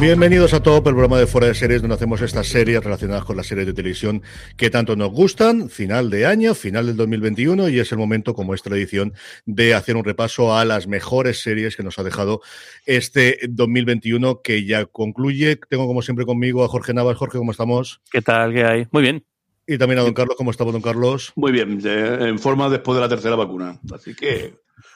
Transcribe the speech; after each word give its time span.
Bienvenidos 0.00 0.54
a 0.54 0.62
Top, 0.62 0.86
el 0.86 0.94
programa 0.94 1.18
de 1.18 1.26
Fuera 1.26 1.48
de 1.48 1.54
Series, 1.54 1.82
donde 1.82 1.94
hacemos 1.94 2.22
estas 2.22 2.48
series 2.48 2.82
relacionadas 2.82 3.22
con 3.26 3.36
las 3.36 3.46
series 3.46 3.66
de 3.66 3.74
televisión 3.74 4.22
que 4.56 4.70
tanto 4.70 4.96
nos 4.96 5.10
gustan. 5.10 5.68
Final 5.68 6.08
de 6.08 6.24
año, 6.24 6.54
final 6.54 6.86
del 6.86 6.96
2021, 6.96 7.68
y 7.68 7.78
es 7.80 7.92
el 7.92 7.98
momento, 7.98 8.32
como 8.32 8.54
es 8.54 8.62
tradición, 8.62 9.12
de 9.44 9.74
hacer 9.74 9.96
un 9.96 10.04
repaso 10.04 10.56
a 10.56 10.64
las 10.64 10.86
mejores 10.86 11.42
series 11.42 11.76
que 11.76 11.82
nos 11.82 11.98
ha 11.98 12.02
dejado 12.02 12.40
este 12.86 13.40
2021, 13.46 14.40
que 14.40 14.64
ya 14.64 14.86
concluye. 14.86 15.56
Tengo, 15.68 15.86
como 15.86 16.00
siempre, 16.00 16.24
conmigo 16.24 16.64
a 16.64 16.68
Jorge 16.68 16.94
Navas. 16.94 17.18
Jorge, 17.18 17.36
¿cómo 17.36 17.52
estamos? 17.52 18.00
¿Qué 18.10 18.22
tal? 18.22 18.54
¿Qué 18.54 18.64
hay? 18.64 18.86
Muy 18.92 19.02
bien. 19.02 19.22
Y 19.66 19.76
también 19.76 19.98
a 19.98 20.02
don 20.02 20.14
Carlos, 20.14 20.34
¿cómo 20.38 20.50
estamos, 20.50 20.72
don 20.72 20.80
Carlos? 20.82 21.30
Muy 21.36 21.52
bien, 21.52 21.78
en 21.84 22.38
forma 22.38 22.70
después 22.70 22.96
de 22.96 23.02
la 23.02 23.08
tercera 23.10 23.36
vacuna. 23.36 23.78
Así 23.94 24.14
que 24.14 24.54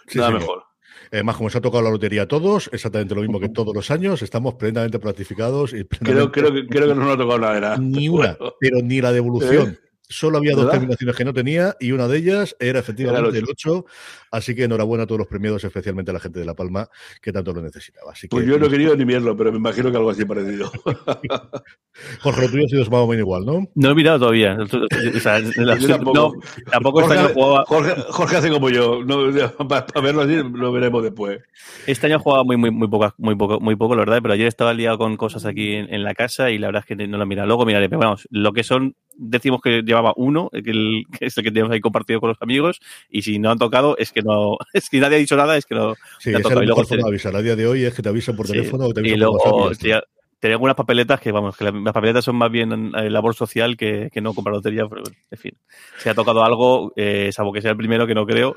Sí, 0.09 0.17
nada 0.17 0.31
señor. 0.31 0.41
mejor. 0.41 0.74
Además, 1.15 1.37
como 1.37 1.49
se 1.49 1.59
ha 1.59 1.61
tocado 1.61 1.83
la 1.85 1.91
lotería 1.91 2.23
a 2.23 2.29
todos, 2.29 2.69
exactamente 2.73 3.15
lo 3.15 3.21
mismo 3.23 3.39
que 3.41 3.49
todos 3.49 3.75
los 3.75 3.91
años, 3.91 4.21
estamos 4.23 4.55
plenamente 4.55 4.99
planificados 4.99 5.73
y 5.73 5.85
Creo, 5.85 5.89
plenamente- 5.89 6.41
creo, 6.41 6.53
que, 6.53 6.67
creo 6.67 6.89
que 6.89 6.95
no 6.95 7.05
nos 7.05 7.15
ha 7.15 7.17
tocado 7.17 7.39
nada. 7.39 7.57
era. 7.57 7.77
Ni 7.79 8.09
una, 8.09 8.37
pero 8.61 8.81
ni 8.83 9.01
la 9.01 9.13
devolución. 9.13 9.79
Solo 10.07 10.37
había 10.39 10.55
dos 10.55 10.71
terminaciones 10.71 11.17
que 11.17 11.25
no 11.25 11.33
tenía 11.33 11.77
y 11.81 11.93
una 11.93 12.07
de 12.09 12.19
ellas 12.19 12.55
era 12.61 12.79
efectivamente 12.81 13.21
Era 13.29 13.39
el 13.39 13.45
el 13.45 13.51
8. 13.51 13.87
Así 14.35 14.53
que 14.53 14.65
enhorabuena 14.65 15.05
a 15.05 15.07
todos 15.07 15.21
los 15.21 15.29
premiados, 15.29 15.63
especialmente 15.63 16.11
a 16.11 16.15
la 16.15 16.19
gente 16.19 16.41
de 16.41 16.45
La 16.45 16.55
Palma 16.55 16.89
que 17.23 17.33
tanto 17.33 17.53
lo 17.53 17.63
necesitaba. 17.63 18.11
Así 18.11 18.27
que, 18.27 18.37
Pues 18.37 18.47
yo 18.47 18.59
no 18.59 18.67
he 18.67 18.69
querido 18.69 18.97
ni 18.97 19.05
verlo, 19.05 19.37
pero 19.37 19.53
me 19.53 19.59
imagino 19.59 19.93
que 19.93 19.97
algo 19.97 20.11
así 20.11 20.25
parecido. 20.25 20.73
Jorge, 22.21 22.43
lo 22.43 22.51
tuyo 22.51 22.65
ha 22.65 22.69
sido 22.69 22.83
más 22.83 22.93
o 22.95 23.07
menos 23.07 23.21
igual, 23.21 23.47
¿no? 23.47 23.69
No 23.77 23.91
he 23.91 23.95
mirado 23.95 24.19
todavía. 24.19 24.59
O 24.61 25.21
sea, 25.21 25.39
la- 25.57 25.79
tampoco. 25.79 26.15
no, 26.15 26.33
tampoco 26.69 27.03
este 27.03 27.13
año 27.13 27.23
Jorge, 27.23 27.35
jugaba, 27.35 27.65
Jorge, 27.67 27.95
Jorge 28.11 28.37
hace 28.37 28.51
como 28.51 28.71
yo. 28.71 29.05
No, 29.05 29.19
para, 29.69 29.87
verlo 30.03 30.23
así 30.23 30.35
lo 30.53 30.73
veremos 30.73 31.05
después. 31.05 31.41
este 31.87 32.09
año 32.09 32.19
jugaba 32.19 32.43
muy, 32.43 32.57
muy, 32.57 32.73
muy 32.73 32.89
poco, 32.89 33.15
muy 33.19 33.37
poco, 33.37 33.61
muy 33.61 33.77
poco, 33.77 33.95
la 33.95 34.01
verdad, 34.01 34.19
pero 34.21 34.35
ayer 34.35 34.49
estaba 34.49 34.75
liado 34.75 34.99
con 34.99 35.17
cosas 35.17 35.47
aquí 35.47 35.75
en, 35.75 35.95
en 35.95 36.03
la 36.03 36.15
casa 36.15 36.51
y 36.51 36.59
la 36.59 36.67
verdad 36.67 36.85
es 36.89 36.97
que 36.97 37.07
no 37.07 37.19
lo 37.19 37.27
mira. 37.27 37.47
Luego 37.47 37.65
miraré, 37.65 37.89
pero 37.89 38.01
vamos, 38.01 38.27
lo 38.31 38.53
que 38.53 38.65
son, 38.65 38.97
decimos 39.17 39.61
que 39.63 39.83
llevaba 39.83 40.13
uno, 40.17 40.51
que, 40.51 40.71
el, 40.71 41.05
que 41.17 41.27
es 41.27 41.39
el 41.39 41.45
que 41.45 41.53
tenemos 41.53 41.71
ahí 41.71 41.81
compartido 41.81 42.19
con 42.21 42.31
los 42.31 42.43
amigos, 42.43 42.81
y 43.09 43.23
si 43.23 43.39
no 43.39 43.53
han 43.53 43.59
tocado, 43.59 43.97
es 43.99 44.11
que 44.11 44.24
no, 44.25 44.57
es 44.73 44.89
que 44.91 44.99
nadie 45.01 45.17
ha 45.17 45.21
dicho 45.21 45.37
nada, 45.37 45.57
es 45.57 45.67
que 45.67 45.75
no. 45.75 45.95
Sí, 46.19 46.31
te 46.31 46.37
ha 46.37 46.39
esa 46.39 46.39
es 46.39 46.43
tocado. 46.43 46.61
la 46.61 46.65
Y 46.65 46.67
luego 46.67 46.81
mejor 46.81 46.87
forma 46.89 47.03
de 47.05 47.09
avisar. 47.11 47.37
A 47.37 47.43
día 47.43 47.57
de 47.57 47.67
hoy 47.67 47.85
es 47.85 47.95
que 47.95 48.03
te 48.03 48.09
avisan 48.09 48.35
por 48.37 48.47
Sí, 48.47 48.53
teléfono 48.53 48.87
o 48.87 48.93
te 48.95 49.01
y 49.01 49.13
avisan 49.13 49.21
por 49.21 49.37
WhatsApp. 49.37 49.47
y 49.47 49.51
luego 49.53 49.67
ya 49.69 49.73
está. 49.73 49.83
tenía, 49.83 50.03
tenía 50.41 50.55
algunas 50.57 50.77
papeletas 50.77 51.21
que, 51.21 51.33
vamos, 51.33 51.57
que 51.57 51.65
la- 51.65 51.71
las 51.71 51.93
papeletas 51.95 52.25
son 52.25 52.37
más 52.37 52.51
bien 52.51 52.93
eh, 52.97 53.09
labor 53.09 53.35
social 53.35 53.77
que, 53.79 54.11
que 54.13 54.21
no 54.21 54.35
comprar 54.35 54.55
lotería. 54.57 54.87
pero, 54.89 55.03
en 55.31 55.39
fin, 55.39 55.53
si 55.99 56.09
ha 56.11 56.15
tocado 56.15 56.45
algo, 56.45 56.93
eh, 56.97 57.31
salvo 57.33 57.51
que 57.53 57.63
sea 57.63 57.71
el 57.71 57.77
primero, 57.79 58.07
que 58.07 58.15
no 58.15 58.27
creo, 58.27 58.55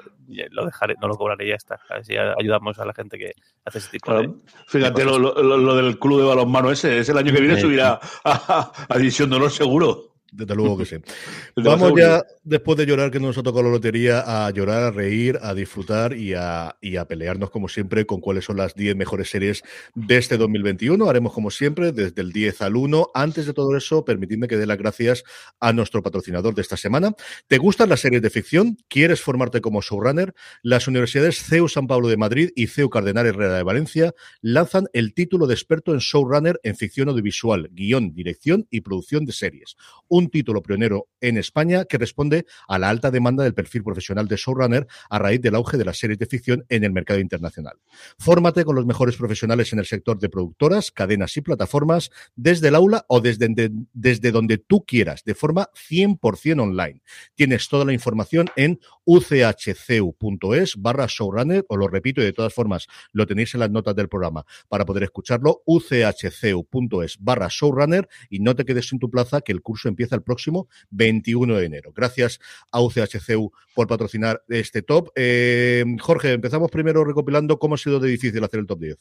lo 0.52 0.66
dejaré, 0.66 0.96
no 1.02 1.08
lo 1.08 1.16
cobraré 1.16 1.46
y 1.46 1.50
ya 1.50 1.56
está. 1.56 1.80
Así 1.90 2.14
ayudamos 2.18 2.78
a 2.80 2.86
la 2.86 2.94
gente 2.94 3.18
que 3.18 3.32
hace 3.64 3.78
ese 3.78 3.90
tipo 3.92 4.12
de. 4.14 4.26
Claro. 4.26 4.40
Fíjate, 4.68 5.06
lo, 5.06 5.18
lo- 5.18 5.42
lo- 5.42 5.58
lo 5.58 5.76
del 5.76 5.98
club 5.98 6.20
de 6.20 6.28
balonmano 6.28 6.72
ese, 6.72 6.98
es 7.00 7.08
el 7.08 7.18
año 7.18 7.32
que 7.34 7.40
viene 7.42 7.60
subirá 7.60 8.00
a, 8.26 8.72
a 8.90 8.98
División 8.98 9.30
de 9.30 9.38
Honor 9.38 9.52
seguro. 9.52 10.17
Desde 10.32 10.56
luego 10.56 10.78
que 10.78 10.86
sí. 10.86 10.98
Vamos 11.56 11.94
ya, 11.98 12.24
después 12.44 12.78
de 12.78 12.86
llorar 12.86 13.12
que 13.12 13.20
nos 13.20 13.38
ha 13.38 13.44
tocado 13.44 13.64
la 13.64 13.70
lotería, 13.70 14.24
a 14.26 14.50
llorar, 14.52 14.84
a 14.84 14.92
reír, 14.92 15.40
a 15.42 15.54
disfrutar 15.54 16.14
y 16.14 16.34
a, 16.34 16.76
y 16.82 16.98
a 16.98 17.06
pelearnos, 17.06 17.50
como 17.50 17.70
siempre, 17.70 18.06
con 18.06 18.20
cuáles 18.20 18.46
son 18.46 18.58
las 18.58 18.76
10 18.76 18.96
mejores 18.96 19.30
series 19.30 19.64
de 19.96 20.18
este 20.18 20.38
2021. 20.38 21.10
Haremos, 21.10 21.34
como 21.34 21.50
siempre, 21.50 21.92
desde 21.92 22.22
el 22.22 22.34
10 22.34 22.62
al 22.62 22.76
1. 22.76 23.12
Antes 23.14 23.46
de 23.46 23.54
todo 23.54 23.76
eso, 23.78 24.04
permitidme 24.04 24.48
que 24.48 24.58
dé 24.58 24.66
las 24.66 24.78
gracias 24.78 25.24
a 25.60 25.72
nuestro 25.72 26.04
patrocinador 26.04 26.54
de 26.54 26.62
esta 26.62 26.76
semana. 26.76 27.14
¿Te 27.48 27.58
gustan 27.58 27.90
las 27.90 28.02
series 28.02 28.22
de 28.22 28.30
ficción? 28.30 28.78
¿Quieres 28.90 29.22
formarte 29.22 29.62
como 29.62 29.82
showrunner? 29.82 30.34
Las 30.62 30.88
universidades 30.88 31.42
CEU 31.42 31.70
San 31.70 31.88
Pablo 31.88 32.10
de 32.10 32.18
Madrid 32.18 32.50
y 32.56 32.68
CEU 32.68 32.90
Cardenal 32.90 33.26
Herrera 33.26 33.56
de 33.56 33.64
Valencia 33.64 34.14
lanzan 34.42 34.88
el 34.94 35.14
título 35.14 35.48
de 35.48 35.54
experto 35.54 35.94
en 35.94 36.00
showrunner 36.00 36.60
en 36.64 36.76
ficción 36.76 37.08
audiovisual, 37.10 37.70
guion, 37.72 38.14
dirección 38.14 38.68
y 38.70 38.82
producción 38.82 39.26
de 39.26 39.32
series 39.32 39.78
un 40.18 40.30
título 40.30 40.62
pionero 40.64 41.08
en 41.22 41.38
España 41.38 41.86
que 41.86 41.98
responde 41.98 42.46
a 42.68 42.80
la 42.80 42.90
alta 42.90 43.12
demanda 43.12 43.44
del 43.44 43.54
perfil 43.54 43.84
profesional 43.84 44.28
de 44.28 44.36
showrunner 44.36 44.88
a 45.10 45.20
raíz 45.20 45.42
del 45.42 45.56
auge 45.56 45.78
de 45.78 45.86
las 45.86 46.00
series 46.00 46.18
de 46.20 46.26
ficción 46.26 46.66
en 46.70 46.84
el 46.84 46.92
mercado 46.92 47.20
internacional. 47.20 47.78
Fórmate 48.18 48.66
con 48.66 48.76
los 48.76 48.86
mejores 48.86 49.16
profesionales 49.16 49.72
en 49.74 49.80
el 49.80 49.86
sector 49.86 50.18
de 50.20 50.30
productoras, 50.30 50.92
cadenas 50.92 51.38
y 51.38 51.42
plataformas 51.42 52.10
desde 52.36 52.70
el 52.70 52.76
aula 52.76 53.06
o 53.08 53.22
desde, 53.22 53.48
de- 53.50 53.72
desde 53.94 54.32
donde 54.32 54.58
tú 54.58 54.84
quieras, 54.86 55.24
de 55.24 55.36
forma 55.36 55.70
100% 55.90 56.62
online. 56.62 57.02
Tienes 57.36 57.68
toda 57.70 57.86
la 57.86 57.94
información 57.94 58.48
en 58.56 58.80
uchcu.es 59.06 60.76
barra 60.78 61.06
showrunner, 61.08 61.66
os 61.70 61.78
lo 61.78 61.88
repito 61.88 62.22
y 62.22 62.26
de 62.26 62.34
todas 62.34 62.54
formas 62.54 62.88
lo 63.12 63.26
tenéis 63.28 63.54
en 63.54 63.60
las 63.62 63.70
notas 63.72 63.96
del 63.96 64.10
programa 64.10 64.46
para 64.68 64.86
poder 64.86 65.04
escucharlo, 65.04 65.62
uchcu.es 65.66 67.18
barra 67.20 67.48
showrunner 67.50 68.08
y 68.30 68.40
no 68.40 68.56
te 68.56 68.66
quedes 68.66 68.88
sin 68.90 69.00
tu 69.00 69.10
plaza 69.10 69.42
que 69.42 69.52
el 69.52 69.62
curso 69.62 69.88
empieza 69.90 70.07
el 70.16 70.24
próximo 70.24 70.68
21 70.92 71.56
de 71.56 71.66
enero. 71.66 71.92
Gracias 71.96 72.40
a 72.72 72.82
UCHCU 72.82 73.52
por 73.76 73.88
patrocinar 73.88 74.42
este 74.50 74.82
top. 74.82 75.10
Eh, 75.16 75.84
Jorge, 76.00 76.32
empezamos 76.34 76.72
primero 76.72 77.04
recopilando 77.04 77.60
cómo 77.60 77.76
ha 77.76 77.78
sido 77.78 78.00
de 78.00 78.10
difícil 78.10 78.44
hacer 78.44 78.60
el 78.62 78.66
top 78.68 78.80
10. 78.80 78.98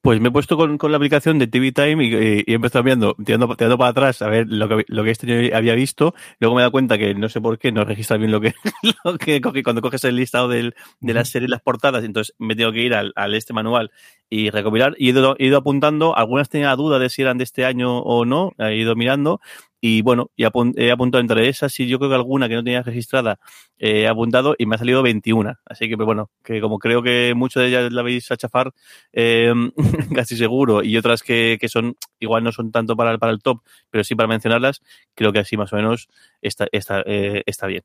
Pues 0.00 0.20
me 0.20 0.28
he 0.28 0.32
puesto 0.32 0.56
con, 0.56 0.78
con 0.78 0.90
la 0.92 0.96
aplicación 0.96 1.38
de 1.38 1.46
TV 1.46 1.72
Time 1.72 2.04
y, 2.04 2.14
y- 2.14 2.44
y 2.46 2.52
he 2.52 2.54
empezado 2.54 2.82
viendo, 2.84 3.14
tirando, 3.24 3.54
tirando 3.56 3.76
para 3.76 3.90
atrás 3.90 4.22
a 4.22 4.28
ver 4.28 4.46
lo 4.48 4.68
que, 4.68 4.84
lo 4.88 5.04
que 5.04 5.10
este 5.10 5.54
había 5.54 5.74
visto. 5.74 6.14
Luego 6.38 6.54
me 6.54 6.60
he 6.60 6.62
dado 6.62 6.72
cuenta 6.72 6.96
que 6.96 7.14
no 7.14 7.28
sé 7.28 7.40
por 7.40 7.58
qué 7.58 7.72
no 7.72 7.84
registra 7.84 8.16
bien 8.16 8.30
lo 8.30 8.40
que, 8.40 8.54
lo 9.04 9.18
que 9.18 9.40
cogí 9.40 9.62
cuando 9.62 9.82
coges 9.82 10.04
el 10.04 10.16
listado 10.16 10.48
del, 10.48 10.74
de 11.00 11.14
las 11.14 11.28
series 11.28 11.50
las 11.50 11.60
portadas. 11.60 12.04
Entonces 12.04 12.34
me 12.38 12.54
tengo 12.56 12.72
que 12.72 12.80
ir 12.82 12.94
al, 12.94 13.12
al 13.16 13.34
este 13.34 13.52
manual 13.52 13.90
y 14.30 14.50
recopilar. 14.50 14.94
Y 14.98 15.08
he 15.08 15.10
ido, 15.10 15.36
he 15.38 15.46
ido 15.46 15.58
apuntando. 15.58 16.16
Algunas 16.16 16.48
tenía 16.48 16.74
duda 16.76 16.98
de 16.98 17.10
si 17.10 17.22
eran 17.22 17.36
de 17.38 17.44
este 17.44 17.64
año 17.64 17.98
o 17.98 18.24
no. 18.24 18.52
He 18.58 18.76
ido 18.76 18.94
mirando. 18.96 19.40
Y 19.80 20.02
bueno, 20.02 20.30
y 20.36 20.44
apun- 20.44 20.74
he 20.76 20.90
apuntado 20.90 21.20
entre 21.20 21.48
esas 21.48 21.78
y 21.80 21.86
yo 21.88 21.98
creo 21.98 22.10
que 22.10 22.16
alguna 22.16 22.48
que 22.48 22.54
no 22.56 22.64
tenía 22.64 22.82
registrada 22.82 23.38
eh, 23.78 24.02
he 24.02 24.08
apuntado 24.08 24.54
y 24.58 24.66
me 24.66 24.74
ha 24.74 24.78
salido 24.78 25.02
21. 25.02 25.54
Así 25.64 25.88
que, 25.88 25.96
pues 25.96 26.06
bueno, 26.06 26.30
que 26.42 26.60
como 26.60 26.78
creo 26.78 27.02
que 27.02 27.32
mucho 27.36 27.60
de 27.60 27.68
ellas 27.68 27.92
la 27.92 28.02
veis 28.02 28.30
a 28.32 28.36
chafar, 28.36 28.72
eh, 29.12 29.52
casi 30.14 30.36
seguro, 30.36 30.82
y 30.82 30.96
otras 30.96 31.22
que, 31.22 31.58
que 31.60 31.68
son, 31.68 31.96
igual 32.18 32.44
no 32.44 32.52
son 32.52 32.72
tanto 32.72 32.96
para, 32.96 33.16
para 33.18 33.32
el 33.32 33.40
top, 33.40 33.60
pero 33.90 34.04
sí 34.04 34.14
para 34.14 34.28
mencionarlas, 34.28 34.80
creo 35.14 35.32
que 35.32 35.38
así 35.40 35.56
más 35.56 35.72
o 35.72 35.76
menos 35.76 36.08
está, 36.42 36.66
está, 36.72 37.02
eh, 37.06 37.42
está 37.46 37.66
bien. 37.66 37.82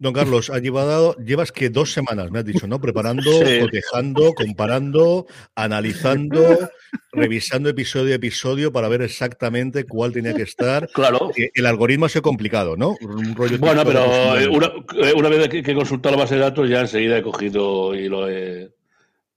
Don 0.00 0.14
Carlos, 0.14 0.48
ha 0.48 0.58
llevado, 0.60 1.14
llevas 1.16 1.52
que 1.52 1.68
dos 1.68 1.92
semanas, 1.92 2.30
me 2.30 2.38
has 2.38 2.44
dicho, 2.46 2.66
¿no? 2.66 2.80
Preparando, 2.80 3.30
Sí. 3.46 3.60
cotejando, 3.60 4.32
comparando, 4.32 5.26
analizando, 5.54 6.40
revisando 7.12 7.68
episodio 7.68 8.12
a 8.14 8.16
episodio 8.16 8.72
para 8.72 8.88
ver 8.88 9.02
exactamente 9.02 9.84
cuál 9.84 10.12
tenía 10.12 10.32
que 10.32 10.42
estar. 10.42 10.88
Claro. 10.94 11.30
Eh, 11.36 11.50
El 11.54 11.66
algoritmo 11.66 12.06
ha 12.06 12.08
sido 12.08 12.22
complicado, 12.22 12.76
¿no? 12.78 12.96
Un 13.02 13.34
rollo 13.36 13.58
Bueno, 13.58 13.84
pero 13.84 14.38
eh, 14.38 14.48
una, 14.48 14.72
eh, 15.02 15.12
una 15.14 15.28
vez 15.28 15.48
que, 15.48 15.58
he 15.58 15.74
consultado 15.74 16.16
la 16.16 16.22
base 16.22 16.36
de 16.36 16.40
datos, 16.40 16.68
ya 16.68 16.80
enseguida 16.80 17.18
he 17.18 17.22
cogido 17.22 17.94
y 17.94 18.08
lo 18.08 18.26
he, 18.28 18.70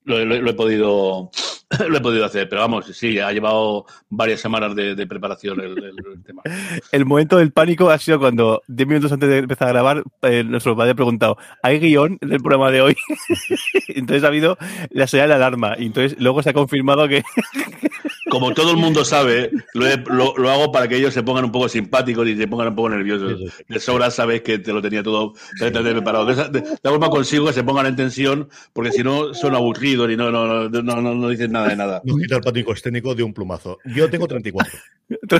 lo, 0.05 0.17
he- 0.19 0.25
lo 0.25 0.49
he 0.49 0.53
podido 0.53 1.29
lo 1.89 1.97
he 1.97 2.01
podido 2.01 2.25
hacer. 2.25 2.47
Pero 2.49 2.61
vamos, 2.61 2.85
sí, 2.87 3.19
ha 3.19 3.31
llevado 3.31 3.85
varias 4.09 4.39
semanas 4.41 4.75
de, 4.75 4.95
de 4.95 5.07
preparación 5.07 5.59
el, 5.61 5.77
el- 5.77 5.85
el 6.13 6.23
tema. 6.23 6.41
El 6.91 7.05
momento 7.05 7.37
del 7.37 7.51
pánico 7.51 7.89
ha 7.89 7.97
sido 7.97 8.19
cuando, 8.19 8.61
10 8.67 8.87
minutos 8.87 9.11
antes 9.11 9.27
de 9.29 9.39
empezar 9.39 9.67
a 9.69 9.71
grabar, 9.71 10.03
eh, 10.23 10.43
nuestro 10.43 10.75
padre 10.75 10.91
ha 10.91 10.95
preguntado, 10.95 11.37
¿hay 11.63 11.79
guion 11.79 12.17
en 12.21 12.31
el 12.31 12.39
programa 12.39 12.69
de 12.71 12.81
hoy? 12.81 12.95
entonces 13.89 14.23
ha 14.23 14.27
habido 14.27 14.57
la 14.91 15.07
señal 15.07 15.29
de 15.29 15.35
alarma. 15.35 15.75
Y 15.77 15.87
entonces 15.87 16.15
luego 16.19 16.43
se 16.43 16.51
ha 16.51 16.53
confirmado 16.53 17.07
que, 17.07 17.23
como 18.29 18.53
todo 18.53 18.71
el 18.71 18.77
mundo 18.77 19.03
sabe, 19.05 19.49
lo, 19.73 19.87
he- 19.87 19.97
lo- 20.07 20.35
lo 20.37 20.49
hago 20.51 20.71
para 20.71 20.87
que 20.87 20.97
ellos 20.97 21.13
se 21.13 21.23
pongan 21.23 21.45
un 21.45 21.51
poco 21.51 21.67
simpáticos 21.69 22.27
y 22.27 22.35
se 22.37 22.47
pongan 22.47 22.69
un 22.69 22.75
poco 22.75 22.89
nerviosos. 22.89 23.39
Sí, 23.39 23.45
sí, 23.47 23.53
sí. 23.57 23.63
De 23.73 23.79
sobra 23.79 24.11
sabes 24.11 24.41
que 24.41 24.59
te 24.59 24.71
lo 24.73 24.81
tenía 24.81 25.03
todo 25.03 25.33
preparado. 25.57 26.25
De 26.25 26.33
esa, 26.33 26.47
de, 26.49 26.61
de 26.61 26.67
esa 26.73 26.89
forma 26.89 27.09
consigo 27.09 27.47
que 27.47 27.53
se 27.53 27.63
pongan 27.63 27.85
en 27.87 27.95
tensión, 27.95 28.49
porque 28.73 28.91
si 28.91 29.03
no 29.03 29.33
son 29.33 29.55
aburridos 29.55 30.11
y 30.11 30.15
no, 30.17 30.31
no, 30.31 30.69
no, 30.69 30.81
no, 30.81 31.01
no, 31.01 31.15
no 31.15 31.29
dicen 31.29 31.51
nada 31.51 31.62
de 31.69 31.75
nada. 31.75 32.01
Nos 32.03 32.17
quita 32.19 32.35
el 32.37 32.41
pánico 32.41 32.73
escénico 32.73 33.15
de 33.15 33.23
un 33.23 33.33
plumazo. 33.33 33.79
Yo 33.85 34.09
tengo 34.09 34.27
34. 34.27 34.71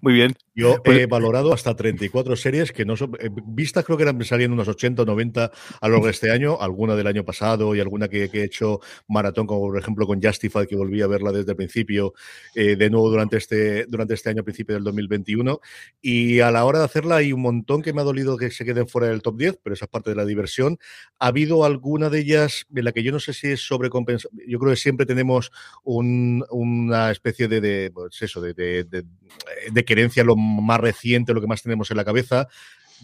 Muy 0.00 0.12
bien. 0.12 0.34
Yo 0.54 0.82
Pues- 0.84 0.98
he 0.98 1.06
valorado 1.06 1.52
hasta 1.52 1.74
34 1.74 2.36
series 2.36 2.72
que 2.72 2.84
no 2.84 2.96
son. 2.96 3.12
eh, 3.20 3.28
Vistas 3.46 3.84
creo 3.84 3.96
que 3.96 4.04
eran 4.04 4.22
salían 4.24 4.52
unos 4.52 4.68
80 4.68 5.02
o 5.02 5.04
90 5.04 5.44
a 5.80 5.88
lo 5.88 5.92
largo 5.92 6.06
de 6.06 6.12
este 6.12 6.30
año, 6.30 6.60
alguna 6.60 6.94
del 6.94 7.06
año 7.06 7.24
pasado 7.24 7.74
y 7.74 7.80
alguna 7.80 8.08
que, 8.08 8.28
que 8.30 8.40
he 8.40 8.44
hecho 8.44 8.80
maratón, 9.08 9.46
como 9.46 9.60
por 9.62 9.78
ejemplo 9.78 10.06
con 10.06 10.22
Justified, 10.22 10.66
que 10.66 10.76
volví 10.76 11.02
a 11.02 11.06
verla 11.06 11.32
desde 11.32 11.52
el 11.52 11.56
principio, 11.56 12.14
eh, 12.54 12.76
de 12.76 12.90
nuevo 12.90 13.10
durante 13.10 13.36
este, 13.36 13.86
durante 13.86 14.14
este 14.14 14.30
año, 14.30 14.44
principio 14.44 14.74
del 14.74 14.84
2021. 14.84 15.60
Y 16.00 16.40
a 16.40 16.50
la 16.50 16.64
hora 16.64 16.78
de 16.80 16.84
hacerla 16.84 17.16
hay 17.16 17.32
un 17.32 17.40
montón 17.42 17.82
que 17.82 17.92
me 17.92 18.00
ha 18.00 18.04
dolido 18.04 18.36
que 18.36 18.50
se 18.50 18.64
queden 18.64 18.86
fuera 18.86 19.08
del 19.08 19.22
top 19.22 19.36
10, 19.38 19.60
pero 19.62 19.74
esa 19.74 19.86
es 19.86 19.90
parte 19.90 20.10
de 20.10 20.16
la 20.16 20.24
diversión. 20.24 20.78
Ha 21.18 21.28
habido 21.28 21.64
alguna 21.64 22.10
de 22.10 22.20
ellas 22.20 22.66
en 22.74 22.84
la 22.84 22.92
que 22.92 23.02
yo 23.02 23.12
no 23.12 23.18
sé 23.20 23.32
si 23.32 23.48
es 23.48 23.60
sobrecompensada. 23.66 24.32
Yo 24.46 24.58
creo 24.58 24.70
que 24.72 24.76
siempre 24.76 25.06
tenemos 25.06 25.23
un- 25.84 26.44
una 26.50 27.10
especie 27.10 27.48
de, 27.48 27.90
pues 27.92 28.20
eso, 28.22 28.40
de, 28.40 28.54
querencia 29.84 30.24
lo 30.24 30.36
más 30.36 30.80
reciente, 30.80 31.34
lo 31.34 31.40
que 31.40 31.46
más 31.46 31.62
tenemos 31.62 31.90
en 31.90 31.96
la 31.96 32.04
cabeza. 32.04 32.48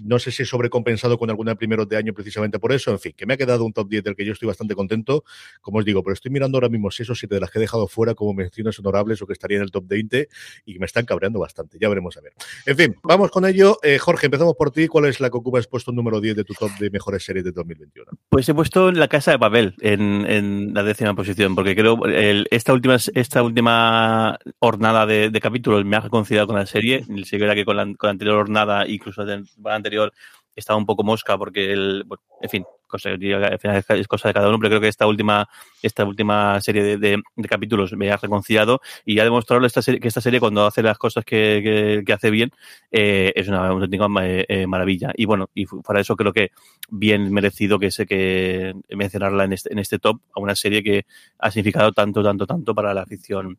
No 0.03 0.19
sé 0.19 0.31
si 0.31 0.43
he 0.43 0.47
sobrecompensado 0.47 1.19
con 1.19 1.31
alguna 1.31 1.53
de 1.53 1.57
primeros 1.57 1.89
de 1.89 1.97
año 1.97 2.13
precisamente 2.13 2.59
por 2.59 2.73
eso. 2.73 2.91
En 2.91 2.99
fin, 2.99 3.13
que 3.17 3.27
me 3.27 3.35
ha 3.35 3.37
quedado 3.37 3.65
un 3.65 3.73
top 3.73 3.89
10 3.89 4.05
del 4.05 4.17
que 4.17 4.25
yo 4.25 4.33
estoy 4.33 4.47
bastante 4.47 4.75
contento. 4.75 5.25
Como 5.61 5.79
os 5.79 5.85
digo, 5.85 6.03
pero 6.03 6.15
estoy 6.15 6.31
mirando 6.31 6.57
ahora 6.57 6.69
mismo 6.69 6.91
si 6.91 7.03
esos 7.03 7.19
siete 7.19 7.37
de 7.37 7.41
las 7.41 7.51
que 7.51 7.59
he 7.59 7.61
dejado 7.61 7.87
fuera 7.87 8.15
como 8.15 8.35
menciones 8.35 8.79
honorables 8.79 9.21
o 9.23 9.27
que 9.27 9.33
estaría 9.33 9.59
en 9.59 9.65
el 9.65 9.71
top 9.71 9.85
20 9.87 10.29
y 10.67 10.79
me 10.79 10.87
están 10.87 11.05
cabreando 11.05 11.39
bastante. 11.39 11.79
Ya 11.81 11.89
veremos 11.89 12.17
a 12.17 12.21
ver. 12.21 12.33
En 12.67 12.77
fin, 12.77 12.97
vamos 13.03 13.31
con 13.31 13.45
ello. 13.45 13.79
Eh, 13.83 13.99
Jorge, 13.99 14.27
empezamos 14.27 14.55
por 14.57 14.71
ti. 14.71 14.87
¿Cuál 14.87 15.07
es 15.07 15.21
la 15.21 15.31
que 15.31 15.37
ocupa 15.37 15.61
puesto 15.71 15.93
número 15.93 16.21
10 16.21 16.37
de 16.37 16.45
tu 16.45 16.55
top 16.55 16.71
de 16.79 16.91
mejores 16.91 17.25
series 17.25 17.45
de 17.45 17.53
2021? 17.53 18.11
Pues 18.29 18.49
he 18.49 18.55
puesto 18.55 18.91
La 18.93 19.09
Casa 19.09 19.33
de 19.33 19.39
Papel 19.39 19.75
en, 19.81 20.73
la 20.75 20.83
décima 20.83 21.15
posición, 21.15 21.55
porque 21.55 21.75
creo 21.75 22.05
el, 22.07 22.47
esta 22.51 22.73
última 22.73 22.97
esta 23.15 23.43
última 23.43 24.39
hornada 24.59 25.07
de, 25.07 25.31
de 25.31 25.41
capítulos 25.41 25.85
me 25.85 25.97
ha 25.97 26.01
reconciliado 26.01 26.47
con 26.47 26.57
la 26.57 26.67
serie. 26.67 27.05
Sí 27.25 27.39
que 27.39 27.65
con 27.65 27.77
la, 27.77 27.85
con 27.85 28.09
la 28.09 28.11
anterior 28.11 28.37
hornada, 28.37 28.87
incluso 28.87 29.25
temporada 29.25 29.80
anterior, 29.81 30.13
estaba 30.55 30.79
un 30.79 30.87
poco 30.87 31.03
mosca, 31.03 31.37
porque 31.39 31.73
el, 31.73 32.05
bueno, 32.07 32.23
en 32.41 32.51
fin, 32.51 32.65
cosa, 32.87 33.11
es 33.11 34.09
cosa 34.09 34.29
de 34.29 34.35
cada 34.35 34.49
uno, 34.49 34.59
pero 34.59 34.71
creo 34.71 34.81
que 34.81 34.89
esta 34.89 35.07
última, 35.07 35.49
esta 35.83 36.05
última 36.05 36.61
serie 36.61 36.83
de, 36.83 36.97
de, 36.99 37.49
capítulos 37.49 37.93
me 37.93 38.11
ha 38.11 38.17
reconciliado 38.17 38.81
y 39.05 39.19
ha 39.21 39.25
demostrado 39.25 39.65
esta 39.65 39.81
serie, 39.81 40.01
que 40.01 40.09
esta 40.09 40.21
serie 40.21 40.41
cuando 40.41 40.67
hace 40.67 40.83
las 40.83 40.99
cosas 40.99 41.25
que, 41.25 42.03
que, 42.05 42.13
hace 42.13 42.31
bien 42.31 42.51
eh, 42.91 43.33
es 43.35 43.49
una 43.49 43.69
auténtica 43.69 44.07
eh, 44.23 44.67
maravilla. 44.67 45.13
Y 45.17 45.25
bueno, 45.25 45.49
y 45.55 45.67
para 45.67 46.01
eso 46.01 46.17
creo 46.17 46.33
que 46.33 46.51
bien 46.91 47.33
merecido 47.33 47.79
que 47.79 47.91
sé 47.91 48.07
que 48.07 48.75
mencionarla 48.91 49.45
en 49.45 49.53
este, 49.53 49.73
en 49.73 49.79
este 49.79 49.99
top 49.99 50.21
a 50.35 50.41
una 50.41 50.55
serie 50.55 50.83
que 50.83 51.07
ha 51.39 51.51
significado 51.51 51.93
tanto, 51.93 52.23
tanto, 52.23 52.47
tanto 52.47 52.75
para 52.75 52.93
la 52.93 53.07
ficción 53.07 53.59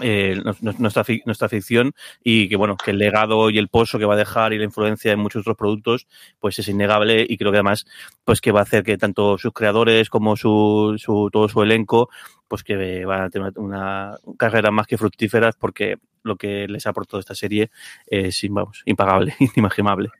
eh, 0.00 0.40
nuestra, 0.62 1.04
nuestra 1.24 1.48
ficción 1.48 1.94
y 2.22 2.48
que 2.48 2.56
bueno 2.56 2.76
que 2.76 2.90
el 2.90 2.98
legado 2.98 3.48
y 3.48 3.58
el 3.58 3.68
pozo 3.68 3.98
que 3.98 4.04
va 4.04 4.14
a 4.14 4.18
dejar 4.18 4.52
y 4.52 4.58
la 4.58 4.64
influencia 4.64 5.12
en 5.12 5.18
muchos 5.18 5.40
otros 5.40 5.56
productos 5.56 6.06
pues 6.38 6.58
es 6.58 6.68
innegable 6.68 7.24
y 7.26 7.36
creo 7.38 7.50
que 7.50 7.58
además 7.58 7.86
pues 8.24 8.40
que 8.42 8.52
va 8.52 8.60
a 8.60 8.64
hacer 8.64 8.82
que 8.82 8.98
tanto 8.98 9.38
sus 9.38 9.52
creadores 9.52 10.10
como 10.10 10.36
su, 10.36 10.96
su 10.98 11.30
todo 11.32 11.48
su 11.48 11.62
elenco 11.62 12.10
pues 12.46 12.62
que 12.62 13.04
van 13.06 13.22
a 13.22 13.30
tener 13.30 13.52
una, 13.56 14.16
una 14.24 14.36
carrera 14.36 14.70
más 14.70 14.86
que 14.86 14.98
fructíferas 14.98 15.56
porque 15.56 15.96
lo 16.26 16.36
que 16.36 16.68
les 16.68 16.86
ha 16.86 16.90
aportado 16.90 17.20
esta 17.20 17.34
serie 17.34 17.70
es 18.06 18.40
vamos, 18.50 18.82
impagable, 18.84 19.34
inimaginable. 19.56 20.10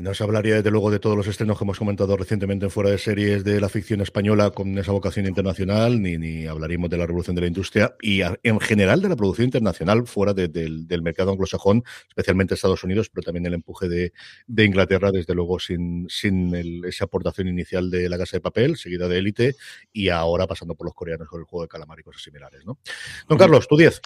Nos 0.00 0.20
hablaría 0.20 0.56
desde 0.56 0.70
luego 0.70 0.90
de 0.90 0.98
todos 0.98 1.16
los 1.16 1.26
estrenos 1.28 1.56
que 1.56 1.64
hemos 1.64 1.78
comentado 1.78 2.16
recientemente 2.16 2.64
en 2.64 2.70
fuera 2.70 2.90
de 2.90 2.98
series 2.98 3.44
de 3.44 3.60
la 3.60 3.68
ficción 3.68 4.00
española 4.00 4.50
con 4.50 4.76
esa 4.78 4.90
vocación 4.90 5.26
internacional, 5.26 6.02
ni, 6.02 6.18
ni 6.18 6.46
hablaríamos 6.46 6.90
de 6.90 6.96
la 6.96 7.06
revolución 7.06 7.36
de 7.36 7.42
la 7.42 7.46
industria 7.46 7.94
y 8.00 8.22
a, 8.22 8.36
en 8.42 8.58
general 8.58 9.00
de 9.00 9.08
la 9.08 9.16
producción 9.16 9.44
internacional 9.44 10.06
fuera 10.06 10.34
de, 10.34 10.48
de, 10.48 10.68
del 10.86 11.02
mercado 11.02 11.30
anglosajón, 11.30 11.84
especialmente 12.08 12.54
Estados 12.54 12.82
Unidos, 12.82 13.10
pero 13.10 13.22
también 13.22 13.46
el 13.46 13.54
empuje 13.54 13.88
de, 13.88 14.12
de 14.46 14.64
Inglaterra, 14.64 15.12
desde 15.12 15.34
luego 15.34 15.60
sin, 15.60 16.06
sin 16.08 16.52
el, 16.54 16.84
esa 16.84 17.04
aportación 17.04 17.46
inicial 17.46 17.90
de 17.90 18.08
La 18.08 18.18
Casa 18.18 18.38
de 18.38 18.40
Papel, 18.40 18.76
seguida 18.76 19.06
de 19.06 19.18
Élite 19.18 19.54
y 19.92 20.08
ahora 20.08 20.48
pasando 20.48 20.74
por 20.74 20.86
los 20.86 20.94
coreanos 20.94 21.28
con 21.28 21.40
el 21.40 21.46
juego 21.46 21.62
de 21.62 21.68
calamar 21.68 22.00
y 22.00 22.02
cosas 22.02 22.22
similares. 22.22 22.66
¿no? 22.66 22.78
Don 23.28 23.38
Carlos, 23.38 23.68
tu 23.68 23.76
10. 23.76 24.00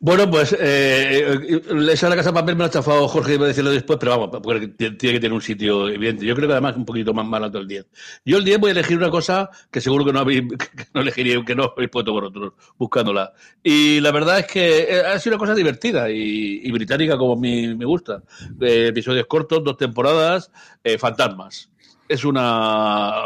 Bueno, 0.00 0.30
pues 0.30 0.56
eh, 0.56 1.60
esa 1.90 2.06
de 2.06 2.10
la 2.10 2.16
casa 2.16 2.30
de 2.30 2.34
papel 2.34 2.54
me 2.54 2.60
lo 2.60 2.66
ha 2.66 2.70
chafado 2.70 3.08
Jorge, 3.08 3.34
iba 3.34 3.46
a 3.46 3.48
decirlo 3.48 3.70
después, 3.72 3.98
pero 3.98 4.12
vamos, 4.12 4.40
porque 4.40 4.68
tiene 4.68 4.96
que 4.96 5.18
tener 5.18 5.32
un 5.32 5.42
sitio 5.42 5.88
evidente. 5.88 6.24
Yo 6.24 6.36
creo 6.36 6.46
que 6.46 6.52
además 6.52 6.76
un 6.76 6.84
poquito 6.84 7.12
más, 7.12 7.42
alto 7.42 7.58
el 7.58 7.66
10. 7.66 7.86
Yo 8.24 8.38
el 8.38 8.44
10 8.44 8.60
voy 8.60 8.68
a 8.68 8.72
elegir 8.72 8.96
una 8.96 9.10
cosa 9.10 9.50
que 9.72 9.80
seguro 9.80 10.04
que 10.04 10.12
no 10.12 10.20
habéis, 10.20 10.42
que 10.56 10.86
no 10.94 11.00
elegiría, 11.00 11.44
que 11.44 11.56
no 11.56 11.72
habéis 11.76 11.90
puesto 11.90 12.12
vosotros 12.12 12.52
buscándola. 12.78 13.32
Y 13.60 13.98
la 14.00 14.12
verdad 14.12 14.38
es 14.38 14.46
que 14.46 15.02
ha 15.04 15.18
sido 15.18 15.34
una 15.34 15.40
cosa 15.40 15.54
divertida 15.56 16.08
y, 16.08 16.60
y 16.62 16.70
británica 16.70 17.18
como 17.18 17.34
me, 17.34 17.74
me 17.74 17.84
gusta. 17.84 18.22
Eh, 18.60 18.86
episodios 18.90 19.26
cortos, 19.26 19.64
dos 19.64 19.76
temporadas, 19.76 20.52
eh, 20.84 20.96
fantasmas. 20.96 21.70
Es 22.08 22.24
una 22.24 23.24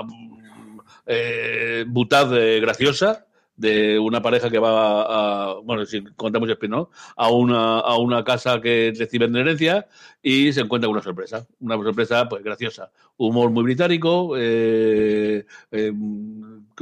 eh, 1.05 1.85
butad 1.87 2.31
graciosa 2.63 3.27
de 3.62 3.99
una 3.99 4.20
pareja 4.20 4.50
que 4.50 4.59
va 4.59 5.53
a, 5.53 5.55
bueno, 5.61 5.87
si 5.87 6.03
contamos 6.17 6.49
el 6.49 6.55
spin 6.55 6.75
a 6.75 7.31
una, 7.31 7.79
a 7.79 7.97
una 7.97 8.25
casa 8.25 8.61
que 8.61 8.93
reciben 8.99 9.32
de 9.32 9.41
herencia 9.41 9.87
y 10.20 10.53
se 10.53 10.62
encuentra 10.62 10.88
con 10.88 10.94
una 10.97 11.03
sorpresa. 11.03 11.47
Una 11.61 11.76
sorpresa, 11.76 12.29
pues, 12.29 12.43
graciosa. 12.43 12.91
Humor 13.17 13.50
muy 13.50 13.62
británico, 13.62 14.35
eh, 14.37 15.47
eh, 15.70 15.93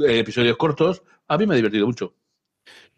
episodios 0.07 0.57
cortos. 0.57 1.03
A 1.27 1.37
mí 1.37 1.45
me 1.45 1.53
ha 1.53 1.57
divertido 1.57 1.85
mucho. 1.85 2.15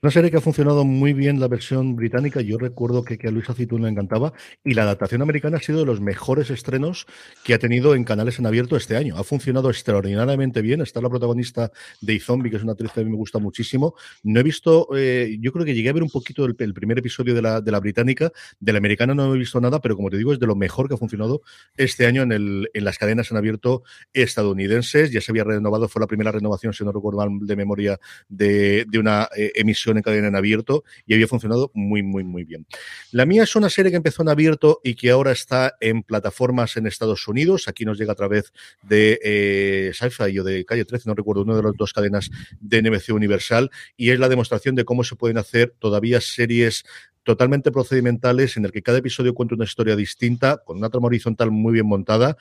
Una 0.03 0.11
serie 0.11 0.31
que 0.31 0.35
ha 0.35 0.41
funcionado 0.41 0.83
muy 0.83 1.13
bien 1.13 1.39
la 1.39 1.47
versión 1.47 1.95
británica. 1.95 2.41
Yo 2.41 2.57
recuerdo 2.57 3.05
que, 3.05 3.17
que 3.17 3.29
a 3.29 3.31
Luis 3.31 3.49
Acitún 3.49 3.83
le 3.83 3.87
encantaba. 3.87 4.33
Y 4.61 4.73
la 4.73 4.81
adaptación 4.81 5.21
americana 5.21 5.55
ha 5.55 5.59
sido 5.61 5.79
de 5.79 5.85
los 5.85 6.01
mejores 6.01 6.49
estrenos 6.49 7.07
que 7.45 7.53
ha 7.53 7.57
tenido 7.57 7.95
en 7.95 8.03
canales 8.03 8.37
en 8.37 8.45
abierto 8.45 8.75
este 8.75 8.97
año. 8.97 9.15
Ha 9.15 9.23
funcionado 9.23 9.69
extraordinariamente 9.69 10.61
bien. 10.61 10.81
Está 10.81 10.99
la 10.99 11.09
protagonista 11.09 11.71
de 12.01 12.19
Zombie, 12.19 12.51
que 12.51 12.57
es 12.57 12.63
una 12.63 12.73
actriz 12.73 12.91
que 12.91 12.99
a 12.99 13.03
mí 13.05 13.11
me 13.11 13.15
gusta 13.15 13.39
muchísimo. 13.39 13.95
No 14.23 14.41
he 14.41 14.43
visto, 14.43 14.89
eh, 14.93 15.37
yo 15.39 15.53
creo 15.53 15.63
que 15.63 15.73
llegué 15.73 15.87
a 15.87 15.93
ver 15.93 16.03
un 16.03 16.09
poquito 16.09 16.43
el, 16.43 16.53
primer 16.53 16.99
episodio 16.99 17.33
de 17.33 17.41
la, 17.41 17.61
de 17.61 17.71
la, 17.71 17.79
británica. 17.79 18.29
De 18.59 18.73
la 18.73 18.79
americana 18.79 19.15
no 19.15 19.33
he 19.33 19.37
visto 19.37 19.61
nada, 19.61 19.79
pero 19.79 19.95
como 19.95 20.09
te 20.09 20.17
digo, 20.17 20.33
es 20.33 20.39
de 20.39 20.47
lo 20.47 20.57
mejor 20.57 20.89
que 20.89 20.95
ha 20.95 20.97
funcionado 20.97 21.43
este 21.77 22.07
año 22.07 22.23
en, 22.23 22.33
el, 22.33 22.69
en 22.73 22.83
las 22.83 22.97
cadenas 22.97 23.31
en 23.31 23.37
abierto 23.37 23.83
estadounidenses. 24.11 25.11
Ya 25.11 25.21
se 25.21 25.31
había 25.31 25.45
renovado, 25.45 25.87
fue 25.87 26.01
la 26.01 26.07
primera 26.07 26.33
renovación, 26.33 26.73
si 26.73 26.83
no 26.83 26.91
recuerdo 26.91 27.19
mal 27.19 27.47
de 27.47 27.55
memoria, 27.55 27.97
de, 28.27 28.83
de 28.89 28.99
una 28.99 29.29
eh, 29.37 29.53
emisión 29.55 29.92
en 29.97 30.03
cadena 30.03 30.27
en 30.27 30.35
abierto 30.35 30.83
y 31.05 31.13
había 31.13 31.27
funcionado 31.27 31.71
muy, 31.73 32.03
muy, 32.03 32.23
muy 32.23 32.43
bien. 32.43 32.65
La 33.11 33.25
mía 33.25 33.43
es 33.43 33.55
una 33.55 33.69
serie 33.69 33.91
que 33.91 33.97
empezó 33.97 34.21
en 34.21 34.29
abierto 34.29 34.81
y 34.83 34.95
que 34.95 35.11
ahora 35.11 35.31
está 35.31 35.75
en 35.79 36.03
plataformas 36.03 36.77
en 36.77 36.87
Estados 36.87 37.27
Unidos. 37.27 37.67
Aquí 37.67 37.85
nos 37.85 37.97
llega 37.97 38.13
a 38.13 38.15
través 38.15 38.53
de 38.81 39.19
eh, 39.23 39.91
Sci-Fi 39.93 40.39
o 40.39 40.43
de 40.43 40.65
Calle 40.65 40.85
13, 40.85 41.09
no 41.09 41.15
recuerdo, 41.15 41.43
una 41.43 41.55
de 41.55 41.63
las 41.63 41.73
dos 41.77 41.93
cadenas 41.93 42.29
de 42.59 42.81
NBC 42.81 43.09
Universal 43.09 43.69
y 43.97 44.11
es 44.11 44.19
la 44.19 44.29
demostración 44.29 44.75
de 44.75 44.85
cómo 44.85 45.03
se 45.03 45.15
pueden 45.15 45.37
hacer 45.37 45.73
todavía 45.79 46.21
series 46.21 46.83
totalmente 47.23 47.71
procedimentales 47.71 48.57
en 48.57 48.65
el 48.65 48.71
que 48.71 48.81
cada 48.81 48.99
episodio 48.99 49.33
cuenta 49.33 49.55
una 49.55 49.63
historia 49.63 49.95
distinta, 49.95 50.57
con 50.57 50.77
una 50.77 50.89
trama 50.89 51.07
horizontal 51.07 51.51
muy 51.51 51.73
bien 51.73 51.87
montada 51.87 52.37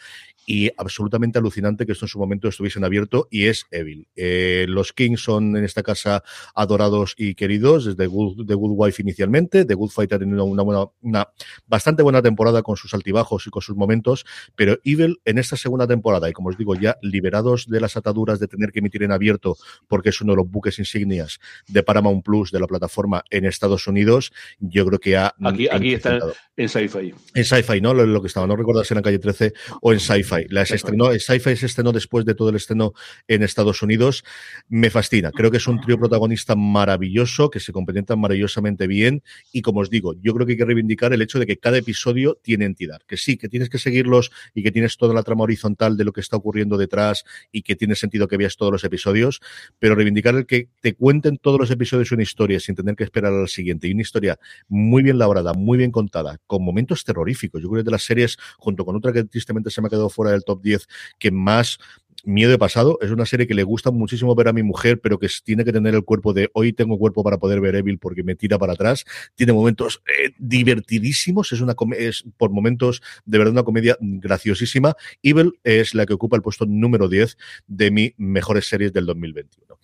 y 0.46 0.70
absolutamente 0.76 1.38
alucinante 1.38 1.86
que 1.86 1.92
esto 1.92 2.06
en 2.06 2.08
su 2.08 2.18
momento 2.18 2.48
estuviese 2.48 2.78
en 2.78 2.84
abierto 2.84 3.28
y 3.30 3.46
es 3.46 3.66
Evil. 3.70 4.08
Eh, 4.16 4.66
los 4.68 4.92
Kings 4.92 5.22
son 5.22 5.56
en 5.56 5.64
esta 5.64 5.82
casa 5.82 6.22
adorados 6.54 7.14
y 7.16 7.34
queridos 7.34 7.84
desde 7.84 8.06
Good, 8.06 8.46
The 8.46 8.54
Good 8.54 8.72
Wife 8.74 9.02
inicialmente, 9.02 9.64
The 9.64 9.74
Good 9.74 9.90
Fighter 9.90 10.22
en 10.22 10.34
una, 10.34 10.42
una, 10.42 10.62
buena, 10.62 10.84
una 11.00 11.28
bastante 11.66 12.02
buena 12.02 12.22
temporada 12.22 12.62
con 12.62 12.76
sus 12.76 12.92
altibajos 12.94 13.46
y 13.46 13.50
con 13.50 13.62
sus 13.62 13.76
momentos, 13.76 14.24
pero 14.56 14.78
Evil 14.84 15.20
en 15.24 15.38
esta 15.38 15.56
segunda 15.56 15.86
temporada 15.86 16.28
y 16.28 16.32
como 16.32 16.48
os 16.48 16.58
digo 16.58 16.74
ya 16.74 16.98
liberados 17.02 17.68
de 17.68 17.80
las 17.80 17.96
ataduras 17.96 18.40
de 18.40 18.48
tener 18.48 18.72
que 18.72 18.80
emitir 18.80 19.02
en 19.04 19.12
abierto 19.12 19.56
porque 19.88 20.08
es 20.08 20.20
uno 20.20 20.32
de 20.32 20.38
los 20.38 20.50
buques 20.50 20.78
insignias 20.78 21.38
de 21.68 21.82
Paramount 21.82 22.24
Plus 22.24 22.50
de 22.50 22.60
la 22.60 22.66
plataforma 22.66 23.24
en 23.30 23.44
Estados 23.44 23.86
Unidos, 23.86 24.32
yo 24.72 24.86
creo 24.86 24.98
que 24.98 25.16
ha... 25.16 25.34
Aquí, 25.44 25.68
aquí 25.70 25.94
está 25.94 26.14
incrementado. 26.14 26.34
en 26.56 26.68
sci-fi. 26.68 27.14
En 27.34 27.44
Sci-Fi, 27.44 27.80
¿no? 27.80 27.94
Lo, 27.94 28.06
lo 28.06 28.20
que 28.20 28.28
estaba, 28.28 28.46
no 28.46 28.56
recuerdo 28.56 28.82
si 28.84 28.94
era 28.94 29.00
en 29.00 29.04
Calle 29.04 29.18
13 29.18 29.52
o 29.80 29.92
en 29.92 30.00
Sci-Fi. 30.00 30.46
La 30.48 30.64
se 30.64 30.76
estrenó, 30.76 31.12
Sci-Fi 31.12 31.56
se 31.56 31.66
estrenó 31.66 31.92
después 31.92 32.24
de 32.24 32.34
todo 32.34 32.48
el 32.50 32.56
estreno 32.56 32.92
en 33.28 33.42
Estados 33.42 33.82
Unidos. 33.82 34.24
Me 34.68 34.90
fascina. 34.90 35.30
Creo 35.30 35.50
que 35.50 35.58
es 35.58 35.66
un 35.66 35.80
trío 35.80 35.98
protagonista 35.98 36.56
maravilloso, 36.56 37.50
que 37.50 37.60
se 37.60 37.72
complementan 37.72 38.18
maravillosamente 38.18 38.86
bien. 38.86 39.22
Y 39.52 39.62
como 39.62 39.80
os 39.80 39.90
digo, 39.90 40.14
yo 40.20 40.34
creo 40.34 40.46
que 40.46 40.52
hay 40.52 40.58
que 40.58 40.64
reivindicar 40.64 41.12
el 41.12 41.22
hecho 41.22 41.38
de 41.38 41.46
que 41.46 41.58
cada 41.58 41.78
episodio 41.78 42.38
tiene 42.42 42.64
entidad. 42.64 43.00
Que 43.06 43.16
sí, 43.16 43.36
que 43.36 43.48
tienes 43.48 43.68
que 43.68 43.78
seguirlos 43.78 44.30
y 44.54 44.62
que 44.62 44.70
tienes 44.70 44.96
toda 44.96 45.14
la 45.14 45.22
trama 45.22 45.44
horizontal 45.44 45.96
de 45.96 46.04
lo 46.04 46.12
que 46.12 46.20
está 46.20 46.36
ocurriendo 46.36 46.76
detrás 46.76 47.24
y 47.50 47.62
que 47.62 47.76
tiene 47.76 47.94
sentido 47.94 48.28
que 48.28 48.36
veas 48.36 48.56
todos 48.56 48.72
los 48.72 48.84
episodios, 48.84 49.40
pero 49.78 49.94
reivindicar 49.94 50.34
el 50.34 50.46
que 50.46 50.68
te 50.80 50.94
cuenten 50.94 51.36
todos 51.38 51.58
los 51.58 51.70
episodios 51.70 52.12
una 52.12 52.22
historia 52.22 52.60
sin 52.60 52.74
tener 52.74 52.96
que 52.96 53.04
esperar 53.04 53.32
al 53.32 53.48
siguiente. 53.48 53.88
Y 53.88 53.92
una 53.92 54.02
historia 54.02 54.38
muy 54.68 55.02
bien 55.02 55.18
labrada, 55.18 55.52
muy 55.54 55.78
bien 55.78 55.90
contada, 55.90 56.38
con 56.46 56.64
momentos 56.64 57.04
terroríficos. 57.04 57.62
Yo 57.62 57.68
creo 57.68 57.82
que 57.82 57.86
de 57.86 57.90
las 57.90 58.04
series, 58.04 58.36
junto 58.58 58.84
con 58.84 58.96
otra 58.96 59.12
que 59.12 59.24
tristemente 59.24 59.70
se 59.70 59.80
me 59.80 59.86
ha 59.86 59.90
quedado 59.90 60.08
fuera 60.08 60.32
del 60.32 60.44
top 60.44 60.62
10, 60.62 60.88
que 61.18 61.30
más 61.30 61.78
miedo 62.24 62.52
he 62.52 62.58
pasado. 62.58 62.98
Es 63.00 63.10
una 63.10 63.26
serie 63.26 63.46
que 63.46 63.54
le 63.54 63.62
gusta 63.62 63.90
muchísimo 63.90 64.34
ver 64.34 64.48
a 64.48 64.52
mi 64.52 64.62
mujer, 64.62 65.00
pero 65.00 65.18
que 65.18 65.28
tiene 65.44 65.64
que 65.64 65.72
tener 65.72 65.94
el 65.94 66.04
cuerpo 66.04 66.32
de 66.32 66.50
hoy 66.54 66.72
tengo 66.72 66.98
cuerpo 66.98 67.24
para 67.24 67.38
poder 67.38 67.60
ver 67.60 67.74
Evil 67.74 67.98
porque 67.98 68.22
me 68.22 68.34
tira 68.34 68.58
para 68.58 68.74
atrás. 68.74 69.04
Tiene 69.34 69.52
momentos 69.52 70.02
eh, 70.06 70.30
divertidísimos. 70.38 71.52
Es 71.52 71.60
una 71.60 71.74
es 71.96 72.24
por 72.36 72.50
momentos 72.50 73.02
de 73.24 73.38
verdad 73.38 73.52
una 73.52 73.64
comedia 73.64 73.96
graciosísima. 74.00 74.94
Evil 75.22 75.52
es 75.64 75.94
la 75.94 76.06
que 76.06 76.14
ocupa 76.14 76.36
el 76.36 76.42
puesto 76.42 76.66
número 76.66 77.08
10 77.08 77.36
de 77.66 77.90
mis 77.90 78.12
mejores 78.16 78.68
series 78.68 78.92
del 78.92 79.06
2021. 79.06 79.78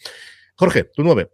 Jorge, 0.55 0.85
tu 0.85 1.03
nueve. 1.03 1.31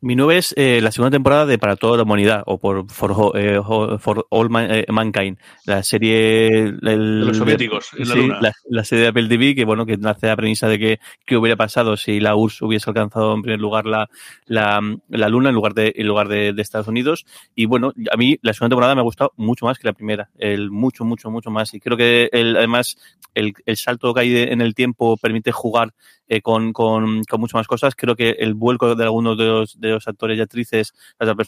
Mi 0.00 0.14
nueve 0.16 0.38
es 0.38 0.54
eh, 0.56 0.80
la 0.82 0.90
segunda 0.92 1.10
temporada 1.14 1.46
de 1.46 1.58
Para 1.58 1.76
toda 1.76 1.96
la 1.96 2.02
humanidad 2.04 2.42
o 2.46 2.58
por 2.58 2.90
For, 2.90 3.32
eh, 3.38 3.60
For 3.98 4.26
All 4.30 4.50
Man- 4.50 4.68
eh, 4.70 4.86
Mankind, 4.90 5.38
la 5.64 5.82
serie 5.82 6.46
el- 6.48 6.80
De 6.80 6.96
los 7.26 7.36
soviéticos, 7.36 7.90
en 7.98 8.08
la 8.08 8.14
sí, 8.14 8.20
luna. 8.20 8.38
la, 8.40 8.52
la 8.68 8.84
serie 8.84 9.02
de 9.04 9.08
Apple 9.08 9.28
TV 9.28 9.54
que 9.54 9.64
bueno 9.64 9.86
que 9.86 9.96
nace 9.96 10.26
la 10.26 10.36
premisa 10.36 10.68
de 10.68 10.78
que 10.78 11.00
qué 11.24 11.36
hubiera 11.36 11.56
pasado 11.56 11.96
si 11.96 12.20
la 12.20 12.34
URSS 12.36 12.62
hubiese 12.62 12.90
alcanzado 12.90 13.34
en 13.34 13.42
primer 13.42 13.60
lugar 13.60 13.86
la, 13.86 14.08
la, 14.46 14.80
la 15.08 15.28
luna 15.28 15.48
en 15.50 15.54
lugar 15.54 15.74
de 15.74 15.92
en 15.96 16.06
lugar 16.06 16.28
de, 16.28 16.52
de 16.52 16.62
Estados 16.62 16.88
Unidos 16.88 17.24
y 17.54 17.66
bueno 17.66 17.92
a 18.12 18.16
mí 18.16 18.38
la 18.42 18.52
segunda 18.52 18.70
temporada 18.74 18.94
me 18.94 19.00
ha 19.00 19.04
gustado 19.04 19.32
mucho 19.36 19.66
más 19.66 19.78
que 19.78 19.86
la 19.88 19.92
primera 19.92 20.30
el 20.38 20.70
mucho 20.70 21.04
mucho 21.04 21.30
mucho 21.30 21.50
más 21.50 21.72
y 21.74 21.80
creo 21.80 21.96
que 21.96 22.28
el, 22.32 22.56
además 22.56 22.96
el, 23.34 23.52
el 23.66 23.76
salto 23.76 24.14
que 24.14 24.20
hay 24.20 24.30
de- 24.30 24.52
en 24.52 24.60
el 24.60 24.74
tiempo 24.74 25.16
permite 25.16 25.52
jugar 25.52 25.92
eh, 26.28 26.40
con, 26.40 26.72
con, 26.72 27.22
con 27.22 27.38
muchas 27.40 27.54
más 27.54 27.68
cosas. 27.68 27.94
Creo 27.94 28.16
que 28.16 28.30
el 28.30 28.54
vuelco 28.54 28.96
de 28.96 29.04
algunos 29.04 29.38
de 29.38 29.44
los, 29.44 29.75
de 29.76 29.90
los 29.90 30.08
actores 30.08 30.38
y 30.38 30.40
actrices, 30.40 30.94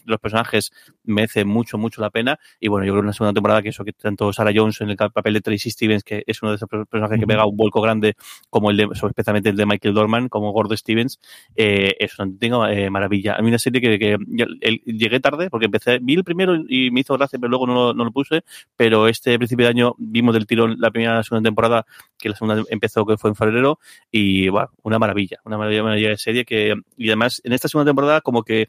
los 0.05 0.21
personajes, 0.21 0.71
merece 1.05 1.45
mucho, 1.45 1.79
mucho 1.79 2.01
la 2.01 2.11
pena. 2.11 2.39
Y 2.61 2.69
bueno, 2.69 2.87
yo 2.87 2.93
creo 2.93 3.03
que 3.03 3.07
una 3.07 3.13
segunda 3.13 3.33
temporada 3.35 3.63
que 3.63 3.71
eso, 3.71 3.85
que 3.85 3.93
tanto 3.93 4.33
Sarah 4.33 4.53
Jones 4.55 4.81
en 4.81 4.91
el 4.91 4.97
papel 4.97 5.35
de 5.35 5.41
Tracy 5.41 5.71
Stevens, 5.71 6.05
que 6.05 6.23
es 6.27 6.43
uno 6.43 6.51
de 6.53 6.57
esos 6.57 6.69
personajes 6.69 7.19
que 7.21 7.27
pega 7.27 7.47
un 7.47 7.57
vuelco 7.57 7.81
grande, 7.81 8.15
como 8.51 8.71
el 8.71 8.77
de, 8.77 8.89
especialmente 8.93 9.49
el 9.51 9.57
de 9.57 9.67
Michael 9.67 9.95
Dorman, 9.95 10.29
como 10.29 10.53
Gordo 10.53 10.77
Stevens, 10.77 11.21
eh, 11.57 11.95
es 11.99 12.19
una 12.19 12.27
auténtica, 12.27 12.73
eh, 12.73 12.91
maravilla. 12.91 13.35
A 13.37 13.43
mí 13.43 13.49
una 13.49 13.59
serie 13.59 13.81
que, 13.81 13.99
que 13.99 14.17
yo- 14.29 14.47
el- 14.61 14.81
llegué 14.85 15.21
tarde, 15.21 15.51
porque 15.51 15.67
empecé, 15.67 15.99
vi 16.01 16.15
el 16.15 16.25
primero 16.25 16.57
y 16.69 16.91
me 16.91 17.01
hizo 17.01 17.15
gracia, 17.17 17.39
pero 17.39 17.49
luego 17.51 17.67
no, 17.67 17.75
lo- 17.75 17.95
no 17.95 18.05
lo 18.05 18.13
puse, 18.13 18.43
pero 18.77 19.09
este 19.09 19.37
principio 19.39 19.67
de 19.67 19.71
año 19.71 19.95
vimos 19.99 20.35
del 20.35 20.47
tirón 20.47 20.77
la 20.79 20.91
primera 20.91 21.15
la 21.15 21.23
segunda 21.23 21.49
temporada, 21.49 21.87
que 22.19 22.29
la 22.29 22.37
segunda 22.37 22.63
empezó 22.71 23.05
que 23.07 23.17
fue 23.17 23.31
en 23.31 23.37
febrero, 23.37 23.79
y 24.11 24.49
bueno, 24.49 24.71
una 24.83 24.99
maravilla, 24.99 25.39
una 25.45 25.59
maravilla, 25.59 25.83
maravilla 25.83 26.09
de 26.11 26.17
serie 26.19 26.45
que, 26.45 26.75
y 26.97 27.09
además 27.09 27.41
en 27.45 27.53
esta 27.53 27.69
segunda 27.69 27.91
temporada 27.91 28.18
como 28.21 28.43
que 28.43 28.69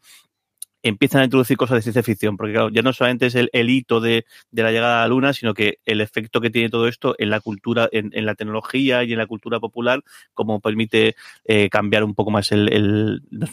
empiezan 0.84 1.22
a 1.22 1.24
introducir 1.26 1.58
cosas 1.58 1.76
de 1.76 1.82
ciencia 1.82 2.04
ficción, 2.04 2.38
porque 2.38 2.54
claro, 2.54 2.70
ya 2.70 2.82
no 2.82 2.94
solamente 2.94 3.26
es 3.26 3.36
el, 3.36 3.70
hito 3.70 4.00
de, 4.00 4.26
de 4.52 4.64
la 4.64 4.72
llegada 4.72 5.00
a 5.00 5.02
la 5.02 5.08
Luna, 5.08 5.34
sino 5.34 5.54
que 5.54 5.80
el 5.86 6.02
efecto 6.02 6.42
que 6.42 6.50
tiene 6.50 6.70
todo 6.70 6.88
esto 6.88 7.16
en 7.18 7.30
la 7.30 7.40
cultura, 7.42 7.90
en, 7.92 8.26
la 8.26 8.36
tecnología 8.36 9.04
y 9.04 9.12
en 9.12 9.20
la 9.20 9.28
cultura 9.28 9.60
popular, 9.60 10.04
como 10.34 10.60
permite 10.62 11.16
eh, 11.46 11.70
cambiar 11.70 12.04
un 12.04 12.16
poco 12.16 12.32
más 12.32 12.50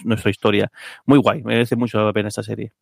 nuestra 0.05 0.31
historia. 0.31 0.71
Muy 1.05 1.19
guay, 1.19 1.43
merece 1.43 1.76
mucho 1.76 2.05
la 2.05 2.12
pena 2.12 2.29
esta 2.29 2.43
serie. 2.43 2.73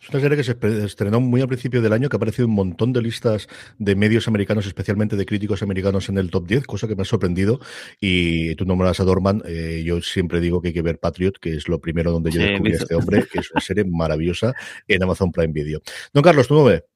Es 0.00 0.08
una 0.10 0.20
serie 0.20 0.36
que 0.36 0.44
se 0.44 0.56
estrenó 0.84 1.20
muy 1.20 1.40
al 1.40 1.48
principio 1.48 1.82
del 1.82 1.92
año, 1.92 2.08
que 2.08 2.16
ha 2.16 2.18
aparecido 2.18 2.44
en 2.44 2.50
un 2.50 2.56
montón 2.56 2.92
de 2.92 3.02
listas 3.02 3.48
de 3.78 3.94
medios 3.96 4.28
americanos, 4.28 4.66
especialmente 4.66 5.16
de 5.16 5.26
críticos 5.26 5.62
americanos 5.62 6.08
en 6.08 6.18
el 6.18 6.30
top 6.30 6.46
10, 6.46 6.66
cosa 6.66 6.86
que 6.86 6.96
me 6.96 7.02
ha 7.02 7.04
sorprendido. 7.04 7.60
Y 8.00 8.54
tú 8.56 8.64
nombras 8.64 9.00
a 9.00 9.04
Dorman, 9.04 9.42
eh, 9.46 9.82
yo 9.84 10.00
siempre 10.00 10.40
digo 10.40 10.60
que 10.60 10.68
hay 10.68 10.74
que 10.74 10.82
ver 10.82 10.98
Patriot, 10.98 11.38
que 11.40 11.54
es 11.54 11.68
lo 11.68 11.80
primero 11.80 12.12
donde 12.12 12.30
yo 12.30 12.40
Sí, 12.40 12.46
descubrí 12.46 12.72
a 12.72 12.76
este 12.76 12.94
hombre, 12.94 13.26
que 13.30 13.40
es 13.40 13.50
una 13.50 13.60
serie 13.60 13.84
maravillosa 13.84 14.54
en 14.86 15.02
Amazon 15.02 15.32
Prime 15.32 15.52
Video. 15.52 15.80
Don 16.12 16.22
Carlos, 16.22 16.48
tu 16.48 16.54
nueve. 16.54 16.89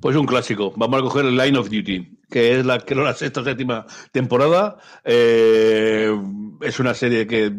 Pues 0.00 0.16
un 0.16 0.26
clásico. 0.26 0.72
Vamos 0.76 1.00
a 1.00 1.02
coger 1.02 1.26
el 1.26 1.36
Line 1.36 1.58
of 1.58 1.70
Duty, 1.70 2.18
que 2.30 2.58
es 2.58 2.64
la, 2.64 2.78
creo, 2.78 3.02
la 3.02 3.14
sexta 3.14 3.40
o 3.40 3.44
séptima 3.44 3.84
temporada. 4.12 4.76
Eh, 5.04 6.12
es 6.60 6.78
una 6.78 6.94
serie 6.94 7.26
que 7.26 7.52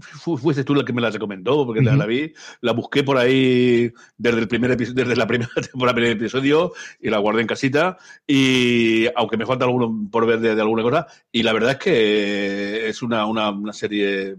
fu- 0.00 0.36
fuiste 0.36 0.64
tú 0.64 0.74
la 0.74 0.84
que 0.84 0.92
me 0.92 1.00
la 1.00 1.10
recomendó, 1.10 1.64
porque 1.64 1.82
la, 1.82 2.04
vi, 2.06 2.32
la 2.62 2.72
busqué 2.72 3.04
por 3.04 3.16
ahí 3.16 3.92
desde 4.18 4.40
el 4.40 4.48
primer 4.48 4.76
desde 4.76 5.14
la 5.16 5.26
primera 5.28 5.50
temporada, 5.70 5.94
primer 5.94 6.12
episodio, 6.12 6.72
y 7.00 7.10
la 7.10 7.18
guardé 7.18 7.42
en 7.42 7.46
casita. 7.46 7.96
Y 8.26 9.06
aunque 9.14 9.36
me 9.36 9.46
falta 9.46 9.64
alguno 9.66 10.08
por 10.10 10.26
ver 10.26 10.40
de, 10.40 10.56
de 10.56 10.60
alguna 10.60 10.82
cosa, 10.82 11.06
y 11.30 11.44
la 11.44 11.52
verdad 11.52 11.72
es 11.72 11.78
que 11.78 12.88
es 12.88 13.02
una, 13.02 13.24
una, 13.26 13.50
una 13.50 13.72
serie 13.72 14.34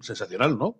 sensacional, 0.00 0.58
¿no? 0.58 0.76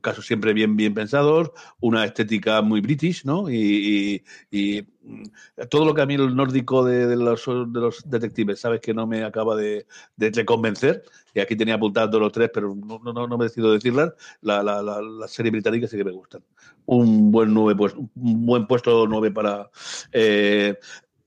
Casos 0.00 0.26
siempre 0.26 0.52
bien, 0.52 0.76
bien 0.76 0.94
pensados, 0.94 1.50
una 1.80 2.04
estética 2.04 2.62
muy 2.62 2.80
british, 2.80 3.24
¿no? 3.24 3.50
Y, 3.50 4.24
y- 4.50 4.82
mm, 5.02 5.22
todo 5.70 5.84
lo 5.84 5.94
que 5.94 6.02
a 6.02 6.06
mí 6.06 6.14
el 6.14 6.34
nórdico 6.34 6.84
de, 6.84 7.16
los, 7.16 7.44
de 7.46 7.80
los 7.80 8.08
detectives, 8.08 8.60
sabes 8.60 8.80
que 8.80 8.94
no 8.94 9.06
me 9.06 9.24
acaba 9.24 9.56
de, 9.56 9.86
de, 10.16 10.44
convencer, 10.44 11.02
y 11.34 11.40
aquí 11.40 11.56
tenía 11.56 11.74
apuntados 11.74 12.20
los 12.20 12.32
tres, 12.32 12.50
pero 12.52 12.74
no, 12.74 12.98
no, 12.98 13.26
no 13.26 13.38
me 13.38 13.44
decido 13.44 13.72
decirlas, 13.72 14.12
la, 14.40 14.62
la, 14.62 14.82
la, 14.82 15.00
la 15.02 15.28
serie 15.28 15.50
británica 15.52 15.86
sí 15.86 15.96
que 15.96 16.04
me 16.04 16.12
gustan. 16.12 16.42
Un 16.86 17.30
buen 17.30 17.52
nueve 17.54 17.76
puesto, 17.76 18.00
un 18.00 18.46
buen 18.46 18.66
puesto 18.66 19.06
nueve 19.06 19.30
para 19.30 19.70
eh, 20.12 20.78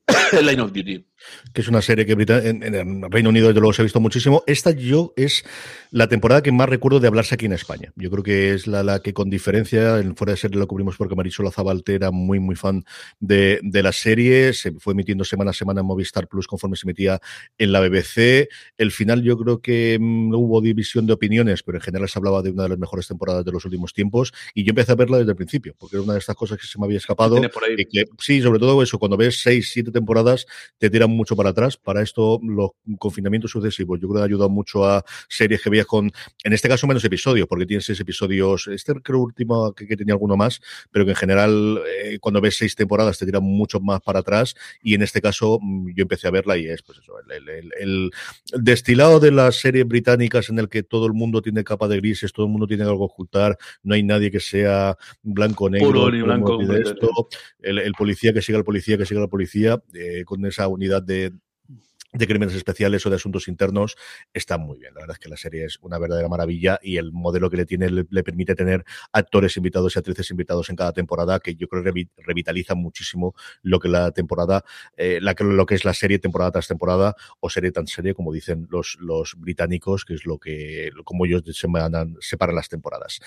Line 0.42 0.60
of 0.60 0.72
Duty. 0.72 1.07
Que 1.52 1.60
es 1.60 1.68
una 1.68 1.82
serie 1.82 2.06
que 2.06 2.12
en, 2.12 2.62
en 2.62 2.74
el 2.74 3.10
Reino 3.10 3.30
Unido 3.30 3.48
desde 3.48 3.60
luego 3.60 3.72
se 3.72 3.82
ha 3.82 3.84
visto 3.84 4.00
muchísimo. 4.00 4.42
Esta 4.46 4.70
yo 4.70 5.12
es 5.16 5.44
la 5.90 6.08
temporada 6.08 6.42
que 6.42 6.52
más 6.52 6.68
recuerdo 6.68 7.00
de 7.00 7.08
hablarse 7.08 7.34
aquí 7.34 7.46
en 7.46 7.52
España. 7.52 7.92
Yo 7.96 8.10
creo 8.10 8.22
que 8.22 8.52
es 8.54 8.66
la, 8.66 8.82
la 8.82 9.00
que 9.00 9.12
con 9.14 9.30
diferencia, 9.30 9.98
en 9.98 10.16
fuera 10.16 10.32
de 10.32 10.36
serie 10.36 10.58
lo 10.58 10.66
cubrimos 10.66 10.96
porque 10.96 11.14
Marisol 11.14 11.46
Azabalte 11.46 11.94
era 11.94 12.10
muy 12.10 12.38
muy 12.40 12.56
fan 12.56 12.84
de, 13.20 13.60
de 13.62 13.82
la 13.82 13.92
serie, 13.92 14.52
se 14.52 14.72
fue 14.72 14.92
emitiendo 14.92 15.24
semana 15.24 15.50
a 15.50 15.54
semana 15.54 15.80
en 15.80 15.86
Movistar 15.86 16.28
Plus 16.28 16.46
conforme 16.46 16.76
se 16.76 16.86
emitía 16.86 17.20
en 17.56 17.72
la 17.72 17.80
BBC. 17.80 18.48
El 18.76 18.92
final 18.92 19.22
yo 19.22 19.36
creo 19.38 19.60
que 19.60 19.98
mm, 20.00 20.34
hubo 20.34 20.60
división 20.60 21.06
de 21.06 21.12
opiniones, 21.12 21.62
pero 21.62 21.78
en 21.78 21.82
general 21.82 22.08
se 22.08 22.18
hablaba 22.18 22.42
de 22.42 22.50
una 22.50 22.64
de 22.64 22.68
las 22.70 22.78
mejores 22.78 23.06
temporadas 23.08 23.44
de 23.44 23.52
los 23.52 23.64
últimos 23.64 23.92
tiempos 23.92 24.32
y 24.54 24.64
yo 24.64 24.70
empecé 24.70 24.92
a 24.92 24.96
verla 24.96 25.18
desde 25.18 25.30
el 25.32 25.36
principio, 25.36 25.74
porque 25.78 25.96
era 25.96 26.02
una 26.02 26.12
de 26.14 26.18
estas 26.20 26.36
cosas 26.36 26.58
que 26.58 26.66
se 26.66 26.78
me 26.78 26.84
había 26.86 26.98
escapado. 26.98 27.36
Por 27.50 27.64
ahí. 27.64 27.76
que- 27.86 28.04
sí, 28.18 28.40
sobre 28.42 28.58
todo 28.58 28.82
eso, 28.82 28.98
cuando 28.98 29.16
ves 29.16 29.40
seis, 29.40 29.70
siete 29.72 29.90
temporadas, 29.90 30.46
te 30.78 30.90
tiran 31.08 31.16
mucho 31.16 31.36
para 31.36 31.50
atrás. 31.50 31.76
Para 31.76 32.02
esto, 32.02 32.40
los 32.42 32.70
confinamientos 32.98 33.50
sucesivos, 33.50 34.00
yo 34.00 34.08
creo 34.08 34.16
que 34.20 34.22
ha 34.22 34.26
ayudado 34.26 34.50
mucho 34.50 34.84
a 34.84 35.04
series 35.28 35.62
que 35.62 35.70
veías 35.70 35.86
con, 35.86 36.10
en 36.44 36.52
este 36.52 36.68
caso, 36.68 36.86
menos 36.86 37.04
episodios, 37.04 37.46
porque 37.48 37.66
tienes 37.66 37.84
seis 37.84 37.98
episodios. 38.00 38.66
Este 38.68 38.94
creo 39.02 39.20
último 39.20 39.72
que, 39.72 39.86
que 39.86 39.96
tenía 39.96 40.14
alguno 40.14 40.36
más, 40.36 40.60
pero 40.90 41.04
que 41.04 41.12
en 41.12 41.16
general, 41.16 41.80
eh, 42.04 42.18
cuando 42.20 42.40
ves 42.40 42.56
seis 42.56 42.74
temporadas, 42.74 43.18
te 43.18 43.26
tiran 43.26 43.42
mucho 43.42 43.80
más 43.80 44.00
para 44.00 44.20
atrás. 44.20 44.54
Y 44.82 44.94
en 44.94 45.02
este 45.02 45.20
caso, 45.20 45.58
mm, 45.60 45.90
yo 45.94 46.02
empecé 46.02 46.28
a 46.28 46.30
verla 46.30 46.56
y 46.56 46.66
es, 46.66 46.82
pues 46.82 46.98
eso, 46.98 47.12
el, 47.20 47.48
el- 47.48 47.48
el- 47.48 47.72
el 47.80 48.10
destilado 48.62 49.20
de 49.20 49.30
las 49.30 49.56
series 49.56 49.86
británicas 49.86 50.48
en 50.48 50.58
el 50.58 50.68
que 50.68 50.82
todo 50.82 51.06
el 51.06 51.12
mundo 51.12 51.42
tiene 51.42 51.64
capa 51.64 51.88
de 51.88 51.96
grises, 51.96 52.32
todo 52.32 52.46
el 52.46 52.52
mundo 52.52 52.66
tiene 52.66 52.84
algo 52.84 52.98
que 53.06 53.12
ocultar, 53.12 53.56
no 53.82 53.94
hay 53.94 54.02
nadie 54.02 54.30
que 54.30 54.40
sea 54.40 54.96
blanco 55.22 55.68
negro, 55.70 55.88
Puro 55.88 56.10
blanco, 56.24 56.58
esto, 56.74 57.28
el, 57.60 57.78
el 57.78 57.92
policía 57.92 58.32
que 58.32 58.42
siga 58.42 58.58
al 58.58 58.64
policía 58.64 58.96
que 58.98 59.06
siga 59.06 59.20
al 59.22 59.28
policía, 59.28 59.82
eh, 59.94 60.24
con 60.24 60.44
esa 60.46 60.68
unidad 60.68 60.97
de, 61.00 61.32
crímenes 62.26 62.54
especiales 62.54 63.04
o 63.04 63.10
de 63.10 63.16
asuntos 63.16 63.48
internos, 63.48 63.96
está 64.32 64.56
muy 64.56 64.78
bien. 64.78 64.94
La 64.94 65.00
verdad 65.00 65.16
es 65.16 65.20
que 65.20 65.28
la 65.28 65.36
serie 65.36 65.66
es 65.66 65.78
una 65.82 65.98
verdadera 65.98 66.28
maravilla 66.28 66.78
y 66.82 66.96
el 66.96 67.12
modelo 67.12 67.50
que 67.50 67.58
le 67.58 67.66
tiene 67.66 67.90
le, 67.90 68.22
permite 68.22 68.54
tener 68.54 68.84
actores 69.12 69.56
invitados 69.56 69.94
y 69.94 69.98
actrices 69.98 70.30
invitados 70.30 70.70
en 70.70 70.76
cada 70.76 70.92
temporada, 70.92 71.38
que 71.38 71.54
yo 71.54 71.68
creo 71.68 71.84
que 71.84 71.92
revi- 71.92 72.10
revitaliza 72.16 72.74
muchísimo 72.74 73.34
lo 73.62 73.78
que 73.78 73.88
la 73.88 74.10
temporada, 74.12 74.64
eh, 74.96 75.20
lo 75.20 75.66
que 75.66 75.74
es 75.74 75.84
la 75.84 75.92
serie 75.92 76.18
temporada 76.18 76.52
tras 76.52 76.68
temporada 76.68 77.14
o 77.40 77.50
serie 77.50 77.72
tan 77.72 77.86
serie 77.86 78.14
como 78.14 78.32
dicen 78.32 78.66
los, 78.70 78.96
los 79.00 79.34
británicos, 79.36 80.04
que 80.04 80.14
es 80.14 80.24
lo 80.24 80.38
que, 80.38 80.90
como 81.04 81.26
ellos 81.26 81.42
semanan- 81.44 82.16
separan 82.20 82.56
las 82.56 82.70
temporadas. 82.70 83.20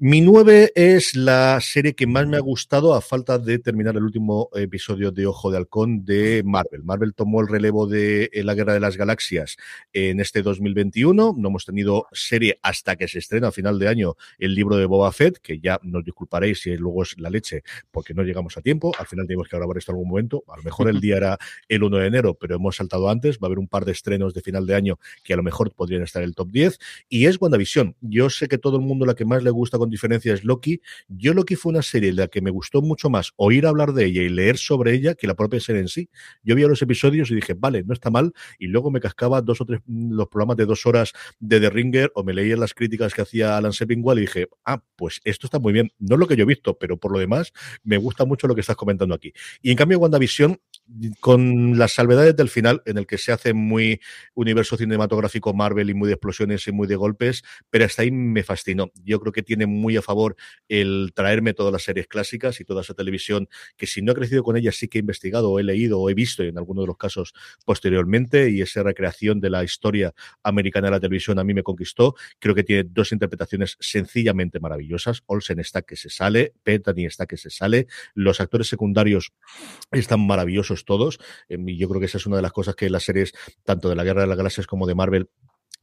Mi 0.00 0.20
9 0.20 0.72
es 0.74 1.14
la 1.14 1.60
serie 1.60 1.94
que 1.94 2.08
más 2.08 2.26
me 2.26 2.36
ha 2.36 2.40
gustado 2.40 2.94
a 2.94 3.00
falta 3.00 3.38
de 3.38 3.60
terminar 3.60 3.94
el 3.94 4.02
último 4.02 4.50
episodio 4.52 5.12
de 5.12 5.24
Ojo 5.24 5.52
de 5.52 5.56
Halcón 5.56 6.04
de 6.04 6.42
Marvel. 6.44 6.82
Marvel 6.82 7.14
tomó 7.14 7.40
el 7.40 7.46
relevo 7.46 7.86
de 7.86 8.28
eh, 8.32 8.42
la 8.42 8.54
Guerra 8.54 8.74
de 8.74 8.80
las 8.80 8.96
Galaxias 8.96 9.56
en 9.92 10.18
este 10.18 10.42
2021. 10.42 11.36
No 11.38 11.48
hemos 11.48 11.64
tenido 11.64 12.08
serie 12.10 12.58
hasta 12.60 12.96
que 12.96 13.06
se 13.06 13.20
estrena 13.20 13.48
a 13.48 13.52
final 13.52 13.78
de 13.78 13.86
año 13.86 14.16
el 14.40 14.56
libro 14.56 14.76
de 14.76 14.86
Boba 14.86 15.12
Fett, 15.12 15.38
que 15.38 15.60
ya 15.60 15.78
nos 15.84 16.04
disculparéis 16.04 16.62
si 16.62 16.76
luego 16.76 17.04
es 17.04 17.16
la 17.20 17.30
leche 17.30 17.62
porque 17.92 18.14
no 18.14 18.24
llegamos 18.24 18.56
a 18.56 18.62
tiempo. 18.62 18.90
Al 18.98 19.06
final 19.06 19.28
tenemos 19.28 19.46
que 19.48 19.56
grabar 19.56 19.78
esto 19.78 19.92
en 19.92 19.94
algún 19.94 20.08
momento. 20.08 20.42
A 20.48 20.56
lo 20.56 20.64
mejor 20.64 20.88
el 20.88 21.00
día 21.00 21.18
era 21.18 21.38
el 21.68 21.84
1 21.84 21.98
de 21.98 22.06
enero, 22.08 22.34
pero 22.34 22.56
hemos 22.56 22.74
saltado 22.74 23.08
antes. 23.08 23.36
Va 23.36 23.42
a 23.42 23.46
haber 23.46 23.60
un 23.60 23.68
par 23.68 23.84
de 23.84 23.92
estrenos 23.92 24.34
de 24.34 24.40
final 24.40 24.66
de 24.66 24.74
año 24.74 24.98
que 25.22 25.34
a 25.34 25.36
lo 25.36 25.44
mejor 25.44 25.72
podrían 25.72 26.02
estar 26.02 26.20
en 26.20 26.30
el 26.30 26.34
top 26.34 26.50
10. 26.50 26.80
Y 27.08 27.26
es 27.26 27.40
WandaVision. 27.40 27.94
Yo 28.00 28.28
sé 28.28 28.48
que 28.48 28.58
todo 28.58 28.76
el 28.76 28.82
mundo 28.82 29.06
la 29.06 29.14
que 29.14 29.24
más 29.24 29.44
le 29.44 29.50
gusta 29.50 29.78
con 29.84 29.90
diferencia 29.90 30.32
es 30.32 30.44
Loki. 30.44 30.80
Yo 31.08 31.34
Loki 31.34 31.56
fue 31.56 31.70
una 31.70 31.82
serie 31.82 32.08
en 32.08 32.16
la 32.16 32.28
que 32.28 32.40
me 32.40 32.50
gustó 32.50 32.80
mucho 32.80 33.10
más 33.10 33.32
oír 33.36 33.66
hablar 33.66 33.92
de 33.92 34.06
ella 34.06 34.22
y 34.22 34.30
leer 34.30 34.56
sobre 34.56 34.94
ella 34.94 35.14
que 35.14 35.26
la 35.26 35.34
propia 35.34 35.60
serie 35.60 35.82
en 35.82 35.88
sí. 35.88 36.08
Yo 36.42 36.54
vi 36.54 36.62
los 36.62 36.80
episodios 36.80 37.30
y 37.30 37.34
dije, 37.34 37.52
vale, 37.52 37.84
no 37.84 37.92
está 37.92 38.08
mal. 38.08 38.32
Y 38.58 38.68
luego 38.68 38.90
me 38.90 38.98
cascaba 38.98 39.42
dos 39.42 39.60
o 39.60 39.66
tres 39.66 39.80
mm, 39.84 40.12
los 40.14 40.28
programas 40.28 40.56
de 40.56 40.64
dos 40.64 40.86
horas 40.86 41.12
de 41.38 41.60
The 41.60 41.68
Ringer 41.68 42.12
o 42.14 42.24
me 42.24 42.32
leía 42.32 42.56
las 42.56 42.72
críticas 42.72 43.12
que 43.12 43.20
hacía 43.20 43.58
Alan 43.58 43.74
Sepinwall 43.74 44.18
y 44.18 44.22
dije, 44.22 44.48
ah, 44.64 44.82
pues 44.96 45.20
esto 45.24 45.46
está 45.46 45.58
muy 45.58 45.74
bien. 45.74 45.92
No 45.98 46.14
es 46.14 46.18
lo 46.18 46.26
que 46.26 46.36
yo 46.36 46.44
he 46.44 46.46
visto, 46.46 46.78
pero 46.78 46.96
por 46.96 47.12
lo 47.12 47.18
demás 47.18 47.52
me 47.82 47.98
gusta 47.98 48.24
mucho 48.24 48.46
lo 48.46 48.54
que 48.54 48.62
estás 48.62 48.76
comentando 48.76 49.14
aquí. 49.14 49.34
Y 49.60 49.70
en 49.70 49.76
cambio, 49.76 49.98
WandaVision 49.98 50.58
con 51.20 51.78
las 51.78 51.92
salvedades 51.92 52.36
del 52.36 52.48
final, 52.48 52.82
en 52.84 52.98
el 52.98 53.06
que 53.06 53.18
se 53.18 53.32
hace 53.32 53.54
muy 53.54 54.00
universo 54.34 54.76
cinematográfico 54.76 55.54
Marvel 55.54 55.90
y 55.90 55.94
muy 55.94 56.08
de 56.08 56.14
explosiones 56.14 56.66
y 56.68 56.72
muy 56.72 56.86
de 56.86 56.96
golpes, 56.96 57.42
pero 57.70 57.84
hasta 57.84 58.02
ahí 58.02 58.10
me 58.10 58.42
fascinó. 58.42 58.90
Yo 59.02 59.18
creo 59.20 59.32
que 59.32 59.42
tiene 59.42 59.66
muy 59.66 59.96
a 59.96 60.02
favor 60.02 60.36
el 60.68 61.12
traerme 61.14 61.54
todas 61.54 61.72
las 61.72 61.84
series 61.84 62.06
clásicas 62.06 62.60
y 62.60 62.64
toda 62.64 62.82
esa 62.82 62.94
televisión 62.94 63.48
que 63.76 63.86
si 63.86 64.02
no 64.02 64.12
he 64.12 64.14
crecido 64.14 64.42
con 64.42 64.56
ella 64.56 64.72
sí 64.72 64.88
que 64.88 64.98
he 64.98 65.00
investigado 65.00 65.50
o 65.50 65.58
he 65.58 65.62
leído 65.62 66.00
o 66.00 66.10
he 66.10 66.14
visto 66.14 66.42
en 66.42 66.58
algunos 66.58 66.84
de 66.84 66.88
los 66.88 66.96
casos 66.96 67.32
posteriormente 67.64 68.50
y 68.50 68.60
esa 68.60 68.82
recreación 68.82 69.40
de 69.40 69.50
la 69.50 69.64
historia 69.64 70.14
americana 70.42 70.88
de 70.88 70.92
la 70.92 71.00
televisión 71.00 71.38
a 71.38 71.44
mí 71.44 71.54
me 71.54 71.62
conquistó. 71.62 72.14
Creo 72.38 72.54
que 72.54 72.64
tiene 72.64 72.84
dos 72.90 73.12
interpretaciones 73.12 73.76
sencillamente 73.80 74.60
maravillosas. 74.60 75.22
Olsen 75.26 75.60
está 75.60 75.82
que 75.82 75.96
se 75.96 76.10
sale, 76.10 76.54
Petani 76.62 77.06
está 77.06 77.26
que 77.26 77.36
se 77.36 77.50
sale, 77.50 77.86
los 78.14 78.40
actores 78.40 78.68
secundarios 78.68 79.32
están 79.90 80.26
maravillosos 80.26 80.73
todos. 80.82 81.20
Em, 81.48 81.68
y 81.68 81.76
yo 81.76 81.88
creo 81.88 82.00
que 82.00 82.06
esa 82.06 82.18
es 82.18 82.26
una 82.26 82.36
de 82.36 82.42
las 82.42 82.52
cosas 82.52 82.74
que 82.74 82.90
las 82.90 83.04
series, 83.04 83.32
tanto 83.62 83.88
de 83.88 83.94
la 83.94 84.02
Guerra 84.02 84.22
de 84.22 84.26
las 84.26 84.36
Galaxias 84.36 84.66
como 84.66 84.86
de 84.86 84.96
Marvel, 84.96 85.28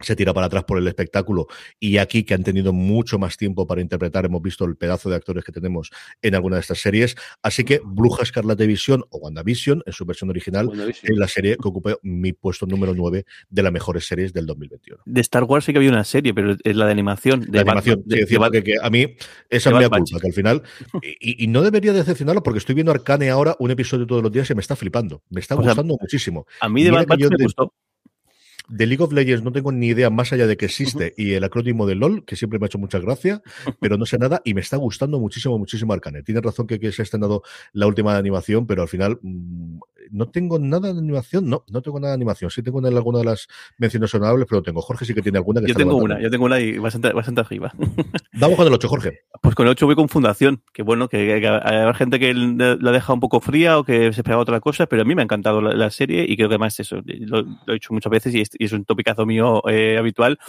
se 0.02 0.16
tira 0.16 0.34
para 0.34 0.48
atrás 0.48 0.64
por 0.64 0.78
el 0.78 0.88
espectáculo 0.88 1.48
y 1.80 1.98
aquí 1.98 2.24
que 2.24 2.34
han 2.34 2.44
tenido 2.44 2.74
mucho 2.74 3.20
más 3.20 3.38
tiempo 3.38 3.68
para 3.68 3.82
interpretar, 3.82 4.26
hemos 4.26 4.42
visto 4.42 4.66
el 4.66 4.76
pedazo 4.76 5.10
de 5.10 5.16
actores 5.16 5.44
que 5.44 5.52
tenemos 5.52 5.92
en 6.22 6.36
alguna 6.36 6.58
de 6.58 6.62
estas 6.62 6.80
series, 6.80 7.16
así 7.42 7.64
que 7.64 7.82
Bruja 7.84 8.24
Escarlata 8.24 8.66
Visión 8.66 9.04
o 9.10 9.18
WandaVision 9.18 9.84
en 9.86 9.94
su 9.94 10.06
versión 10.06 10.30
original 10.30 10.70
es 10.90 11.18
la 11.18 11.28
serie 11.28 11.58
que 11.62 11.68
ocupó 11.68 12.00
mi 12.04 12.34
puesto 12.34 12.66
número 12.66 12.94
9 12.94 13.26
de 13.50 13.64
las 13.64 13.72
mejores 13.72 14.06
series 14.06 14.34
del 14.34 14.46
2021. 14.46 15.02
De 15.06 15.22
Star 15.22 15.44
Wars 15.44 15.66
sí 15.66 15.72
que 15.72 15.80
había 15.80 15.90
una 15.90 16.04
serie, 16.04 16.34
pero 16.34 16.56
es 16.64 16.76
la 16.76 16.86
de 16.86 16.92
animación. 16.92 17.42
De 17.42 17.58
la 17.58 17.62
animación, 17.62 18.04
sí, 18.10 18.26
de, 18.26 18.64
que, 18.64 18.76
a 18.82 18.90
mí 18.90 19.16
esa 19.50 19.70
es 19.70 19.76
mi 19.76 19.84
culpa, 19.84 20.20
que 20.20 20.28
al 20.28 20.34
final, 20.34 20.64
y, 21.20 21.48
no 21.48 21.62
debería 21.62 21.94
decepcionarlo 21.94 22.44
porque 22.44 22.60
estoy 22.60 22.76
viendo 22.76 22.92
Arcane 22.92 23.30
ahora 23.30 23.56
un 23.60 23.72
episodio 23.72 24.08
todos 24.08 24.24
los 24.24 24.32
días 24.32 24.50
y 24.50 24.56
me 24.56 24.62
está 24.62 24.76
flipando, 24.76 25.24
me 25.30 25.40
está 25.40 25.56
gustando 25.56 25.98
muchísimo. 26.00 26.46
A 26.60 26.70
mí 26.70 26.84
de 26.84 26.92
Bad 26.92 27.08
me 27.08 27.44
gustó 27.44 27.74
de 28.72 28.86
League 28.88 29.04
of 29.04 29.12
Legends 29.12 29.44
no 29.44 29.52
tengo 29.52 29.72
ni 29.72 29.88
idea 29.88 30.10
más 30.10 30.32
allá 30.34 30.48
de 30.48 30.58
que 30.58 30.66
existe 30.66 31.14
y 31.18 31.34
el 31.34 31.44
acrónimo 31.44 31.86
de 31.86 31.96
LOL, 31.96 32.26
que 32.26 32.36
siempre 32.36 32.58
me 32.58 32.66
ha 32.66 32.68
hecho 32.68 32.80
mucha 32.80 33.00
gracia, 33.00 33.42
pero 33.80 33.98
no 33.98 34.06
sé 34.06 34.18
nada 34.18 34.42
y 34.46 34.54
me 34.54 34.62
está 34.62 34.78
gustando 34.78 35.20
muchísimo, 35.20 35.58
muchísimo 35.60 35.94
Arcane. 35.94 36.24
Tiene 36.24 36.42
razón 36.42 36.68
que, 36.68 36.80
que 36.80 36.92
se 36.92 37.02
ha 37.02 37.04
estrenado 37.04 37.44
la 37.74 37.88
última 37.88 38.18
animación, 38.18 38.66
pero 38.66 38.82
al 38.82 38.88
final 38.88 39.20
mm, 39.22 39.80
no 40.12 40.30
tengo 40.30 40.60
nada 40.60 40.92
de 40.94 41.00
animación, 41.00 41.50
no, 41.50 41.64
no 41.70 41.82
tengo 41.82 42.00
nada 42.00 42.12
de 42.12 42.16
animación. 42.16 42.52
Sí 42.52 42.62
tengo 42.62 42.80
en 42.80 42.86
alguna 42.86 43.20
de 43.20 43.26
las 43.26 43.48
menciones 43.78 44.14
honorables, 44.14 44.46
pero 44.50 44.62
tengo. 44.62 44.82
Jorge 44.82 45.06
sí 45.06 45.14
que 45.14 45.22
tiene 45.22 45.38
alguna. 45.38 45.62
Que 45.62 45.68
yo 45.68 45.76
tengo 45.76 45.96
una, 45.96 46.22
yo 46.22 46.30
tengo 46.30 46.46
una 46.46 46.60
y 46.60 46.78
bastante, 46.78 47.14
bastante 47.14 47.42
arriba. 47.42 47.74
Vamos 48.34 48.58
con 48.58 48.68
el 48.68 48.74
8, 48.74 48.88
Jorge. 48.88 49.20
Pues 49.42 49.56
con 49.56 49.66
el 49.66 49.72
8 49.72 49.86
voy 49.86 49.96
con 49.96 50.10
Fundación, 50.10 50.64
que 50.74 50.84
bueno, 50.84 51.08
que, 51.08 51.34
hay 51.34 51.94
gente 51.96 52.20
que 52.20 52.34
la 52.34 52.92
deja 52.92 53.14
un 53.14 53.20
poco 53.20 53.40
fría 53.40 53.80
o 53.80 53.84
que 53.84 54.14
se 54.14 54.22
esperaba 54.22 54.42
otra 54.42 54.60
cosa, 54.60 54.86
pero 54.86 55.02
a 55.02 55.06
mí 55.06 55.16
me 55.16 55.22
ha 55.22 55.26
encantado 55.26 55.62
la, 55.62 55.90
serie 55.92 56.26
y 56.28 56.38
creo 56.38 56.48
que 56.48 56.56
además 56.56 56.80
eso, 56.80 57.02
lo, 57.06 57.40
he 57.68 57.76
hecho 57.76 57.94
muchas 57.94 58.12
veces 58.12 58.34
y 58.34 58.64
es, 58.64 58.72
un 58.72 58.86
topicazo 58.86 59.26
mío 59.26 59.62
eh, 59.68 59.98
habitual, 59.98 60.40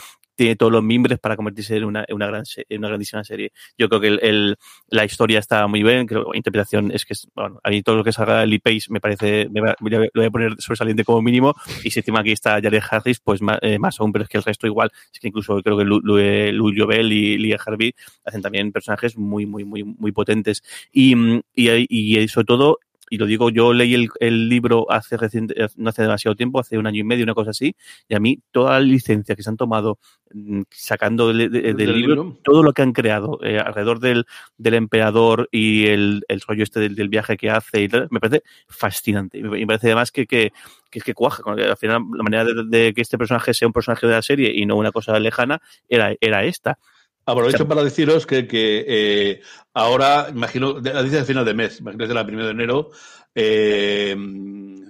tiene 0.43 0.57
todos 0.57 0.73
los 0.73 0.83
mimbres 0.83 1.21
para 1.21 1.37
convertirse 1.37 1.77
en 1.77 1.85
una, 1.85 2.05
una, 2.11 2.27
gran, 2.27 2.43
una 2.71 2.89
grandísima 2.89 3.23
serie. 3.23 3.53
Yo 3.79 3.89
creo 3.89 4.01
que 4.01 4.09
el, 4.09 4.57
la 4.89 5.05
historia 5.05 5.39
está 5.39 5.69
muy 5.69 5.85
bien, 5.85 6.05
creo 6.05 6.33
la 6.33 6.37
interpretación 6.37 6.91
es 6.91 7.05
que, 7.05 7.15
bueno, 7.37 7.61
a 7.63 7.71
mí 7.71 7.81
todo 7.85 7.95
lo 7.95 8.03
que 8.03 8.11
salga 8.11 8.45
Lee 8.45 8.59
Pace 8.59 8.87
me 8.89 9.01
parece, 9.01 9.49
me 9.51 9.61
lo 9.61 10.09
voy 10.13 10.25
a 10.25 10.31
poner 10.33 10.57
sobresaliente 10.59 11.05
como 11.05 11.23
mínimo, 11.23 11.55
y 11.85 11.91
si 11.93 12.01
encima 12.01 12.21
aquí 12.21 12.33
está 12.33 12.61
Jared 12.61 12.83
Harris, 12.91 13.21
pues 13.21 13.41
eh, 13.61 13.79
más, 13.79 14.01
aún, 14.01 14.11
pero 14.11 14.25
es 14.25 14.29
que 14.29 14.39
el 14.39 14.43
resto 14.43 14.67
igual, 14.67 14.91
es 15.15 15.21
que 15.21 15.29
incluso 15.29 15.63
creo 15.63 15.79
que 15.79 15.85
Louis 15.85 16.75
Jovel 16.77 17.13
y 17.13 17.39
Lia 17.39 17.61
Harvey 17.65 17.95
hacen 18.25 18.43
también 18.43 18.73
personajes 18.73 19.17
muy, 19.17 19.47
muy, 19.47 19.65
muy, 19.65 19.85
muy 19.85 20.11
potentes. 20.11 20.65
Y, 20.93 21.15
y, 21.55 21.71
y 21.89 22.27
sobre 22.27 22.47
todo, 22.47 22.81
y 23.13 23.19
lo 23.19 23.27
digo, 23.27 23.51
yo 23.51 23.75
leí 23.75 23.93
el, 23.93 24.09
el, 24.21 24.49
libro 24.49 24.91
hace 24.91 25.19
reciente, 25.19 25.55
no 25.77 25.91
hace 25.91 26.01
demasiado 26.01 26.35
tiempo, 26.35 26.59
hace 26.59 26.79
un 26.79 26.87
año 26.87 27.01
y 27.01 27.05
medio, 27.05 27.25
una 27.25 27.35
cosa 27.35 27.51
así, 27.51 27.77
y 28.09 28.15
a 28.15 28.21
mí 28.21 28.41
toda 28.53 28.73
la 28.73 28.81
licencia 28.81 29.37
que 29.37 29.43
se 29.43 29.51
han 29.51 29.59
tomado 29.59 29.99
mm, 30.33 30.63
sacando 30.71 31.29
del, 31.29 31.51
libro, 31.77 32.39
todo 32.43 32.63
lo 32.63 32.73
que 32.73 32.81
han 32.81 32.95
creado 32.95 33.39
eh, 33.43 33.59
alrededor 33.59 34.01
del, 34.01 34.25
del, 34.57 34.73
emperador 34.73 35.47
y 35.53 35.89
el, 35.89 36.23
el 36.27 36.41
rollo 36.41 36.63
este 36.63 36.89
del, 36.89 37.09
viaje 37.11 37.37
que 37.37 37.51
hace 37.51 37.83
y 37.83 37.89
tal, 37.91 38.09
me 38.11 38.19
parece 38.19 38.45
fascinante. 38.67 39.43
Me 39.43 39.67
parece 39.67 39.89
además 39.89 40.11
que, 40.11 40.27
que, 40.27 40.51
que 40.91 41.01
es 41.01 41.05
que 41.05 41.13
cuaja, 41.13 41.43
al 41.47 41.77
final 41.77 42.05
la 42.15 42.23
manera 42.23 42.47
de, 42.47 42.95
que 42.95 43.03
este 43.03 43.19
personaje 43.19 43.53
sea 43.53 43.69
un 43.69 43.75
personaje 43.75 44.07
de 44.07 44.15
la 44.15 44.23
serie 44.23 44.51
y 44.55 44.65
no 44.65 44.77
una 44.77 44.91
cosa 44.91 45.21
lejana 45.21 45.61
era, 45.87 46.15
era 46.19 46.45
esta. 46.45 46.79
Aprovecho 47.25 47.69
para 47.69 47.85
deciros 47.85 48.27
que, 48.27 48.47
que 48.49 48.85
eh, 48.87 49.41
ahora, 49.75 50.27
imagino, 50.31 50.81
dice 50.81 51.19
al 51.19 51.25
final 51.25 51.45
de 51.45 51.55
mes, 51.55 51.81
imagino 51.81 52.03
desde 52.03 52.15
la 52.15 52.25
de 52.25 52.51
enero, 52.51 52.91
eh, 53.35 54.17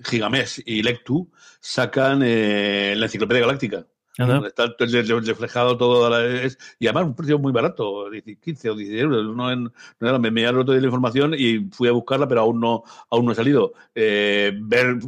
Gigamés 0.05 0.63
y 0.65 0.83
Lectu 0.83 1.31
sacan 1.61 2.23
eh, 2.25 2.95
la 2.97 3.07
Enciclopedia 3.07 3.43
Galáctica. 3.43 3.87
Está 4.19 4.75
reflejado 4.79 5.79
todo. 5.79 6.11
La, 6.11 6.25
es, 6.45 6.59
y 6.79 6.87
además 6.87 7.05
un 7.07 7.15
precio 7.15 7.39
muy 7.39 7.51
barato, 7.51 8.11
15 8.43 8.71
o 8.71 8.75
16 8.75 9.03
euros. 9.03 9.35
No, 9.35 9.51
en, 9.51 9.73
no 10.01 10.19
me, 10.19 10.31
me 10.31 10.43
el 10.43 10.59
otro 10.59 10.75
día 10.75 10.83
la 10.83 10.89
información 10.89 11.35
y 11.37 11.71
fui 11.71 11.89
a 11.89 11.93
buscarla, 11.93 12.29
pero 12.29 12.43
aún 12.43 12.61
no, 12.61 12.83
aún 13.11 13.25
no 13.25 13.33
he 13.33 13.35
salido. 13.35 13.73
Eh, 13.95 14.53
ver, 14.61 14.99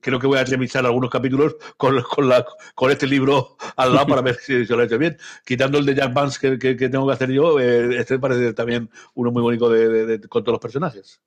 creo 0.00 0.20
que 0.20 0.26
voy 0.28 0.38
a 0.38 0.44
revisar 0.44 0.86
algunos 0.86 1.10
capítulos 1.10 1.56
con, 1.76 2.00
con, 2.02 2.28
la, 2.28 2.46
con 2.74 2.90
este 2.90 3.08
libro 3.08 3.56
al 3.76 3.94
lado 3.94 4.06
para 4.06 4.22
ver 4.22 4.36
si, 4.36 4.64
lo 4.64 4.80
he 4.80 4.84
hecho 4.84 4.98
bien. 4.98 5.16
Quitando 5.44 5.78
el 5.78 5.86
de 5.86 5.96
Jack 5.96 6.12
Vance 6.12 6.38
que, 6.40 6.58
que, 6.58 6.76
que 6.76 6.88
tengo 6.88 7.06
que 7.06 7.14
hacer 7.14 7.30
yo, 7.30 7.58
eh, 7.58 7.96
este 7.98 8.18
parece 8.20 8.52
también 8.52 8.88
uno 9.14 9.32
muy 9.32 9.42
bonito 9.42 9.68
de, 9.68 10.06
de, 10.06 10.28
con 10.28 10.44
todos 10.44 10.54
los 10.54 10.62
personajes. 10.62 11.20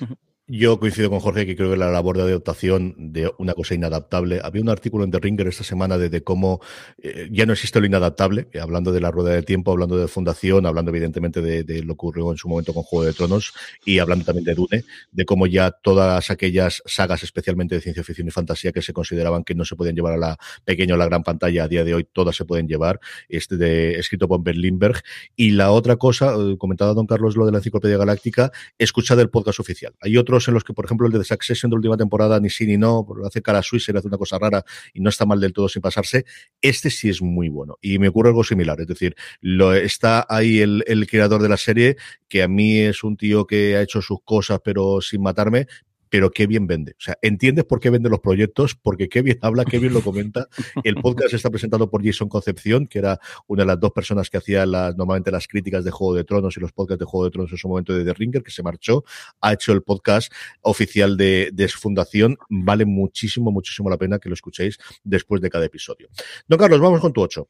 Yo 0.46 0.78
coincido 0.78 1.08
con 1.08 1.20
Jorge 1.20 1.46
que 1.46 1.56
creo 1.56 1.70
que 1.70 1.78
la 1.78 1.90
labor 1.90 2.18
de 2.18 2.24
adaptación 2.24 2.94
de 2.98 3.32
una 3.38 3.54
cosa 3.54 3.74
inadaptable. 3.74 4.40
Había 4.44 4.60
un 4.60 4.68
artículo 4.68 5.02
en 5.04 5.10
The 5.10 5.18
Ringer 5.18 5.46
esta 5.46 5.64
semana 5.64 5.96
de, 5.96 6.22
cómo 6.22 6.60
eh, 6.98 7.30
ya 7.32 7.46
no 7.46 7.54
existe 7.54 7.80
lo 7.80 7.86
inadaptable, 7.86 8.48
eh, 8.52 8.60
hablando 8.60 8.92
de 8.92 9.00
la 9.00 9.10
rueda 9.10 9.30
de 9.30 9.42
tiempo, 9.42 9.70
hablando 9.70 9.96
de 9.96 10.06
fundación, 10.06 10.66
hablando 10.66 10.90
evidentemente 10.90 11.40
de, 11.40 11.82
lo 11.82 11.94
que 11.94 12.04
ocurrió 12.04 12.30
en 12.30 12.36
su 12.36 12.50
momento 12.50 12.74
con 12.74 12.82
Juego 12.82 13.06
de 13.06 13.14
Tronos 13.14 13.54
y 13.86 14.00
hablando 14.00 14.26
también 14.26 14.44
de 14.44 14.54
Dune, 14.54 14.84
de 15.12 15.24
cómo 15.24 15.46
ya 15.46 15.70
todas 15.70 16.30
aquellas 16.30 16.82
sagas, 16.84 17.22
especialmente 17.22 17.76
de 17.76 17.80
ciencia 17.80 18.04
ficción 18.04 18.28
y 18.28 18.30
fantasía, 18.30 18.70
que 18.70 18.82
se 18.82 18.92
consideraban 18.92 19.44
que 19.44 19.54
no 19.54 19.64
se 19.64 19.76
podían 19.76 19.94
llevar 19.94 20.12
a 20.12 20.18
la 20.18 20.36
pequeña 20.66 20.92
o 20.92 20.98
la 20.98 21.06
gran 21.06 21.22
pantalla, 21.22 21.64
a 21.64 21.68
día 21.68 21.84
de 21.84 21.94
hoy 21.94 22.06
todas 22.12 22.36
se 22.36 22.44
pueden 22.44 22.68
llevar, 22.68 23.00
este 23.30 23.56
de, 23.56 23.94
escrito 23.98 24.28
por 24.28 24.42
Ben 24.42 24.60
Lindbergh. 24.60 25.00
Y 25.36 25.52
la 25.52 25.70
otra 25.70 25.96
cosa, 25.96 26.34
eh, 26.34 26.58
comentaba 26.58 26.92
don 26.92 27.06
Carlos 27.06 27.34
lo 27.34 27.46
de 27.46 27.52
la 27.52 27.58
Enciclopedia 27.58 27.96
Galáctica, 27.96 28.52
escuchad 28.76 29.18
el 29.20 29.30
podcast 29.30 29.58
oficial. 29.58 29.94
Hay 30.02 30.18
otro 30.18 30.33
en 30.46 30.54
los 30.54 30.64
que, 30.64 30.72
por 30.72 30.84
ejemplo, 30.84 31.06
el 31.06 31.12
de 31.12 31.24
Succession 31.24 31.70
de 31.70 31.76
última 31.76 31.96
temporada, 31.96 32.40
ni 32.40 32.50
sí 32.50 32.66
ni 32.66 32.76
no, 32.76 33.06
hace 33.24 33.42
cara 33.42 33.62
suiza 33.62 33.92
y 33.92 33.96
hace 33.96 34.08
una 34.08 34.18
cosa 34.18 34.38
rara 34.38 34.64
y 34.92 35.00
no 35.00 35.08
está 35.08 35.26
mal 35.26 35.40
del 35.40 35.52
todo 35.52 35.68
sin 35.68 35.82
pasarse. 35.82 36.24
Este 36.60 36.90
sí 36.90 37.08
es 37.08 37.22
muy 37.22 37.48
bueno. 37.48 37.78
Y 37.80 37.98
me 37.98 38.08
ocurre 38.08 38.28
algo 38.30 38.44
similar. 38.44 38.80
Es 38.80 38.86
decir, 38.86 39.14
lo, 39.40 39.74
está 39.74 40.26
ahí 40.28 40.60
el, 40.60 40.84
el 40.86 41.06
creador 41.06 41.42
de 41.42 41.48
la 41.48 41.56
serie, 41.56 41.96
que 42.28 42.42
a 42.42 42.48
mí 42.48 42.78
es 42.78 43.04
un 43.04 43.16
tío 43.16 43.46
que 43.46 43.76
ha 43.76 43.82
hecho 43.82 44.02
sus 44.02 44.18
cosas, 44.24 44.60
pero 44.64 45.00
sin 45.00 45.22
matarme, 45.22 45.66
pero 46.14 46.30
qué 46.30 46.46
bien 46.46 46.68
vende. 46.68 46.92
O 46.92 47.00
sea, 47.00 47.18
entiendes 47.22 47.64
por 47.64 47.80
qué 47.80 47.90
vende 47.90 48.08
los 48.08 48.20
proyectos, 48.20 48.76
porque 48.76 49.08
qué 49.08 49.20
bien 49.20 49.36
habla, 49.42 49.64
qué 49.64 49.80
bien 49.80 49.92
lo 49.92 50.00
comenta. 50.00 50.46
El 50.84 50.94
podcast 50.94 51.34
está 51.34 51.50
presentado 51.50 51.90
por 51.90 52.04
Jason 52.04 52.28
Concepción, 52.28 52.86
que 52.86 53.00
era 53.00 53.18
una 53.48 53.64
de 53.64 53.66
las 53.66 53.80
dos 53.80 53.90
personas 53.90 54.30
que 54.30 54.36
hacía 54.36 54.64
normalmente 54.64 55.32
las 55.32 55.48
críticas 55.48 55.84
de 55.84 55.90
Juego 55.90 56.14
de 56.14 56.22
Tronos 56.22 56.56
y 56.56 56.60
los 56.60 56.70
podcasts 56.70 57.00
de 57.00 57.04
Juego 57.04 57.24
de 57.24 57.32
Tronos 57.32 57.50
en 57.50 57.58
su 57.58 57.66
momento 57.66 57.92
de 57.92 58.04
The 58.04 58.14
Ringer, 58.14 58.44
que 58.44 58.52
se 58.52 58.62
marchó. 58.62 59.02
Ha 59.40 59.54
hecho 59.54 59.72
el 59.72 59.82
podcast 59.82 60.32
oficial 60.60 61.16
de, 61.16 61.50
de 61.52 61.66
su 61.66 61.80
fundación. 61.80 62.38
Vale 62.48 62.84
muchísimo, 62.84 63.50
muchísimo 63.50 63.90
la 63.90 63.98
pena 63.98 64.20
que 64.20 64.28
lo 64.28 64.36
escuchéis 64.36 64.78
después 65.02 65.42
de 65.42 65.50
cada 65.50 65.64
episodio. 65.64 66.10
Don 66.46 66.60
Carlos, 66.60 66.78
vamos 66.78 67.00
con 67.00 67.12
tu 67.12 67.22
8. 67.22 67.48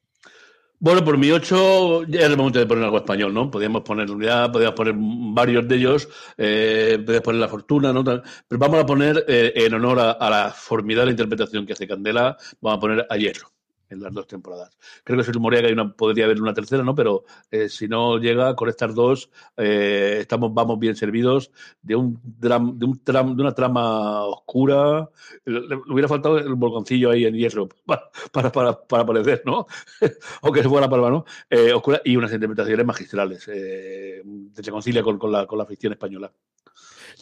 Bueno, 0.84 1.02
por 1.02 1.16
mi 1.16 1.30
8 1.30 2.04
ya 2.08 2.20
es 2.20 2.26
el 2.26 2.36
momento 2.36 2.58
de 2.58 2.66
poner 2.66 2.84
algo 2.84 2.98
español, 2.98 3.32
¿no? 3.32 3.50
Podríamos 3.50 3.80
poner 3.80 4.10
unidad, 4.10 4.52
podríamos 4.52 4.76
poner 4.76 4.94
varios 4.98 5.66
de 5.66 5.76
ellos, 5.76 6.06
eh, 6.36 6.98
podríamos 6.98 7.24
poner 7.24 7.40
la 7.40 7.48
fortuna, 7.48 7.90
¿no? 7.90 8.04
Pero 8.04 8.22
vamos 8.58 8.80
a 8.80 8.84
poner, 8.84 9.24
eh, 9.26 9.54
en 9.56 9.72
honor 9.72 9.98
a, 9.98 10.28
la 10.28 10.50
formidable 10.50 11.10
interpretación 11.12 11.64
que 11.64 11.72
hace 11.72 11.88
Candela, 11.88 12.36
vamos 12.60 12.76
a 12.76 12.80
poner 12.80 13.06
a 13.08 13.16
Hierro 13.16 13.53
en 13.94 14.02
las 14.02 14.12
dos 14.12 14.26
temporadas. 14.26 14.76
Creo 15.02 15.18
que 15.18 15.24
se 15.24 15.33
rumorea 15.33 15.61
que 15.61 15.68
hay 15.68 15.72
una, 15.72 15.92
podría 15.92 16.26
haber 16.26 16.40
una 16.40 16.52
tercera, 16.52 16.83
¿no? 16.83 16.94
Pero 16.94 17.24
eh, 17.50 17.68
si 17.68 17.88
no 17.88 18.18
llega 18.18 18.54
con 18.54 18.68
estas 18.68 18.94
dos, 18.94 19.30
eh, 19.57 20.18
estamos, 20.20 20.52
vamos 20.52 20.78
bien 20.78 20.96
servidos 20.96 21.50
de 21.83 21.96
un, 21.96 22.20
dram, 22.22 22.78
de, 22.78 22.85
un 22.87 23.02
tram, 23.02 23.37
de 23.37 23.42
una 23.42 23.54
trama 23.54 24.24
oscura. 24.24 25.09
Le, 25.44 25.76
hubiera 25.88 26.09
faltado 26.09 26.38
el 26.38 26.54
volcancillo 26.54 27.11
ahí 27.11 27.24
en 27.24 27.35
hierro 27.35 27.68
para, 27.87 28.11
para, 28.33 28.52
para, 28.52 28.80
para 28.87 29.02
aparecer, 29.02 29.42
¿no? 29.44 29.66
Aunque 30.42 30.62
se 30.62 30.68
fuera 30.68 30.87
la 30.87 30.90
palma, 30.90 31.11
¿no? 31.11 31.24
Eh, 31.48 31.72
oscura 31.72 32.00
y 32.04 32.16
unas 32.16 32.33
interpretaciones 32.33 32.87
magistrales. 32.87 33.48
Eh, 33.48 34.22
se 34.52 34.70
concilia 34.70 35.02
con, 35.02 35.18
con, 35.18 35.33
la, 35.33 35.46
con 35.46 35.59
la 35.59 35.66
ficción 35.66 35.92
española. 35.92 36.30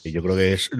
Y 0.05 0.11
yo 0.11 0.23
creo 0.23 0.37
que 0.37 0.53
es. 0.53 0.71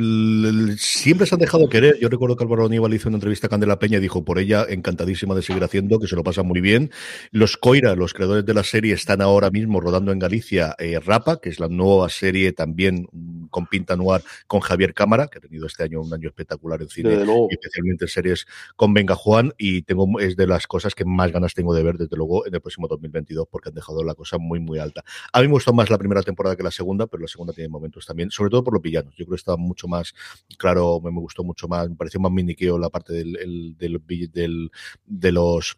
Siempre 0.79 1.27
se 1.27 1.35
han 1.35 1.41
dejado 1.41 1.69
querer. 1.69 1.99
Yo 2.01 2.09
recuerdo 2.09 2.37
que 2.37 2.45
Álvaro 2.45 2.67
Aníbal 2.67 2.93
hizo 2.95 3.09
una 3.09 3.17
entrevista 3.17 3.47
a 3.47 3.51
Candela 3.51 3.79
Peña 3.79 3.99
y 3.99 4.01
dijo 4.01 4.25
por 4.25 4.39
ella 4.39 4.67
encantadísima 4.69 5.35
de 5.35 5.43
seguir 5.43 5.63
haciendo, 5.63 5.99
que 5.99 6.07
se 6.09 6.17
lo 6.17 6.25
pasa 6.25 6.43
muy 6.43 6.61
bien. 6.61 6.91
Los 7.31 7.57
Coira, 7.57 7.95
los 7.95 8.15
creadores 8.15 8.45
de 8.45 8.55
la 8.55 8.65
serie, 8.65 8.95
están 8.95 9.23
ahora 9.23 9.51
mismo 9.51 9.81
rodando 9.81 10.13
en 10.13 10.19
Galicia 10.19 10.75
eh, 10.79 10.99
Rapa, 10.99 11.41
que 11.41 11.51
es 11.51 11.61
la 11.61 11.69
nueva 11.69 12.09
serie 12.09 12.53
también 12.53 13.09
con 13.51 13.67
pinta 13.67 13.97
noir 13.97 14.23
con 14.47 14.61
Javier 14.61 14.95
Cámara, 14.95 15.29
que 15.29 15.39
ha 15.39 15.41
tenido 15.41 15.67
este 15.67 15.85
año 15.85 16.01
un 16.01 16.13
año 16.13 16.29
espectacular 16.29 16.83
en 16.83 16.89
cine, 16.89 17.15
y 17.15 17.55
especialmente 17.55 18.07
en 18.07 18.09
series 18.09 18.47
con 18.77 18.93
Venga 18.93 19.15
Juan. 19.15 19.53
Y 19.59 19.83
tengo 19.83 20.19
es 20.19 20.37
de 20.37 20.47
las 20.47 20.67
cosas 20.67 20.95
que 20.95 21.05
más 21.05 21.31
ganas 21.31 21.55
tengo 21.55 21.75
de 21.75 21.83
ver, 21.83 21.97
desde 21.97 22.17
luego, 22.17 22.47
en 22.47 22.55
el 22.55 22.61
próximo 22.61 22.89
2022, 22.89 23.47
porque 23.51 23.69
han 23.69 23.75
dejado 23.75 24.03
la 24.03 24.15
cosa 24.15 24.39
muy, 24.39 24.59
muy 24.59 24.79
alta. 24.79 25.05
A 25.33 25.41
mí 25.41 25.47
me 25.47 25.53
gustó 25.53 25.73
más 25.73 25.91
la 25.91 25.99
primera 25.99 26.23
temporada 26.23 26.57
que 26.57 26.63
la 26.63 26.71
segunda, 26.71 27.07
pero 27.07 27.23
la 27.23 27.29
segunda 27.29 27.53
tiene 27.53 27.69
momentos 27.69 28.07
también, 28.07 28.31
sobre 28.31 28.51
todo 28.51 28.65
por 28.65 28.75
los 28.75 28.83
Yo 29.11 29.25
creo 29.25 29.29
que 29.31 29.37
estaba 29.37 29.57
mucho 29.57 29.89
más 29.89 30.15
claro, 30.59 31.01
me, 31.01 31.11
gustó 31.11 31.45
mucho 31.45 31.69
más, 31.69 31.89
me 31.89 31.97
pareció 31.97 32.21
más 32.21 32.33
miniqueo 32.33 32.79
la 32.79 32.91
parte 32.91 33.13
del, 33.13 33.37
el, 33.37 33.77
del, 33.77 34.03
del, 34.33 34.71
de, 35.07 35.33
los, 35.33 35.77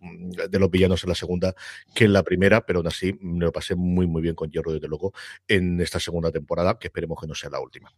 de 0.48 0.58
los 0.58 0.70
villanos 0.70 1.02
en 1.04 1.08
la 1.08 1.14
segunda 1.14 1.54
que 1.94 2.04
en 2.04 2.12
la 2.12 2.22
primera, 2.22 2.64
pero 2.64 2.80
aún 2.80 2.87
así 2.87 3.16
me 3.20 3.44
lo 3.44 3.52
pasé 3.52 3.74
muy, 3.74 4.06
muy 4.06 4.22
bien 4.22 4.34
con 4.34 4.50
Hierro, 4.50 4.72
desde 4.72 4.88
luego, 4.88 5.12
en 5.48 5.80
esta 5.80 6.00
segunda 6.00 6.30
temporada, 6.30 6.78
que 6.78 6.88
esperemos 6.88 7.18
que 7.20 7.26
no 7.26 7.34
sea 7.34 7.50
la 7.50 7.60
última. 7.60 7.92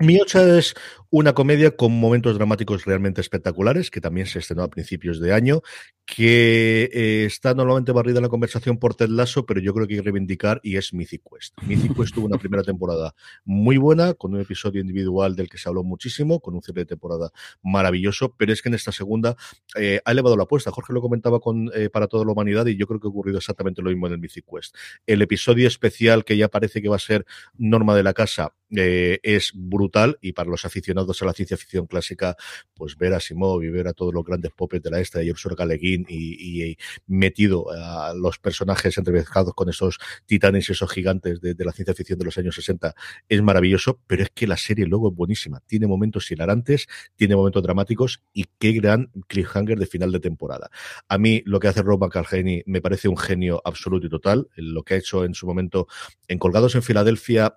Mi 0.00 0.20
8 0.20 0.58
es 0.58 0.74
una 1.10 1.34
comedia 1.34 1.70
con 1.76 1.92
momentos 1.92 2.34
dramáticos 2.34 2.84
realmente 2.84 3.20
espectaculares, 3.20 3.92
que 3.92 4.00
también 4.00 4.26
se 4.26 4.40
estrenó 4.40 4.64
a 4.64 4.68
principios 4.68 5.20
de 5.20 5.32
año, 5.32 5.62
que 6.04 6.90
eh, 6.92 7.24
está 7.24 7.54
normalmente 7.54 7.92
barrida 7.92 8.18
en 8.18 8.24
la 8.24 8.28
conversación 8.28 8.78
por 8.78 8.96
Ted 8.96 9.08
Lasso, 9.08 9.46
pero 9.46 9.60
yo 9.60 9.72
creo 9.72 9.86
que 9.86 9.94
hay 9.94 9.98
que 10.00 10.02
reivindicar 10.02 10.60
y 10.64 10.76
es 10.76 10.92
Mythic 10.92 11.22
Quest. 11.22 11.54
Mythic 11.62 11.94
Quest 11.94 12.12
tuvo 12.12 12.26
una 12.26 12.38
primera 12.38 12.64
temporada 12.64 13.14
muy 13.44 13.76
buena, 13.76 14.14
con 14.14 14.34
un 14.34 14.40
episodio 14.40 14.80
individual 14.80 15.36
del 15.36 15.48
que 15.48 15.56
se 15.56 15.68
habló 15.68 15.84
muchísimo, 15.84 16.40
con 16.40 16.56
un 16.56 16.62
cierre 16.62 16.80
de 16.80 16.86
temporada 16.86 17.30
maravilloso, 17.62 18.34
pero 18.36 18.52
es 18.52 18.60
que 18.60 18.70
en 18.70 18.74
esta 18.74 18.90
segunda 18.90 19.36
eh, 19.76 20.00
ha 20.04 20.10
elevado 20.10 20.36
la 20.36 20.42
apuesta. 20.42 20.72
Jorge 20.72 20.92
lo 20.92 21.00
comentaba 21.00 21.38
con 21.38 21.70
eh, 21.74 21.90
para 21.90 22.08
toda 22.08 22.24
la 22.24 22.32
humanidad 22.32 22.66
y 22.66 22.76
yo 22.76 22.88
creo 22.88 22.98
que 22.98 23.06
ha 23.06 23.10
ocurrido 23.10 23.38
exactamente 23.38 23.82
lo 23.82 23.90
mismo 23.90 24.08
en 24.08 24.14
el 24.14 24.18
Mythic 24.18 24.46
Quest. 24.52 24.74
El 25.06 25.22
episodio 25.22 25.68
especial 25.68 26.24
que 26.24 26.36
ya 26.36 26.48
parece 26.48 26.82
que 26.82 26.88
va 26.88 26.96
a 26.96 26.98
ser 26.98 27.24
norma 27.56 27.94
de 27.94 28.02
la 28.02 28.14
casa 28.14 28.52
eh, 28.76 29.20
es 29.22 29.52
brutal 29.54 30.18
y 30.20 30.32
para 30.32 30.50
los 30.50 30.64
aficionados 30.64 31.20
a 31.22 31.26
la 31.26 31.32
ciencia 31.32 31.56
ficción 31.56 31.86
clásica, 31.86 32.36
pues 32.74 32.96
ver 32.96 33.14
a 33.14 33.20
Simov 33.20 33.62
y 33.62 33.70
ver 33.70 33.88
a 33.88 33.92
todos 33.92 34.12
los 34.12 34.24
grandes 34.24 34.52
popes 34.52 34.82
de 34.82 34.90
la 34.90 35.00
esta 35.00 35.22
y 35.22 35.30
Ursula 35.30 35.54
Guin 35.76 36.06
y, 36.08 36.76
metido 37.06 37.66
a 37.70 38.14
los 38.14 38.38
personajes 38.38 38.96
entrevistados 38.98 39.54
con 39.54 39.68
esos 39.68 39.98
titanes 40.26 40.68
y 40.68 40.72
esos 40.72 40.90
gigantes 40.90 41.40
de, 41.40 41.54
de, 41.54 41.64
la 41.64 41.72
ciencia 41.72 41.94
ficción 41.94 42.18
de 42.18 42.24
los 42.24 42.38
años 42.38 42.54
60 42.54 42.94
es 43.28 43.42
maravilloso, 43.42 44.00
pero 44.06 44.22
es 44.22 44.30
que 44.30 44.46
la 44.46 44.56
serie 44.56 44.86
luego 44.86 45.10
es 45.10 45.14
buenísima. 45.14 45.60
Tiene 45.66 45.86
momentos 45.86 46.30
hilarantes, 46.30 46.86
tiene 47.16 47.36
momentos 47.36 47.62
dramáticos 47.62 48.22
y 48.32 48.46
qué 48.58 48.72
gran 48.72 49.10
cliffhanger 49.26 49.78
de 49.78 49.86
final 49.86 50.12
de 50.12 50.20
temporada. 50.20 50.70
A 51.08 51.18
mí 51.18 51.42
lo 51.46 51.60
que 51.60 51.68
hace 51.68 51.82
Rob 51.82 52.00
McElhenney 52.00 52.62
me 52.66 52.80
parece 52.80 53.08
un 53.08 53.16
genio 53.16 53.60
absoluto 53.64 54.06
y 54.06 54.10
total. 54.10 54.48
Lo 54.56 54.82
que 54.82 54.94
ha 54.94 54.96
hecho 54.96 55.24
en 55.24 55.34
su 55.34 55.46
momento 55.46 55.86
en 56.28 56.38
Colgados 56.38 56.74
en 56.74 56.82
Filadelfia 56.82 57.54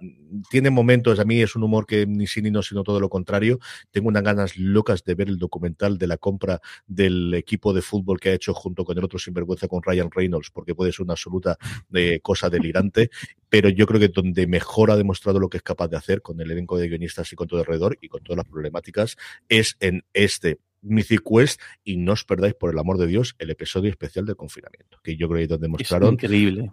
tiene 0.49 0.69
momentos, 0.69 1.06
a 1.15 1.25
mí 1.25 1.41
es 1.41 1.55
un 1.55 1.63
humor 1.63 1.85
que 1.85 2.05
ni 2.05 2.27
sí 2.27 2.41
ni 2.41 2.51
no, 2.51 2.61
sino 2.61 2.83
todo 2.83 2.99
lo 2.99 3.09
contrario. 3.09 3.59
Tengo 3.91 4.09
unas 4.09 4.23
ganas 4.23 4.57
locas 4.57 5.03
de 5.03 5.15
ver 5.15 5.29
el 5.29 5.37
documental 5.37 5.97
de 5.97 6.07
la 6.07 6.17
compra 6.17 6.61
del 6.85 7.33
equipo 7.33 7.73
de 7.73 7.81
fútbol 7.81 8.19
que 8.19 8.29
ha 8.29 8.33
hecho 8.33 8.53
junto 8.53 8.85
con 8.85 8.97
el 8.97 9.03
otro 9.03 9.19
sinvergüenza 9.19 9.67
con 9.67 9.81
Ryan 9.83 10.11
Reynolds, 10.11 10.51
porque 10.51 10.75
puede 10.75 10.91
ser 10.91 11.03
una 11.03 11.13
absoluta 11.13 11.57
eh, 11.93 12.19
cosa 12.21 12.49
delirante, 12.49 13.09
pero 13.49 13.69
yo 13.69 13.85
creo 13.87 13.99
que 13.99 14.09
donde 14.09 14.47
mejor 14.47 14.91
ha 14.91 14.95
demostrado 14.95 15.39
lo 15.39 15.49
que 15.49 15.57
es 15.57 15.63
capaz 15.63 15.87
de 15.87 15.97
hacer 15.97 16.21
con 16.21 16.39
el 16.41 16.51
elenco 16.51 16.77
de 16.77 16.87
guionistas 16.87 17.31
y 17.31 17.35
con 17.35 17.47
todo 17.47 17.59
alrededor 17.59 17.97
y 18.01 18.07
con 18.07 18.23
todas 18.23 18.37
las 18.37 18.47
problemáticas 18.47 19.15
es 19.49 19.77
en 19.79 20.03
este 20.13 20.59
Mythic 20.81 21.21
Quest 21.23 21.61
y 21.83 21.97
no 21.97 22.13
os 22.13 22.23
perdáis 22.23 22.53
por 22.53 22.71
el 22.71 22.79
amor 22.79 22.97
de 22.97 23.07
Dios 23.07 23.35
el 23.39 23.49
episodio 23.49 23.89
especial 23.89 24.25
de 24.25 24.35
confinamiento, 24.35 24.99
que 25.03 25.15
yo 25.15 25.27
creo 25.27 25.41
que 25.41 25.47
donde 25.47 25.67
mostraron 25.67 26.09
es 26.09 26.23
increíble 26.23 26.71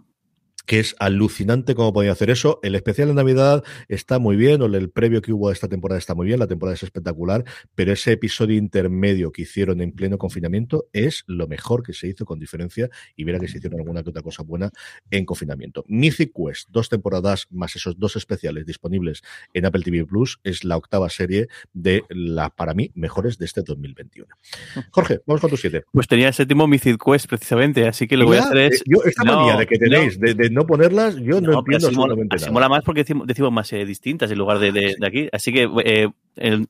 que 0.65 0.79
es 0.79 0.95
alucinante 0.99 1.75
cómo 1.75 1.93
podía 1.93 2.11
hacer 2.11 2.29
eso. 2.29 2.59
El 2.63 2.75
especial 2.75 3.09
de 3.09 3.13
Navidad 3.13 3.63
está 3.87 4.19
muy 4.19 4.35
bien, 4.35 4.61
o 4.61 4.65
el 4.65 4.89
previo 4.89 5.21
que 5.21 5.31
hubo 5.31 5.51
esta 5.51 5.67
temporada 5.67 5.99
está 5.99 6.15
muy 6.15 6.27
bien, 6.27 6.39
la 6.39 6.47
temporada 6.47 6.75
es 6.75 6.83
espectacular, 6.83 7.43
pero 7.75 7.91
ese 7.91 8.13
episodio 8.13 8.57
intermedio 8.57 9.31
que 9.31 9.43
hicieron 9.43 9.81
en 9.81 9.91
pleno 9.91 10.17
confinamiento 10.17 10.87
es 10.93 11.23
lo 11.27 11.47
mejor 11.47 11.83
que 11.83 11.93
se 11.93 12.07
hizo 12.07 12.25
con 12.25 12.39
diferencia 12.39 12.89
y 13.15 13.23
verá 13.23 13.39
que 13.39 13.47
se 13.47 13.57
hicieron 13.57 13.79
alguna 13.79 14.03
que 14.03 14.09
otra 14.09 14.21
cosa 14.21 14.43
buena 14.43 14.71
en 15.11 15.25
confinamiento. 15.25 15.83
Mythic 15.87 16.31
Quest, 16.33 16.69
dos 16.69 16.89
temporadas 16.89 17.47
más 17.51 17.75
esos 17.75 17.97
dos 17.99 18.15
especiales 18.15 18.65
disponibles 18.65 19.21
en 19.53 19.65
Apple 19.65 19.83
TV 19.83 20.05
Plus, 20.05 20.39
es 20.43 20.63
la 20.63 20.77
octava 20.77 21.09
serie 21.09 21.47
de 21.73 22.03
las, 22.09 22.51
para 22.51 22.73
mí, 22.73 22.91
mejores 22.95 23.37
de 23.37 23.45
este 23.45 23.61
2021. 23.61 24.27
Jorge, 24.91 25.19
vamos 25.25 25.41
con 25.41 25.49
tu 25.49 25.57
siete. 25.57 25.83
Pues 25.91 26.07
tenía 26.07 26.27
el 26.27 26.33
séptimo 26.33 26.67
Mythic 26.67 27.01
Quest 27.03 27.27
precisamente, 27.27 27.87
así 27.87 28.07
que 28.07 28.17
lo 28.17 28.25
voy 28.25 28.37
a 28.37 28.43
hacer 28.43 28.57
es... 28.57 28.83
Yo, 28.85 29.03
esta 29.03 29.23
no, 29.23 29.37
manía 29.37 29.57
de 29.57 29.67
que 29.67 29.77
tenéis 29.77 30.19
no. 30.19 30.27
de, 30.27 30.33
de 30.33 30.49
no 30.55 30.65
ponerlas, 30.65 31.17
yo 31.17 31.41
no, 31.41 31.51
no 31.51 31.59
entiendo 31.59 31.87
así 31.87 31.95
absolutamente 31.95 32.35
así 32.37 32.45
nada. 32.45 32.53
mola 32.53 32.69
más 32.69 32.83
porque 32.83 33.01
decimos, 33.01 33.27
decimos 33.27 33.51
más 33.51 33.71
eh, 33.73 33.85
distintas 33.85 34.31
en 34.31 34.37
lugar 34.37 34.59
de, 34.59 34.71
de, 34.71 34.95
de, 34.97 35.07
aquí. 35.07 35.27
Así 35.33 35.51
que 35.51 35.69
eh, 35.83 36.07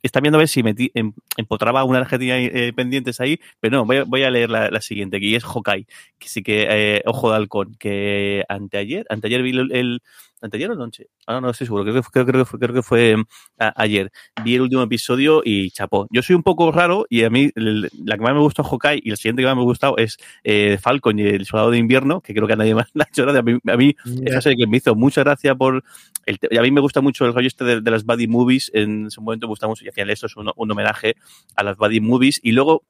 está 0.02 0.20
viendo 0.20 0.38
a 0.38 0.40
ver 0.40 0.48
si 0.48 0.64
metí, 0.64 0.92
em, 0.94 1.14
empotraba 1.38 1.84
una 1.84 2.00
Argentina 2.00 2.38
eh, 2.38 2.74
pendientes 2.74 3.20
ahí, 3.20 3.40
pero 3.60 3.78
no, 3.78 3.86
voy 3.86 3.98
a, 3.98 4.04
voy 4.04 4.24
a 4.24 4.30
leer 4.30 4.50
la, 4.50 4.70
la, 4.70 4.82
siguiente, 4.82 5.20
que 5.20 5.36
es 5.36 5.44
Hawkeye, 5.44 5.88
que 6.20 6.28
sí 6.28 6.44
que, 6.44 6.68
eh, 6.70 7.02
Ojo 7.06 7.30
de 7.30 7.38
Halcón, 7.38 7.76
que 7.80 8.44
anteayer, 8.48 9.06
anteayer 9.10 9.42
vi 9.42 9.52
el, 9.52 9.72
el 9.72 10.02
anteayer 10.46 10.72
o 10.72 10.76
noche, 10.76 11.08
ahora 11.26 11.42
no 11.42 11.50
estoy 11.50 11.68
seguro, 11.68 11.84
creo 11.84 12.02
que, 12.02 12.10
creo, 12.12 12.26
creo 12.26 12.44
que 12.44 12.46
fue, 12.46 12.60
creo 12.60 12.74
que 12.74 12.82
fue 12.82 13.16
a, 13.60 13.74
ayer. 13.82 14.12
Vi 14.44 14.56
el 14.56 14.62
último 14.62 14.82
episodio 14.84 15.42
y 15.44 15.72
chapó. 15.72 16.08
Yo 16.12 16.22
soy 16.22 16.36
un 16.36 16.44
poco 16.44 16.72
raro 16.72 17.06
y 17.10 17.24
a 17.24 17.30
mí 17.30 17.52
el, 17.56 17.90
la 18.04 18.18
que 18.18 18.24
más 18.24 18.34
me 18.34 18.40
gustó 18.40 18.64
Hawkeye 18.64 19.02
y 19.04 19.12
el 19.12 19.18
siguiente 19.18 19.42
que 19.42 19.48
más 19.48 19.56
me 19.56 19.62
ha 19.62 19.66
gustado 19.66 19.98
es 19.98 20.18
eh, 20.44 20.78
Falcon 20.82 21.20
y 21.20 21.24
el 21.24 21.46
Soldado 21.46 21.72
de 21.72 21.78
Invierno, 21.78 22.22
que 22.22 22.34
creo 22.34 22.48
que 22.48 22.54
a 22.54 22.58
nadie 22.58 22.76
más 22.76 22.88
la 22.94 23.06
ha 23.06 23.08
hecho 23.08 23.24
gracia. 23.24 23.40
A 23.40 23.44
mí, 23.44 23.60
a 23.66 23.78
mí 23.78 23.96
yeah. 24.06 24.24
esa 24.26 24.42
serie 24.42 24.58
que 24.58 24.68
me 24.68 24.78
hizo 24.78 24.96
mucha 24.96 25.24
gracia 25.24 25.56
por... 25.56 25.84
El, 26.26 26.40
a 26.58 26.62
mí 26.62 26.72
me 26.72 26.82
gusta 26.82 27.02
mucho 27.02 27.26
el 27.26 27.34
rollo 27.34 27.48
este 27.48 27.64
de, 27.64 27.82
de 27.82 27.92
las 27.92 28.04
buddy 28.04 28.28
movies, 28.28 28.72
en 28.74 29.12
su 29.12 29.22
momento 29.22 29.48
me 29.48 29.52
gusta 29.66 29.86
y 29.86 29.88
al 29.88 29.94
final 29.94 30.10
esto 30.10 30.28
es 30.28 30.36
un, 30.36 30.52
homenaje 30.56 31.16
a 31.56 31.64
las 31.64 31.78
buddy 31.78 32.00
movies 32.00 32.40
y 32.44 32.52
luego 32.52 32.84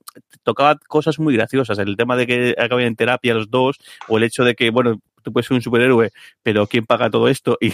tocaba 0.43 0.77
cosas 0.87 1.19
muy 1.19 1.35
graciosas, 1.35 1.77
el 1.79 1.95
tema 1.95 2.15
de 2.15 2.27
que 2.27 2.55
acaben 2.57 2.87
en 2.87 2.95
terapia 2.95 3.33
los 3.33 3.49
dos 3.49 3.77
o 4.07 4.17
el 4.17 4.23
hecho 4.23 4.43
de 4.43 4.55
que, 4.55 4.69
bueno, 4.69 4.99
tú 5.25 5.33
puedes 5.33 5.47
ser 5.47 5.55
un 5.55 5.61
superhéroe, 5.61 6.11
pero 6.43 6.67
¿quién 6.67 6.85
paga 6.85 7.09
todo 7.09 7.27
esto? 7.27 7.57
Y, 7.65 7.73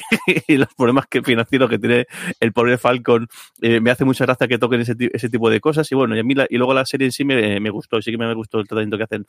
y 0.53 0.57
los 0.57 0.73
problemas 0.73 1.05
que, 1.07 1.21
financieros 1.21 1.69
que 1.69 1.77
tiene 1.77 2.05
el 2.39 2.53
pobre 2.53 2.77
Falcon, 2.77 3.27
eh, 3.61 3.81
me 3.81 3.91
hace 3.91 4.05
mucha 4.05 4.25
gracia 4.25 4.47
que 4.47 4.57
toquen 4.57 4.81
ese, 4.81 4.95
ese, 5.11 5.29
tipo 5.29 5.49
de 5.49 5.59
cosas. 5.59 5.91
Y 5.91 5.95
bueno, 5.95 6.15
y, 6.15 6.19
a 6.19 6.23
mí 6.23 6.33
la, 6.33 6.47
y 6.49 6.57
luego 6.57 6.73
la 6.73 6.85
serie 6.85 7.07
en 7.07 7.11
sí 7.11 7.25
me, 7.25 7.59
me 7.59 7.69
gustó, 7.69 8.01
sí 8.01 8.11
que 8.11 8.17
me 8.17 8.33
gustó 8.33 8.59
el 8.59 8.67
tratamiento 8.67 8.97
que 8.97 9.03
hacen 9.03 9.25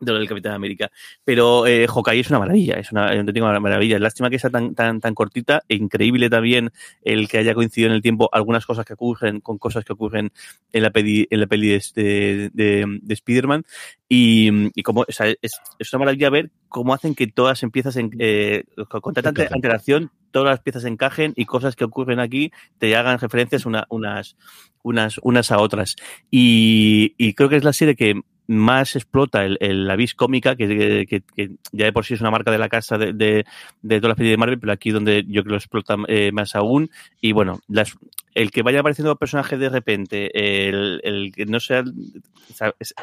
de 0.00 0.12
lo 0.12 0.18
del 0.18 0.28
Capitán 0.28 0.54
América. 0.54 0.90
Pero 1.24 1.66
eh, 1.66 1.86
Hawkeye 1.86 2.20
es 2.20 2.30
una 2.30 2.38
maravilla, 2.38 2.74
es 2.74 2.90
una, 2.90 3.12
una 3.12 3.60
maravilla. 3.60 3.98
Lástima 3.98 4.30
que 4.30 4.38
sea 4.38 4.50
tan, 4.50 4.74
tan, 4.74 5.00
tan 5.00 5.14
cortita 5.14 5.62
e 5.68 5.76
increíble 5.76 6.30
también 6.30 6.70
el 7.02 7.28
que 7.28 7.38
haya 7.38 7.54
coincidido 7.54 7.90
en 7.90 7.96
el 7.96 8.02
tiempo 8.02 8.28
algunas 8.32 8.66
cosas 8.66 8.84
que 8.84 8.94
ocurren 8.94 9.40
con 9.40 9.58
cosas 9.58 9.84
que 9.84 9.92
ocurren 9.92 10.32
en 10.72 10.82
la 10.82 10.90
peli, 10.90 11.26
en 11.30 11.40
la 11.40 11.46
peli 11.46 11.68
de, 11.68 11.82
de, 11.94 12.50
de, 12.52 12.98
de 13.02 13.14
Spider-Man. 13.14 13.64
Y, 14.08 14.70
y 14.74 14.82
como, 14.82 15.02
o 15.02 15.12
sea, 15.12 15.28
es, 15.28 15.52
es, 15.78 15.92
una 15.92 16.00
maravilla 16.00 16.30
ver 16.30 16.50
cómo 16.68 16.94
hacen 16.94 17.14
que 17.14 17.28
todas 17.28 17.62
empiezas 17.62 17.96
en, 17.96 18.10
eh, 18.18 18.64
con 18.88 19.14
tanta 19.14 19.30
antelación, 19.52 20.10
todas 20.32 20.50
las 20.50 20.60
piezas 20.60 20.84
encajen 20.84 21.32
y 21.36 21.44
cosas 21.44 21.76
que 21.76 21.84
ocurren 21.84 22.18
aquí 22.18 22.50
te 22.78 22.96
hagan 22.96 23.18
referencias 23.18 23.66
una, 23.66 23.86
unas, 23.88 24.36
unas, 24.82 25.18
unas 25.22 25.52
a 25.52 25.58
otras. 25.58 25.96
Y, 26.30 27.14
y 27.18 27.34
creo 27.34 27.48
que 27.48 27.56
es 27.56 27.64
la 27.64 27.72
serie 27.72 27.94
que 27.94 28.20
más 28.50 28.96
explota 28.96 29.44
el, 29.44 29.56
el 29.60 29.86
la 29.86 29.94
vis 29.94 30.14
cómica, 30.14 30.56
que, 30.56 31.06
que, 31.08 31.22
que, 31.36 31.50
ya 31.70 31.84
de 31.84 31.92
por 31.92 32.04
sí 32.04 32.14
es 32.14 32.20
una 32.20 32.32
marca 32.32 32.50
de 32.50 32.58
la 32.58 32.68
casa 32.68 32.98
de, 32.98 33.12
de, 33.12 33.44
de 33.82 34.00
todas 34.00 34.08
las 34.10 34.16
películas 34.16 34.32
de 34.32 34.36
Marvel, 34.36 34.58
pero 34.58 34.72
aquí 34.72 34.90
donde 34.90 35.22
yo 35.22 35.42
creo 35.42 35.44
que 35.44 35.50
lo 35.50 35.56
explota 35.56 35.96
eh, 36.08 36.32
más 36.32 36.56
aún. 36.56 36.90
Y 37.20 37.30
bueno, 37.30 37.60
las, 37.68 37.96
el 38.34 38.50
que 38.50 38.62
vaya 38.62 38.80
apareciendo 38.80 39.14
personajes 39.14 39.58
de 39.58 39.68
repente, 39.68 40.68
el, 40.68 41.00
el 41.04 41.32
que 41.32 41.46
no 41.46 41.60
sea, 41.60 41.84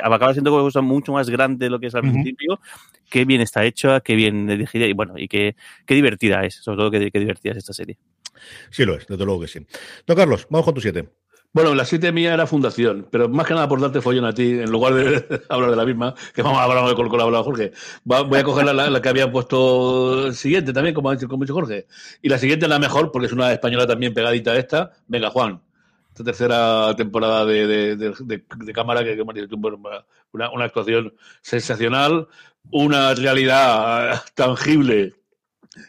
acaba 0.03 0.33
siendo 0.33 0.51
cosa 0.51 0.81
mucho 0.81 1.13
más 1.13 1.29
grande 1.29 1.67
de 1.67 1.69
lo 1.69 1.79
que 1.79 1.87
es 1.87 1.95
al 1.95 2.03
uh 2.03 2.07
-huh. 2.07 2.11
principio, 2.11 2.59
qué 3.09 3.23
bien 3.23 3.39
está 3.39 3.63
hecha, 3.63 4.01
qué 4.01 4.15
bien 4.15 4.47
dirigida 4.47 4.85
y 4.85 4.93
bueno, 4.93 5.13
y 5.17 5.29
qué, 5.29 5.55
qué 5.85 5.95
divertida 5.95 6.43
es, 6.43 6.55
sobre 6.55 6.77
todo 6.77 6.91
qué, 6.91 7.09
qué 7.09 7.19
divertida 7.19 7.53
es 7.53 7.59
esta 7.59 7.73
serie. 7.73 7.97
Sí 8.69 8.83
lo 8.83 8.95
es, 8.95 9.07
desde 9.07 9.23
luego 9.25 9.41
que 9.41 9.47
sí. 9.47 9.59
Don 10.05 10.17
Carlos, 10.17 10.45
vamos 10.49 10.65
con 10.65 10.73
tu 10.73 10.81
siete. 10.81 11.07
Bueno, 11.53 11.73
la 11.73 11.85
siete 11.85 12.11
mía 12.11 12.33
era 12.35 12.45
fundación, 12.45 13.07
pero 13.11 13.29
más 13.29 13.47
que 13.47 13.53
nada 13.55 13.67
por 13.67 13.81
darte 13.81 13.99
follón 14.01 14.25
a 14.25 14.33
ti, 14.33 14.51
en 14.59 14.69
lugar 14.69 14.93
de 14.93 15.41
hablar 15.49 15.71
de 15.71 15.75
la 15.75 15.85
misma, 15.85 16.13
que 16.33 16.43
vamos 16.43 16.59
a 16.59 16.63
hablar 16.63 16.93
con, 16.95 17.09
con 17.09 17.19
hablado 17.19 17.43
Jorge. 17.43 17.71
Voy 18.03 18.39
a 18.39 18.43
coger 18.43 18.65
la, 18.75 19.01
que 19.01 19.09
había 19.09 19.31
puesto 19.31 20.31
siguiente 20.33 20.71
también, 20.71 20.93
como 20.93 21.09
ha 21.09 21.15
dicho, 21.15 21.27
como 21.27 21.45
Jorge. 21.47 21.87
Y 22.21 22.29
la 22.29 22.37
siguiente 22.37 22.65
es 22.65 22.69
la 22.69 22.77
mejor, 22.77 23.11
porque 23.11 23.25
es 23.27 23.33
una 23.33 23.51
española 23.51 23.87
también 23.87 24.13
pegadita 24.13 24.51
a 24.51 24.57
esta. 24.57 24.91
Venga, 25.07 25.31
Juan. 25.31 25.61
Esta 26.09 26.23
tercera 26.23 26.95
temporada 26.95 27.45
de, 27.45 27.65
de, 27.65 27.95
de, 27.95 28.43
de 28.57 28.73
cámara, 28.73 29.03
que, 29.03 29.15
que 29.15 29.21
una, 29.23 30.51
una 30.51 30.65
actuación 30.65 31.13
sensacional, 31.41 32.27
una 32.71 33.15
realidad 33.15 34.21
tangible 34.35 35.15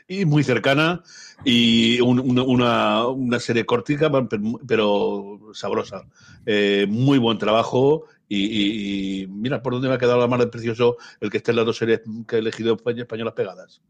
y 0.06 0.24
muy 0.24 0.44
cercana 0.44 1.02
y 1.44 2.00
un, 2.00 2.18
una, 2.40 3.06
una, 3.06 3.40
serie 3.40 3.64
cortica 3.64 4.10
pero 4.66 5.38
sabrosa. 5.52 6.06
Eh, 6.46 6.86
muy 6.88 7.18
buen 7.18 7.38
trabajo 7.38 8.04
y, 8.28 8.44
y, 8.44 9.22
y, 9.22 9.26
mira 9.28 9.62
por 9.62 9.72
dónde 9.72 9.88
me 9.88 9.94
ha 9.94 9.98
quedado 9.98 10.18
la 10.18 10.26
mano 10.26 10.44
de 10.44 10.50
precioso 10.50 10.96
el 11.20 11.30
que 11.30 11.38
esté 11.38 11.52
en 11.52 11.56
las 11.56 11.66
dos 11.66 11.76
series 11.76 12.02
que 12.26 12.36
he 12.36 12.38
elegido 12.40 12.76
españolas 12.84 13.34
pegadas 13.34 13.80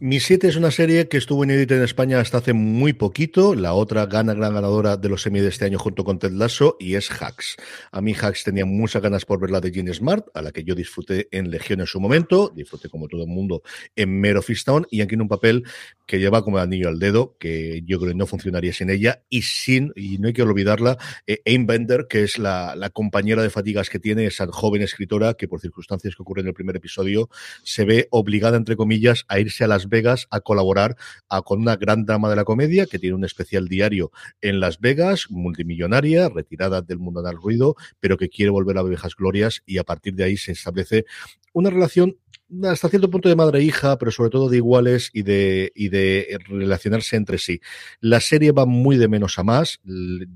mi 0.00 0.20
7 0.20 0.46
es 0.46 0.54
una 0.54 0.70
serie 0.70 1.08
que 1.08 1.16
estuvo 1.16 1.42
inédita 1.42 1.74
en 1.74 1.82
España 1.82 2.20
hasta 2.20 2.38
hace 2.38 2.52
muy 2.52 2.92
poquito. 2.92 3.56
La 3.56 3.74
otra 3.74 4.06
gana 4.06 4.32
gran 4.32 4.54
ganadora 4.54 4.96
de 4.96 5.08
los 5.08 5.22
semi 5.22 5.40
de 5.40 5.48
este 5.48 5.64
año 5.64 5.78
junto 5.78 6.04
con 6.04 6.20
Ted 6.20 6.30
Lasso 6.32 6.76
y 6.78 6.94
es 6.94 7.10
Hacks. 7.10 7.56
A 7.90 8.00
mí 8.00 8.14
Hacks 8.14 8.44
tenía 8.44 8.64
muchas 8.64 9.02
ganas 9.02 9.24
por 9.24 9.40
ver 9.40 9.50
la 9.50 9.60
de 9.60 9.72
Gene 9.72 9.92
Smart, 9.92 10.26
a 10.34 10.42
la 10.42 10.52
que 10.52 10.62
yo 10.62 10.76
disfruté 10.76 11.26
en 11.32 11.50
Legión 11.50 11.80
en 11.80 11.86
su 11.86 11.98
momento. 11.98 12.52
Disfruté 12.54 12.88
como 12.88 13.08
todo 13.08 13.22
el 13.22 13.28
mundo 13.28 13.62
en 13.96 14.20
Mero 14.20 14.40
Fistown 14.40 14.86
y 14.88 15.00
aquí 15.00 15.16
en 15.16 15.22
un 15.22 15.28
papel 15.28 15.64
que 16.06 16.20
lleva 16.20 16.44
como 16.44 16.58
anillo 16.58 16.88
al 16.88 17.00
dedo, 17.00 17.36
que 17.38 17.82
yo 17.84 17.98
creo 17.98 18.12
que 18.12 18.16
no 18.16 18.26
funcionaría 18.26 18.72
sin 18.72 18.90
ella 18.90 19.24
y 19.28 19.42
sin, 19.42 19.92
y 19.96 20.18
no 20.18 20.28
hay 20.28 20.32
que 20.32 20.42
olvidarla, 20.42 20.96
eh, 21.26 21.42
Aim 21.44 21.66
Bender, 21.66 22.06
que 22.08 22.22
es 22.22 22.38
la, 22.38 22.76
la 22.76 22.90
compañera 22.90 23.42
de 23.42 23.50
fatigas 23.50 23.90
que 23.90 23.98
tiene 23.98 24.26
esa 24.26 24.46
joven 24.46 24.82
escritora 24.82 25.34
que 25.34 25.48
por 25.48 25.60
circunstancias 25.60 26.14
que 26.14 26.22
ocurren 26.22 26.46
en 26.46 26.50
el 26.50 26.54
primer 26.54 26.76
episodio 26.76 27.28
se 27.62 27.84
ve 27.84 28.08
obligada, 28.10 28.56
entre 28.56 28.76
comillas, 28.76 29.24
a 29.28 29.40
irse 29.40 29.64
a 29.64 29.66
Las 29.66 29.87
Vegas 29.88 30.26
a 30.30 30.40
colaborar 30.40 30.96
a, 31.28 31.42
con 31.42 31.60
una 31.60 31.76
gran 31.76 32.04
drama 32.04 32.30
de 32.30 32.36
la 32.36 32.44
comedia 32.44 32.86
que 32.86 32.98
tiene 32.98 33.16
un 33.16 33.24
especial 33.24 33.68
diario 33.68 34.10
en 34.40 34.60
Las 34.60 34.80
Vegas, 34.80 35.26
multimillonaria, 35.30 36.28
retirada 36.28 36.82
del 36.82 36.98
mundo 36.98 37.22
del 37.22 37.36
ruido, 37.36 37.76
pero 38.00 38.16
que 38.16 38.28
quiere 38.28 38.50
volver 38.50 38.78
a 38.78 38.82
viejas 38.82 39.14
glorias 39.14 39.62
y 39.66 39.78
a 39.78 39.84
partir 39.84 40.14
de 40.14 40.24
ahí 40.24 40.36
se 40.36 40.52
establece 40.52 41.04
una 41.52 41.70
relación 41.70 42.16
hasta 42.64 42.88
cierto 42.88 43.10
punto 43.10 43.28
de 43.28 43.36
madre 43.36 43.60
e 43.60 43.64
hija, 43.64 43.98
pero 43.98 44.10
sobre 44.10 44.30
todo 44.30 44.48
de 44.48 44.56
iguales 44.56 45.10
y 45.12 45.22
de, 45.22 45.70
y 45.74 45.90
de 45.90 46.38
relacionarse 46.48 47.16
entre 47.16 47.36
sí. 47.36 47.60
La 48.00 48.20
serie 48.20 48.52
va 48.52 48.64
muy 48.64 48.96
de 48.96 49.06
menos 49.06 49.38
a 49.38 49.42
más. 49.42 49.80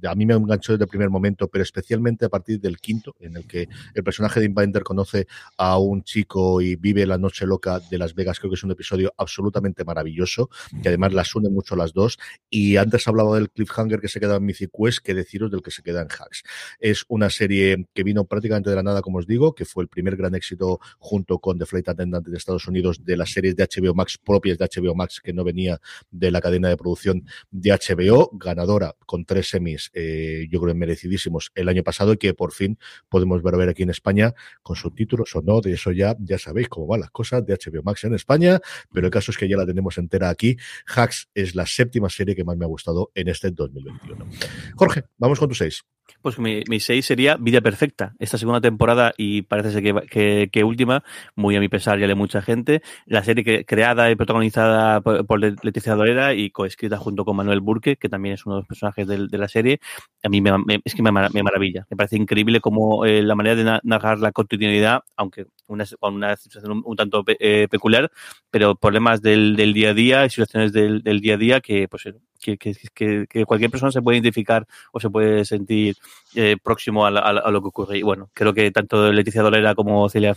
A 0.06 0.14
mí 0.14 0.26
me 0.26 0.34
enganchó 0.34 0.72
desde 0.72 0.84
el 0.84 0.90
primer 0.90 1.08
momento, 1.08 1.48
pero 1.48 1.62
especialmente 1.62 2.26
a 2.26 2.28
partir 2.28 2.60
del 2.60 2.78
quinto, 2.78 3.16
en 3.18 3.36
el 3.36 3.46
que 3.46 3.68
el 3.94 4.04
personaje 4.04 4.40
de 4.40 4.46
Inbinder 4.46 4.82
conoce 4.82 5.26
a 5.56 5.78
un 5.78 6.02
chico 6.02 6.60
y 6.60 6.76
vive 6.76 7.06
la 7.06 7.16
noche 7.16 7.46
loca 7.46 7.80
de 7.80 7.96
Las 7.96 8.14
Vegas. 8.14 8.38
Creo 8.38 8.50
que 8.50 8.56
es 8.56 8.64
un 8.64 8.72
episodio 8.72 9.14
absolutamente 9.16 9.84
maravilloso, 9.84 10.50
que 10.82 10.88
además 10.88 11.14
las 11.14 11.34
une 11.34 11.48
mucho 11.48 11.76
las 11.76 11.94
dos. 11.94 12.18
Y 12.50 12.76
antes 12.76 13.08
hablaba 13.08 13.36
del 13.36 13.50
cliffhanger 13.50 14.00
que 14.00 14.08
se 14.08 14.20
queda 14.20 14.36
en 14.36 14.44
Mythic 14.44 14.70
que 15.02 15.14
deciros 15.14 15.50
del 15.50 15.62
que 15.62 15.70
se 15.70 15.82
queda 15.82 16.02
en 16.02 16.08
Hacks. 16.08 16.42
Es 16.78 17.04
una 17.08 17.30
serie 17.30 17.86
que 17.94 18.02
vino 18.02 18.24
prácticamente 18.24 18.68
de 18.68 18.76
la 18.76 18.82
nada, 18.82 19.00
como 19.00 19.18
os 19.18 19.26
digo, 19.26 19.54
que 19.54 19.64
fue 19.64 19.82
el 19.82 19.88
primer 19.88 20.16
gran 20.16 20.34
éxito 20.34 20.80
junto 20.98 21.38
con 21.38 21.58
The 21.58 21.66
Flight 21.66 21.88
Attendant 21.88 22.01
de 22.10 22.36
Estados 22.36 22.66
Unidos 22.68 23.04
de 23.04 23.16
las 23.16 23.30
series 23.30 23.56
de 23.56 23.64
HBO 23.64 23.94
Max 23.94 24.18
propias 24.18 24.58
de 24.58 24.64
HBO 24.64 24.94
Max 24.94 25.20
que 25.22 25.32
no 25.32 25.44
venía 25.44 25.80
de 26.10 26.30
la 26.30 26.40
cadena 26.40 26.68
de 26.68 26.76
producción 26.76 27.24
de 27.50 27.70
HBO, 27.70 28.30
ganadora 28.32 28.94
con 29.06 29.24
tres 29.24 29.48
semis, 29.50 29.90
eh, 29.94 30.46
yo 30.50 30.60
creo 30.60 30.74
merecidísimos 30.74 31.50
el 31.54 31.68
año 31.68 31.82
pasado 31.82 32.12
y 32.12 32.16
que 32.16 32.34
por 32.34 32.52
fin 32.52 32.78
podemos 33.08 33.42
ver, 33.42 33.56
ver 33.56 33.68
aquí 33.68 33.82
en 33.82 33.90
España 33.90 34.34
con 34.62 34.76
subtítulos 34.76 35.34
o 35.36 35.42
no, 35.42 35.60
de 35.60 35.72
eso 35.72 35.92
ya, 35.92 36.16
ya 36.18 36.38
sabéis 36.38 36.68
cómo 36.68 36.86
van 36.86 37.00
las 37.00 37.10
cosas 37.10 37.44
de 37.44 37.54
HBO 37.54 37.82
Max 37.82 38.04
en 38.04 38.14
España, 38.14 38.60
pero 38.92 39.06
el 39.06 39.12
caso 39.12 39.30
es 39.30 39.38
que 39.38 39.48
ya 39.48 39.56
la 39.56 39.66
tenemos 39.66 39.98
entera 39.98 40.28
aquí. 40.28 40.56
Hacks 40.86 41.28
es 41.34 41.54
la 41.54 41.66
séptima 41.66 42.08
serie 42.08 42.34
que 42.34 42.44
más 42.44 42.56
me 42.56 42.64
ha 42.64 42.68
gustado 42.68 43.10
en 43.14 43.28
este 43.28 43.50
2021. 43.50 44.28
Jorge, 44.76 45.04
vamos 45.18 45.38
con 45.38 45.48
tu 45.48 45.54
seis. 45.54 45.84
Pues 46.20 46.38
mi, 46.38 46.62
mi 46.68 46.80
seis 46.80 47.06
sería 47.06 47.36
Vida 47.36 47.60
Perfecta. 47.60 48.14
Esta 48.18 48.38
segunda 48.38 48.60
temporada 48.60 49.12
y 49.16 49.42
parece 49.42 49.72
ser 49.72 49.82
que, 49.82 50.48
que, 50.50 50.64
última, 50.64 51.02
muy 51.34 51.56
a 51.56 51.60
mi 51.60 51.68
pesar, 51.68 51.98
ya 51.98 52.06
le 52.06 52.14
mucha 52.14 52.42
gente. 52.42 52.82
La 53.06 53.24
serie 53.24 53.44
que, 53.44 53.64
creada 53.64 54.10
y 54.10 54.14
protagonizada 54.14 55.00
por, 55.00 55.26
por 55.26 55.40
Leticia 55.40 55.94
Dolera 55.94 56.34
y 56.34 56.50
coescrita 56.50 56.96
junto 56.98 57.24
con 57.24 57.36
Manuel 57.36 57.60
Burke, 57.60 57.96
que 57.96 58.08
también 58.08 58.34
es 58.34 58.46
uno 58.46 58.56
de 58.56 58.60
los 58.60 58.68
personajes 58.68 59.06
de, 59.06 59.26
de 59.28 59.38
la 59.38 59.48
serie, 59.48 59.80
a 60.22 60.28
mí 60.28 60.40
me, 60.40 60.52
es 60.84 60.94
que 60.94 61.02
me, 61.02 61.10
maravilla. 61.10 61.86
Me 61.90 61.96
parece 61.96 62.16
increíble 62.16 62.60
como 62.60 63.04
eh, 63.04 63.22
la 63.22 63.34
manera 63.34 63.56
de 63.56 63.80
narrar 63.82 64.18
la 64.20 64.32
cotidianidad, 64.32 65.02
aunque 65.16 65.46
una, 65.72 65.84
con 65.98 66.14
una 66.14 66.36
situación 66.36 66.72
un, 66.72 66.82
un 66.84 66.96
tanto 66.96 67.24
eh, 67.26 67.68
peculiar, 67.70 68.10
pero 68.50 68.74
problemas 68.76 69.22
del, 69.22 69.56
del, 69.56 69.72
día 69.72 69.90
a 69.90 69.94
día 69.94 70.26
y 70.26 70.30
situaciones 70.30 70.72
del, 70.72 71.02
del 71.02 71.20
día 71.20 71.34
a 71.34 71.38
día 71.38 71.60
que, 71.60 71.88
pues, 71.88 72.04
que, 72.42 72.58
que, 72.58 72.74
que, 72.92 73.26
que, 73.28 73.46
cualquier 73.46 73.70
persona 73.70 73.92
se 73.92 74.02
puede 74.02 74.18
identificar 74.18 74.66
o 74.92 75.00
se 75.00 75.08
puede 75.08 75.44
sentir 75.44 75.96
eh, 76.34 76.56
próximo 76.62 77.06
a, 77.06 77.10
a, 77.10 77.30
a, 77.30 77.50
lo 77.50 77.62
que 77.62 77.68
ocurre. 77.68 77.98
Y 77.98 78.02
bueno, 78.02 78.30
creo 78.34 78.52
que 78.52 78.70
tanto 78.70 79.12
Leticia 79.12 79.42
Dolera 79.42 79.74
como 79.74 80.08
Celia 80.08 80.34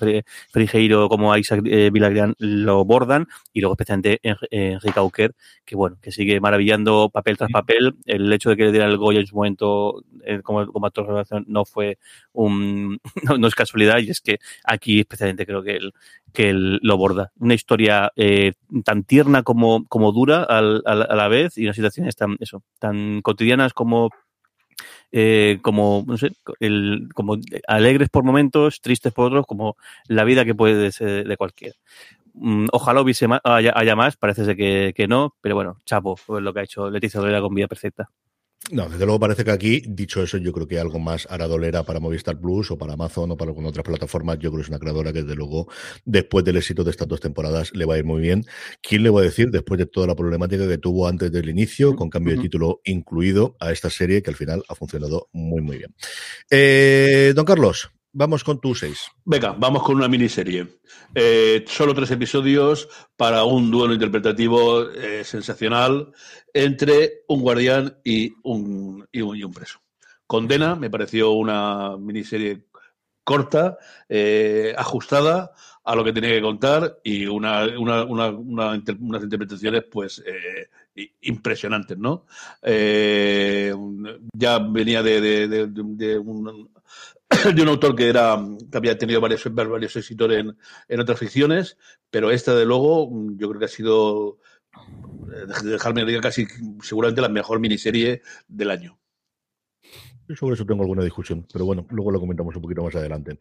Frigeiro 0.52 1.10
como 1.10 1.36
Isaac 1.36 1.62
eh, 1.66 1.90
Vilagran 1.92 2.36
lo 2.38 2.86
bordan 2.86 3.28
y 3.52 3.62
luego 3.62 3.74
especialmente 3.74 4.20
Enrique 4.22 5.00
Auker, 5.00 5.34
que 5.66 5.76
bueno, 5.76 5.98
que 6.02 6.12
sigue 6.12 6.40
maravillando 6.40 7.10
papel 7.10 7.38
tras 7.38 7.52
papel. 7.52 7.96
El 8.06 8.32
hecho 8.32 8.52
de 8.52 8.58
que 8.58 8.66
le 8.66 8.72
diera 8.72 8.86
el 8.86 8.98
Goya 8.98 9.20
en 9.20 9.28
su 9.28 9.36
momento 9.36 10.04
eh, 10.24 10.42
como, 10.44 10.66
como 10.68 10.86
actor 10.86 11.06
de 11.06 11.12
relación 11.12 11.46
no 11.48 11.66
fue 11.66 11.98
un, 12.34 13.00
no, 13.24 13.38
no, 13.38 13.48
es 13.48 13.56
casualidad 13.56 14.00
y 14.00 14.10
es 14.10 14.22
que 14.22 14.40
aquí 14.64 15.00
especialmente 15.00 15.25
creo 15.46 15.64
que 15.64 15.76
él, 15.78 15.94
que 16.34 16.50
él 16.50 16.80
lo 16.82 16.98
borda. 16.98 17.32
Una 17.40 17.54
historia 17.54 18.12
eh, 18.16 18.54
tan 18.84 19.04
tierna 19.04 19.44
como, 19.44 19.86
como 19.88 20.12
dura 20.12 20.44
a 20.44 20.62
la 20.62 21.28
vez 21.28 21.58
y 21.58 21.64
una 21.64 21.74
situación 21.74 22.06
situaciones 22.06 22.16
tan, 22.16 22.38
eso, 22.40 22.64
tan 22.80 23.22
cotidianas 23.22 23.74
como 23.74 24.10
eh, 25.12 25.60
como, 25.62 26.04
no 26.06 26.18
sé, 26.18 26.32
el, 26.60 27.08
como 27.14 27.38
alegres 27.68 28.10
por 28.10 28.24
momentos, 28.24 28.82
tristes 28.82 29.14
por 29.14 29.28
otros, 29.28 29.46
como 29.48 29.78
la 30.08 30.26
vida 30.26 30.44
que 30.44 30.56
puede 30.56 30.92
ser 30.92 31.26
de 31.28 31.38
cualquiera. 31.38 31.76
Mm, 32.34 32.68
ojalá 32.74 33.02
hubiese 33.02 33.28
más, 33.28 33.40
haya, 33.46 33.96
más, 33.96 34.18
parece 34.18 34.56
que, 34.58 34.94
que, 34.96 35.08
no, 35.08 35.34
pero 35.42 35.56
bueno, 35.56 35.80
chapo, 35.86 36.18
lo 36.28 36.54
que 36.54 36.60
ha 36.60 36.64
hecho 36.64 36.90
Leticia 36.90 37.22
Dolera 37.22 37.40
con 37.40 37.54
Vida 37.56 37.68
Perfecta. 37.68 38.10
No, 38.72 38.90
desde 38.90 39.06
luego 39.06 39.20
parece 39.20 39.46
que 39.46 39.52
aquí, 39.52 39.84
dicho 39.88 40.24
eso, 40.24 40.38
yo 40.38 40.52
creo 40.52 40.68
que 40.68 40.80
algo 40.80 40.98
más 40.98 41.28
hará 41.30 41.46
dolera 41.46 41.84
para 41.84 42.00
Movistar 42.00 42.40
Plus 42.40 42.72
o 42.72 42.78
para 42.80 42.94
Amazon 42.94 43.30
o 43.30 43.38
para 43.38 43.50
alguna 43.52 43.70
otra 43.70 43.84
plataforma. 43.84 44.34
Yo 44.36 44.50
creo 44.50 44.56
que 44.56 44.62
es 44.64 44.70
una 44.70 44.80
creadora 44.80 45.14
que, 45.14 45.22
desde 45.22 45.36
luego, 45.36 45.68
después 46.04 46.44
del 46.44 46.58
éxito 46.58 46.84
de 46.84 46.90
estas 46.90 47.08
dos 47.08 47.20
temporadas, 47.20 47.72
le 47.76 47.86
va 47.86 47.94
a 47.94 47.98
ir 48.00 48.06
muy 48.06 48.22
bien. 48.22 48.44
¿Quién 48.82 49.04
le 49.04 49.12
va 49.12 49.22
a 49.22 49.24
decir, 49.24 49.52
después 49.52 49.78
de 49.78 49.86
toda 49.86 50.08
la 50.08 50.16
problemática 50.16 50.68
que 50.68 50.80
tuvo 50.80 51.08
antes 51.08 51.32
del 51.32 51.48
inicio, 51.48 51.96
con 51.96 52.10
cambio 52.10 52.36
de 52.36 52.42
título 52.42 52.82
incluido, 52.86 53.56
a 53.60 53.72
esta 53.72 53.92
serie 53.92 54.24
que 54.24 54.32
al 54.32 54.36
final 54.36 54.64
ha 54.68 54.74
funcionado 54.74 55.30
muy, 55.32 55.62
muy 55.62 55.78
bien? 55.78 55.94
Eh, 56.50 57.34
don 57.36 57.46
Carlos, 57.46 57.92
vamos 58.16 58.44
con 58.44 58.60
tu 58.60 58.74
seis. 58.74 59.12
Venga, 59.26 59.52
vamos 59.52 59.84
con 59.84 59.98
una 59.98 60.08
miniserie. 60.08 60.80
Eh, 61.14 61.66
solo 61.68 61.94
tres 61.94 62.10
episodios 62.12 62.88
para 63.18 63.44
un 63.44 63.70
duelo 63.70 63.94
interpretativo 63.94 64.90
eh, 64.90 65.24
sensacional 65.24 66.12
entre 66.54 67.24
un 67.28 67.42
guardián 67.42 67.98
y 68.04 68.34
un, 68.44 69.06
y 69.12 69.22
un, 69.22 69.54
preso. 69.54 69.80
Condena 70.26 70.76
me 70.76 70.90
pareció 70.90 71.32
una 71.32 71.98
miniserie 71.98 72.68
corta, 73.24 73.78
eh, 74.08 74.74
ajustada 74.78 75.52
a 75.84 75.96
lo 75.96 76.04
que 76.04 76.14
tenía 76.14 76.32
que 76.32 76.42
contar 76.42 77.00
y 77.04 77.26
una, 77.26 77.66
una, 77.78 78.04
una, 78.04 78.30
unas 78.30 79.24
interpretaciones 79.24 79.84
pues 79.92 80.24
eh, 80.26 81.12
impresionantes, 81.22 81.98
¿no? 81.98 82.26
Eh, 82.62 83.74
ya 84.34 84.60
venía 84.60 85.04
de, 85.04 85.48
de 85.48 86.18
un, 86.18 86.70
de 87.56 87.62
un 87.62 87.68
autor 87.68 87.96
que 87.96 88.10
era 88.10 88.38
que 88.72 88.78
había 88.78 88.98
tenido 88.98 89.22
varios, 89.22 89.44
varios 89.54 89.96
éxitos 89.96 90.32
en, 90.32 90.58
en 90.88 91.00
otras 91.00 91.20
ficciones, 91.20 91.78
pero 92.10 92.32
esta 92.32 92.56
de 92.56 92.66
luego 92.66 93.10
yo 93.36 93.50
creo 93.50 93.60
que 93.60 93.66
ha 93.66 93.70
sido 93.70 94.40
dejarme 95.64 96.06
diga 96.06 96.22
casi 96.22 96.48
seguramente 96.82 97.22
la 97.22 97.30
mejor 97.30 97.60
miniserie 97.60 98.22
del 98.48 98.72
año. 98.72 99.00
Sobre 100.36 100.56
eso 100.56 100.66
tengo 100.66 100.82
alguna 100.82 101.04
discusión, 101.04 101.46
pero 101.52 101.66
bueno, 101.66 101.86
luego 101.92 102.12
lo 102.12 102.20
comentamos 102.20 102.56
un 102.56 102.62
poquito 102.62 102.84
más 102.84 102.96
adelante. 102.96 103.38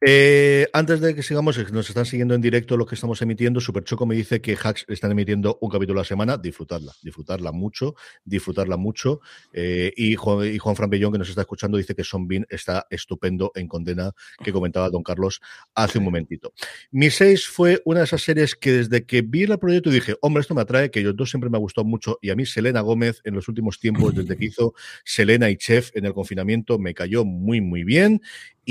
Eh, 0.00 0.68
antes 0.72 1.00
de 1.00 1.14
que 1.14 1.22
sigamos, 1.22 1.58
nos 1.72 1.88
están 1.88 2.06
siguiendo 2.06 2.34
en 2.34 2.40
directo 2.40 2.76
lo 2.76 2.86
que 2.86 2.94
estamos 2.94 3.20
emitiendo. 3.22 3.60
Super 3.60 3.84
Choco 3.84 4.06
me 4.06 4.14
dice 4.14 4.40
que 4.40 4.56
Hacks 4.56 4.84
están 4.88 5.10
emitiendo 5.10 5.58
un 5.60 5.70
capítulo 5.70 6.00
a 6.00 6.02
la 6.02 6.06
semana. 6.06 6.36
Disfrutarla, 6.36 6.92
disfrutarla 7.02 7.52
mucho, 7.52 7.94
disfrutarla 8.24 8.76
mucho. 8.76 9.20
Eh, 9.52 9.92
y, 9.96 10.14
Juan, 10.14 10.46
y 10.46 10.58
Juan 10.58 10.76
Fran 10.76 10.90
Bellón, 10.90 11.12
que 11.12 11.18
nos 11.18 11.28
está 11.28 11.42
escuchando, 11.42 11.78
dice 11.78 11.94
que 11.94 12.04
Son 12.04 12.28
Bean 12.28 12.46
está 12.48 12.86
estupendo 12.90 13.52
en 13.54 13.66
Condena, 13.66 14.12
que 14.42 14.52
comentaba 14.52 14.90
Don 14.90 15.02
Carlos 15.02 15.40
hace 15.74 15.98
un 15.98 16.04
momentito. 16.04 16.52
Mi 16.90 17.10
6 17.10 17.48
fue 17.48 17.82
una 17.84 18.00
de 18.00 18.04
esas 18.04 18.22
series 18.22 18.54
que 18.54 18.72
desde 18.72 19.04
que 19.04 19.22
vi 19.22 19.42
el 19.42 19.58
proyecto 19.58 19.90
dije, 19.90 20.16
hombre, 20.20 20.42
esto 20.42 20.54
me 20.54 20.62
atrae, 20.62 20.90
que 20.90 21.02
yo 21.02 21.12
dos 21.12 21.30
siempre 21.30 21.50
me 21.50 21.56
ha 21.56 21.60
gustado 21.60 21.84
mucho. 21.84 22.18
Y 22.22 22.30
a 22.30 22.36
mí, 22.36 22.46
Selena 22.46 22.80
Gómez, 22.80 23.20
en 23.24 23.34
los 23.34 23.48
últimos 23.48 23.80
tiempos, 23.80 24.14
desde 24.14 24.36
que 24.36 24.44
hizo 24.44 24.74
Selena 25.04 25.50
y 25.50 25.56
Chef 25.56 25.90
en 25.94 26.04
el 26.04 26.12
confinamiento 26.20 26.78
me 26.78 26.94
cayó 26.94 27.24
muy, 27.24 27.60
muy 27.60 27.82
bien 27.84 28.20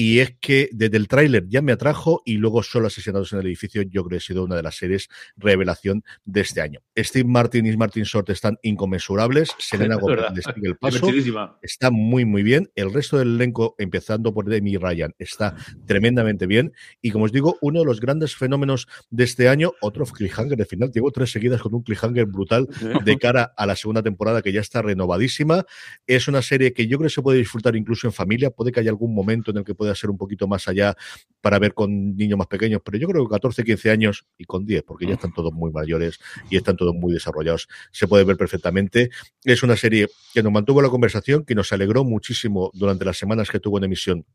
y 0.02 0.20
es 0.22 0.34
que 0.40 0.70
desde 0.72 0.96
el 0.96 1.10
tráiler 1.10 1.50
ya 1.50 1.62
me 1.62 1.74
atrajo 1.74 2.22
y 2.24 2.38
luego 2.38 2.64
solo 2.64 2.88
Asesinados 2.88 3.34
en 3.34 3.40
el 3.40 3.48
Edificio 3.48 3.82
yo 3.82 4.06
creo 4.06 4.18
que 4.18 4.24
ha 4.24 4.26
sido 4.26 4.46
una 4.46 4.56
de 4.56 4.64
las 4.64 4.78
series 4.78 5.10
revelación 5.36 6.06
de 6.24 6.40
este 6.40 6.62
año. 6.62 6.80
Steve 6.98 7.28
Martin 7.28 7.66
y 7.66 7.76
Martin 7.76 8.04
Short 8.04 8.30
están 8.30 8.58
inconmensurables, 8.62 9.50
Selena 9.60 9.96
Gomez 9.96 10.22
sigue 10.56 10.70
el 10.70 10.78
paso, 10.78 11.06
está 11.62 11.92
muy 11.92 12.24
muy 12.24 12.44
bien, 12.44 12.72
el 12.76 12.94
resto 12.94 13.18
del 13.18 13.36
elenco, 13.36 13.76
empezando 13.78 14.34
por 14.34 14.46
Demi 14.46 14.78
Ryan, 14.78 15.14
está 15.20 15.58
tremendamente 15.86 16.48
bien 16.48 16.72
y 17.02 17.12
como 17.12 17.26
os 17.26 17.34
digo, 17.34 17.58
uno 17.60 17.82
de 17.82 17.86
los 17.86 18.00
grandes 18.00 18.38
fenómenos 18.38 18.88
de 19.10 19.26
este 19.26 19.50
año, 19.50 19.74
otro 19.82 20.06
cliffhanger 20.06 20.58
de 20.58 20.64
final, 20.64 20.92
llevo 20.94 21.12
tres 21.12 21.30
seguidas 21.30 21.62
con 21.62 21.76
un 21.76 21.84
cliffhanger 21.84 22.26
brutal 22.26 22.70
de 23.04 23.18
cara 23.18 23.52
a 23.58 23.66
la 23.66 23.76
segunda 23.76 24.02
temporada 24.02 24.42
que 24.42 24.54
ya 24.54 24.62
está 24.62 24.82
renovadísima, 24.82 25.66
es 26.08 26.30
una 26.30 26.42
serie 26.42 26.72
que 26.72 26.88
yo 26.88 26.98
creo 27.00 27.10
que 27.10 27.16
se 27.16 27.22
puede 27.22 27.40
disfrutar 27.40 27.76
incluso 27.76 28.08
en 28.08 28.14
familia, 28.14 28.50
puede 28.50 28.72
que 28.72 28.80
haya 28.80 28.92
algún 28.92 29.14
momento 29.14 29.52
en 29.52 29.58
el 29.58 29.66
que 29.66 29.76
pueda 29.76 29.89
ser 29.96 30.10
un 30.10 30.18
poquito 30.18 30.48
más 30.48 30.68
allá 30.68 30.96
para 31.42 31.60
ver 31.60 31.74
con 31.74 32.16
niños 32.16 32.38
más 32.38 32.48
pequeños, 32.48 32.82
pero 32.84 32.98
yo 32.98 33.08
creo 33.08 33.26
que 33.26 33.32
14, 33.32 33.64
15 33.64 33.92
años 33.92 34.26
y 34.38 34.46
con 34.46 34.66
10, 34.66 34.84
porque 34.84 35.06
ya 35.06 35.14
están 35.14 35.34
todos 35.34 35.54
muy 35.54 35.72
mayores 35.72 36.20
y 36.50 36.58
están 36.58 36.76
todos 36.76 36.94
muy 36.94 37.14
desarrollados, 37.14 37.68
se 37.92 38.08
puede 38.08 38.24
ver 38.24 38.38
perfectamente. 38.38 39.10
Es 39.44 39.64
una 39.64 39.78
serie 39.78 40.08
que 40.34 40.44
nos 40.44 40.52
mantuvo 40.52 40.82
la 40.82 40.90
conversación, 40.90 41.46
que 41.46 41.56
nos 41.56 41.72
alegró 41.72 42.04
muchísimo 42.04 42.72
durante 42.74 43.06
las 43.06 43.18
semanas 43.18 43.50
que 43.50 43.60
tuvo 43.60 43.78
en 43.78 43.86
emisión 43.86 44.26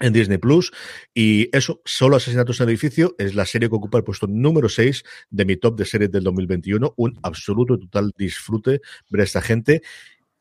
en 0.00 0.12
Disney 0.12 0.38
Plus. 0.38 0.72
Y 1.14 1.48
eso, 1.56 1.80
solo 1.84 2.16
Asesinatos 2.16 2.60
en 2.60 2.64
el 2.64 2.70
Edificio, 2.70 3.14
es 3.18 3.34
la 3.34 3.46
serie 3.46 3.68
que 3.68 3.76
ocupa 3.76 3.98
el 3.98 4.04
puesto 4.04 4.26
número 4.26 4.68
6 4.68 5.04
de 5.30 5.44
mi 5.44 5.56
top 5.56 5.78
de 5.78 5.84
series 5.84 6.10
del 6.10 6.24
2021. 6.24 6.94
Un 6.96 7.18
absoluto 7.22 7.78
total 7.78 8.12
disfrute 8.16 8.80
ver 9.08 9.20
a 9.20 9.24
esta 9.24 9.40
gente. 9.40 9.82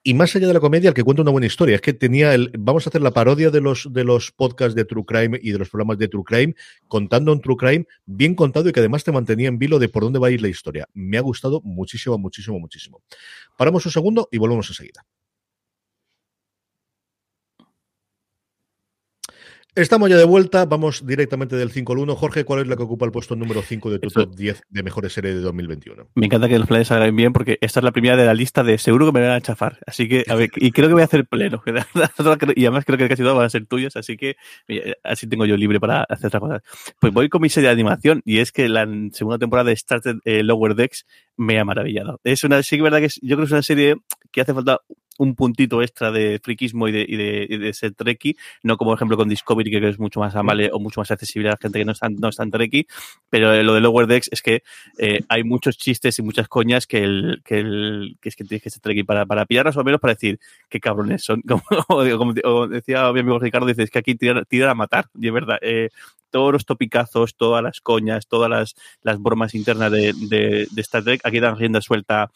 Y 0.06 0.14
más 0.16 0.36
allá 0.36 0.48
de 0.48 0.54
la 0.54 0.60
comedia, 0.60 0.90
el 0.90 0.94
que 0.94 1.04
cuenta 1.04 1.22
una 1.22 1.32
buena 1.32 1.48
historia. 1.48 1.76
Es 1.76 1.82
que 1.82 1.94
tenía 1.94 2.34
el. 2.34 2.52
Vamos 2.60 2.86
a 2.86 2.90
hacer 2.90 3.02
la 3.02 3.12
parodia 3.12 3.50
de 3.52 3.62
los, 3.62 3.88
de 3.92 4.04
los 4.04 4.34
podcasts 4.34 4.76
de 4.76 4.84
True 4.84 5.06
Crime 5.06 5.40
y 5.42 5.52
de 5.52 5.60
los 5.60 5.70
programas 5.70 5.98
de 5.98 6.10
True 6.10 6.26
Crime, 6.26 6.56
contando 6.90 7.32
un 7.32 7.40
True 7.40 7.56
Crime 7.56 7.86
bien 8.06 8.36
contado 8.36 8.68
y 8.68 8.74
que 8.74 8.82
además 8.82 9.06
te 9.06 9.14
mantenía 9.14 9.48
en 9.48 9.58
vilo 9.58 9.80
de 9.80 9.88
por 9.88 10.04
dónde 10.04 10.20
va 10.20 10.28
a 10.28 10.32
ir 10.32 10.42
la 10.42 10.50
historia. 10.50 10.90
Me 10.94 11.18
ha 11.18 11.22
gustado 11.22 11.62
muchísimo, 11.64 12.18
muchísimo, 12.18 12.60
muchísimo. 12.60 13.02
Paramos 13.58 13.86
un 13.86 13.94
segundo 13.94 14.28
y 14.30 14.40
volvemos 14.40 14.68
enseguida. 14.70 15.06
Estamos 19.76 20.08
ya 20.08 20.18
de 20.18 20.24
vuelta, 20.24 20.66
vamos 20.66 21.04
directamente 21.04 21.56
del 21.56 21.72
5 21.72 21.94
al 21.94 22.00
1. 22.00 22.16
Jorge, 22.16 22.46
¿cuál 22.46 22.62
es 22.62 22.68
la 22.68 22.76
que 22.76 22.84
ocupa 22.84 23.08
el 23.08 23.12
puesto 23.12 23.36
número 23.36 23.64
5 23.64 23.90
de 23.90 23.98
tu 23.98 24.08
top 24.10 24.36
10 24.36 24.62
de 24.70 24.84
mejores 24.84 25.14
series 25.14 25.34
de 25.34 25.42
2021? 25.42 26.10
Me 26.14 26.28
encanta 26.28 26.48
que 26.48 26.60
los 26.60 26.68
planes 26.68 26.90
salgan 26.90 27.16
bien 27.16 27.34
porque 27.34 27.58
esta 27.60 27.80
es 27.80 27.84
la 27.84 27.92
primera 27.92 28.16
de 28.16 28.24
la 28.24 28.36
lista 28.36 28.64
de 28.64 28.78
seguro 28.78 29.08
que 29.08 29.14
me 29.14 29.22
van 29.28 29.32
a 29.32 29.42
chafar. 29.42 29.80
Así 29.88 30.08
que, 30.08 30.26
a 30.30 30.36
ver, 30.36 30.52
y 30.58 30.72
creo 30.74 30.90
que 30.90 30.94
voy 30.94 31.02
a 31.02 31.06
hacer 31.06 31.26
pleno. 31.26 31.64
y 32.56 32.66
además 32.66 32.86
creo 32.86 33.00
que 33.00 33.10
casi 33.10 33.24
todas 33.24 33.36
van 33.36 33.48
a 33.48 33.50
ser 33.50 33.66
tuyas, 33.66 33.96
así 33.96 34.16
que 34.16 34.36
así 35.04 35.26
tengo 35.26 35.48
yo 35.48 35.58
libre 35.58 35.80
para 35.80 36.04
hacer 36.04 36.28
otras 36.28 36.42
cosas. 36.42 36.62
Pues 37.00 37.12
voy 37.12 37.30
con 37.30 37.42
mi 37.42 37.50
serie 37.50 37.70
de 37.70 37.74
animación 37.74 38.22
y 38.26 38.38
es 38.40 38.52
que 38.52 38.70
la 38.70 38.88
segunda 39.12 39.40
temporada 39.40 39.72
de 39.72 39.76
Started 39.76 40.18
eh, 40.26 40.44
Lower 40.44 40.76
Decks 40.76 41.08
me 41.36 41.58
ha 41.58 41.66
maravillado. 41.66 42.22
Es 42.24 42.44
una, 42.44 42.62
sí 42.62 42.76
que 42.76 42.82
es 42.82 42.84
verdad 42.84 43.00
que 43.00 43.10
yo 43.24 43.38
creo 43.38 43.40
que 43.40 43.46
es 43.46 43.52
una 43.52 43.64
serie 43.64 43.96
que 44.32 44.42
hace 44.42 44.54
falta 44.54 44.82
un 45.18 45.36
puntito 45.36 45.82
extra 45.82 46.12
de 46.12 46.40
friquismo 46.44 46.88
y 46.88 46.92
de, 46.92 47.06
y 47.08 47.16
de, 47.16 47.48
y 47.50 47.58
de 47.58 47.74
ser 47.74 47.94
treki, 47.94 48.36
no 48.64 48.78
como 48.78 48.92
por 48.92 48.98
ejemplo 48.98 49.18
con 49.18 49.30
Discovery, 49.30 49.70
que 49.70 49.88
es 49.88 50.00
mucho 50.00 50.20
más 50.20 50.36
amable 50.36 50.70
o 50.72 50.80
mucho 50.80 51.02
más 51.02 51.12
accesible 51.12 51.50
a 51.50 51.52
la 51.52 51.58
gente 51.62 51.80
que 51.80 51.86
no 51.86 51.92
es 51.92 52.00
tan, 52.00 52.16
no 52.16 52.30
tan 52.30 52.52
pero 53.30 53.64
lo 53.64 53.74
de 53.74 53.82
Lower 53.82 54.08
Decks 54.08 54.30
es 54.32 54.42
que 54.42 54.64
eh, 54.98 55.22
hay 55.28 55.44
muchos 55.44 55.78
chistes 55.78 56.20
y 56.20 56.22
muchas 56.22 56.48
coñas 56.48 56.88
que, 56.88 57.04
el, 57.04 57.42
que, 57.44 57.60
el, 57.60 58.18
que 58.22 58.30
es 58.30 58.36
que 58.36 58.44
tienes 58.44 58.64
que 58.64 58.70
ser 58.70 58.82
treki 58.82 59.04
para, 59.04 59.26
para 59.26 59.46
pillarlas 59.46 59.76
o 59.76 59.80
al 59.80 59.86
menos 59.86 60.00
para 60.00 60.14
decir 60.14 60.40
qué 60.70 60.80
cabrones 60.80 61.24
son. 61.24 61.42
Como, 61.54 61.64
como, 62.18 62.68
decía 62.68 63.12
mi 63.12 63.20
amigo 63.20 63.40
Ricardo, 63.40 63.68
dices 63.68 63.90
que 63.90 64.00
aquí 64.00 64.16
tiran, 64.16 64.44
tiran 64.46 64.70
a 64.70 64.74
matar, 64.74 65.08
y 65.14 65.28
es 65.28 65.34
verdad. 65.34 65.58
Eh, 65.62 65.90
todos 66.30 66.52
los 66.52 66.66
topicazos, 66.66 67.36
todas 67.36 67.62
las 67.62 67.80
coñas, 67.80 68.28
todas 68.28 68.50
las, 68.50 68.76
las 69.04 69.22
bromas 69.22 69.54
internas 69.54 69.92
de, 69.92 70.14
de, 70.14 70.68
de 70.72 70.82
Star 70.82 71.04
Trek, 71.04 71.22
aquí 71.24 71.40
dan 71.40 71.58
rienda 71.58 71.80
suelta 71.80 72.32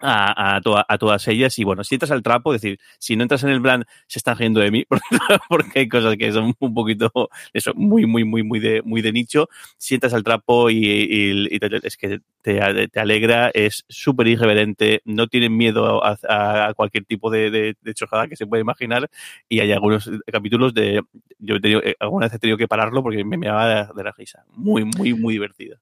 a, 0.00 0.56
a, 0.56 0.84
a, 0.88 0.98
todas 0.98 1.28
ellas. 1.28 1.58
Y 1.58 1.64
bueno, 1.64 1.84
si 1.84 1.94
entras 1.94 2.10
al 2.10 2.22
trapo, 2.22 2.54
es 2.54 2.62
decir, 2.62 2.78
si 2.98 3.16
no 3.16 3.22
entras 3.22 3.42
en 3.44 3.50
el 3.50 3.62
plan, 3.62 3.84
se 4.06 4.18
están 4.18 4.36
riendo 4.36 4.60
de 4.60 4.70
mí, 4.70 4.84
porque 5.48 5.80
hay 5.80 5.88
cosas 5.88 6.16
que 6.16 6.32
son 6.32 6.54
un 6.58 6.74
poquito, 6.74 7.10
eso, 7.52 7.72
muy, 7.74 8.06
muy, 8.06 8.24
muy, 8.24 8.42
muy 8.42 8.60
de, 8.60 8.82
muy 8.82 9.02
de 9.02 9.12
nicho. 9.12 9.48
Si 9.76 9.94
entras 9.94 10.14
al 10.14 10.24
trapo 10.24 10.70
y, 10.70 10.76
y, 10.76 11.46
y 11.50 11.58
es 11.82 11.96
que 11.96 12.20
te, 12.42 12.88
te, 12.88 13.00
alegra, 13.00 13.50
es 13.52 13.84
súper 13.88 14.28
irreverente, 14.28 15.02
no 15.04 15.26
tienen 15.26 15.56
miedo 15.56 16.02
a, 16.04 16.72
cualquier 16.74 17.04
tipo 17.04 17.30
de, 17.30 17.50
de, 17.50 17.94
chojada 17.94 18.28
que 18.28 18.36
se 18.36 18.46
pueda 18.46 18.60
imaginar. 18.60 19.10
Y 19.48 19.60
hay 19.60 19.72
algunos 19.72 20.10
capítulos 20.30 20.74
de, 20.74 21.02
yo 21.38 21.56
he 21.56 21.60
tenido, 21.60 21.82
alguna 22.00 22.26
vez 22.26 22.34
he 22.34 22.38
tenido 22.38 22.58
que 22.58 22.68
pararlo 22.68 23.02
porque 23.02 23.24
me, 23.24 23.36
me 23.36 23.46
daba 23.48 23.86
de, 23.86 23.94
de 23.94 24.04
la 24.04 24.12
risa. 24.12 24.44
Muy, 24.52 24.84
muy, 24.84 25.14
muy 25.14 25.34
divertida. 25.34 25.80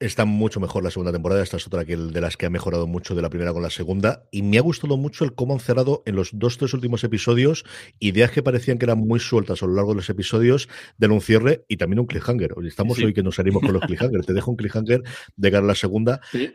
Está 0.00 0.24
mucho 0.24 0.60
mejor 0.60 0.84
la 0.84 0.92
segunda 0.92 1.10
temporada. 1.10 1.42
Esta 1.42 1.56
es 1.56 1.66
otra 1.66 1.84
que 1.84 1.96
de 1.96 2.20
las 2.20 2.36
que 2.36 2.46
ha 2.46 2.50
mejorado 2.50 2.86
mucho 2.86 3.16
de 3.16 3.22
la 3.22 3.30
primera 3.30 3.52
con 3.52 3.62
la 3.62 3.70
segunda. 3.70 4.28
Y 4.30 4.42
me 4.42 4.58
ha 4.58 4.60
gustado 4.60 4.96
mucho 4.96 5.24
el 5.24 5.34
cómo 5.34 5.54
han 5.54 5.60
cerrado 5.60 6.04
en 6.06 6.14
los 6.14 6.30
dos, 6.32 6.56
tres 6.56 6.72
últimos 6.72 7.02
episodios 7.02 7.64
ideas 7.98 8.30
que 8.30 8.42
parecían 8.42 8.78
que 8.78 8.84
eran 8.84 8.98
muy 8.98 9.18
sueltas 9.18 9.60
a 9.62 9.66
lo 9.66 9.74
largo 9.74 9.90
de 9.90 9.96
los 9.96 10.08
episodios 10.08 10.68
del 10.98 11.10
un 11.10 11.20
cierre 11.20 11.64
y 11.66 11.78
también 11.78 11.98
un 11.98 12.06
cliffhanger. 12.06 12.54
Estamos 12.64 12.96
sí. 12.96 13.06
hoy 13.06 13.12
que 13.12 13.24
nos 13.24 13.34
salimos 13.34 13.60
con 13.60 13.72
los 13.72 13.82
cliffhangers. 13.86 14.24
Te 14.24 14.34
dejo 14.34 14.52
un 14.52 14.56
cliffhanger 14.56 15.02
de 15.36 15.50
cara 15.50 15.64
a 15.64 15.66
la 15.68 15.74
segunda. 15.74 16.20
Sí 16.30 16.52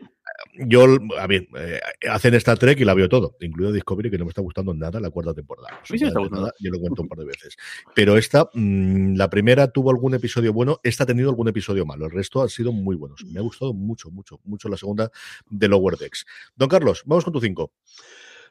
yo, 0.66 0.86
a 1.18 1.26
ver, 1.26 1.48
eh, 1.56 1.80
hacen 2.08 2.34
Star 2.34 2.58
Trek 2.58 2.78
y 2.80 2.84
la 2.84 2.94
veo 2.94 3.08
todo, 3.08 3.36
incluido 3.40 3.72
Discovery, 3.72 4.10
que 4.10 4.18
no 4.18 4.24
me 4.24 4.30
está 4.30 4.42
gustando 4.42 4.74
nada 4.74 5.00
la 5.00 5.10
cuarta 5.10 5.34
temporada. 5.34 5.80
sí, 5.84 5.98
sí 5.98 6.04
nada, 6.04 6.52
yo 6.60 6.70
lo 6.70 6.80
cuento 6.80 7.02
un 7.02 7.08
par 7.08 7.18
de 7.18 7.24
veces. 7.24 7.56
Pero 7.94 8.16
esta, 8.16 8.48
mmm, 8.52 9.14
la 9.16 9.30
primera 9.30 9.68
tuvo 9.68 9.90
algún 9.90 10.14
episodio 10.14 10.52
bueno, 10.52 10.80
esta 10.82 11.04
ha 11.04 11.06
tenido 11.06 11.30
algún 11.30 11.48
episodio 11.48 11.86
malo. 11.86 12.06
El 12.06 12.12
resto 12.12 12.42
han 12.42 12.48
sido 12.48 12.72
muy 12.72 12.96
buenos. 12.96 13.24
Me 13.34 13.40
ha 13.40 13.42
gustado 13.42 13.74
mucho, 13.74 14.10
mucho, 14.10 14.40
mucho 14.44 14.68
la 14.68 14.76
segunda 14.76 15.10
de 15.50 15.68
Lower 15.68 15.96
Decks. 15.96 16.24
Don 16.54 16.68
Carlos, 16.68 17.02
vamos 17.04 17.24
con 17.24 17.32
tu 17.32 17.40
5. 17.40 17.72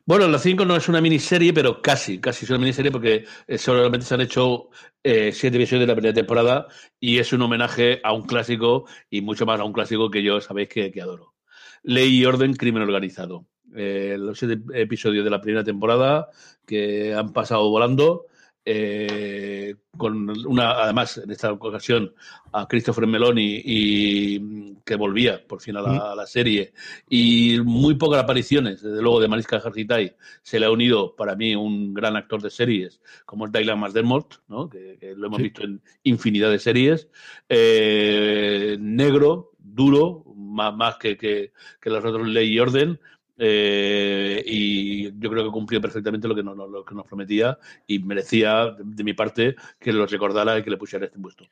Bueno, 0.06 0.28
la 0.28 0.38
5 0.38 0.65
no 0.65 0.76
es 0.76 0.89
una 0.89 1.00
miniserie, 1.00 1.54
pero 1.54 1.82
casi, 1.82 2.19
casi 2.19 2.43
es 2.43 2.50
una 2.50 2.60
miniserie 2.60 2.91
porque 2.91 3.26
eh, 3.48 3.58
solamente 3.58 4.06
se 4.06 4.13
han 4.13 4.19
hecho 4.19 4.69
eh, 5.02 5.32
siete 5.32 5.56
episodios 5.56 5.84
de 5.84 5.88
la 5.88 5.96
primera 5.96 6.13
temporada 6.13 6.67
y 7.00 7.19
es 7.19 7.32
un 7.32 7.41
homenaje 7.41 8.02
a 8.04 8.12
un 8.12 8.24
clásico 8.24 8.86
y 9.10 9.22
mucho 9.22 9.46
más 9.46 9.62
a 9.62 9.63
un 9.63 9.72
clásico 9.72 10.12
que 10.12 10.22
yo 10.22 10.41
sabéis 10.41 10.67
que, 10.67 10.91
que 10.91 11.02
adoro. 11.02 11.36
Ley 11.84 12.17
y 12.17 12.26
Orden, 12.26 12.54
Crimen 12.54 12.84
Organizado. 12.84 13.48
Eh, 13.74 14.17
los 14.19 14.38
siete 14.38 14.62
episodios 14.74 15.24
de 15.24 15.32
la 15.32 15.39
primera 15.39 15.63
temporada 15.63 16.28
que 16.65 17.13
han 17.13 17.32
pasado 17.32 17.69
volando. 17.69 18.26
Eh, 18.65 19.76
con 19.97 20.30
una, 20.47 20.71
además, 20.71 21.17
en 21.17 21.32
esta 21.32 21.52
ocasión, 21.52 22.13
a 22.52 22.67
Christopher 22.67 23.06
Meloni 23.06 23.62
y 23.63 24.76
que 24.86 24.95
volvía 24.95 25.45
por 25.45 25.62
fin 25.62 25.78
a 25.78 25.82
la, 25.82 26.12
a 26.12 26.15
la, 26.15 26.26
serie. 26.26 26.73
Y 27.10 27.60
muy 27.63 27.95
pocas 27.95 28.23
apariciones, 28.23 28.82
desde 28.82 29.02
luego 29.02 29.19
de 29.19 29.28
Mariska 29.28 29.58
Hargitay. 29.58 30.15
Se 30.41 30.60
le 30.60 30.65
ha 30.65 30.71
unido 30.71 31.15
para 31.15 31.36
mí 31.36 31.56
un 31.56 31.93
gran 31.93 32.15
actor 32.15 32.41
de 32.41 32.49
series 32.49 33.02
como 33.26 33.45
es 33.45 33.52
Dylan 33.52 33.80
McDermott, 33.80 34.41
¿no? 34.47 34.69
que, 34.69 34.97
que, 34.99 35.15
lo 35.15 35.28
hemos 35.28 35.38
sí. 35.38 35.43
visto 35.43 35.63
en 35.63 35.82
infinidad 36.04 36.52
de 36.52 36.60
series, 36.60 37.10
eh, 37.49 38.78
negro, 38.80 39.52
duro, 39.58 40.23
más, 40.36 40.76
más 40.76 40.97
que, 40.97 41.17
que, 41.17 41.52
que 41.82 41.89
los 41.89 42.04
otros 42.04 42.28
Ley 42.28 42.54
y 42.54 42.60
Orden, 42.60 42.99
eh, 43.38 44.43
y 44.46 45.17
yo 45.19 45.30
creo 45.30 45.43
que 45.46 45.52
cumplió 45.52 45.82
perfectamente 45.82 46.28
lo 46.28 46.36
que, 46.36 46.43
nos, 46.43 46.56
lo 46.56 46.86
que 46.86 46.96
nos 46.96 47.06
prometía 47.06 47.58
y 47.88 48.00
merecía, 48.00 48.72
de, 48.72 48.84
de, 48.84 49.04
mi 49.04 49.13
parte, 49.13 49.56
que 49.80 49.91
lo 49.91 50.06
recordara 50.06 50.58
y 50.58 50.63
que 50.63 50.69
le 50.69 50.78
pusiera 50.78 51.06
este 51.06 51.19
puesto. 51.19 51.46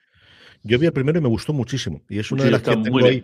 Yo 0.63 0.77
vi 0.77 0.85
el 0.85 0.93
primero 0.93 1.17
y 1.17 1.21
me 1.21 1.29
gustó 1.29 1.53
muchísimo. 1.53 2.03
Y 2.07 2.19
es 2.19 2.31
una 2.31 2.43
sí, 2.43 2.45
de 2.45 2.51
las 2.51 2.61
que 2.61 2.77
tengo 2.77 2.99
ahí 3.03 3.23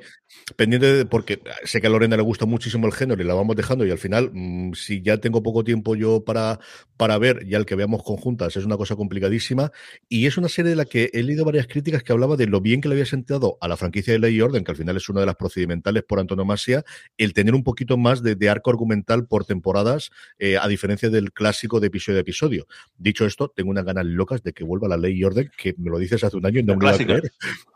pendiente 0.56 0.92
de, 0.92 1.06
porque 1.06 1.40
sé 1.66 1.80
que 1.80 1.86
a 1.86 1.90
Lorena 1.92 2.18
le 2.18 2.24
gusta 2.24 2.48
muchísimo 2.48 2.88
el 2.88 2.94
género 2.94 3.22
y 3.22 3.26
la 3.26 3.36
vamos 3.36 3.56
dejando. 3.56 3.86
Y 3.86 3.92
al 3.92 4.00
final, 4.00 4.32
mmm, 4.34 4.74
si 4.74 5.04
ya 5.04 5.18
tengo 5.18 5.44
poco 5.44 5.64
tiempo 5.64 5.96
yo 5.96 6.26
para, 6.26 6.60
para 6.98 7.20
ver, 7.20 7.46
ya 7.48 7.60
el 7.60 7.68
que 7.68 7.76
veamos 7.76 8.02
conjuntas 8.02 8.58
es 8.58 8.66
una 8.66 8.78
cosa 8.78 8.96
complicadísima. 8.96 9.72
Y 10.10 10.26
es 10.26 10.38
una 10.38 10.50
serie 10.50 10.72
de 10.72 10.76
la 10.78 10.86
que 10.86 11.12
he 11.14 11.22
leído 11.22 11.46
varias 11.46 11.68
críticas 11.68 12.02
que 12.02 12.12
hablaba 12.12 12.38
de 12.38 12.48
lo 12.48 12.60
bien 12.60 12.82
que 12.82 12.88
le 12.88 12.96
había 12.96 13.06
sentado 13.06 13.60
a 13.62 13.68
la 13.68 13.78
franquicia 13.78 14.14
de 14.14 14.20
Ley 14.20 14.36
y 14.36 14.42
Orden, 14.42 14.64
que 14.64 14.72
al 14.72 14.78
final 14.78 14.98
es 14.98 15.08
una 15.10 15.20
de 15.20 15.28
las 15.28 15.36
procedimentales 15.36 16.04
por 16.04 16.20
antonomasia, 16.20 16.84
el 17.18 17.34
tener 17.34 17.54
un 17.54 17.64
poquito 17.64 17.98
más 17.98 18.24
de, 18.24 18.36
de 18.36 18.48
de 18.48 18.52
arco 18.52 18.70
argumental 18.70 19.28
por 19.28 19.46
temporadas, 19.46 20.10
eh, 20.40 20.58
a 20.58 20.68
diferencia 20.68 21.10
del 21.10 21.34
clásico 21.34 21.80
de 21.80 21.88
episodio 21.88 22.20
a 22.20 22.22
episodio. 22.22 22.68
Dicho 22.98 23.26
esto, 23.26 23.52
tengo 23.54 23.70
unas 23.70 23.84
ganas 23.84 24.06
locas 24.06 24.42
de 24.42 24.54
que 24.54 24.64
vuelva 24.64 24.88
la 24.88 24.98
ley 24.98 25.18
y 25.18 25.24
orden, 25.24 25.52
que 25.58 25.76
me 25.78 25.90
lo 25.90 26.00
dices 26.00 26.24
hace 26.24 26.38
un 26.38 26.46
año 26.46 26.62
y 26.62 26.64
no 26.64 26.76
me 26.76 26.86
lo 26.86 26.92
voy 26.92 27.02
a 27.02 27.06
creer. 27.06 27.27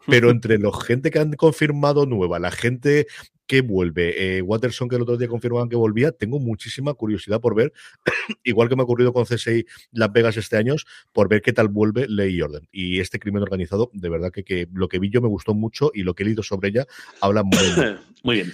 Pero 0.07 0.31
entre 0.31 0.57
la 0.57 0.71
gente 0.85 1.11
que 1.11 1.19
han 1.19 1.33
confirmado 1.33 2.05
nueva, 2.05 2.39
la 2.39 2.51
gente 2.51 3.07
que 3.51 3.61
vuelve, 3.61 4.37
eh, 4.37 4.41
Watterson 4.41 4.87
que 4.87 4.95
el 4.95 5.01
otro 5.01 5.17
día 5.17 5.27
confirmaban 5.27 5.67
que 5.67 5.75
volvía, 5.75 6.13
tengo 6.13 6.39
muchísima 6.39 6.93
curiosidad 6.93 7.41
por 7.41 7.53
ver, 7.53 7.73
igual 8.45 8.69
que 8.69 8.77
me 8.77 8.81
ha 8.81 8.85
ocurrido 8.85 9.11
con 9.11 9.25
CSI 9.25 9.65
Las 9.91 10.13
Vegas 10.13 10.37
este 10.37 10.55
año, 10.55 10.75
por 11.11 11.27
ver 11.27 11.41
qué 11.41 11.51
tal 11.51 11.67
vuelve 11.67 12.07
Ley 12.07 12.35
y 12.35 12.41
Orden. 12.41 12.67
Y 12.71 13.01
este 13.01 13.19
crimen 13.19 13.43
organizado, 13.43 13.91
de 13.93 14.07
verdad 14.07 14.31
que, 14.31 14.45
que 14.45 14.69
lo 14.71 14.87
que 14.87 14.99
vi 14.99 15.09
yo 15.09 15.21
me 15.21 15.27
gustó 15.27 15.53
mucho 15.53 15.91
y 15.93 16.03
lo 16.03 16.13
que 16.13 16.23
he 16.23 16.27
leído 16.27 16.43
sobre 16.43 16.69
ella 16.69 16.87
habla 17.19 17.43
muy 17.43 17.57
bien. 17.75 17.97
Muy 18.23 18.35
bien. 18.35 18.53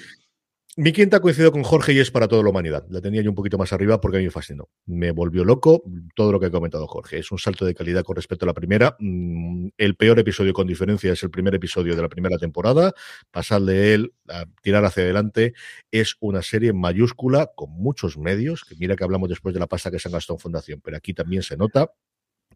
Mi 0.80 0.94
quinta 0.94 1.20
coincido 1.22 1.52
con 1.52 1.64
Jorge 1.64 1.92
y 1.94 2.00
es 2.00 2.12
para 2.12 2.28
toda 2.28 2.44
la 2.44 2.52
humanidad. 2.52 2.86
La 2.92 3.02
tenía 3.02 3.24
yo 3.24 3.32
un 3.32 3.36
poquito 3.36 3.58
más 3.58 3.74
arriba 3.74 4.00
porque 4.00 4.18
a 4.18 4.20
mí 4.20 4.26
me 4.26 4.32
fascinó. 4.32 4.70
Me 4.86 5.10
volvió 5.10 5.44
loco 5.44 5.82
todo 6.14 6.32
lo 6.32 6.40
que 6.40 6.46
ha 6.46 6.52
comentado 6.52 6.86
Jorge. 6.86 7.18
Es 7.18 7.32
un 7.32 7.40
salto 7.40 7.66
de 7.66 7.74
calidad 7.74 8.04
con 8.04 8.16
respecto 8.16 8.46
a 8.46 8.48
la 8.48 8.54
primera. 8.54 8.96
Mm, 9.00 9.70
el 9.76 9.96
peor 9.96 10.20
episodio 10.20 10.54
con 10.54 10.68
diferencia 10.68 11.12
es 11.12 11.24
el 11.24 11.32
primer 11.32 11.56
episodio 11.56 11.96
de 11.96 12.04
la 12.04 12.10
primera 12.10 12.38
temporada. 12.38 12.94
Pasar 13.32 13.64
de 13.64 13.96
él 13.96 14.14
a 14.30 14.46
tirar 14.62 14.86
hacia 14.86 15.02
adelante 15.02 15.56
es 15.90 16.16
una 16.20 16.44
serie 16.44 16.74
mayúscula 16.74 17.50
con 17.56 17.72
muchos 17.72 18.16
medios. 18.20 18.64
Mira 18.78 18.96
que 18.96 19.04
hablamos 19.04 19.30
después 19.30 19.56
de 19.56 19.60
la 19.60 19.66
pasta 19.66 19.90
que 19.90 19.98
se 19.98 20.10
han 20.10 20.14
gastado 20.14 20.36
en 20.36 20.42
Fundación, 20.42 20.82
pero 20.84 20.96
aquí 20.96 21.16
también 21.16 21.42
se 21.42 21.58
nota 21.58 21.92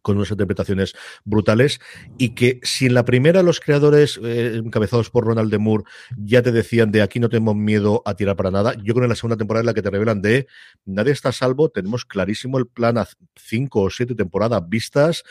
con 0.02 0.16
unas 0.16 0.30
interpretaciones 0.30 0.94
brutales 1.24 1.80
y 2.18 2.30
que 2.30 2.60
si 2.62 2.86
en 2.86 2.94
la 2.94 3.04
primera 3.04 3.42
los 3.42 3.60
creadores 3.60 4.20
eh, 4.22 4.60
encabezados 4.62 5.10
por 5.10 5.24
Ronald 5.24 5.50
de 5.50 5.58
Moore 5.58 5.84
ya 6.16 6.42
te 6.42 6.52
decían 6.52 6.90
de 6.92 7.02
aquí 7.02 7.20
no 7.20 7.28
tenemos 7.28 7.56
miedo 7.56 8.02
a 8.04 8.14
tirar 8.14 8.36
para 8.36 8.50
nada, 8.50 8.74
yo 8.74 8.94
creo 8.94 8.96
que 8.96 9.04
en 9.04 9.10
la 9.10 9.16
segunda 9.16 9.36
temporada 9.36 9.62
es 9.62 9.66
la 9.66 9.74
que 9.74 9.82
te 9.82 9.90
revelan 9.90 10.20
de 10.20 10.46
nadie 10.84 11.12
está 11.12 11.30
a 11.30 11.32
salvo, 11.32 11.70
tenemos 11.70 12.04
clarísimo 12.04 12.58
el 12.58 12.66
plan 12.66 12.98
a 12.98 13.06
cinco 13.36 13.82
o 13.82 13.90
siete 13.90 14.14
temporadas 14.14 14.62
vistas, 14.68 15.24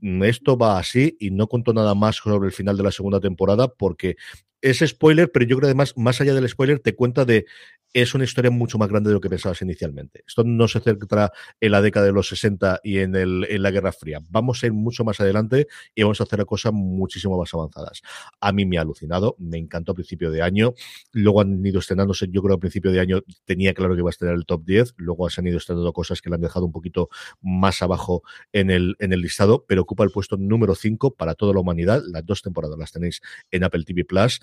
esto 0.00 0.58
va 0.58 0.78
así 0.78 1.16
y 1.18 1.30
no 1.30 1.46
cuento 1.46 1.72
nada 1.72 1.94
más 1.94 2.16
sobre 2.16 2.46
el 2.46 2.52
final 2.52 2.76
de 2.76 2.82
la 2.82 2.92
segunda 2.92 3.20
temporada 3.20 3.68
porque 3.68 4.16
es 4.60 4.78
spoiler, 4.78 5.30
pero 5.30 5.44
yo 5.44 5.56
creo 5.56 5.66
que 5.66 5.66
además, 5.66 5.94
más 5.96 6.20
allá 6.20 6.34
del 6.34 6.48
spoiler, 6.48 6.80
te 6.80 6.94
cuenta 6.94 7.24
de 7.24 7.46
es 7.92 8.14
una 8.14 8.24
historia 8.24 8.50
mucho 8.50 8.76
más 8.76 8.90
grande 8.90 9.08
de 9.08 9.14
lo 9.14 9.20
que 9.22 9.30
pensabas 9.30 9.62
inicialmente. 9.62 10.22
Esto 10.26 10.44
no 10.44 10.68
se 10.68 10.80
centra 10.80 11.32
en 11.60 11.72
la 11.72 11.80
década 11.80 12.04
de 12.04 12.12
los 12.12 12.28
60 12.28 12.80
y 12.84 12.98
en, 12.98 13.16
el, 13.16 13.46
en 13.48 13.62
la 13.62 13.70
Guerra 13.70 13.90
Fría. 13.90 14.20
Vamos 14.28 14.62
a 14.62 14.66
ir 14.66 14.74
mucho 14.74 15.02
más 15.02 15.18
adelante 15.20 15.66
y 15.94 16.02
vamos 16.02 16.20
a 16.20 16.24
hacer 16.24 16.44
cosas 16.44 16.74
muchísimo 16.74 17.38
más 17.38 17.54
avanzadas. 17.54 18.02
A 18.38 18.52
mí 18.52 18.66
me 18.66 18.76
ha 18.76 18.82
alucinado, 18.82 19.34
me 19.38 19.56
encantó 19.56 19.92
a 19.92 19.94
principio 19.94 20.30
de 20.30 20.42
año. 20.42 20.74
Luego 21.12 21.40
han 21.40 21.64
ido 21.64 21.78
estrenándose, 21.78 22.26
yo 22.30 22.42
creo 22.42 22.56
que 22.56 22.58
a 22.58 22.60
principio 22.60 22.92
de 22.92 23.00
año 23.00 23.22
tenía 23.46 23.72
claro 23.72 23.94
que 23.94 24.00
iba 24.00 24.10
a 24.10 24.10
estar 24.10 24.28
el 24.28 24.44
top 24.44 24.64
10. 24.66 24.94
Luego 24.98 25.30
se 25.30 25.40
han 25.40 25.46
ido 25.46 25.56
estrenando 25.56 25.90
cosas 25.94 26.20
que 26.20 26.28
le 26.28 26.34
han 26.34 26.42
dejado 26.42 26.66
un 26.66 26.72
poquito 26.72 27.08
más 27.40 27.80
abajo 27.80 28.22
en 28.52 28.70
el, 28.70 28.96
en 28.98 29.14
el 29.14 29.22
listado, 29.22 29.64
pero 29.66 29.80
ocupa 29.80 30.04
el 30.04 30.10
puesto 30.10 30.36
número 30.36 30.74
5 30.74 31.14
para 31.14 31.34
toda 31.34 31.54
la 31.54 31.60
humanidad. 31.60 32.02
Las 32.12 32.26
dos 32.26 32.42
temporadas 32.42 32.78
las 32.78 32.92
tenéis 32.92 33.22
en 33.50 33.64
Apple 33.64 33.84
TV 33.84 34.04
Plus 34.04 34.40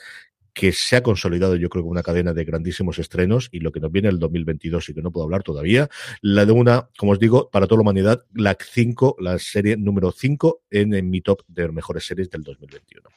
que 0.54 0.72
se 0.72 0.96
ha 0.96 1.04
consolidado 1.04 1.56
yo 1.56 1.70
creo 1.70 1.84
como 1.84 1.92
una 1.92 2.04
cadena 2.04 2.34
de 2.34 2.46
grandísimos 2.46 3.00
estrenos 3.00 3.50
y 3.52 3.60
lo 3.60 3.72
que 3.72 3.80
nos 3.80 3.92
viene 3.92 4.10
el 4.10 4.20
2022 4.20 4.90
y 4.90 4.94
que 4.94 5.02
no 5.02 5.12
puedo 5.12 5.26
hablar 5.26 5.44
todavía, 5.44 5.90
la 6.22 6.46
de 6.46 6.52
una, 6.52 6.90
como 6.98 7.14
os 7.14 7.20
digo, 7.20 7.50
para 7.50 7.68
toda 7.68 7.80
la 7.80 7.82
humanidad, 7.82 8.24
la 8.34 8.56
5, 8.60 9.18
la 9.20 9.40
serie 9.40 9.76
número 9.78 10.12
5 10.12 10.62
en, 10.70 11.10
mi 11.10 11.22
top 11.22 11.42
de 11.48 11.70
mejores 11.70 12.06
series 12.06 12.30
del 12.30 12.44
2021. 12.44 13.10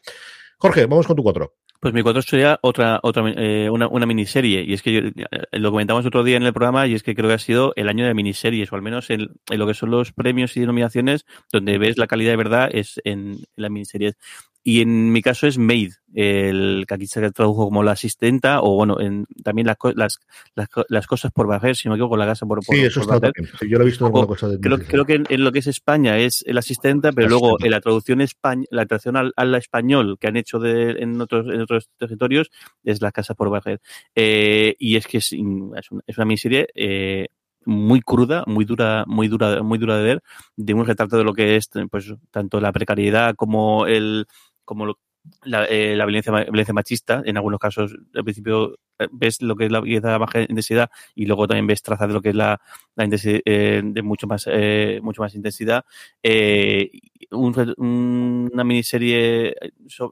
Jorge, 0.59 0.87
vamos 0.87 1.07
con 1.07 1.17
tu 1.17 1.23
4. 1.23 1.53
Pues 1.79 1.93
mi 1.93 2.03
4 2.03 2.23
sería 2.23 2.59
otra, 2.63 2.99
otra 3.03 3.31
eh, 3.37 3.69
una, 3.71 3.87
una, 3.87 4.07
miniserie. 4.07 4.65
Y 4.67 4.73
es 4.73 4.83
que 4.83 4.93
yo, 4.93 5.01
eh, 5.01 5.13
lo 5.53 5.71
comentamos 5.71 6.07
otro 6.07 6.25
día 6.25 6.39
en 6.39 6.43
el 6.43 6.55
programa 6.55 6.87
y 6.87 6.95
es 6.95 7.03
que 7.03 7.15
creo 7.15 7.29
que 7.29 7.35
ha 7.35 7.39
sido 7.39 7.75
el 7.77 7.89
año 7.89 8.07
de 8.07 8.15
miniseries, 8.15 8.73
o 8.73 8.77
al 8.77 8.83
menos 8.83 9.11
en, 9.11 9.29
lo 9.51 9.67
que 9.67 9.75
son 9.75 9.91
los 9.91 10.13
premios 10.13 10.57
y 10.57 10.61
denominaciones, 10.61 11.27
donde 11.53 11.77
ves 11.77 11.99
la 11.99 12.07
calidad 12.07 12.31
de 12.31 12.37
verdad 12.37 12.71
es 12.73 13.01
en, 13.05 13.33
en 13.33 13.47
las 13.57 13.71
miniseries. 13.71 14.17
Y 14.69 14.81
en 14.81 15.13
mi 15.13 15.23
caso 15.23 15.47
es 15.47 15.59
Maid, 15.59 15.93
el 16.13 16.87
que 16.89 16.95
aquí 16.95 17.07
se 17.07 17.31
tradujo 17.31 17.67
como 17.67 17.85
la 17.85 17.93
asistenta, 17.93 18.63
o 18.63 18.75
bueno, 18.75 18.99
en, 18.99 19.25
también 19.45 19.69
las, 19.69 19.77
las, 19.95 20.19
las, 20.89 21.07
cosas 21.07 21.31
por 21.31 21.47
bajar, 21.47 21.77
si 21.77 21.87
no 21.87 21.93
me 21.93 21.99
equivoco, 21.99 22.17
la 22.17 22.27
casa 22.27 22.47
por, 22.47 22.67
por 22.67 22.75
Sí, 22.75 22.83
eso 22.83 23.03
está 23.03 23.21
también. 23.21 23.49
yo 23.61 23.79
lo 23.79 23.85
he 23.85 23.87
visto 23.87 24.05
en 24.05 24.07
alguna 24.09 24.27
cosa 24.27 24.49
de 24.49 24.59
creo, 24.59 24.79
creo 24.79 25.05
que 25.05 25.23
en, 25.29 25.45
lo 25.45 25.53
que 25.53 25.61
es 25.61 25.69
España 25.69 26.19
es 26.19 26.43
el 26.49 26.59
asistente, 26.59 27.13
pero 27.13 27.29
luego 27.29 27.59
en 27.61 27.71
la 27.71 27.81
traducción 27.81 28.21
españ 28.21 28.65
la 28.73 28.87
traducción 28.87 29.15
al, 29.15 29.33
al, 29.37 29.55
español 29.55 30.19
que 30.19 30.27
han 30.27 30.37
hecho 30.37 30.59
de, 30.59 30.97
en, 30.99 31.21
otros, 31.21 31.47
en 31.47 31.61
otros 31.61 31.89
territorios 31.97 32.51
es 32.83 33.01
la 33.01 33.13
casa 33.13 33.35
por 33.35 33.51
bajar. 33.51 33.81
Eh, 34.17 34.75
y 34.81 34.97
es 34.97 35.07
que 35.07 35.19
es, 35.19 35.33
es, 35.33 35.39
una, 35.39 35.79
es 36.09 36.19
una 36.19 36.25
miniserie 36.25 36.67
eh, 36.75 37.29
muy 37.67 38.01
cruda, 38.01 38.43
muy 38.49 38.65
dura, 38.65 39.05
muy 39.07 39.29
dura, 39.29 39.63
muy 39.63 39.79
dura 39.79 39.97
de 39.99 40.03
ver, 40.03 40.23
de 40.57 40.75
un 40.75 40.87
retrato 40.87 41.17
de 41.19 41.25
lo 41.25 41.35
que 41.35 41.55
es 41.55 41.71
pues 41.89 42.13
tanto 42.33 42.61
la 42.61 42.73
precariedad 42.73 43.37
como 43.37 43.87
el 43.87 44.27
como 44.67 44.99
la, 45.45 45.65
eh, 45.65 45.97
la 45.97 46.05
violencia, 46.05 46.33
violencia 46.33 46.75
machista, 46.75 47.23
en 47.25 47.37
algunos 47.37 47.59
casos, 47.59 47.97
al 48.15 48.25
principio 48.25 48.79
eh, 48.99 49.09
ves 49.13 49.43
lo 49.43 49.57
que 49.57 49.67
es 49.67 49.73
la 49.73 49.81
belleza 49.81 50.13
de 50.13 50.19
baja 50.19 50.41
intensidad 50.41 50.91
y 51.15 51.27
luego 51.27 51.47
también 51.47 51.67
ves 51.67 51.83
trazas 51.83 52.09
de 52.09 52.15
lo 52.15 52.23
que 52.23 52.31
es 52.31 52.35
la, 52.35 52.61
intensidad 52.97 53.41
eh, 53.45 53.83
de 53.85 54.03
mucho 54.03 54.27
más 54.27 54.49
eh, 54.51 55.01
mucho 55.03 55.23
más 55.23 55.35
intensidad. 55.35 55.85
Eh, 56.23 56.91
un, 57.31 57.75
una 58.53 58.65
miniserie 58.65 59.55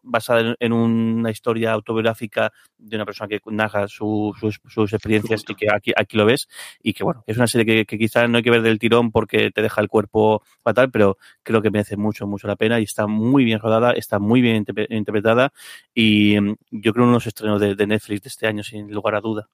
basada 0.03 0.57
en, 0.59 0.73
una 0.73 1.31
historia 1.31 1.73
autobiográfica 1.73 2.53
de 2.85 2.97
una 2.97 3.05
persona 3.05 3.29
que 3.29 3.41
narra 3.47 3.89
su, 3.89 4.35
sus, 4.39 4.61
sus, 4.69 4.93
experiencias 4.93 5.45
y 5.49 5.55
que 5.55 5.67
aquí, 5.73 5.93
aquí 5.97 6.17
lo 6.17 6.27
ves 6.27 6.49
y 6.83 6.93
que 6.93 7.05
bueno 7.05 7.25
es 7.27 7.37
una 7.37 7.47
serie 7.47 7.65
que, 7.65 7.87
que 7.87 7.99
quizás 7.99 8.29
no 8.29 8.39
hay 8.39 8.43
que 8.43 8.51
ver 8.51 8.63
del 8.63 8.79
tirón 8.79 9.11
porque 9.11 9.51
te 9.51 9.63
deja 9.63 9.81
el 9.81 9.89
cuerpo 9.89 10.43
fatal 10.63 10.91
pero 10.91 11.19
creo 11.43 11.63
que 11.63 11.71
merece 11.71 11.97
mucho 11.97 12.27
mucho 12.27 12.47
la 12.47 12.57
pena 12.57 12.81
y 12.81 12.85
está 12.85 13.07
muy 13.07 13.45
bien 13.45 13.59
rodada 13.59 13.93
está 13.93 14.19
muy 14.19 14.41
bien 14.41 14.65
interpretada 14.91 15.53
y 15.95 16.39
mm, 16.41 16.55
yo 16.71 16.93
creo 16.93 17.05
uno 17.05 17.13
de 17.13 17.17
los 17.17 17.27
estrenos 17.27 17.61
de, 17.61 17.75
de 17.75 17.87
Netflix 17.87 18.23
de 18.23 18.29
este 18.29 18.47
año 18.47 18.63
sin 18.63 18.91
lugar 18.93 19.15
a 19.15 19.21
duda. 19.21 19.49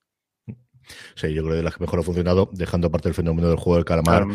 Sí, 1.15 1.33
yo 1.33 1.43
creo 1.43 1.53
que 1.53 1.57
de 1.59 1.63
las 1.63 1.75
que 1.75 1.83
mejor 1.83 2.01
ha 2.01 2.03
funcionado, 2.03 2.51
dejando 2.53 2.89
aparte 2.89 3.09
el 3.09 3.15
fenómeno 3.15 3.49
del 3.49 3.57
juego 3.57 3.77
del 3.77 3.85
calamar. 3.85 4.27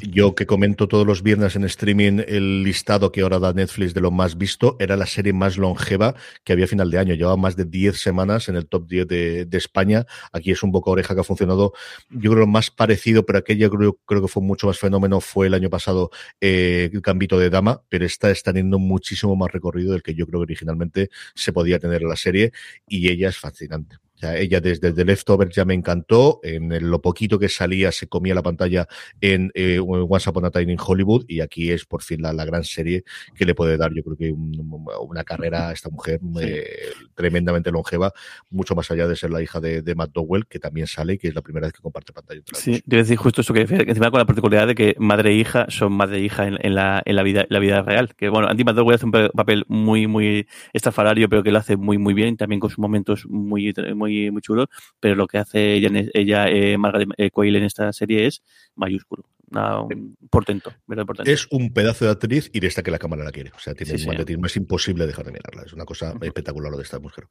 Yo 0.00 0.34
que 0.34 0.46
comento 0.46 0.88
todos 0.88 1.06
los 1.06 1.22
viernes 1.22 1.56
en 1.56 1.64
streaming 1.64 2.20
el 2.26 2.62
listado 2.62 3.12
que 3.12 3.22
ahora 3.22 3.38
da 3.38 3.52
Netflix 3.52 3.94
de 3.94 4.00
lo 4.00 4.10
más 4.10 4.38
visto, 4.38 4.76
era 4.78 4.96
la 4.96 5.06
serie 5.06 5.32
más 5.32 5.56
longeva 5.58 6.14
que 6.44 6.52
había 6.52 6.66
a 6.66 6.68
final 6.68 6.90
de 6.90 6.98
año. 6.98 7.14
Llevaba 7.14 7.36
más 7.36 7.56
de 7.56 7.64
10 7.64 8.00
semanas 8.00 8.48
en 8.48 8.56
el 8.56 8.66
top 8.66 8.86
10 8.88 9.06
de, 9.06 9.48
España. 9.56 10.04
Aquí 10.32 10.50
es 10.50 10.62
un 10.62 10.70
boca 10.70 10.90
oreja 10.90 11.14
que 11.14 11.22
ha 11.22 11.24
funcionado, 11.24 11.72
yo 12.10 12.30
creo, 12.30 12.40
lo 12.40 12.46
más 12.46 12.70
parecido, 12.70 13.24
pero 13.24 13.38
aquella 13.38 13.70
creo, 13.70 13.98
creo 14.04 14.20
que 14.20 14.28
fue 14.28 14.42
mucho 14.42 14.66
más 14.66 14.78
fenómeno, 14.78 15.20
fue 15.20 15.46
el 15.46 15.54
año 15.54 15.70
pasado 15.70 16.10
eh, 16.40 16.90
el 16.92 17.00
Gambito 17.00 17.38
de 17.38 17.48
Dama, 17.48 17.82
pero 17.88 18.04
esta 18.04 18.30
está 18.30 18.52
teniendo 18.52 18.78
muchísimo 18.78 19.34
más 19.34 19.50
recorrido 19.50 19.92
del 19.92 20.02
que 20.02 20.14
yo 20.14 20.26
creo 20.26 20.40
que 20.40 20.44
originalmente 20.44 21.10
se 21.34 21.52
podía 21.52 21.78
tener 21.78 22.02
en 22.02 22.08
la 22.08 22.16
serie 22.16 22.52
y 22.86 23.08
ella 23.08 23.30
es 23.30 23.38
fascinante. 23.38 23.96
Sea, 24.16 24.36
ella 24.38 24.60
desde 24.60 24.92
The 24.92 25.04
Leftovers 25.04 25.54
ya 25.54 25.64
me 25.64 25.74
encantó. 25.74 26.40
En 26.42 26.90
lo 26.90 27.00
poquito 27.00 27.38
que 27.38 27.48
salía 27.48 27.92
se 27.92 28.08
comía 28.08 28.34
la 28.34 28.42
pantalla 28.42 28.88
en 29.20 29.50
eh, 29.54 29.78
Once 29.78 30.28
Upon 30.28 30.44
a 30.46 30.50
Time 30.50 30.72
in 30.72 30.78
Hollywood 30.84 31.24
y 31.28 31.40
aquí 31.40 31.70
es 31.70 31.84
por 31.84 32.02
fin 32.02 32.22
la, 32.22 32.32
la 32.32 32.44
gran 32.44 32.64
serie 32.64 33.04
que 33.34 33.44
le 33.44 33.54
puede 33.54 33.76
dar, 33.76 33.92
yo 33.94 34.02
creo 34.02 34.16
que 34.16 34.32
una 34.32 35.24
carrera 35.24 35.68
a 35.68 35.72
esta 35.72 35.90
mujer 35.90 36.20
eh, 36.40 36.66
tremendamente 37.14 37.70
longeva, 37.70 38.12
mucho 38.50 38.74
más 38.74 38.90
allá 38.90 39.06
de 39.06 39.16
ser 39.16 39.30
la 39.30 39.42
hija 39.42 39.60
de, 39.60 39.82
de, 39.82 39.94
Matt 39.94 40.12
Dowell, 40.12 40.46
que 40.46 40.58
también 40.58 40.86
sale 40.86 41.14
y 41.14 41.18
que 41.18 41.28
es 41.28 41.34
la 41.34 41.42
primera 41.42 41.66
vez 41.66 41.74
que 41.74 41.82
comparte 41.82 42.12
pantalla. 42.12 42.42
Sí, 42.52 42.82
quiero 42.86 43.02
decir 43.02 43.16
justo 43.16 43.40
eso 43.40 43.54
que 43.54 43.62
encima 43.62 44.10
con 44.10 44.18
la 44.18 44.26
particularidad 44.26 44.68
de 44.68 44.74
que 44.74 44.96
madre 44.98 45.30
e 45.30 45.34
hija 45.34 45.66
son 45.68 45.92
madre 45.92 46.18
e 46.18 46.20
hija 46.20 46.46
en, 46.46 46.58
en, 46.60 46.74
la, 46.74 47.02
en 47.04 47.16
la, 47.16 47.22
vida, 47.22 47.46
la 47.48 47.58
vida 47.58 47.82
real. 47.82 48.14
Que 48.14 48.28
bueno, 48.28 48.48
Andy 48.48 48.64
Matt 48.64 48.76
Dowell 48.76 48.96
hace 48.96 49.06
un 49.06 49.12
papel 49.12 49.64
muy, 49.68 50.06
muy 50.06 50.46
estafalario, 50.72 51.28
pero 51.28 51.42
que 51.42 51.50
lo 51.50 51.58
hace 51.58 51.76
muy, 51.76 51.98
muy 51.98 52.14
bien, 52.14 52.36
también 52.36 52.60
con 52.60 52.70
sus 52.70 52.78
momentos 52.78 53.26
muy, 53.26 53.72
muy 53.94 54.05
muy, 54.06 54.30
muy 54.30 54.42
chulo, 54.42 54.68
pero 55.00 55.14
lo 55.14 55.26
que 55.26 55.38
hace 55.38 55.74
ella, 55.74 55.90
ella 56.14 56.48
eh, 56.48 56.78
Margaret 56.78 57.08
eh, 57.16 57.30
Quayle 57.30 57.58
en 57.58 57.64
esta 57.64 57.92
serie 57.92 58.26
es 58.26 58.42
mayúsculo. 58.74 59.24
Una, 59.48 59.80
un 59.80 60.16
portento, 60.28 60.72
portento, 60.86 61.30
Es 61.30 61.46
un 61.52 61.72
pedazo 61.72 62.04
de 62.04 62.10
actriz 62.10 62.50
y 62.52 62.58
de 62.58 62.66
esta 62.66 62.82
que 62.82 62.90
la 62.90 62.98
cámara 62.98 63.22
la 63.22 63.30
quiere. 63.30 63.52
O 63.54 63.60
sea, 63.60 63.74
tiene 63.74 63.96
sí, 63.96 64.08
un 64.08 64.46
es 64.46 64.56
imposible 64.56 65.06
dejar 65.06 65.24
de 65.24 65.32
mirarla. 65.32 65.62
Es 65.64 65.72
una 65.72 65.84
cosa 65.84 66.14
espectacular 66.20 66.70
lo 66.70 66.76
de 66.76 66.82
esta 66.82 66.98
mujer. 66.98 67.28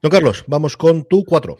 Don 0.00 0.10
Carlos, 0.10 0.44
vamos 0.46 0.76
con 0.76 1.04
tu 1.06 1.24
cuatro. 1.24 1.58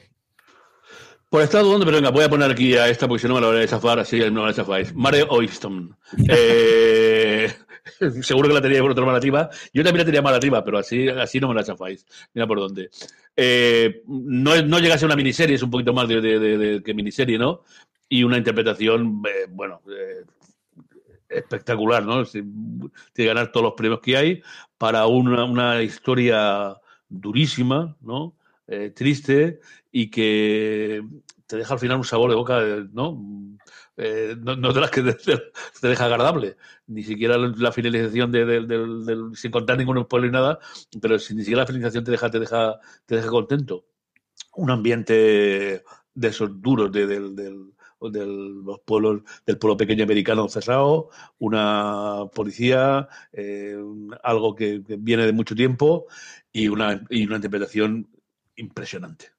Por 1.28 1.42
estado 1.42 1.68
donde, 1.68 1.84
pero 1.84 1.96
venga, 1.96 2.10
voy 2.10 2.22
a 2.22 2.30
poner 2.30 2.52
aquí 2.52 2.76
a 2.76 2.88
esta 2.88 3.08
porque 3.08 3.22
si 3.22 3.28
no 3.28 3.34
me 3.34 3.40
la 3.40 3.48
voy 3.48 3.62
a 3.62 3.66
zafar, 3.66 3.98
así 3.98 4.18
no 4.30 4.42
me 4.42 4.48
la 4.48 4.52
zafáis. 4.52 4.94
Mare 4.94 5.24
Oyston. 5.28 5.96
Eh, 6.28 7.52
seguro 8.22 8.48
que 8.48 8.54
la 8.54 8.60
tenía 8.60 8.80
por 8.80 8.90
otra 8.90 9.04
narrativa. 9.04 9.48
Yo 9.72 9.82
también 9.82 9.98
la 9.98 10.04
tenía 10.04 10.22
narrativa, 10.22 10.64
pero 10.64 10.78
así, 10.78 11.08
así 11.08 11.40
no 11.40 11.48
me 11.48 11.54
la 11.54 11.64
zafáis. 11.64 12.06
Mira 12.34 12.46
por 12.46 12.58
dónde. 12.58 12.90
Eh, 13.36 14.02
no, 14.06 14.60
no 14.62 14.78
llega 14.78 14.94
a 14.94 14.98
ser 14.98 15.06
una 15.06 15.16
miniserie, 15.16 15.56
es 15.56 15.62
un 15.62 15.70
poquito 15.70 15.92
más 15.92 16.08
de, 16.08 16.82
que 16.84 16.94
miniserie, 16.94 17.38
¿no? 17.38 17.62
Y 18.08 18.22
una 18.22 18.38
interpretación, 18.38 19.22
eh, 19.28 19.46
bueno, 19.48 19.82
eh, 19.88 20.24
espectacular, 21.28 22.04
¿no? 22.04 22.24
Tiene 22.24 22.90
que 23.14 23.26
ganar 23.26 23.50
todos 23.50 23.64
los 23.64 23.74
premios 23.74 24.00
que 24.00 24.16
hay 24.16 24.42
para 24.78 25.06
una, 25.06 25.44
una 25.44 25.82
historia 25.82 26.76
durísima, 27.08 27.96
¿no? 28.00 28.34
Triste 28.94 29.60
y 29.92 30.10
que 30.10 31.00
te 31.46 31.56
deja 31.56 31.74
al 31.74 31.80
final 31.80 31.98
un 31.98 32.04
sabor 32.04 32.30
de 32.30 32.36
boca, 32.36 32.60
¿no? 32.92 33.22
Eh, 33.96 34.36
no, 34.38 34.56
no, 34.56 34.72
de 34.72 34.80
las 34.80 34.90
que 34.90 35.02
te, 35.80 35.88
deja 35.88 36.04
agradable, 36.04 36.56
ni 36.86 37.02
siquiera 37.02 37.38
la 37.38 37.72
finalización 37.72 38.30
de, 38.30 38.44
de, 38.44 38.60
de, 38.66 39.36
sin 39.36 39.50
contar 39.50 39.78
ningún 39.78 40.02
spoiler 40.04 40.28
y 40.28 40.32
nada, 40.32 40.58
pero 41.00 41.18
si 41.18 41.34
ni 41.34 41.40
siquiera 41.42 41.62
la 41.62 41.66
finalización 41.66 42.04
te 42.04 42.10
deja, 42.10 42.30
te 42.30 42.38
deja, 42.40 42.78
te 43.06 43.16
deja 43.16 43.28
contento. 43.28 43.86
Un 44.54 44.70
ambiente 44.70 45.84
de 46.14 46.28
esos 46.28 46.60
duros 46.60 46.92
de, 46.92 47.06
del, 47.06 47.34
del, 47.36 47.72
los 48.00 48.80
pueblos 48.80 49.22
del 49.46 49.58
pueblo 49.58 49.76
pequeño 49.76 50.04
americano 50.04 50.48
cerrado, 50.48 51.10
una 51.38 52.26
policía, 52.34 53.08
eh, 53.32 53.76
algo 54.22 54.54
que, 54.54 54.82
que, 54.84 54.96
viene 54.98 55.24
de 55.26 55.32
mucho 55.32 55.54
tiempo 55.54 56.06
y 56.52 56.68
una, 56.68 57.02
y 57.10 57.26
una 57.26 57.36
interpretación 57.36 58.08
impresionante 58.56 59.35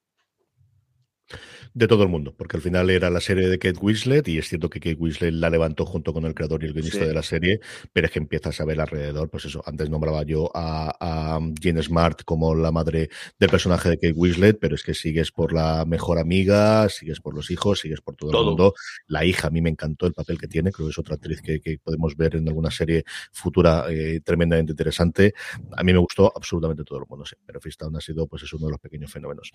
de 1.78 1.88
todo 1.88 2.01
el 2.01 2.09
mundo, 2.09 2.34
porque 2.36 2.57
al 2.57 2.63
final 2.63 2.89
era 2.89 3.11
la 3.11 3.21
serie 3.21 3.47
de 3.47 3.59
Kate 3.59 3.78
Winslet 3.80 4.28
y 4.28 4.39
es 4.39 4.49
cierto 4.49 4.67
que 4.67 4.80
Kate 4.80 4.95
Winslet 4.95 5.32
la 5.32 5.51
levantó 5.51 5.86
junto 5.86 6.11
con 6.11 6.25
el 6.25 6.34
creador 6.34 6.63
y 6.63 6.65
el 6.65 6.73
guionista 6.73 7.01
sí. 7.01 7.05
de 7.05 7.13
la 7.13 7.21
serie, 7.21 7.59
pero 7.93 8.07
es 8.07 8.13
que 8.13 8.17
empiezas 8.17 8.59
a 8.59 8.65
ver 8.65 8.82
alrededor, 8.82 9.30
pues 9.30 9.45
eso, 9.45 9.61
antes 9.63 9.88
nombraba 9.88 10.23
yo 10.23 10.49
a, 10.55 10.95
a 10.99 11.39
Jane 11.61 11.84
Smart 11.84 12.23
como 12.23 12.55
la 12.55 12.71
madre 12.71 13.09
del 13.38 13.49
personaje 13.51 13.89
de 13.89 13.97
Kate 13.97 14.13
Winslet, 14.13 14.57
pero 14.59 14.73
es 14.73 14.82
que 14.82 14.95
sigues 14.95 15.32
por 15.32 15.53
la 15.53 15.86
mejor 15.86 16.17
amiga, 16.17 16.89
sigues 16.89 17.19
por 17.19 17.36
los 17.36 17.51
hijos, 17.51 17.82
sigues 17.82 18.01
por 18.01 18.15
todo, 18.15 18.32
todo. 18.32 18.41
el 18.41 18.47
mundo. 18.47 18.73
La 19.05 19.23
hija, 19.23 19.49
a 19.49 19.51
mí 19.51 19.61
me 19.61 19.69
encantó 19.69 20.07
el 20.07 20.13
papel 20.13 20.39
que 20.39 20.47
tiene, 20.47 20.71
creo 20.71 20.88
que 20.88 20.91
es 20.91 20.97
otra 20.97 21.13
actriz 21.13 21.43
que, 21.43 21.59
que 21.59 21.78
podemos 21.78 22.17
ver 22.17 22.38
en 22.38 22.47
alguna 22.47 22.71
serie 22.71 23.03
futura 23.32 23.86
eh, 23.89 24.19
tremendamente 24.23 24.71
interesante. 24.71 25.36
A 25.73 25.84
mí 25.84 25.93
me 25.93 25.99
gustó 25.99 26.34
absolutamente 26.36 26.84
todo 26.84 26.97
el 26.97 27.05
mundo, 27.07 27.23
sí, 27.23 27.36
pero 27.45 27.61
Fistown 27.61 27.95
ha 27.95 28.01
sido 28.01 28.25
pues 28.25 28.41
es 28.41 28.53
uno 28.53 28.65
de 28.65 28.71
los 28.71 28.80
pequeños 28.80 29.11
fenómenos. 29.11 29.51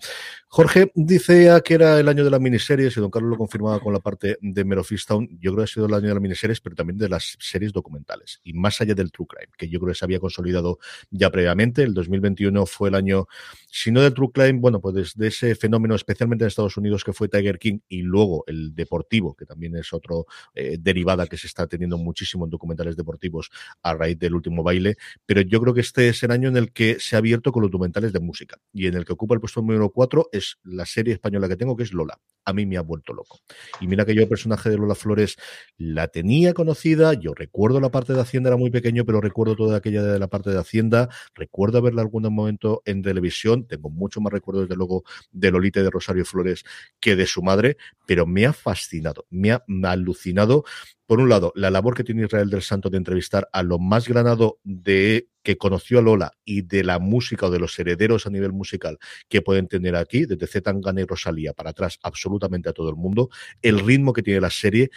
Jorge 0.47 0.89
dice 0.95 1.61
que 1.65 1.73
era 1.73 1.99
el 1.99 2.12
año 2.13 2.23
de 2.23 2.31
las 2.31 2.39
miniseries, 2.39 2.95
y 2.95 2.99
don 3.01 3.09
Carlos 3.11 3.31
lo 3.31 3.37
confirmaba 3.37 3.79
con 3.79 3.91
la 3.91 3.99
parte 3.99 4.37
de 4.39 4.63
Mero 4.63 4.83
Fistown, 4.83 5.27
yo 5.39 5.51
creo 5.51 5.57
que 5.57 5.63
ha 5.63 5.67
sido 5.67 5.85
el 5.87 5.93
año 5.93 6.07
de 6.07 6.13
las 6.13 6.21
miniseries, 6.21 6.61
pero 6.61 6.75
también 6.75 6.97
de 6.97 7.09
las 7.09 7.35
series 7.39 7.73
documentales, 7.73 8.39
y 8.43 8.53
más 8.53 8.79
allá 8.81 8.93
del 8.93 9.11
True 9.11 9.27
Crime, 9.27 9.51
que 9.57 9.67
yo 9.67 9.79
creo 9.79 9.93
que 9.93 9.97
se 9.97 10.05
había 10.05 10.19
consolidado 10.19 10.79
ya 11.09 11.29
previamente. 11.29 11.83
El 11.83 11.93
2021 11.93 12.65
fue 12.65 12.89
el 12.89 12.95
año, 12.95 13.27
si 13.75 13.91
no 13.91 14.01
del 14.01 14.13
True 14.13 14.29
Crime, 14.31 14.59
bueno, 14.59 14.79
pues 14.79 14.93
desde 14.93 15.27
ese 15.27 15.55
fenómeno, 15.55 15.95
especialmente 15.95 16.43
en 16.43 16.49
Estados 16.49 16.77
Unidos, 16.77 17.03
que 17.03 17.11
fue 17.11 17.27
Tiger 17.27 17.57
King, 17.57 17.79
y 17.87 18.03
luego 18.03 18.43
el 18.45 18.75
deportivo, 18.75 19.33
que 19.35 19.47
también 19.47 19.75
es 19.75 19.91
otro 19.93 20.27
eh, 20.53 20.77
derivada 20.79 21.25
que 21.25 21.37
se 21.37 21.47
está 21.47 21.65
teniendo 21.65 21.97
muchísimo 21.97 22.45
en 22.45 22.51
documentales 22.51 22.95
deportivos 22.95 23.49
a 23.81 23.95
raíz 23.95 24.19
del 24.19 24.35
último 24.35 24.61
baile, 24.61 24.97
pero 25.25 25.41
yo 25.41 25.59
creo 25.59 25.73
que 25.73 25.81
este 25.81 26.07
es 26.07 26.21
el 26.21 26.29
año 26.29 26.49
en 26.49 26.57
el 26.57 26.71
que 26.71 26.97
se 26.99 27.15
ha 27.15 27.19
abierto 27.19 27.51
con 27.51 27.63
los 27.63 27.71
documentales 27.71 28.13
de 28.13 28.19
música, 28.19 28.59
y 28.71 28.85
en 28.85 28.93
el 28.93 29.05
que 29.05 29.13
ocupa 29.13 29.33
el 29.33 29.41
puesto 29.41 29.61
número 29.61 29.89
4 29.89 30.29
es 30.31 30.59
la 30.63 30.85
serie 30.85 31.15
española 31.15 31.49
que 31.49 31.55
tengo, 31.55 31.75
que 31.75 31.81
es 31.81 31.93
Lola 31.93 32.19
a 32.45 32.53
mí 32.53 32.65
me 32.65 32.77
ha 32.77 32.81
vuelto 32.81 33.13
loco. 33.13 33.39
Y 33.79 33.87
mira 33.87 34.05
que 34.05 34.15
yo 34.15 34.21
el 34.23 34.27
personaje 34.27 34.69
de 34.69 34.77
Lola 34.77 34.95
Flores 34.95 35.37
la 35.77 36.07
tenía 36.07 36.53
conocida, 36.53 37.13
yo 37.13 37.33
recuerdo 37.33 37.79
la 37.79 37.89
parte 37.89 38.13
de 38.13 38.21
Hacienda, 38.21 38.49
era 38.49 38.57
muy 38.57 38.69
pequeño, 38.69 39.05
pero 39.05 39.21
recuerdo 39.21 39.55
toda 39.55 39.77
aquella 39.77 40.03
de 40.03 40.19
la 40.19 40.27
parte 40.27 40.49
de 40.49 40.59
Hacienda, 40.59 41.09
recuerdo 41.35 41.81
verla 41.81 42.01
algún 42.01 42.23
momento 42.33 42.81
en 42.85 43.01
televisión, 43.01 43.62
tengo 43.63 43.89
mucho 43.89 44.21
más 44.21 44.33
recuerdos 44.33 44.63
desde 44.65 44.75
luego 44.75 45.03
de 45.31 45.51
Lolita 45.51 45.79
y 45.79 45.83
de 45.83 45.89
Rosario 45.89 46.25
Flores 46.25 46.63
que 46.99 47.15
de 47.15 47.25
su 47.25 47.41
madre, 47.41 47.77
pero 48.05 48.25
me 48.25 48.45
ha 48.45 48.53
fascinado, 48.53 49.25
me 49.29 49.51
ha 49.51 49.63
alucinado. 49.83 50.63
Por 51.05 51.19
un 51.19 51.29
lado, 51.29 51.51
la 51.55 51.69
labor 51.69 51.95
que 51.95 52.03
tiene 52.03 52.23
Israel 52.23 52.49
del 52.49 52.61
Santo 52.61 52.89
de 52.89 52.97
entrevistar 52.97 53.47
a 53.51 53.61
lo 53.61 53.77
más 53.77 54.07
granado 54.07 54.59
de 54.63 55.27
que 55.43 55.57
conoció 55.57 55.99
a 55.99 56.01
Lola 56.01 56.31
y 56.45 56.61
de 56.61 56.83
la 56.83 56.99
música 56.99 57.47
o 57.47 57.51
de 57.51 57.59
los 57.59 57.77
herederos 57.77 58.25
a 58.25 58.29
nivel 58.29 58.53
musical 58.53 58.97
que 59.27 59.41
pueden 59.41 59.67
tener 59.67 59.95
aquí, 59.95 60.25
desde 60.25 60.47
Z 60.47 60.61
Tangana 60.71 61.01
y 61.01 61.05
Rosalía 61.05 61.53
para 61.53 61.71
atrás, 61.71 61.99
absolutamente 62.01 62.69
a 62.69 62.73
todo 62.73 62.89
el 62.89 62.95
mundo, 62.95 63.29
el 63.61 63.79
ritmo 63.79 64.13
que 64.13 64.23
tiene 64.23 64.39
la 64.39 64.49
serie, 64.49 64.89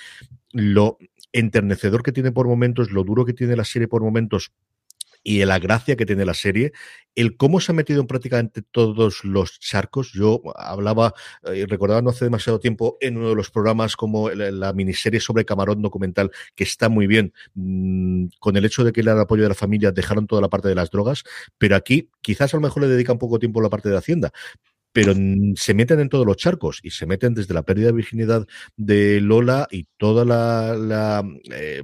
lo 0.53 0.99
enternecedor 1.33 2.03
que 2.03 2.13
tiene 2.13 2.33
por 2.33 2.47
momentos, 2.47 2.91
lo 2.93 3.03
duro 3.05 3.25
que 3.25 3.35
tiene 3.35 3.57
la 3.57 3.65
serie 3.65 3.89
por 3.89 4.03
momentos, 4.03 4.53
y 5.27 5.45
la 5.45 5.59
gracia 5.59 5.97
que 5.97 6.07
tiene 6.07 6.25
la 6.25 6.35
serie, 6.35 6.71
el 7.17 7.37
cómo 7.37 7.59
se 7.59 7.73
ha 7.73 7.75
metido 7.75 8.01
en 8.01 8.07
prácticamente 8.07 8.63
todos 8.63 9.25
los 9.25 9.59
charcos. 9.59 10.13
Yo 10.13 10.41
hablaba, 10.55 11.15
eh, 11.43 11.67
recordaba 11.69 12.01
no 12.01 12.11
hace 12.11 12.27
demasiado 12.27 12.61
tiempo 12.61 12.97
en 13.01 13.17
uno 13.17 13.31
de 13.31 13.35
los 13.35 13.51
programas 13.51 13.97
como 13.97 14.31
la, 14.31 14.53
la 14.53 14.73
miniserie 14.73 15.19
sobre 15.19 15.45
Camarón 15.45 15.83
documental, 15.83 16.31
que 16.55 16.63
está 16.63 16.89
muy 16.89 17.09
bien, 17.09 17.33
mmm, 17.55 18.27
con 18.39 18.57
el 18.57 18.65
hecho 18.65 18.85
de 18.85 18.93
que 18.93 19.01
el 19.01 19.09
apoyo 19.09 19.43
de 19.43 19.49
la 19.49 19.57
familia 19.57 19.91
dejaron 19.91 20.29
toda 20.29 20.41
la 20.41 20.49
parte 20.49 20.69
de 20.69 20.77
las 20.77 20.93
drogas, 20.93 21.25
pero 21.59 21.75
aquí 21.75 22.09
quizás 22.21 22.55
a 22.55 22.59
lo 22.59 22.61
mejor 22.61 22.85
le 22.85 22.89
dedican 22.89 23.19
poco 23.19 23.41
tiempo 23.41 23.59
a 23.59 23.65
la 23.65 23.71
parte 23.71 23.89
de 23.89 23.97
Hacienda, 23.97 24.31
pero 24.93 25.13
se 25.57 25.75
meten 25.75 25.99
en 25.99 26.09
todos 26.09 26.25
los 26.25 26.37
charcos 26.37 26.79
y 26.85 26.91
se 26.91 27.05
meten 27.05 27.35
desde 27.35 27.53
la 27.53 27.65
pérdida 27.65 27.89
de 27.89 27.95
virginidad 27.95 28.47
de 28.77 29.21
Lola 29.21 29.67
y 29.73 29.89
toda 29.99 30.25
la, 30.25 30.77
la 30.77 31.25
eh, 31.51 31.83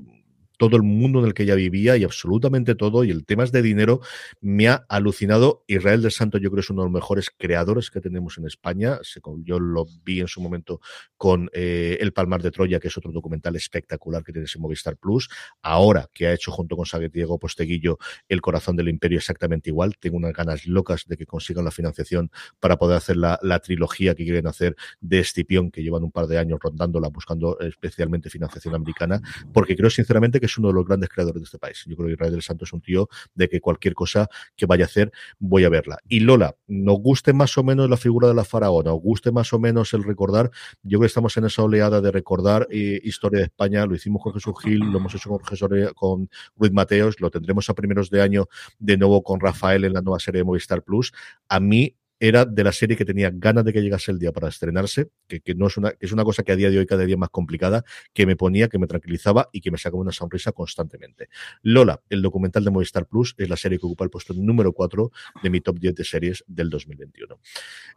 todo 0.63 0.77
el 0.77 0.85
mundo 0.85 1.19
en 1.19 1.25
el 1.25 1.35
que 1.35 1.43
ella 1.43 1.57
vivía 1.57 1.97
y 1.97 2.05
absolutamente 2.05 2.77
todo, 2.77 3.03
y 3.03 3.11
el 3.11 3.27
tema 3.27 3.43
es 3.43 3.51
de 3.51 3.63
dinero, 3.63 4.01
me 4.41 4.69
ha 4.69 4.87
alucinado. 4.89 5.65
Israel 5.67 6.03
del 6.03 6.13
Santo 6.13 6.39
yo 6.39 6.53
creo 6.53 6.61
es 6.61 6.71
uno 6.71 6.83
de 6.83 6.87
los 6.87 6.95
mejores 6.95 7.31
creadores 7.37 7.91
que 7.91 8.01
tenemos 8.01 8.39
en 8.39 8.47
España. 8.47 9.01
Yo 9.43 9.59
lo 9.59 9.87
vi 10.05 10.21
en 10.21 10.29
su 10.29 10.41
momento 10.41 10.81
con 11.17 11.51
eh, 11.53 11.99
El 12.01 12.13
Palmar 12.13 12.43
de 12.43 12.53
Troya, 12.53 12.79
que 12.79 12.87
es 12.87 12.97
otro 12.97 13.11
documental 13.11 13.57
espectacular 13.57 14.23
que 14.23 14.31
tiene 14.31 14.47
en 14.55 14.63
Movistar 14.63 14.97
Plus. 14.97 15.29
Ahora 15.63 16.09
que 16.15 16.29
ha 16.29 16.33
hecho 16.33 16.53
junto 16.53 16.77
con 16.77 16.87
Diego 17.13 17.41
Posteguillo 17.41 17.99
El 18.29 18.41
Corazón 18.41 18.77
del 18.77 18.89
Imperio 18.89 19.19
exactamente 19.19 19.71
igual. 19.71 19.97
Tengo 19.99 20.17
unas 20.17 20.33
ganas 20.33 20.65
locas 20.65 21.07
de 21.09 21.17
que 21.17 21.27
consigan 21.27 21.65
la 21.65 21.73
financiación 21.73 22.31
para 22.61 22.77
poder 22.77 22.99
hacer 22.99 23.17
la, 23.17 23.39
trilogía 23.65 24.15
que 24.15 24.23
quieren 24.23 24.47
hacer 24.47 24.77
de 25.01 25.19
Escipión, 25.19 25.73
que 25.73 25.83
llevan 25.83 26.05
un 26.05 26.13
par 26.13 26.29
de 26.29 26.39
años 26.39 26.61
rondándola, 26.63 27.09
buscando 27.09 27.59
especialmente 27.59 28.31
financiación 28.31 28.77
americana, 28.77 29.21
porque 29.53 29.75
creo 29.75 29.91
sinceramente 29.91 30.39
que 30.39 30.49
es 30.53 30.59
uno 30.59 30.69
de 30.69 30.75
los 30.75 30.87
grandes 30.87 31.09
creadores 31.09 31.41
de 31.41 31.45
este 31.45 31.59
país. 31.59 31.85
Yo 31.87 31.97
creo 31.97 32.09
que 32.09 32.15
Israel 32.15 32.33
del 32.33 32.43
Santo 32.43 32.65
es 32.65 32.73
un 32.73 32.81
tío 32.81 33.09
de 33.35 33.49
que 33.49 33.61
cualquier 33.61 33.95
cosa 33.95 34.29
que 34.57 34.67
vaya 34.67 34.85
a 34.85 34.87
hacer, 34.87 35.13
voy 35.39 35.65
a 35.65 35.69
verla. 35.69 35.99
Y 36.09 36.21
Lola, 36.21 36.55
nos 36.67 36.99
guste 36.99 37.33
más 37.33 37.57
o 37.59 37.65
menos 37.65 37.89
la 37.89 37.97
figura 37.97 38.29
de 38.29 38.35
la 38.35 38.45
faraona, 38.45 38.91
nos 38.91 39.01
guste 39.01 39.33
más 39.33 39.53
o 39.53 39.59
menos 39.59 39.93
el 39.95 40.05
recordar, 40.05 40.51
yo 40.83 40.99
creo 40.99 41.01
que 41.01 41.07
estamos 41.07 41.37
en 41.37 41.45
esa 41.45 41.63
oleada 41.63 42.01
de 42.01 42.11
recordar 42.11 42.67
eh, 42.71 43.01
historia 43.03 43.41
de 43.41 43.47
España, 43.47 43.87
lo 43.87 43.95
hicimos 43.95 44.23
con 44.23 44.33
Jesús 44.35 44.55
Gil, 44.63 44.81
lo 44.81 44.99
hemos 44.99 45.15
hecho 45.15 45.31
con, 45.31 45.45
Jesús, 45.45 45.69
con 45.95 46.31
Ruiz 46.57 46.73
Mateos, 46.73 47.21
lo 47.21 47.31
tendremos 47.31 47.69
a 47.71 47.75
primeros 47.75 48.11
de 48.11 48.23
año 48.23 48.49
de 48.79 48.97
nuevo 48.97 49.23
con 49.23 49.41
Rafael 49.41 49.85
en 49.85 49.95
la 49.95 50.03
nueva 50.03 50.19
serie 50.19 50.41
de 50.41 50.45
Movistar 50.45 50.83
Plus. 50.83 51.13
A 51.49 51.61
mí 51.61 51.97
era 52.23 52.45
de 52.45 52.63
la 52.63 52.71
serie 52.71 52.97
que 52.97 53.05
tenía 53.05 53.33
ganas 53.35 53.65
de 53.65 53.73
que 53.73 53.83
llegase 53.83 54.13
el 54.13 54.21
día 54.21 54.31
para 54.31 54.47
estrenarse, 54.47 55.09
que, 55.27 55.41
que 55.41 55.57
no 55.57 55.67
es 55.67 55.77
una, 55.77 55.91
que 55.91 56.07
es 56.07 56.13
una 56.13 56.23
cosa 56.23 56.45
que 56.45 56.53
a 56.53 56.57
día 56.57 56.71
de 56.71 56.79
hoy 56.79 56.87
cada 56.87 57.05
día 57.05 57.17
más 57.17 57.31
complicada, 57.31 57.83
que 58.15 58.27
me 58.27 58.37
ponía, 58.37 58.69
que 58.69 58.79
me 58.79 58.87
tranquilizaba 58.87 59.49
y 59.51 59.61
que 59.61 59.73
me 59.73 59.77
sacaba 59.77 60.01
una 60.01 60.13
sonrisa 60.13 60.53
constantemente. 60.53 61.31
Lola, 61.63 62.01
el 62.09 62.23
documental 62.23 62.63
de 62.63 62.71
Movistar 62.71 63.07
Plus, 63.07 63.35
es 63.39 63.49
la 63.49 63.57
serie 63.57 63.81
que 63.81 63.87
ocupa 63.87 64.05
el 64.05 64.11
puesto 64.11 64.35
número 64.35 64.73
4 64.73 65.11
de 65.43 65.51
mi 65.51 65.61
top 65.61 65.81
10 65.81 65.97
de 65.97 66.05
series 66.05 66.45
del 66.47 66.71
2021. 66.71 67.41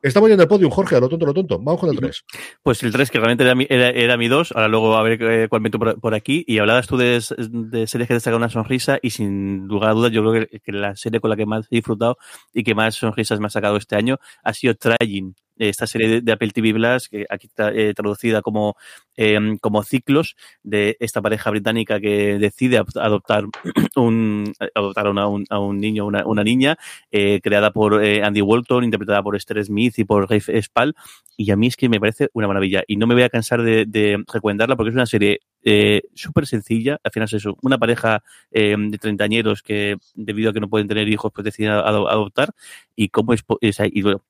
Estamos 0.02 0.28
ya 0.28 0.34
en 0.34 0.42
el 0.42 0.48
podium, 0.48 0.72
Jorge, 0.72 0.96
a 0.96 1.00
lo 1.00 1.08
tonto, 1.08 1.26
a 1.26 1.28
lo 1.28 1.34
tonto. 1.36 1.60
Vamos 1.60 1.80
con 1.80 1.92
el 1.92 1.98
3. 1.98 2.26
Pues 2.64 2.82
el 2.82 2.92
3, 2.92 3.12
que 3.12 3.20
realmente 3.20 3.44
era 3.44 3.54
mi, 3.54 3.68
era, 3.70 3.90
era 3.90 4.18
mi 4.18 4.28
2, 4.28 4.54
ahora 4.54 4.68
luego 4.68 4.98
a 4.98 5.04
ver 5.04 5.22
eh, 5.22 5.48
cuál 5.50 5.62
meto 5.62 5.78
por, 5.78 6.00
por, 6.00 6.16
aquí. 6.16 6.44
Y 6.48 6.58
hablabas 6.58 6.88
tú 6.88 6.98
de, 6.98 7.24
de 7.38 7.86
series 7.86 8.08
que 8.08 8.16
te 8.16 8.20
sacan 8.20 8.38
una 8.38 8.50
sonrisa 8.50 8.98
y 9.04 9.12
sin 9.12 9.68
lugar 9.68 9.92
a 9.92 9.94
dudas 9.94 10.12
yo 10.12 10.24
creo 10.24 10.48
que, 10.50 10.60
que 10.62 10.72
la 10.72 10.96
serie 10.96 11.20
con 11.20 11.30
la 11.30 11.36
que 11.36 11.46
más 11.46 11.68
he 11.70 11.76
disfrutado 11.76 12.18
y 12.56 12.64
que 12.64 12.74
más 12.74 12.96
sonrisas 12.96 13.40
me 13.40 13.46
ha 13.46 13.52
sacado 13.52 13.78
este 13.78 13.96
año 13.96 14.15
ha 14.44 14.54
sido 14.54 14.76
Trying, 14.76 15.36
esta 15.58 15.88
serie 15.88 16.22
de, 16.22 16.32
Apple 16.32 16.52
TV 16.52 16.74
Plus, 16.74 17.10
que 17.10 17.26
aquí 17.30 17.48
está 17.48 17.72
eh, 17.72 17.94
traducida 17.94 18.42
como, 18.42 18.76
eh, 19.16 19.40
como 19.62 19.84
ciclos, 19.84 20.36
de 20.64 20.98
esta 21.00 21.22
pareja 21.22 21.50
británica 21.50 22.00
que 22.00 22.38
decide 22.38 22.78
adoptar 22.78 23.46
un, 23.96 24.54
adoptar 24.74 25.08
una, 25.08 25.28
un, 25.28 25.46
a 25.50 25.60
un 25.60 25.80
niño, 25.80 26.06
una, 26.06 26.26
una 26.26 26.44
niña, 26.44 26.78
eh, 27.12 27.40
creada 27.42 27.72
por 27.72 28.04
eh, 28.04 28.24
Andy 28.24 28.42
Walton, 28.42 28.84
interpretada 28.84 29.24
por 29.24 29.36
Esther 29.36 29.64
Smith 29.64 29.98
y 29.98 30.04
por 30.04 30.30
Rafe 30.30 30.62
Spall, 30.62 30.96
y 31.38 31.52
a 31.52 31.56
mí 31.56 31.68
es 31.68 31.78
que 31.78 31.90
me 31.90 32.00
parece 32.00 32.30
una 32.34 32.48
maravilla, 32.48 32.84
y 32.88 32.98
no 32.98 33.08
me 33.08 33.14
voy 33.14 33.24
a 33.24 33.30
cansar 33.30 33.62
de 33.64 34.24
recomendarla 34.32 34.76
porque 34.76 34.90
es 34.90 34.96
una 34.96 35.06
serie 35.06 35.40
eh, 35.68 36.04
súper 36.14 36.46
sencilla, 36.46 37.00
al 37.04 37.12
final 37.12 37.26
es 37.26 37.34
eso, 37.34 37.58
una 37.64 37.80
pareja 37.80 38.24
eh, 38.52 38.76
de 38.78 38.98
treintañeros 39.00 39.64
que 39.64 39.98
debido 40.14 40.52
a 40.52 40.54
que 40.54 40.60
no 40.60 40.70
pueden 40.70 40.88
tener 40.88 41.08
hijos 41.10 41.32
pues 41.34 41.44
deciden 41.44 41.72
adoptar. 41.72 42.54
Y 42.96 43.10
cómo 43.10 43.34
es, 43.34 43.44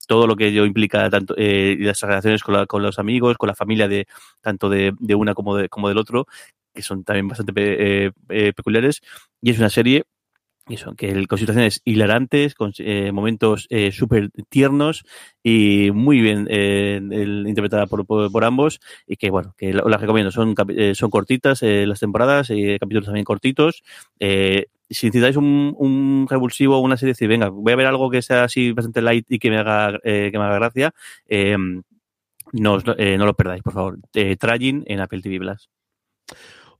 todo 0.08 0.28
lo 0.28 0.36
que 0.38 0.48
ello 0.48 0.66
implica 0.66 1.10
tanto 1.10 1.36
eh, 1.38 1.76
las 1.80 2.00
relaciones 2.02 2.42
con, 2.42 2.56
la, 2.56 2.66
con, 2.66 2.82
los 2.82 3.00
amigos, 3.00 3.38
con 3.38 3.48
la 3.48 3.56
familia 3.56 3.90
de 3.90 4.08
tanto 4.42 4.70
de, 4.70 4.94
una 5.14 5.34
como, 5.34 5.58
de, 5.58 5.68
como 5.68 5.90
del 5.90 5.98
otro, 5.98 6.26
que 6.74 6.82
son 6.82 7.04
también 7.04 7.28
bastante 7.28 7.52
pe, 7.54 8.06
eh, 8.30 8.54
peculiares. 8.54 9.02
Y 9.42 9.52
es 9.52 9.60
una 9.60 9.70
serie 9.70 10.06
eso, 10.68 10.95
que 10.95 11.28
con 11.28 11.38
situaciones 11.38 11.82
hilarantes, 11.86 12.55
con 12.55 12.72
eh, 12.80 13.11
momentos 13.11 13.68
eh, 13.70 13.91
súper 13.91 14.32
tiernos 14.49 15.05
y 15.43 15.91
muy 15.93 16.22
bien 16.22 16.47
eh, 16.49 16.99
el, 17.11 17.45
interpretada 17.47 17.86
por, 17.86 18.05
por, 18.05 18.43
ambos 18.43 18.80
y 19.05 19.16
que 19.18 19.30
bueno, 19.30 19.53
que 19.57 19.74
las 19.74 20.01
recomiendo, 20.01 20.32
son, 20.32 20.55
eh, 20.70 20.95
son 20.95 21.11
cortitas 21.11 21.61
eh, 21.61 21.86
las 21.86 21.99
temporadas, 21.99 22.49
y 22.49 22.80
capítulos 22.80 23.05
también 23.05 23.26
cortitos. 23.26 23.84
Si 24.88 25.07
necesitáis 25.07 25.36
un, 25.36 25.76
un 25.78 26.28
revulsivo, 26.30 26.80
una 26.80 26.97
serie, 26.97 27.13
decir, 27.13 27.28
venga, 27.28 27.49
voy 27.49 27.74
a 27.74 27.76
ver 27.76 27.88
algo 27.88 28.09
que 28.09 28.22
sea 28.22 28.43
así 28.43 28.72
bastante 28.72 29.01
light 29.01 29.26
y 29.30 29.39
que 29.39 29.49
me 29.49 29.57
haga, 29.57 29.99
que 30.03 30.32
me 30.32 30.43
haga 30.43 30.55
gracia, 30.55 30.93
eh, 31.28 31.57
No, 32.53 32.78
no 32.80 33.26
lo 33.26 33.34
perdáis, 33.36 33.63
por 33.63 33.74
favor. 33.74 33.99
Tragin 34.39 34.84
en 34.88 34.99
Apple 34.99 35.22
TV 35.22 35.39
Plus. 35.39 35.70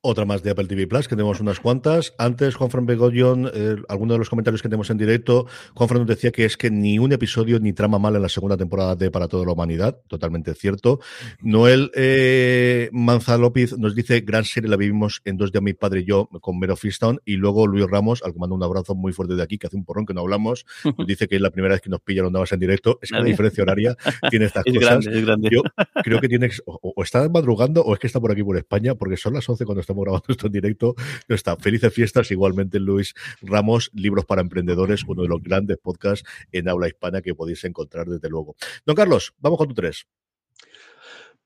Otra 0.08 0.24
más 0.24 0.44
de 0.44 0.52
Apple 0.52 0.68
TV 0.68 0.86
Plus, 0.86 1.08
que 1.08 1.16
tenemos 1.16 1.40
unas 1.40 1.60
cuantas. 1.60 2.14
Antes, 2.20 2.54
Juan 2.54 2.70
Fran 2.70 2.86
Begollón, 2.86 3.50
eh, 3.52 3.78
alguno 3.90 4.14
de 4.14 4.20
los 4.20 4.30
comentarios 4.30 4.62
que 4.62 4.70
tenemos 4.70 4.92
en 4.92 5.00
directo, 5.00 5.48
Juan 5.74 5.90
Fran 5.90 6.02
nos 6.02 6.08
decía 6.08 6.32
que 6.32 6.46
es 6.46 6.58
que 6.58 6.70
ni 6.70 7.00
un 7.00 7.12
episodio 7.12 7.60
ni 7.60 7.74
trama 7.74 7.98
mal 7.98 8.16
en 8.16 8.22
la 8.22 8.30
segunda 8.30 8.56
temporada 8.56 8.96
de 8.96 9.10
Para 9.10 9.28
toda 9.28 9.48
la 9.48 9.54
humanidad. 9.54 10.00
Totalmente 10.08 10.54
cierto. 10.54 11.00
Noel 11.42 11.90
eh, 11.96 12.88
Manzalópiz 12.92 13.76
nos 13.80 13.96
dice, 13.96 14.22
gran 14.22 14.44
serie 14.44 14.70
la 14.70 14.78
vivimos 14.78 15.24
en 15.26 15.38
dos 15.38 15.52
días 15.52 15.64
mi 15.64 15.74
padre 15.74 16.02
y 16.02 16.06
yo 16.06 16.30
con 16.40 16.60
Mero 16.60 16.76
Fistown. 16.76 17.20
Y 17.26 17.38
luego 17.38 17.66
Luis 17.66 17.90
Ramos, 17.90 18.22
al 18.24 18.32
que 18.34 18.38
mando 18.38 18.54
un 18.54 18.62
abrazo 18.62 18.94
muy 18.94 19.12
fuerte 19.12 19.34
de 19.34 19.42
aquí, 19.42 19.58
que 19.58 19.66
hace 19.66 19.76
un 19.76 19.86
porrón 19.86 20.06
que 20.06 20.14
no 20.14 20.22
hablamos, 20.22 20.68
nos 20.84 21.08
dice 21.08 21.28
que 21.28 21.38
es 21.38 21.42
la 21.42 21.50
primera 21.50 21.74
vez 21.74 21.82
que 21.82 21.90
nos 21.90 22.02
pillan 22.02 22.28
ondas 22.28 22.52
en 22.52 22.60
directo. 22.60 23.00
Es 23.02 23.10
que 23.10 23.18
la 23.18 23.24
diferencia 23.24 23.64
horaria 23.64 23.98
tiene 24.30 24.46
estas 24.46 24.64
Es 24.68 24.74
cosas. 24.76 25.04
grande, 25.04 25.18
es 25.20 25.26
grande. 25.26 25.50
Yo 25.52 25.64
creo 26.04 26.22
que 26.22 26.30
tiene 26.30 26.52
o, 26.68 26.94
o 26.96 27.02
está 27.02 27.28
madrugando 27.28 27.82
o 27.82 27.92
es 27.96 28.00
que 28.00 28.06
está 28.06 28.20
por 28.20 28.32
aquí 28.32 28.44
por 28.44 28.56
España, 28.56 28.94
porque 28.94 29.18
son 29.18 29.34
las 29.34 29.50
11 29.50 29.66
cuando 29.66 29.82
estamos 29.82 29.95
grabando 30.04 30.26
esto 30.30 30.48
en 30.48 30.54
directo. 30.54 30.96
No 31.28 31.36
está. 31.36 31.56
Felices 31.58 31.94
fiestas, 31.94 32.32
igualmente 32.32 32.80
Luis 32.80 33.14
Ramos, 33.42 33.90
Libros 33.94 34.26
para 34.26 34.42
Emprendedores, 34.42 35.04
uno 35.08 35.22
de 35.24 35.28
los 35.30 35.42
grandes 35.42 35.78
podcasts 35.78 36.28
en 36.52 36.68
habla 36.70 36.88
hispana 36.88 37.22
que 37.22 37.34
podéis 37.36 37.64
encontrar 37.64 38.08
desde 38.08 38.30
luego. 38.30 38.56
Don 38.86 38.96
Carlos, 38.96 39.34
vamos 39.40 39.58
con 39.60 39.68
tu 39.68 39.74
tres. 39.74 40.06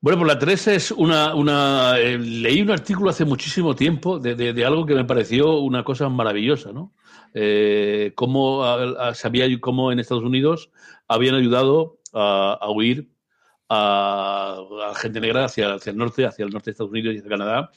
Bueno, 0.01 0.17
pues 0.19 0.27
la 0.29 0.39
3 0.39 0.67
es 0.69 0.91
una... 0.91 1.35
una 1.35 1.99
eh, 1.99 2.17
leí 2.17 2.61
un 2.61 2.71
artículo 2.71 3.09
hace 3.09 3.25
muchísimo 3.25 3.75
tiempo 3.75 4.17
de, 4.17 4.33
de- 4.35 4.53
algo 4.65 4.85
que 4.85 4.95
me 4.95 5.03
pareció 5.03 5.59
una 5.59 5.83
cosa 5.83 6.07
maravillosa, 6.07 6.71
¿no? 6.71 6.93
Eh, 7.33 8.13
cómo 8.15 8.63
a- 8.63 9.09
a- 9.09 9.13
en 9.91 9.99
Estados 9.99 10.23
Unidos 10.23 10.71
habían 11.07 11.35
ayudado 11.35 11.99
a, 12.13 12.57
a 12.61 12.69
huir 12.71 13.11
a 13.67 14.93
gente 14.95 15.19
negra 15.19 15.45
hacia, 15.45 15.73
hacia 15.75 15.91
el 15.91 15.97
norte, 15.97 16.25
hacia 16.25 16.45
el 16.45 16.51
norte 16.51 16.65
de 16.65 16.71
Estados 16.71 16.91
Unidos 16.91 17.13
y 17.13 17.17
hacia 17.19 17.29
Canadá, 17.29 17.71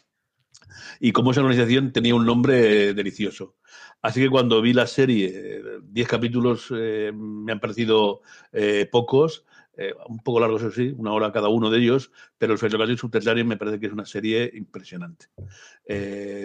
y 1.01 1.13
cómo 1.13 1.31
esa 1.33 1.41
organización 1.41 1.93
tenía 1.93 2.15
un 2.15 2.27
nombre 2.27 2.95
delicioso. 2.95 3.55
Así 4.03 4.21
que 4.21 4.31
cuando 4.31 4.61
vi 4.61 4.73
la 4.73 4.87
serie, 4.87 5.31
eh, 5.33 5.63
10 5.85 6.09
capítulos 6.09 6.73
eh, 6.77 7.13
me 7.15 7.53
han 7.53 7.61
parecido 7.61 8.23
eh, 8.53 8.89
pocos, 8.91 9.45
eh, 9.77 9.95
un 10.09 10.19
poco 10.19 10.41
largos, 10.41 10.63
eso 10.63 10.73
sí, 10.73 10.93
una 10.97 11.13
hora 11.13 11.33
cada 11.33 11.49
uno 11.49 11.71
de 11.71 11.79
ellos, 11.79 12.11
pero 12.37 12.53
el 12.53 12.59
Ferrocarril 12.59 12.99
Subterráneo 12.99 13.45
me 13.45 13.57
parece 13.57 13.79
que 13.79 13.87
es 13.87 13.93
una 13.93 14.05
serie 14.05 14.51
impresionante. 14.55 15.27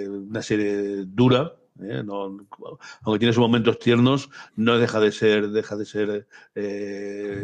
Una 0.08 0.42
serie 0.42 1.06
dura. 1.06 1.56
No- 1.80 2.36
aunque 3.04 3.20
tiene 3.20 3.34
sus 3.34 3.42
momentos 3.42 3.78
tiernos, 3.78 4.32
no 4.56 4.80
deja 4.80 5.00
de 5.00 5.12
ser, 5.12 5.50
deja 5.50 5.76
de 5.76 5.86
ser 5.86 6.28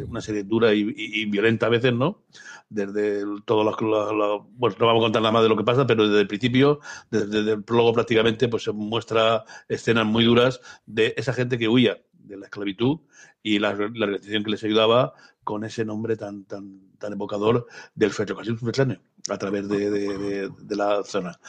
una 0.08 0.22
serie 0.22 0.44
dura 0.44 0.74
y 0.74 1.26
violenta 1.26 1.68
a 1.68 1.70
veces, 1.70 1.94
¿no? 1.94 2.24
Desde 2.70 3.20
el- 3.22 3.44
todo 3.46 3.64
lo, 3.64 3.72
lo- 3.82 4.14
lo- 4.14 4.44
bueno, 4.56 4.76
no 4.80 4.88
vamos 4.88 5.02
a 5.04 5.06
contar 5.06 5.22
nada 5.22 5.32
más 5.32 5.44
de 5.44 5.50
lo 5.50 5.58
que 5.58 5.64
pasa, 5.64 5.86
pero 5.86 6.08
desde 6.08 6.22
el 6.22 6.28
principio, 6.28 6.80
desde, 7.12 7.40
el 7.52 7.64
prólogo 7.64 7.94
prácticamente, 7.94 8.48
pues 8.48 8.64
se 8.64 8.72
muestra 8.72 9.44
escenas 9.68 10.06
muy 10.06 10.24
duras 10.26 10.60
de 10.86 11.14
esa 11.18 11.34
gente 11.34 11.58
que 11.60 11.68
huía 11.68 12.02
de 12.14 12.38
la 12.38 12.46
esclavitud 12.46 13.00
y 13.44 13.60
la, 13.60 13.74
la 13.94 14.18
que 14.20 14.40
les 14.50 14.64
ayudaba 14.64 15.14
con 15.44 15.64
ese 15.66 15.86
nombre 15.86 16.16
tan, 16.16 16.46
tan, 16.46 16.80
tan 16.98 17.14
evocador 17.14 17.68
del 17.96 18.12
ferrocarril 18.12 18.58
subterráneo 18.58 19.00
a 19.30 19.38
través 19.38 19.68
de, 19.70 19.90
de- 19.90 20.76
la 20.76 21.04
zona. 21.04 21.40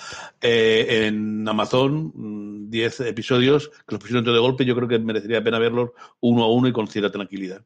Eh, 0.40 1.06
en 1.06 1.46
Amazon, 1.48 2.12
mm, 2.14 2.70
10 2.70 3.00
episodios 3.00 3.68
que 3.86 3.94
los 3.94 4.00
pusieron 4.00 4.24
todo 4.24 4.34
de 4.34 4.40
golpe, 4.40 4.64
yo 4.64 4.74
creo 4.76 4.88
que 4.88 4.98
merecería 4.98 5.38
la 5.38 5.44
pena 5.44 5.58
verlos 5.58 5.90
uno 6.20 6.44
a 6.44 6.52
uno 6.52 6.68
y 6.68 6.72
con 6.72 6.86
cierta 6.88 7.10
tranquilidad. 7.10 7.62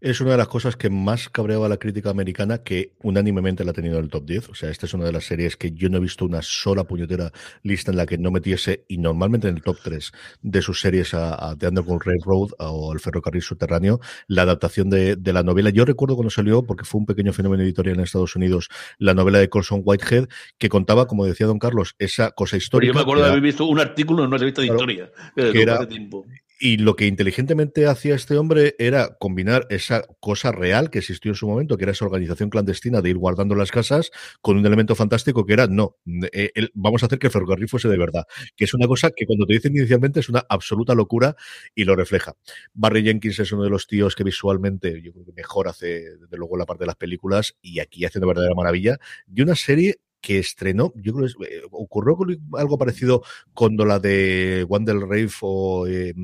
Es 0.00 0.20
una 0.20 0.32
de 0.32 0.36
las 0.36 0.48
cosas 0.48 0.76
que 0.76 0.90
más 0.90 1.28
cabreaba 1.28 1.68
la 1.68 1.76
crítica 1.76 2.10
americana, 2.10 2.58
que 2.58 2.92
unánimemente 3.02 3.64
la 3.64 3.70
ha 3.70 3.74
tenido 3.74 3.98
en 3.98 4.04
el 4.04 4.10
top 4.10 4.24
10. 4.26 4.48
O 4.48 4.54
sea, 4.54 4.68
esta 4.68 4.86
es 4.86 4.94
una 4.94 5.04
de 5.04 5.12
las 5.12 5.24
series 5.24 5.56
que 5.56 5.70
yo 5.70 5.88
no 5.88 5.98
he 5.98 6.00
visto 6.00 6.24
una 6.24 6.42
sola 6.42 6.82
puñetera 6.84 7.30
lista 7.62 7.92
en 7.92 7.96
la 7.98 8.04
que 8.06 8.18
no 8.18 8.32
metiese, 8.32 8.84
y 8.88 8.98
normalmente 8.98 9.46
en 9.48 9.54
el 9.56 9.62
top 9.62 9.78
3 9.82 10.10
de 10.42 10.60
sus 10.62 10.80
series 10.80 11.14
a, 11.14 11.50
a 11.50 11.56
The 11.56 11.68
Underground 11.68 12.02
Railroad 12.04 12.50
o 12.58 12.92
El 12.92 12.98
Ferrocarril 12.98 13.42
Subterráneo, 13.42 14.00
la 14.26 14.42
adaptación 14.42 14.90
de, 14.90 15.14
de 15.14 15.32
la 15.32 15.44
novela. 15.44 15.70
Yo 15.70 15.84
recuerdo 15.84 16.16
cuando 16.16 16.30
salió, 16.30 16.64
porque 16.64 16.84
fue 16.84 16.98
un 16.98 17.06
pequeño 17.06 17.32
fenómeno 17.32 17.62
editorial 17.62 17.96
en 17.98 18.02
Estados 18.04 18.34
Unidos, 18.34 18.68
la 18.98 19.14
novela 19.14 19.31
de 19.38 19.48
Colson 19.48 19.82
Whitehead, 19.84 20.28
que 20.58 20.68
contaba, 20.68 21.06
como 21.06 21.24
decía 21.26 21.46
don 21.46 21.58
Carlos, 21.58 21.94
esa 21.98 22.30
cosa 22.32 22.52
Pero 22.52 22.58
histórica. 22.62 22.92
yo 22.92 22.94
me 22.94 23.00
acuerdo 23.02 23.22
de 23.24 23.30
haber 23.30 23.40
visto 23.42 23.64
un 23.66 23.78
artículo 23.80 24.22
en 24.22 24.28
una 24.28 24.38
revista 24.38 24.60
de 24.62 24.68
Claro, 24.68 24.80
historia, 24.80 25.12
que 25.34 25.62
era- 25.62 25.86
tiempo. 25.88 26.26
Y 26.64 26.76
lo 26.76 26.94
que 26.94 27.06
inteligentemente 27.06 27.88
hacía 27.88 28.14
este 28.14 28.36
hombre 28.36 28.76
era 28.78 29.16
combinar 29.18 29.66
esa 29.68 30.04
cosa 30.20 30.52
real 30.52 30.90
que 30.90 31.00
existió 31.00 31.32
en 31.32 31.34
su 31.34 31.48
momento, 31.48 31.76
que 31.76 31.82
era 31.82 31.90
esa 31.90 32.04
organización 32.04 32.50
clandestina 32.50 33.02
de 33.02 33.10
ir 33.10 33.16
guardando 33.18 33.56
las 33.56 33.72
casas, 33.72 34.12
con 34.40 34.58
un 34.58 34.64
elemento 34.64 34.94
fantástico 34.94 35.44
que 35.44 35.54
era, 35.54 35.66
no, 35.66 35.96
eh, 36.32 36.52
vamos 36.74 37.02
a 37.02 37.06
hacer 37.06 37.18
que 37.18 37.26
el 37.26 37.32
ferrocarril 37.32 37.68
fuese 37.68 37.88
de 37.88 37.98
verdad, 37.98 38.26
que 38.54 38.66
es 38.66 38.74
una 38.74 38.86
cosa 38.86 39.10
que 39.10 39.26
cuando 39.26 39.44
te 39.44 39.54
dicen 39.54 39.76
inicialmente 39.76 40.20
es 40.20 40.28
una 40.28 40.46
absoluta 40.48 40.94
locura 40.94 41.34
y 41.74 41.82
lo 41.82 41.96
refleja. 41.96 42.36
Barry 42.74 43.02
Jenkins 43.02 43.40
es 43.40 43.50
uno 43.50 43.64
de 43.64 43.70
los 43.70 43.88
tíos 43.88 44.14
que 44.14 44.22
visualmente, 44.22 45.02
yo 45.02 45.12
creo 45.12 45.24
que 45.24 45.32
mejor 45.32 45.66
hace, 45.66 46.16
desde 46.16 46.36
luego, 46.36 46.56
la 46.56 46.64
parte 46.64 46.84
de 46.84 46.86
las 46.86 46.96
películas 46.96 47.56
y 47.60 47.80
aquí 47.80 48.04
hace 48.04 48.20
una 48.20 48.28
verdadera 48.28 48.54
maravilla, 48.54 48.98
de 49.26 49.42
una 49.42 49.56
serie 49.56 49.96
que 50.22 50.38
estrenó, 50.38 50.92
yo 50.96 51.12
creo 51.12 51.28
que 51.38 51.56
eh, 51.56 51.62
ocurrió 51.70 52.16
con 52.16 52.30
algo 52.56 52.78
parecido 52.78 53.22
cuando 53.52 53.84
la 53.84 53.98
de 53.98 54.64
Wandel 54.68 55.02
Rave 55.02 55.30
o 55.42 55.86
eh, 55.86 56.14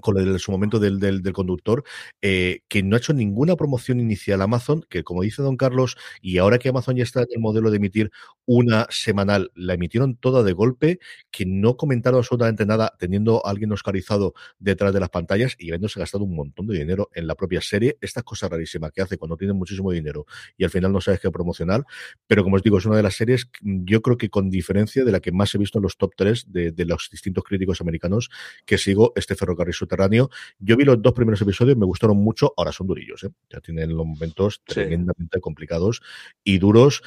con 0.00 0.18
el, 0.18 0.38
su 0.38 0.50
momento 0.50 0.78
del, 0.78 0.98
del, 0.98 1.32
conductor, 1.32 1.84
eh, 2.22 2.62
que 2.68 2.82
no 2.82 2.96
ha 2.96 2.98
hecho 2.98 3.12
ninguna 3.12 3.56
promoción 3.56 4.00
inicial 4.00 4.42
Amazon, 4.42 4.84
que 4.88 5.04
como 5.04 5.22
dice 5.22 5.42
don 5.42 5.56
Carlos, 5.56 5.96
y 6.20 6.38
ahora 6.38 6.58
que 6.58 6.68
Amazon 6.68 6.96
ya 6.96 7.02
está 7.02 7.20
en 7.20 7.28
el 7.30 7.40
modelo 7.40 7.70
de 7.70 7.76
emitir 7.76 8.10
una 8.46 8.86
semanal, 8.90 9.50
la 9.54 9.74
emitieron 9.74 10.16
toda 10.16 10.42
de 10.42 10.52
golpe, 10.52 10.98
que 11.30 11.46
no 11.46 11.76
comentaron 11.76 12.18
absolutamente 12.18 12.66
nada, 12.66 12.94
teniendo 12.98 13.46
a 13.46 13.50
alguien 13.50 13.72
oscarizado 13.72 14.34
detrás 14.58 14.92
de 14.92 15.00
las 15.00 15.10
pantallas 15.10 15.56
y 15.58 15.68
habiéndose 15.70 16.00
gastado 16.00 16.24
un 16.24 16.34
montón 16.34 16.66
de 16.66 16.78
dinero 16.78 17.10
en 17.14 17.26
la 17.26 17.34
propia 17.34 17.60
serie. 17.60 17.96
Estas 18.00 18.24
cosas 18.24 18.50
rarísimas 18.50 18.92
que 18.92 19.02
hace 19.02 19.18
cuando 19.18 19.36
tienen 19.36 19.56
muchísimo 19.56 19.92
dinero 19.92 20.26
y 20.56 20.64
al 20.64 20.70
final 20.70 20.92
no 20.92 21.00
sabes 21.00 21.20
qué 21.20 21.30
promocionar, 21.30 21.84
pero 22.26 22.42
como 22.42 22.56
os 22.56 22.62
digo, 22.62 22.78
es 22.78 22.86
una 22.86 22.96
de 22.96 23.02
las 23.02 23.14
series, 23.14 23.48
yo 23.60 24.02
creo 24.02 24.16
que 24.16 24.30
con 24.30 24.50
diferencia 24.50 25.04
de 25.04 25.12
la 25.12 25.20
que 25.20 25.32
más 25.32 25.54
he 25.54 25.58
visto 25.58 25.78
en 25.78 25.82
los 25.82 25.96
top 25.96 26.12
3 26.16 26.52
de, 26.52 26.72
de 26.72 26.84
los 26.84 27.08
distintos 27.10 27.44
críticos 27.44 27.80
americanos 27.80 28.30
que 28.64 28.78
sigo 28.78 29.12
este 29.16 29.34
ferrocarril 29.34 29.74
subterráneo. 29.90 30.30
Yo 30.58 30.76
vi 30.76 30.84
los 30.84 31.00
dos 31.02 31.12
primeros 31.12 31.40
episodios, 31.42 31.76
me 31.76 31.86
gustaron 31.86 32.16
mucho, 32.18 32.52
ahora 32.56 32.72
son 32.72 32.86
durillos, 32.86 33.24
¿eh? 33.24 33.30
ya 33.50 33.60
tienen 33.60 33.90
los 33.96 34.06
momentos 34.06 34.62
Sí. 34.66 34.74
tremendamente 34.74 35.40
complicados 35.40 36.00
y 36.44 36.58
duros. 36.58 37.02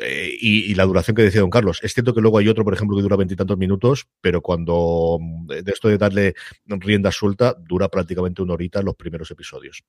eh, 0.00 0.30
y, 0.40 0.70
y 0.70 0.74
la 0.74 0.84
duración 0.84 1.14
que 1.16 1.22
decía 1.22 1.40
don 1.40 1.48
Carlos. 1.48 1.78
Es 1.82 1.94
cierto 1.94 2.12
que 2.12 2.20
luego 2.20 2.36
hay 2.38 2.48
otro, 2.48 2.64
por 2.64 2.74
ejemplo, 2.74 2.96
que 2.96 3.02
dura 3.02 3.16
veintitantos 3.16 3.56
minutos, 3.56 4.06
pero 4.20 4.42
cuando 4.42 5.16
mm, 5.20 5.46
de 5.46 5.72
esto 5.72 5.88
de 5.88 5.96
darle 5.96 6.34
rienda 6.66 7.10
suelta, 7.12 7.54
dura 7.58 7.88
prácticamente 7.88 8.42
una 8.42 8.54
horita 8.54 8.82
los 8.82 8.96
primeros 8.96 9.30
episodios. 9.30 9.84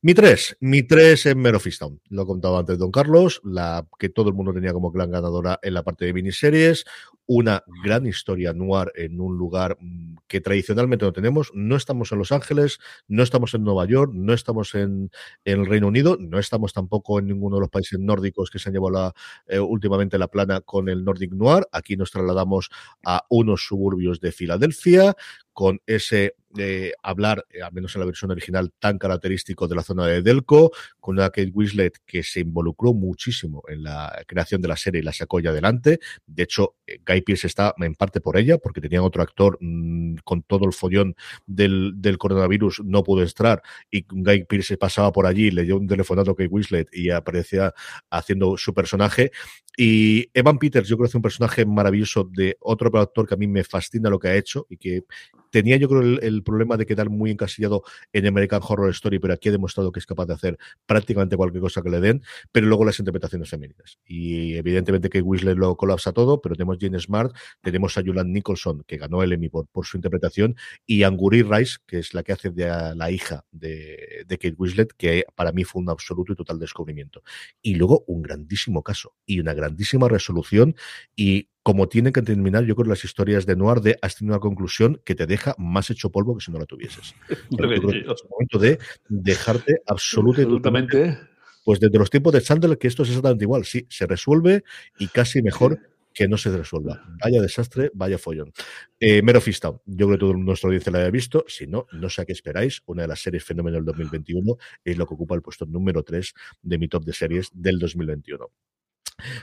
Mi 0.00 0.14
3, 0.14 0.56
mi 0.60 0.82
3 0.82 1.26
es 1.26 1.36
Mero 1.36 1.60
Fistown. 1.60 2.00
Lo 2.10 2.26
contaba 2.26 2.58
antes 2.60 2.78
Don 2.78 2.90
Carlos, 2.90 3.40
la 3.44 3.86
que 3.98 4.08
todo 4.08 4.28
el 4.28 4.34
mundo 4.34 4.52
tenía 4.52 4.72
como 4.72 4.90
gran 4.90 5.10
ganadora 5.10 5.58
en 5.62 5.74
la 5.74 5.82
parte 5.82 6.04
de 6.06 6.12
miniseries, 6.12 6.84
una 7.26 7.62
gran 7.84 8.06
historia 8.06 8.52
noir 8.52 8.92
en 8.94 9.20
un 9.20 9.36
lugar 9.36 9.76
mm, 9.80 10.16
que 10.28 10.40
tradicionalmente 10.40 11.04
no 11.04 11.12
tenemos. 11.12 11.50
No 11.54 11.76
estamos 11.76 12.12
en 12.12 12.18
Los 12.18 12.32
Ángeles, 12.32 12.78
no 13.08 13.22
estamos 13.22 13.54
en 13.54 13.64
Nueva 13.64 13.86
York, 13.86 14.12
no 14.14 14.32
estamos 14.32 14.74
en, 14.74 15.10
en 15.44 15.60
el 15.60 15.66
Reino 15.66 15.88
Unido, 15.88 16.16
no 16.18 16.38
estamos 16.38 16.72
tampoco 16.72 17.18
en 17.18 17.26
ninguno 17.26 17.56
de 17.56 17.60
los 17.60 17.70
países 17.70 17.98
nórdicos 17.98 18.50
que 18.50 18.58
se 18.58 18.68
han 18.68 18.74
llevado 18.74 18.90
la, 18.90 19.14
eh, 19.46 19.60
últimamente 19.60 20.18
la 20.18 20.28
plana 20.28 20.60
con 20.60 20.88
el 20.88 21.04
Nordic 21.04 21.32
Noir. 21.32 21.66
Aquí 21.72 21.96
nos 21.96 22.10
trasladamos 22.10 22.70
a 23.04 23.24
unos 23.28 23.66
suburbios 23.66 24.20
de 24.20 24.32
Filadelfia 24.32 25.14
con 25.52 25.80
ese 25.86 26.34
eh, 26.58 26.92
hablar, 27.02 27.46
eh, 27.50 27.62
al 27.62 27.72
menos 27.72 27.94
en 27.94 28.00
la 28.00 28.06
versión 28.06 28.30
original, 28.30 28.72
tan 28.78 28.98
característico 28.98 29.68
de 29.68 29.74
la 29.74 29.82
zona 29.82 30.06
de 30.06 30.20
Delco, 30.20 30.70
con 31.00 31.16
una 31.16 31.30
Kate 31.30 31.50
Winslet 31.52 31.98
que 32.04 32.22
se 32.22 32.40
involucró 32.40 32.92
muchísimo 32.92 33.62
en 33.68 33.82
la 33.82 34.22
creación 34.26 34.60
de 34.60 34.68
la 34.68 34.76
serie 34.76 35.00
y 35.00 35.04
la 35.04 35.12
sacó 35.12 35.40
ya 35.40 35.50
adelante. 35.50 35.98
De 36.26 36.42
hecho, 36.42 36.76
eh, 36.86 36.98
Guy 37.06 37.22
Pearce 37.22 37.46
está 37.46 37.74
en 37.78 37.94
parte 37.94 38.20
por 38.20 38.36
ella, 38.36 38.58
porque 38.58 38.82
tenían 38.82 39.02
otro 39.02 39.22
actor 39.22 39.56
mmm, 39.60 40.16
con 40.24 40.42
todo 40.42 40.66
el 40.66 40.74
follón 40.74 41.16
del, 41.46 41.94
del, 41.96 42.18
coronavirus, 42.18 42.82
no 42.84 43.02
pudo 43.02 43.22
entrar, 43.22 43.62
y 43.90 44.04
Guy 44.08 44.44
Pearce 44.44 44.76
pasaba 44.76 45.10
por 45.10 45.26
allí, 45.26 45.50
le 45.50 45.62
dio 45.62 45.78
un 45.78 45.86
telefonato 45.86 46.32
a 46.32 46.36
Kate 46.36 46.48
Winslet 46.48 46.88
y 46.92 47.10
aparecía 47.10 47.72
haciendo 48.10 48.56
su 48.58 48.74
personaje. 48.74 49.30
Y 49.76 50.28
Evan 50.34 50.58
Peters, 50.58 50.86
yo 50.86 50.96
creo 50.96 51.06
que 51.06 51.10
es 51.10 51.14
un 51.14 51.22
personaje 51.22 51.64
maravilloso 51.64 52.28
de 52.30 52.58
otro 52.60 52.90
actor 53.00 53.26
que 53.26 53.34
a 53.34 53.38
mí 53.38 53.46
me 53.46 53.64
fascina 53.64 54.10
lo 54.10 54.18
que 54.18 54.28
ha 54.28 54.36
hecho 54.36 54.66
y 54.68 54.76
que 54.76 55.04
Tenía 55.52 55.76
yo 55.76 55.86
creo 55.86 56.00
el, 56.00 56.42
problema 56.42 56.78
de 56.78 56.86
quedar 56.86 57.10
muy 57.10 57.30
encasillado 57.30 57.82
en 58.14 58.26
American 58.26 58.62
Horror 58.66 58.88
Story, 58.90 59.18
pero 59.18 59.34
aquí 59.34 59.50
ha 59.50 59.52
demostrado 59.52 59.92
que 59.92 60.00
es 60.00 60.06
capaz 60.06 60.24
de 60.24 60.32
hacer 60.32 60.58
prácticamente 60.86 61.36
cualquier 61.36 61.60
cosa 61.60 61.82
que 61.82 61.90
le 61.90 62.00
den, 62.00 62.22
pero 62.50 62.66
luego 62.66 62.86
las 62.86 62.98
interpretaciones 62.98 63.50
femeninas. 63.50 63.98
Y 64.06 64.54
evidentemente 64.54 65.10
que 65.10 65.20
Whistler 65.20 65.58
lo 65.58 65.76
colapsa 65.76 66.12
todo, 66.12 66.40
pero 66.40 66.54
tenemos 66.54 66.78
Jane 66.80 66.98
Smart, 66.98 67.36
tenemos 67.60 67.98
a 67.98 68.00
Julian 68.00 68.32
Nicholson, 68.32 68.82
que 68.86 68.96
ganó 68.96 69.22
el 69.22 69.34
Emmy 69.34 69.50
por, 69.50 69.68
su 69.84 69.98
interpretación, 69.98 70.56
y 70.86 71.02
Anguri 71.02 71.42
Rice, 71.42 71.76
que 71.86 71.98
es 71.98 72.14
la 72.14 72.22
que 72.22 72.32
hace 72.32 72.48
de 72.48 72.94
la 72.96 73.10
hija 73.10 73.44
de, 73.50 74.24
de 74.26 74.38
Kate 74.38 74.56
Winslet, 74.56 74.94
que 74.96 75.24
para 75.34 75.52
mí 75.52 75.64
fue 75.64 75.82
un 75.82 75.90
absoluto 75.90 76.32
y 76.32 76.36
total 76.36 76.58
descubrimiento. 76.58 77.22
Y 77.60 77.74
luego 77.74 78.04
un 78.06 78.22
grandísimo 78.22 78.82
caso 78.82 79.14
y 79.26 79.38
una 79.38 79.52
grandísima 79.52 80.08
resolución 80.08 80.76
y 81.14 81.48
como 81.62 81.88
tienen 81.88 82.12
que 82.12 82.22
terminar, 82.22 82.64
yo 82.64 82.74
creo, 82.74 82.88
las 82.88 83.04
historias 83.04 83.46
de 83.46 83.56
Noir 83.56 83.80
de 83.80 83.98
has 84.02 84.16
tenido 84.16 84.34
una 84.34 84.40
conclusión 84.40 85.00
que 85.04 85.14
te 85.14 85.26
deja 85.26 85.54
más 85.58 85.90
hecho 85.90 86.10
polvo 86.10 86.36
que 86.36 86.44
si 86.44 86.50
no 86.50 86.58
la 86.58 86.66
tuvieses. 86.66 87.14
es 87.28 87.40
el 87.50 88.28
momento 88.30 88.58
de 88.58 88.78
dejarte 89.08 89.82
absolutamente, 89.86 91.18
pues 91.64 91.78
desde 91.78 91.98
los 91.98 92.10
tiempos 92.10 92.32
de 92.32 92.42
Chandler, 92.42 92.78
que 92.78 92.88
esto 92.88 93.04
es 93.04 93.10
exactamente 93.10 93.44
igual, 93.44 93.64
sí, 93.64 93.86
se 93.88 94.06
resuelve 94.06 94.64
y 94.98 95.08
casi 95.08 95.42
mejor 95.42 95.78
que 96.12 96.28
no 96.28 96.36
se 96.36 96.54
resuelva. 96.54 97.02
Vaya 97.22 97.40
desastre, 97.40 97.90
vaya 97.94 98.18
follón. 98.18 98.52
Eh, 99.00 99.22
Mero 99.22 99.40
Fistown, 99.40 99.80
yo 99.86 100.06
creo 100.06 100.18
que 100.18 100.20
todo 100.20 100.34
nuestro 100.34 100.68
audiencia 100.68 100.92
la 100.92 100.98
haya 100.98 101.10
visto. 101.10 101.44
Si 101.48 101.66
no, 101.66 101.86
no 101.92 102.10
sé 102.10 102.22
a 102.22 102.24
qué 102.24 102.32
esperáis. 102.32 102.82
Una 102.86 103.02
de 103.02 103.08
las 103.08 103.20
series 103.20 103.44
fenómeno 103.44 103.76
del 103.76 103.84
2021 103.86 104.56
es 104.84 104.98
lo 104.98 105.06
que 105.06 105.14
ocupa 105.14 105.34
el 105.34 105.42
puesto 105.42 105.64
número 105.64 106.02
3 106.02 106.34
de 106.62 106.78
mi 106.78 106.88
top 106.88 107.04
de 107.04 107.12
series 107.12 107.48
del 107.54 107.78
2021. 107.78 108.46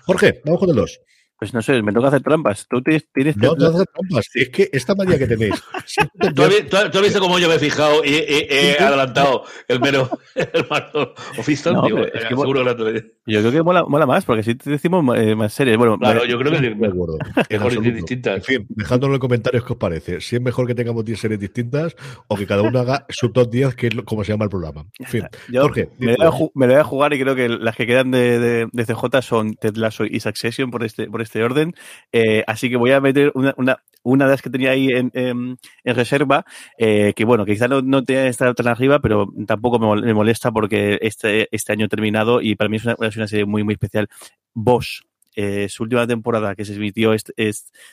Jorge, 0.04 0.42
vamos 0.46 0.60
con 0.60 0.70
el 0.70 0.76
2. 0.76 1.02
Pues 1.40 1.54
no 1.54 1.62
sé, 1.62 1.82
me 1.82 1.94
toca 1.94 2.10
hacer 2.10 2.22
trampas. 2.22 2.68
Tú 2.70 2.82
tienes, 2.82 3.06
tienes 3.14 3.38
no, 3.38 3.56
no 3.56 3.68
hacer 3.68 3.88
trampas. 3.88 4.30
Es 4.34 4.50
que 4.50 4.70
esta 4.74 4.94
manía 4.94 5.18
que 5.18 5.26
tenéis. 5.26 5.56
¿Tú, 6.36 6.44
has, 6.44 6.70
¿Tú, 6.70 6.98
has, 6.98 7.02
visto 7.02 7.22
cómo 7.22 7.40
yo 7.40 7.48
me 7.48 7.56
he 7.56 7.60
fijado 7.60 8.04
y 8.04 8.14
he, 8.14 8.78
adelantado 8.78 9.46
el 9.70 9.80
mero 9.80 10.10
el 10.36 10.68
marzo 10.70 11.14
o 11.14 11.72
no, 11.72 11.88
tío, 11.88 12.06
es 12.06 12.12
que 12.12 12.28
seguro 12.28 12.76
que 12.76 13.12
Yo 13.26 13.40
creo 13.40 13.52
que 13.52 13.64
mola, 13.64 13.86
mola, 13.86 14.06
más, 14.06 14.26
porque 14.26 14.44
si 14.44 14.56
te 14.56 14.70
decimos 14.70 15.18
eh, 15.18 15.34
más 15.34 15.54
series. 15.54 15.78
Bueno, 15.78 15.98
claro, 15.98 16.26
yo 16.26 16.38
creo 16.38 16.52
que 16.52 16.68
es 16.68 16.76
mejor 16.76 17.82
distintas. 17.82 18.36
En 18.38 18.44
fin, 18.44 18.68
dejadnos 18.70 19.06
en 19.06 19.12
los 19.12 19.20
comentarios 19.20 19.64
qué 19.64 19.74
os 19.74 19.80
parece. 19.80 20.20
Si 20.20 20.36
es 20.36 20.42
mejor 20.42 20.68
que 20.68 20.76
tengamos 20.76 21.06
10 21.06 21.20
series 21.20 21.40
distintas 21.40 21.96
o 22.28 22.36
que 22.36 22.46
cada 22.46 22.64
uno 22.64 22.80
haga 22.80 23.06
su 23.08 23.32
top 23.32 23.50
10, 23.50 23.76
que 23.76 23.88
es 23.88 23.96
como 24.04 24.26
se 24.26 24.34
llama 24.34 24.44
el 24.44 24.50
programa. 24.50 24.86
En 25.00 25.06
fin, 25.06 25.24
yo 25.50 25.62
Jorge. 25.62 25.90
Me 26.00 26.18
lo, 26.18 26.32
voy 26.32 26.48
a, 26.48 26.50
me 26.54 26.68
lo 26.68 26.74
voy 26.74 26.82
a 26.82 26.84
jugar 26.84 27.14
y 27.14 27.20
creo 27.22 27.36
que 27.36 27.48
las 27.48 27.78
que 27.78 27.88
quedan 27.88 28.12
de, 28.12 28.40
de, 28.40 28.68
de 28.72 28.86
CJ 28.86 29.22
son 29.22 29.56
Ted 29.56 29.76
Lasso 29.76 30.06
y 30.06 30.20
Succession 30.20 30.70
por 30.70 30.84
este, 30.84 31.08
por 31.08 31.22
este 31.22 31.29
orden. 31.36 31.74
Eh, 32.12 32.44
así 32.48 32.70
que 32.70 32.78
voy 32.78 32.92
a 32.92 33.02
meter 33.02 33.32
una, 33.36 33.54
una, 33.58 33.80
una 34.04 34.26
de 34.26 34.32
las 34.32 34.42
que 34.42 34.50
tenía 34.50 34.72
ahí 34.72 34.88
en, 34.88 35.12
en, 35.14 35.58
reserva, 35.84 36.46
eh, 36.78 37.14
que 37.16 37.26
bueno, 37.26 37.46
que 37.46 37.54
quizá 37.54 37.68
no, 37.68 37.82
no 37.82 38.04
tenía 38.04 38.28
esta 38.28 38.48
alternativa, 38.48 39.00
pero 39.00 39.28
tampoco 39.48 39.80
me 39.80 40.14
molesta 40.14 40.52
porque 40.52 41.00
este, 41.02 41.48
este 41.52 41.74
año 41.74 41.88
terminado 41.88 42.42
y 42.42 42.56
para 42.56 42.70
mí 42.70 42.78
es 42.78 42.86
una, 42.86 42.96
es 43.02 43.18
una 43.18 43.28
serie 43.28 43.46
muy, 43.46 43.64
muy 43.64 43.74
especial. 43.74 44.08
Bosch, 44.54 45.02
eh, 45.36 45.70
su 45.70 45.84
última 45.84 46.08
temporada 46.08 46.56
que 46.56 46.66
se 46.66 46.76
emitió 46.76 47.14
este, 47.14 47.34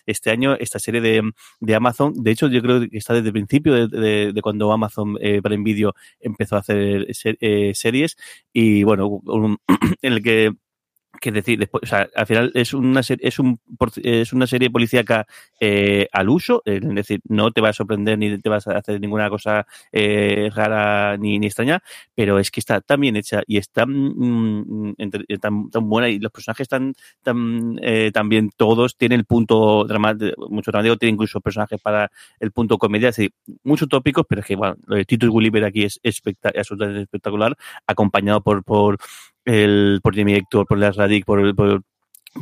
este 0.06 0.30
año, 0.30 0.54
esta 0.58 0.78
serie 0.78 1.00
de, 1.00 1.22
de, 1.60 1.74
Amazon. 1.74 2.12
De 2.16 2.30
hecho, 2.30 2.48
yo 2.48 2.62
creo 2.62 2.80
que 2.80 2.98
está 2.98 3.14
desde 3.14 3.28
el 3.28 3.32
principio 3.32 3.88
de, 3.88 4.32
de, 4.32 4.42
cuando 4.42 4.72
Amazon 4.72 5.16
eh, 5.20 5.40
Prime 5.42 5.62
Video 5.62 5.94
empezó 6.20 6.56
a 6.56 6.60
hacer 6.60 7.06
ser, 7.14 7.36
series 7.74 8.16
y 8.52 8.84
bueno, 8.84 9.20
en 10.02 10.12
el 10.12 10.22
que 10.22 10.52
que 11.20 11.32
decir, 11.32 11.58
después, 11.58 11.82
o 11.84 11.86
sea, 11.86 12.08
al 12.14 12.26
final 12.26 12.50
es 12.54 12.74
una 12.74 13.02
serie, 13.02 13.26
es 13.28 13.38
un 13.38 13.58
es 14.02 14.32
una 14.32 14.46
serie 14.46 14.70
policíaca 14.70 15.26
eh, 15.60 16.08
al 16.12 16.28
uso, 16.28 16.62
es 16.64 16.80
decir, 16.82 17.20
no 17.28 17.50
te 17.50 17.60
va 17.60 17.70
a 17.70 17.72
sorprender 17.72 18.18
ni 18.18 18.38
te 18.38 18.48
vas 18.48 18.66
a 18.66 18.78
hacer 18.78 19.00
ninguna 19.00 19.28
cosa 19.30 19.66
eh, 19.92 20.50
rara 20.54 21.16
ni, 21.16 21.38
ni, 21.38 21.46
extraña, 21.46 21.82
pero 22.14 22.38
es 22.38 22.50
que 22.50 22.60
está 22.60 22.80
tan 22.80 23.00
bien 23.00 23.16
hecha 23.16 23.42
y 23.46 23.58
está 23.58 23.86
mm, 23.86 24.94
entre, 24.98 25.24
tan, 25.38 25.70
tan, 25.70 25.88
buena 25.88 26.08
y 26.08 26.18
los 26.18 26.32
personajes 26.32 26.64
están 26.64 26.94
tan, 27.22 27.78
eh, 27.82 28.10
también 28.12 28.50
todos 28.56 28.96
tienen 28.96 29.20
el 29.20 29.26
punto 29.26 29.84
dramático, 29.84 30.48
mucho 30.48 30.70
dramático, 30.70 30.96
tiene 30.96 31.14
incluso 31.14 31.40
personajes 31.40 31.80
para 31.80 32.10
el 32.40 32.52
punto 32.52 32.78
comedia, 32.78 33.10
es 33.10 33.16
decir, 33.16 33.32
muchos 33.64 33.88
tópicos, 33.88 34.24
pero 34.28 34.40
es 34.40 34.46
que 34.46 34.56
bueno, 34.56 34.76
lo 34.86 34.96
de 34.96 35.04
Tito 35.04 35.26
y 35.26 35.28
Gulliver 35.28 35.64
aquí 35.64 35.84
es 35.84 36.00
espectacular, 36.02 36.58
absolutamente 36.58 37.02
espectacular, 37.02 37.56
acompañado 37.86 38.42
por, 38.42 38.64
por 38.64 38.98
el, 39.46 40.00
por 40.02 40.14
Jimmy 40.14 40.34
Hector, 40.34 40.66
por 40.66 40.78
Las 40.78 40.96
Radic, 40.96 41.24
por, 41.24 41.54
por, 41.54 41.82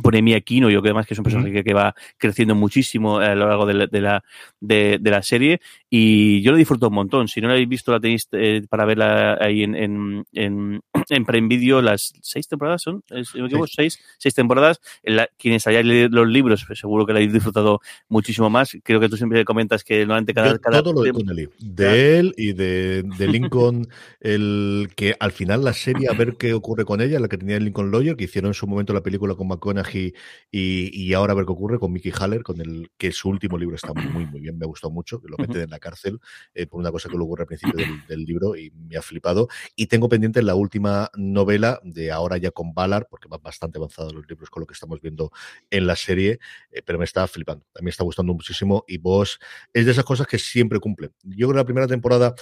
por 0.01 0.15
Emi 0.15 0.33
Aquino, 0.33 0.69
yo 0.69 0.81
creo 0.81 0.91
además 0.91 1.07
que 1.07 1.13
es 1.13 1.19
un 1.19 1.23
personaje 1.23 1.51
que, 1.51 1.63
que, 1.63 1.73
va 1.73 1.95
creciendo 2.17 2.55
muchísimo 2.55 3.19
a 3.19 3.33
lo 3.35 3.47
largo 3.47 3.65
de 3.65 3.73
la, 3.73 3.87
de 3.87 4.01
la, 4.01 4.23
de, 4.59 4.97
de, 4.99 5.11
la 5.11 5.21
serie 5.21 5.61
y 5.89 6.41
yo 6.41 6.51
lo 6.51 6.57
disfruto 6.57 6.89
un 6.89 6.95
montón. 6.95 7.27
Si 7.27 7.41
no 7.41 7.47
la 7.47 7.53
habéis 7.53 7.69
visto, 7.69 7.91
la 7.91 7.99
tenéis 7.99 8.27
eh, 8.33 8.63
para 8.69 8.85
verla 8.85 9.37
ahí 9.39 9.63
en, 9.63 9.75
en, 9.75 10.25
en, 10.33 10.81
en 11.09 11.25
Prime 11.25 11.47
Video. 11.47 11.81
Las 11.81 12.13
seis 12.21 12.47
temporadas 12.47 12.81
son, 12.81 13.03
si 13.23 13.39
me 13.39 13.47
equivoco, 13.47 13.67
sí. 13.67 13.73
seis, 13.75 13.99
seis 14.17 14.33
temporadas. 14.33 14.79
La, 15.03 15.29
quienes 15.37 15.65
hayáis 15.67 15.85
leído 15.85 16.09
los 16.09 16.27
libros, 16.27 16.63
pues 16.65 16.79
seguro 16.79 17.05
que 17.05 17.13
la 17.13 17.19
habéis 17.19 17.33
disfrutado 17.33 17.81
muchísimo 18.09 18.49
más. 18.49 18.77
Creo 18.83 18.99
que 18.99 19.09
tú 19.09 19.17
siempre 19.17 19.43
comentas 19.45 19.83
que 19.83 19.99
normalmente 19.99 20.33
cada. 20.33 20.53
Yo 20.53 20.61
cada 20.61 20.83
todo 20.83 20.93
lo 20.93 21.01
de 21.01 21.11
Connelly, 21.11 21.49
de 21.59 22.19
él 22.19 22.33
y 22.37 22.53
de, 22.53 23.03
de 23.17 23.27
Lincoln, 23.27 23.87
el 24.19 24.89
que 24.95 25.15
al 25.19 25.31
final 25.31 25.63
la 25.63 25.73
serie, 25.73 26.07
a 26.09 26.13
ver 26.13 26.35
qué 26.37 26.53
ocurre 26.53 26.85
con 26.85 27.01
ella, 27.01 27.19
la 27.19 27.27
que 27.27 27.37
tenía 27.37 27.57
el 27.57 27.65
Lincoln 27.65 27.91
Lawyer, 27.91 28.15
que 28.15 28.25
hicieron 28.25 28.49
en 28.49 28.53
su 28.53 28.67
momento 28.67 28.93
la 28.93 29.01
película 29.01 29.35
con 29.35 29.47
McConaughey 29.47 30.13
y, 30.51 31.03
y, 31.03 31.13
ahora 31.13 31.33
a 31.33 31.35
ver 31.35 31.45
qué 31.45 31.51
ocurre 31.51 31.79
con 31.79 31.91
Mickey 31.91 32.11
Haller, 32.17 32.43
con 32.43 32.59
el 32.61 32.89
que 32.97 33.11
su 33.11 33.29
último 33.29 33.57
libro 33.57 33.75
está 33.75 33.93
muy, 33.93 34.25
muy 34.25 34.41
bien, 34.41 34.57
me 34.57 34.65
ha 34.65 34.67
gustado 34.67 34.91
mucho, 34.91 35.21
que 35.21 35.27
lo 35.27 35.37
meten 35.37 35.61
en 35.61 35.69
la 35.69 35.79
cárcel 35.79 36.19
eh, 36.53 36.67
por 36.67 36.79
una 36.79 36.91
cosa 36.91 37.09
que 37.09 37.17
le 37.17 37.23
ocurre 37.23 37.43
al 37.43 37.47
principio 37.47 37.75
del, 37.77 38.05
del, 38.07 38.23
libro 38.25 38.55
y 38.55 38.71
me 38.71 38.97
ha 38.97 39.01
flipado. 39.01 39.47
Y 39.75 39.87
tengo 39.87 40.09
pendiente 40.09 40.41
la 40.41 40.55
última 40.55 40.94
novela 41.15 41.79
de 41.83 42.11
ahora 42.11 42.37
ya 42.37 42.51
con 42.51 42.73
Ballard, 42.73 43.07
porque 43.09 43.27
van 43.27 43.41
bastante 43.41 43.77
avanzados 43.77 44.13
los 44.13 44.27
libros 44.27 44.49
con 44.49 44.61
lo 44.61 44.67
que 44.67 44.73
estamos 44.73 45.01
viendo 45.01 45.31
en 45.69 45.87
la 45.87 45.95
serie, 45.95 46.39
eh, 46.71 46.81
pero 46.83 46.99
me 46.99 47.05
está 47.05 47.27
flipando. 47.27 47.65
A 47.75 47.79
mí 47.79 47.85
me 47.85 47.89
está 47.91 48.03
gustando 48.03 48.33
muchísimo 48.33 48.83
y 48.87 48.97
vos 48.97 49.39
es 49.73 49.85
de 49.85 49.91
esas 49.91 50.05
cosas 50.05 50.27
que 50.27 50.39
siempre 50.39 50.79
cumplen. 50.79 51.11
Yo 51.23 51.47
creo 51.47 51.49
que 51.49 51.57
la 51.57 51.65
primera 51.65 51.87
temporada 51.87 52.35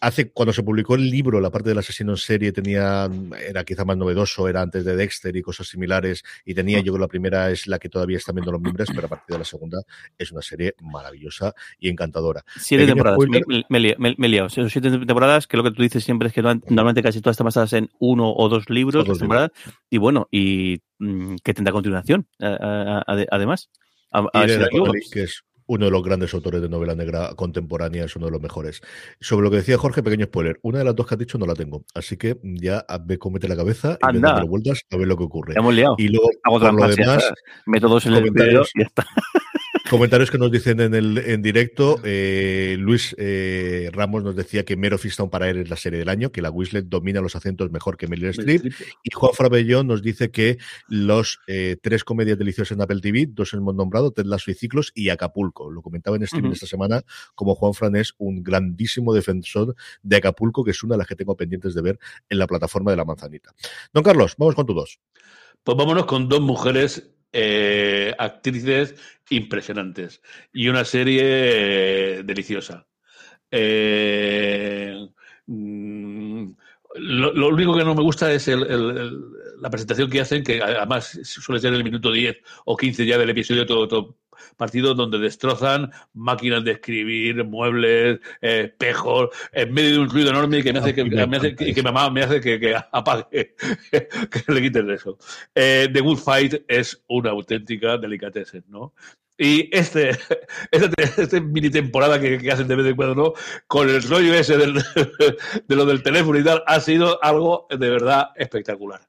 hace 0.00 0.30
cuando 0.30 0.52
se 0.52 0.62
publicó 0.62 0.94
el 0.94 1.10
libro, 1.10 1.40
la 1.40 1.50
parte 1.50 1.70
del 1.70 1.78
asesino 1.78 2.12
en 2.12 2.16
serie 2.16 2.52
tenía 2.52 3.08
era 3.46 3.64
quizá 3.64 3.84
más 3.84 3.96
novedoso, 3.96 4.48
era 4.48 4.62
antes 4.62 4.84
de 4.84 4.96
Dexter 4.96 5.34
y 5.36 5.42
cosas 5.42 5.68
similares 5.68 6.22
y 6.44 6.54
tenía 6.54 6.78
yo 6.78 6.84
creo 6.84 6.94
que 6.94 7.00
la 7.00 7.08
primera 7.08 7.50
es 7.50 7.66
la 7.66 7.78
que 7.78 7.88
todavía 7.88 8.16
están 8.16 8.34
viendo 8.34 8.52
los 8.52 8.60
miembros, 8.60 8.88
pero 8.94 9.06
a 9.06 9.08
partir 9.08 9.34
de 9.34 9.38
la 9.38 9.44
segunda 9.44 9.82
es 10.18 10.32
una 10.32 10.42
serie 10.42 10.74
maravillosa 10.80 11.54
y 11.78 11.88
encantadora. 11.88 12.44
Siete 12.56 12.84
Pequeño 12.84 12.94
temporadas, 12.94 13.16
spoiler, 13.16 13.44
me, 13.46 13.64
me, 13.68 13.94
me, 13.98 14.14
me 14.16 14.26
he 14.26 14.30
liado. 14.30 14.48
Son 14.48 14.70
siete 14.70 14.90
temporadas 14.90 15.46
que 15.46 15.56
lo 15.56 15.62
que 15.64 15.70
tú 15.70 15.82
dices 15.82 16.04
siempre 16.04 16.28
es 16.28 16.34
que 16.34 16.42
normalmente 16.42 17.02
casi 17.02 17.20
todas 17.20 17.34
están 17.34 17.46
basadas 17.46 17.72
en 17.72 17.88
uno 17.98 18.32
o 18.32 18.48
dos 18.48 18.68
libros, 18.70 19.04
o 19.04 19.08
dos 19.08 19.18
temporadas, 19.18 19.50
y 19.88 19.98
bueno, 19.98 20.28
y 20.30 20.80
mmm, 20.98 21.36
que 21.42 21.54
tendrá 21.54 21.72
continuación, 21.72 22.26
a, 22.40 22.46
a, 22.46 22.98
a, 22.98 23.26
además. 23.30 23.70
A, 24.12 24.26
que 25.12 25.22
es 25.22 25.44
uno 25.70 25.84
de 25.84 25.92
los 25.92 26.02
grandes 26.02 26.34
autores 26.34 26.60
de 26.60 26.68
novela 26.68 26.96
negra 26.96 27.30
contemporánea, 27.36 28.04
es 28.04 28.16
uno 28.16 28.26
de 28.26 28.32
los 28.32 28.42
mejores. 28.42 28.82
Sobre 29.20 29.44
lo 29.44 29.50
que 29.52 29.58
decía 29.58 29.78
Jorge, 29.78 30.02
pequeño 30.02 30.26
spoiler, 30.26 30.58
una 30.62 30.80
de 30.80 30.84
las 30.84 30.96
dos 30.96 31.06
que 31.06 31.14
has 31.14 31.18
dicho 31.20 31.38
no 31.38 31.46
la 31.46 31.54
tengo, 31.54 31.84
así 31.94 32.16
que 32.16 32.40
ya 32.42 32.84
ve 33.04 33.18
cómo 33.18 33.34
mete 33.34 33.46
la 33.46 33.54
cabeza 33.54 33.96
y 34.02 34.14
ve 34.14 34.18
dándole 34.18 34.48
vueltas 34.48 34.82
a 34.90 34.96
ver 34.96 35.06
lo 35.06 35.16
que 35.16 35.22
ocurre. 35.22 35.54
Hemos 35.56 35.72
liado. 35.72 35.94
Y 35.96 36.08
luego, 36.08 36.28
Hago 36.42 36.58
por 36.58 36.74
lo 36.74 36.88
demás, 36.88 37.32
métodos 37.66 38.04
en 38.06 38.14
el 38.14 38.26
y 38.26 38.32
ya 38.34 38.84
está. 38.84 39.06
Comentarios 39.90 40.30
que 40.30 40.38
nos 40.38 40.52
dicen 40.52 40.78
en 40.78 40.94
el 40.94 41.18
en 41.18 41.42
directo. 41.42 41.98
Eh, 42.04 42.76
Luis 42.78 43.12
eh, 43.18 43.90
Ramos 43.92 44.22
nos 44.22 44.36
decía 44.36 44.64
que 44.64 44.76
Mero 44.76 44.98
Fistown 44.98 45.30
para 45.30 45.50
él 45.50 45.58
es 45.58 45.68
la 45.68 45.74
serie 45.74 45.98
del 45.98 46.08
año, 46.08 46.30
que 46.30 46.40
la 46.40 46.48
Wislet 46.48 46.86
domina 46.86 47.20
los 47.20 47.34
acentos 47.34 47.72
mejor 47.72 47.96
que 47.96 48.06
Meryl 48.06 48.28
Streep. 48.28 48.72
Y 49.02 49.10
Juan 49.12 49.32
Frabellón 49.34 49.88
nos 49.88 50.00
dice 50.00 50.30
que 50.30 50.58
los 50.86 51.40
eh, 51.48 51.76
tres 51.82 52.04
comedias 52.04 52.38
deliciosas 52.38 52.76
en 52.76 52.82
Apple 52.82 53.00
TV, 53.00 53.26
dos 53.30 53.52
hemos 53.52 53.74
nombrado, 53.74 54.12
Ted 54.12 54.26
Lasso 54.26 54.52
y 54.52 54.54
Ciclos 54.54 54.92
y 54.94 55.08
Acapulco. 55.08 55.72
Lo 55.72 55.82
comentaba 55.82 56.16
en 56.16 56.22
streaming 56.22 56.50
uh 56.50 56.52
-huh. 56.52 56.54
esta 56.54 56.66
semana, 56.68 57.02
como 57.34 57.56
Juan 57.56 57.74
Fran 57.74 57.96
es 57.96 58.14
un 58.18 58.44
grandísimo 58.44 59.12
defensor 59.12 59.74
de 60.04 60.16
Acapulco, 60.16 60.62
que 60.62 60.70
es 60.70 60.84
una 60.84 60.94
de 60.94 60.98
las 60.98 61.08
que 61.08 61.16
tengo 61.16 61.36
pendientes 61.36 61.74
de 61.74 61.82
ver 61.82 61.98
en 62.28 62.38
la 62.38 62.46
plataforma 62.46 62.92
de 62.92 62.96
la 62.96 63.04
manzanita. 63.04 63.52
Don 63.92 64.04
Carlos, 64.04 64.36
vamos 64.38 64.54
con 64.54 64.66
tu 64.66 64.72
dos. 64.72 65.00
Pues 65.64 65.76
vámonos 65.76 66.06
con 66.06 66.28
dos 66.28 66.40
mujeres 66.40 67.10
eh, 67.32 68.14
actrices 68.18 68.94
impresionantes 69.30 70.20
y 70.52 70.68
una 70.68 70.84
serie 70.84 71.22
eh, 71.22 72.22
deliciosa. 72.24 72.86
Eh, 73.50 75.08
mm, 75.46 76.50
lo, 76.96 77.48
único 77.48 77.76
que 77.76 77.84
no 77.84 77.94
me 77.94 78.02
gusta 78.02 78.32
es 78.32 78.48
el, 78.48 78.60
la 79.60 79.70
presentación 79.70 80.10
que 80.10 80.20
hacen, 80.20 80.42
que 80.42 80.60
además 80.60 81.20
suele 81.22 81.60
ser 81.60 81.72
el 81.72 81.84
minuto 81.84 82.10
10 82.10 82.36
o 82.64 82.76
15 82.76 83.06
ya 83.06 83.16
del 83.18 83.30
episodio 83.30 83.66
todo 83.66 84.16
partido 84.56 84.94
donde 84.94 85.18
destrozan 85.18 85.90
máquinas 86.12 86.64
de 86.64 86.72
escribir, 86.72 87.44
muebles, 87.44 88.20
eh, 88.40 88.70
espejos, 88.72 89.30
en 89.52 89.72
medio 89.72 89.92
de 89.92 89.98
un 90.00 90.10
ruido 90.10 90.30
enorme 90.30 90.62
que 90.62 90.72
me 90.72 90.78
hace 90.78 90.94
que, 90.94 91.04
me 91.04 91.36
hace, 91.36 91.54
que, 91.54 91.74
que 91.74 91.82
mamá 91.82 92.10
me 92.10 92.22
hace 92.22 92.40
que, 92.40 92.58
que 92.58 92.76
apague, 92.92 93.26
que 93.90 94.52
le 94.52 94.62
quiten 94.62 94.90
eso. 94.90 95.18
Eh, 95.54 95.88
The 95.92 96.00
Good 96.00 96.18
Fight 96.18 96.54
es 96.68 97.02
una 97.08 97.30
auténtica 97.30 97.98
delicatessen, 97.98 98.64
¿no? 98.68 98.94
Y 99.42 99.74
este, 99.74 100.10
este, 100.70 101.22
este 101.22 101.40
mini 101.40 101.70
temporada 101.70 102.20
que, 102.20 102.36
que, 102.38 102.52
hacen 102.52 102.68
de 102.68 102.76
vez 102.76 102.86
en 102.86 102.96
cuando, 102.96 103.14
¿no? 103.14 103.32
Con 103.66 103.88
el 103.88 104.02
rollo 104.02 104.34
ese 104.34 104.58
del, 104.58 104.74
de 105.66 105.76
lo 105.76 105.86
del 105.86 106.02
teléfono 106.02 106.38
y 106.38 106.44
tal, 106.44 106.62
ha 106.66 106.78
sido 106.80 107.22
algo 107.24 107.66
de 107.70 107.88
verdad 107.88 108.32
espectacular. 108.36 109.00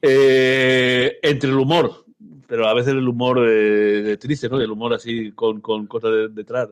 Eh, 0.00 1.18
entre 1.22 1.50
el 1.50 1.56
humor, 1.56 2.06
pero 2.50 2.66
a 2.66 2.74
veces 2.74 2.94
el 2.94 3.06
humor 3.06 3.46
eh, 3.48 4.16
triste, 4.16 4.48
¿no? 4.48 4.60
El 4.60 4.72
humor 4.72 4.92
así 4.92 5.30
con, 5.30 5.60
con 5.60 5.86
cosas 5.86 6.34
detrás. 6.34 6.68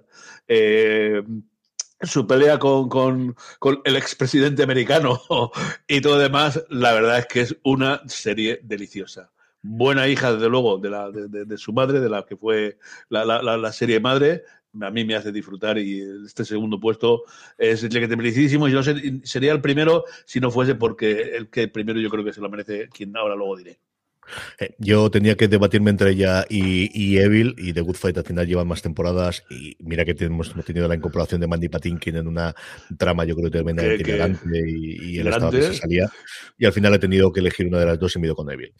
Eh, 0.49 1.23
su 2.01 2.27
pelea 2.27 2.59
con, 2.59 2.89
con, 2.89 3.37
con, 3.61 3.81
el 3.85 3.95
expresidente 3.95 4.65
americano 4.65 5.21
y 5.87 6.01
todo 6.01 6.19
demás, 6.19 6.65
la 6.69 6.93
verdad 6.95 7.21
es 7.21 7.27
que 7.27 7.43
es 7.43 7.57
una 7.63 8.03
serie 8.09 8.59
deliciosa. 8.65 9.31
Buena 9.63 10.09
hija, 10.09 10.33
desde 10.33 10.49
luego, 10.49 10.79
de, 10.79 10.91
de, 11.13 11.29
de, 11.29 11.45
de 11.45 11.57
su 11.57 11.73
madre, 11.73 12.01
de 12.01 12.09
la 12.09 12.27
que 12.27 12.37
fue 12.37 12.79
la, 13.09 13.73
serie 13.73 14.01
madre. 14.01 14.43
A 14.81 14.91
mí 14.91 15.05
me 15.05 15.15
hace 15.15 15.31
disfrutar 15.31 15.79
y 15.79 16.03
este 16.27 16.45
segundo 16.45 16.81
puesto 16.81 17.23
es 17.57 17.85
merecidísimo. 17.95 18.67
Yo 18.67 18.81
sería 18.83 19.53
el 19.53 19.61
primero 19.61 20.05
si 20.27 20.41
no 20.41 20.51
fuese 20.51 20.75
porque 20.75 21.37
el 21.37 21.51
que 21.51 21.69
primero 21.69 22.01
yo 22.01 22.11
creo 22.11 22.25
que 22.25 22.33
se 22.33 22.41
lo 22.41 22.51
merece 22.51 22.89
quien 22.89 23.17
ahora 23.17 23.37
luego 23.37 23.57
diré. 23.57 23.79
Eh, 24.59 24.75
yo 24.79 25.11
tenía 25.11 25.37
que 25.37 25.49
debatirme 25.49 25.91
entre 25.91 26.11
ella 26.11 26.45
y, 26.49 26.91
y, 26.93 27.19
Evil 27.19 27.55
y 27.59 27.73
The 27.73 27.81
Good 27.81 27.97
Fight 27.97 28.19
al 28.19 28.25
final 28.25 28.47
llevan 28.47 28.69
más 28.69 28.83
temporadas 28.83 29.45
y 29.51 29.77
mira 29.81 30.05
que 30.05 30.15
tenemos, 30.15 30.51
hemos 30.51 30.65
tenido 30.65 30.89
la 30.89 30.95
incorporación 30.95 31.41
de 31.41 31.47
Mandy 31.47 31.69
Patinkin 31.69 32.17
en 32.17 32.29
una 32.29 32.55
trama 32.99 33.25
yo 33.25 33.35
creo 33.35 33.51
tremendamente 33.51 34.03
elegante 34.03 34.63
y, 34.67 35.15
y 35.15 35.19
el 35.19 35.29
estado 35.29 35.51
que 35.51 35.63
se 35.63 35.75
salía 35.75 36.11
y 36.57 36.67
al 36.67 36.73
final 36.73 36.95
he 36.95 36.99
tenido 36.99 37.33
que 37.33 37.41
elegir 37.41 37.67
una 37.67 37.79
de 37.79 37.87
las 37.87 37.99
dos 37.99 38.15
y 38.17 38.19
me 38.19 38.27
he 38.27 38.29
ido 38.29 38.37
con 38.37 38.51
Evil. 38.51 38.73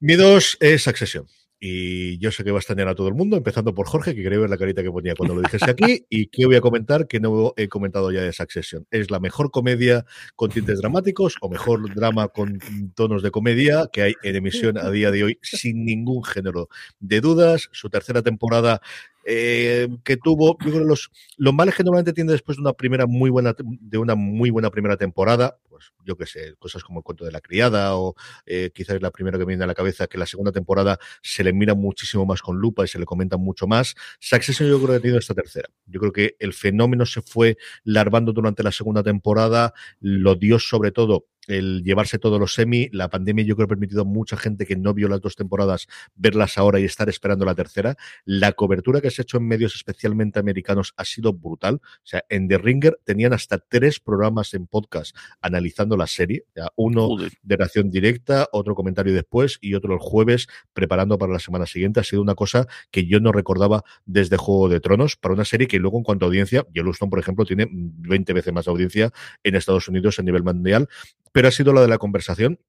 Mi 0.00 0.14
dos 0.14 0.56
es 0.60 0.82
Succession. 0.82 1.26
Y 1.58 2.18
yo 2.18 2.30
sé 2.30 2.44
que 2.44 2.50
va 2.50 2.58
a 2.58 2.60
extrañar 2.60 2.88
a 2.88 2.94
todo 2.94 3.08
el 3.08 3.14
mundo, 3.14 3.36
empezando 3.36 3.74
por 3.74 3.86
Jorge, 3.86 4.14
que 4.14 4.22
quería 4.22 4.38
ver 4.38 4.50
la 4.50 4.58
carita 4.58 4.82
que 4.82 4.90
ponía 4.90 5.14
cuando 5.14 5.34
lo 5.34 5.40
dijese 5.40 5.70
aquí. 5.70 6.04
¿Y 6.10 6.26
qué 6.26 6.46
voy 6.46 6.56
a 6.56 6.60
comentar? 6.60 7.06
Que 7.06 7.18
no 7.18 7.54
he 7.56 7.68
comentado 7.68 8.12
ya 8.12 8.22
de 8.22 8.32
Succession. 8.32 8.86
¿Es 8.90 9.10
la 9.10 9.20
mejor 9.20 9.50
comedia 9.50 10.04
con 10.34 10.50
tintes 10.50 10.80
dramáticos 10.80 11.36
o 11.40 11.48
mejor 11.48 11.94
drama 11.94 12.28
con 12.28 12.58
tonos 12.94 13.22
de 13.22 13.30
comedia 13.30 13.88
que 13.92 14.02
hay 14.02 14.14
en 14.22 14.36
emisión 14.36 14.76
a 14.76 14.90
día 14.90 15.10
de 15.10 15.24
hoy, 15.24 15.38
sin 15.42 15.84
ningún 15.84 16.22
género 16.24 16.68
de 17.00 17.20
dudas? 17.20 17.68
Su 17.72 17.88
tercera 17.88 18.22
temporada 18.22 18.80
eh, 19.28 19.88
que 20.04 20.16
tuvo, 20.16 20.56
yo 20.64 20.70
creo 20.70 20.84
los, 20.84 21.10
los 21.36 21.52
males 21.52 21.74
que 21.74 21.82
normalmente 21.82 22.12
tiene 22.12 22.30
después 22.30 22.58
de 22.58 22.62
una 22.62 22.74
primera 22.74 23.06
muy 23.06 23.28
buena, 23.28 23.56
de 23.58 23.98
una 23.98 24.14
muy 24.14 24.50
buena 24.50 24.70
primera 24.70 24.96
temporada, 24.96 25.58
pues 25.76 25.92
yo 26.06 26.16
qué 26.16 26.24
sé, 26.24 26.54
cosas 26.58 26.82
como 26.82 27.00
el 27.00 27.04
cuento 27.04 27.26
de 27.26 27.30
la 27.30 27.42
criada 27.42 27.96
o 27.96 28.14
eh, 28.46 28.70
quizás 28.74 29.00
la 29.02 29.10
primera 29.10 29.36
que 29.36 29.44
me 29.44 29.50
viene 29.50 29.64
a 29.64 29.66
la 29.66 29.74
cabeza, 29.74 30.06
que 30.06 30.16
la 30.16 30.24
segunda 30.24 30.50
temporada 30.50 30.98
se 31.20 31.44
le 31.44 31.52
mira 31.52 31.74
muchísimo 31.74 32.24
más 32.24 32.40
con 32.40 32.56
lupa 32.56 32.82
y 32.82 32.88
se 32.88 32.98
le 32.98 33.04
comenta 33.04 33.36
mucho 33.36 33.66
más. 33.66 33.94
Succession 34.18 34.70
yo 34.70 34.78
creo 34.78 34.88
que 34.88 34.94
ha 34.94 35.00
tenido 35.00 35.18
esta 35.18 35.34
tercera. 35.34 35.68
Yo 35.84 36.00
creo 36.00 36.12
que 36.12 36.36
el 36.38 36.54
fenómeno 36.54 37.04
se 37.04 37.20
fue 37.20 37.58
larvando 37.84 38.32
durante 38.32 38.62
la 38.62 38.72
segunda 38.72 39.02
temporada, 39.02 39.74
lo 40.00 40.34
dio 40.34 40.58
sobre 40.58 40.92
todo 40.92 41.26
el 41.46 41.82
llevarse 41.84 42.18
todos 42.18 42.38
los 42.38 42.54
semi. 42.54 42.88
La 42.92 43.08
pandemia 43.08 43.44
yo 43.44 43.56
creo 43.56 43.66
ha 43.66 43.68
permitido 43.68 44.02
a 44.02 44.04
mucha 44.04 44.36
gente 44.36 44.66
que 44.66 44.76
no 44.76 44.94
vio 44.94 45.08
las 45.08 45.20
dos 45.20 45.36
temporadas 45.36 45.86
verlas 46.14 46.58
ahora 46.58 46.80
y 46.80 46.84
estar 46.84 47.08
esperando 47.08 47.44
la 47.44 47.54
tercera. 47.54 47.96
La 48.24 48.52
cobertura 48.52 49.00
que 49.00 49.10
se 49.10 49.22
ha 49.22 49.24
hecho 49.24 49.38
en 49.38 49.46
medios 49.46 49.74
especialmente 49.74 50.38
americanos 50.38 50.92
ha 50.96 51.04
sido 51.04 51.32
brutal. 51.32 51.76
O 51.76 52.06
sea, 52.06 52.24
en 52.28 52.48
The 52.48 52.58
Ringer 52.58 52.98
tenían 53.04 53.32
hasta 53.32 53.58
tres 53.58 54.00
programas 54.00 54.54
en 54.54 54.66
podcast 54.66 55.16
analizando 55.40 55.65
la 55.96 56.06
serie. 56.06 56.44
Uno 56.76 57.08
Joder. 57.08 57.32
de 57.42 57.56
reacción 57.56 57.90
directa, 57.90 58.48
otro 58.52 58.74
comentario 58.74 59.14
después 59.14 59.58
y 59.60 59.74
otro 59.74 59.94
el 59.94 60.00
jueves 60.00 60.46
preparando 60.72 61.18
para 61.18 61.32
la 61.32 61.38
semana 61.38 61.66
siguiente. 61.66 62.00
Ha 62.00 62.04
sido 62.04 62.22
una 62.22 62.34
cosa 62.34 62.66
que 62.90 63.06
yo 63.06 63.20
no 63.20 63.32
recordaba 63.32 63.82
desde 64.04 64.36
Juego 64.36 64.68
de 64.68 64.80
Tronos 64.80 65.16
para 65.16 65.34
una 65.34 65.44
serie 65.44 65.66
que 65.66 65.78
luego 65.78 65.98
en 65.98 66.04
cuanto 66.04 66.24
a 66.24 66.28
audiencia, 66.28 66.66
Yellowstone, 66.72 67.10
por 67.10 67.18
ejemplo, 67.18 67.44
tiene 67.44 67.68
20 67.70 68.32
veces 68.32 68.52
más 68.52 68.68
audiencia 68.68 69.10
en 69.42 69.54
Estados 69.54 69.88
Unidos 69.88 70.18
a 70.18 70.22
nivel 70.22 70.42
mundial 70.42 70.88
pero 71.36 71.48
ha 71.48 71.50
sido 71.50 71.74
la 71.74 71.82
de 71.82 71.88
la 71.88 71.98
conversación. 71.98 72.60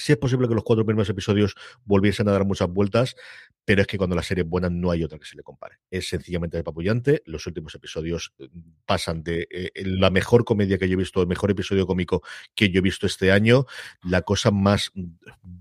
Sí 0.00 0.12
es 0.12 0.18
posible 0.18 0.48
que 0.48 0.54
los 0.54 0.64
cuatro 0.64 0.84
primeros 0.84 1.08
episodios 1.08 1.54
volviesen 1.84 2.28
a 2.28 2.32
dar 2.32 2.44
muchas 2.44 2.68
vueltas, 2.68 3.14
pero 3.64 3.82
es 3.82 3.86
que 3.86 3.98
cuando 3.98 4.16
la 4.16 4.22
serie 4.22 4.42
es 4.44 4.50
buena 4.50 4.70
no 4.70 4.90
hay 4.90 5.04
otra 5.04 5.18
que 5.18 5.26
se 5.26 5.36
le 5.36 5.42
compare. 5.42 5.76
Es 5.90 6.08
sencillamente 6.08 6.56
despapullante. 6.56 7.22
Los 7.26 7.46
últimos 7.46 7.74
episodios 7.74 8.34
pasan 8.86 9.22
de 9.22 9.46
eh, 9.50 9.70
la 9.84 10.10
mejor 10.10 10.44
comedia 10.44 10.78
que 10.78 10.88
yo 10.88 10.94
he 10.94 10.96
visto, 10.96 11.20
el 11.20 11.28
mejor 11.28 11.50
episodio 11.50 11.86
cómico 11.86 12.22
que 12.54 12.70
yo 12.70 12.78
he 12.78 12.82
visto 12.82 13.06
este 13.06 13.30
año, 13.30 13.66
la 14.02 14.22
cosa 14.22 14.50
más 14.50 14.92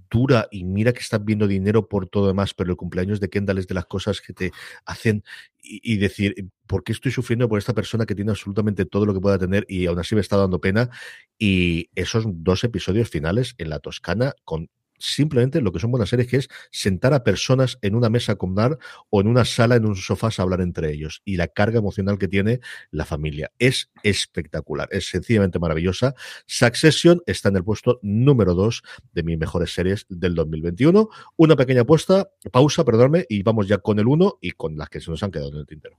dura 0.10 0.48
y 0.52 0.64
mira 0.64 0.94
que 0.94 1.00
estás 1.00 1.24
viendo 1.24 1.48
dinero 1.48 1.88
por 1.88 2.08
todo 2.08 2.28
demás, 2.28 2.54
pero 2.54 2.72
el 2.72 2.78
cumpleaños 2.78 3.20
de 3.20 3.30
Kendall 3.30 3.60
es 3.60 3.68
de 3.68 3.76
las 3.76 3.86
cosas 3.86 4.22
que 4.22 4.34
te 4.34 4.52
hacen 4.86 5.24
y, 5.62 5.98
decir, 5.98 6.36
¿por 6.68 6.84
qué 6.84 6.92
estoy 6.92 7.12
sufriendo 7.12 7.50
por 7.50 7.60
esta 7.60 7.74
persona 7.74 8.06
que 8.06 8.16
tiene 8.16 8.32
absolutamente 8.32 8.86
todo 8.86 9.06
lo 9.06 9.14
que 9.14 9.20
pueda 9.20 9.38
tener 9.38 9.66
y 9.68 9.86
aún 9.86 10.00
así 10.00 10.16
me 10.16 10.22
está 10.22 10.38
dando 10.38 10.62
pena? 10.62 10.90
Y 11.38 11.90
esos 11.96 12.26
dos 12.28 12.64
episodios 12.64 13.10
finales 13.10 13.56
en 13.58 13.70
la 13.70 13.80
Toscana 13.80 14.34
con 14.46 14.70
simplemente 15.00 15.62
lo 15.62 15.72
que 15.72 15.80
son 15.80 15.92
buenas 15.92 16.10
series, 16.10 16.28
que 16.28 16.38
es 16.38 16.50
sentar 16.72 17.14
a 17.14 17.24
personas 17.24 17.80
en 17.82 17.96
una 17.96 18.10
mesa 18.10 18.34
a 18.34 18.36
comer 18.36 18.78
o 19.10 19.22
en 19.22 19.28
una 19.28 19.46
sala, 19.46 19.76
en 19.76 19.86
un 19.86 19.96
sofá 19.96 20.30
a 20.38 20.42
hablar 20.42 20.62
entre 20.62 20.92
ellos. 20.92 21.22
Y 21.26 21.38
la 21.38 21.48
carga 21.48 21.80
emocional 21.80 22.20
que 22.20 22.28
tiene 22.28 22.60
la 22.92 23.06
familia 23.06 23.52
es 23.58 23.90
espectacular, 24.04 24.88
es 24.92 25.10
sencillamente 25.10 25.60
maravillosa. 25.60 26.14
Succession 26.46 27.22
está 27.26 27.50
en 27.50 27.56
el 27.56 27.64
puesto 27.64 28.00
número 28.04 28.54
dos 28.54 28.84
de 29.14 29.24
mis 29.24 29.38
mejores 29.38 29.74
series 29.74 30.06
del 30.10 30.36
2021. 30.36 31.10
Una 31.38 31.56
pequeña 31.56 31.82
apuesta, 31.82 32.30
pausa, 32.52 32.84
perdóname, 32.84 33.26
y 33.30 33.42
vamos 33.44 33.68
ya 33.68 33.80
con 33.80 34.00
el 34.00 34.08
uno 34.08 34.38
y 34.42 34.52
con 34.52 34.78
las 34.78 34.90
que 34.90 35.00
se 35.00 35.10
nos 35.10 35.24
han 35.24 35.32
quedado 35.32 35.52
en 35.52 35.58
el 35.58 35.66
tintero. 35.66 35.98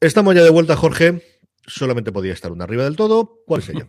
Estamos 0.00 0.34
ya 0.34 0.42
de 0.42 0.50
vuelta, 0.50 0.76
Jorge 0.76 1.22
solamente 1.66 2.12
podía 2.12 2.32
estar 2.32 2.52
una 2.52 2.64
arriba 2.64 2.84
del 2.84 2.96
todo. 2.96 3.42
¿Cuál 3.46 3.60
es 3.60 3.68
ella? 3.70 3.88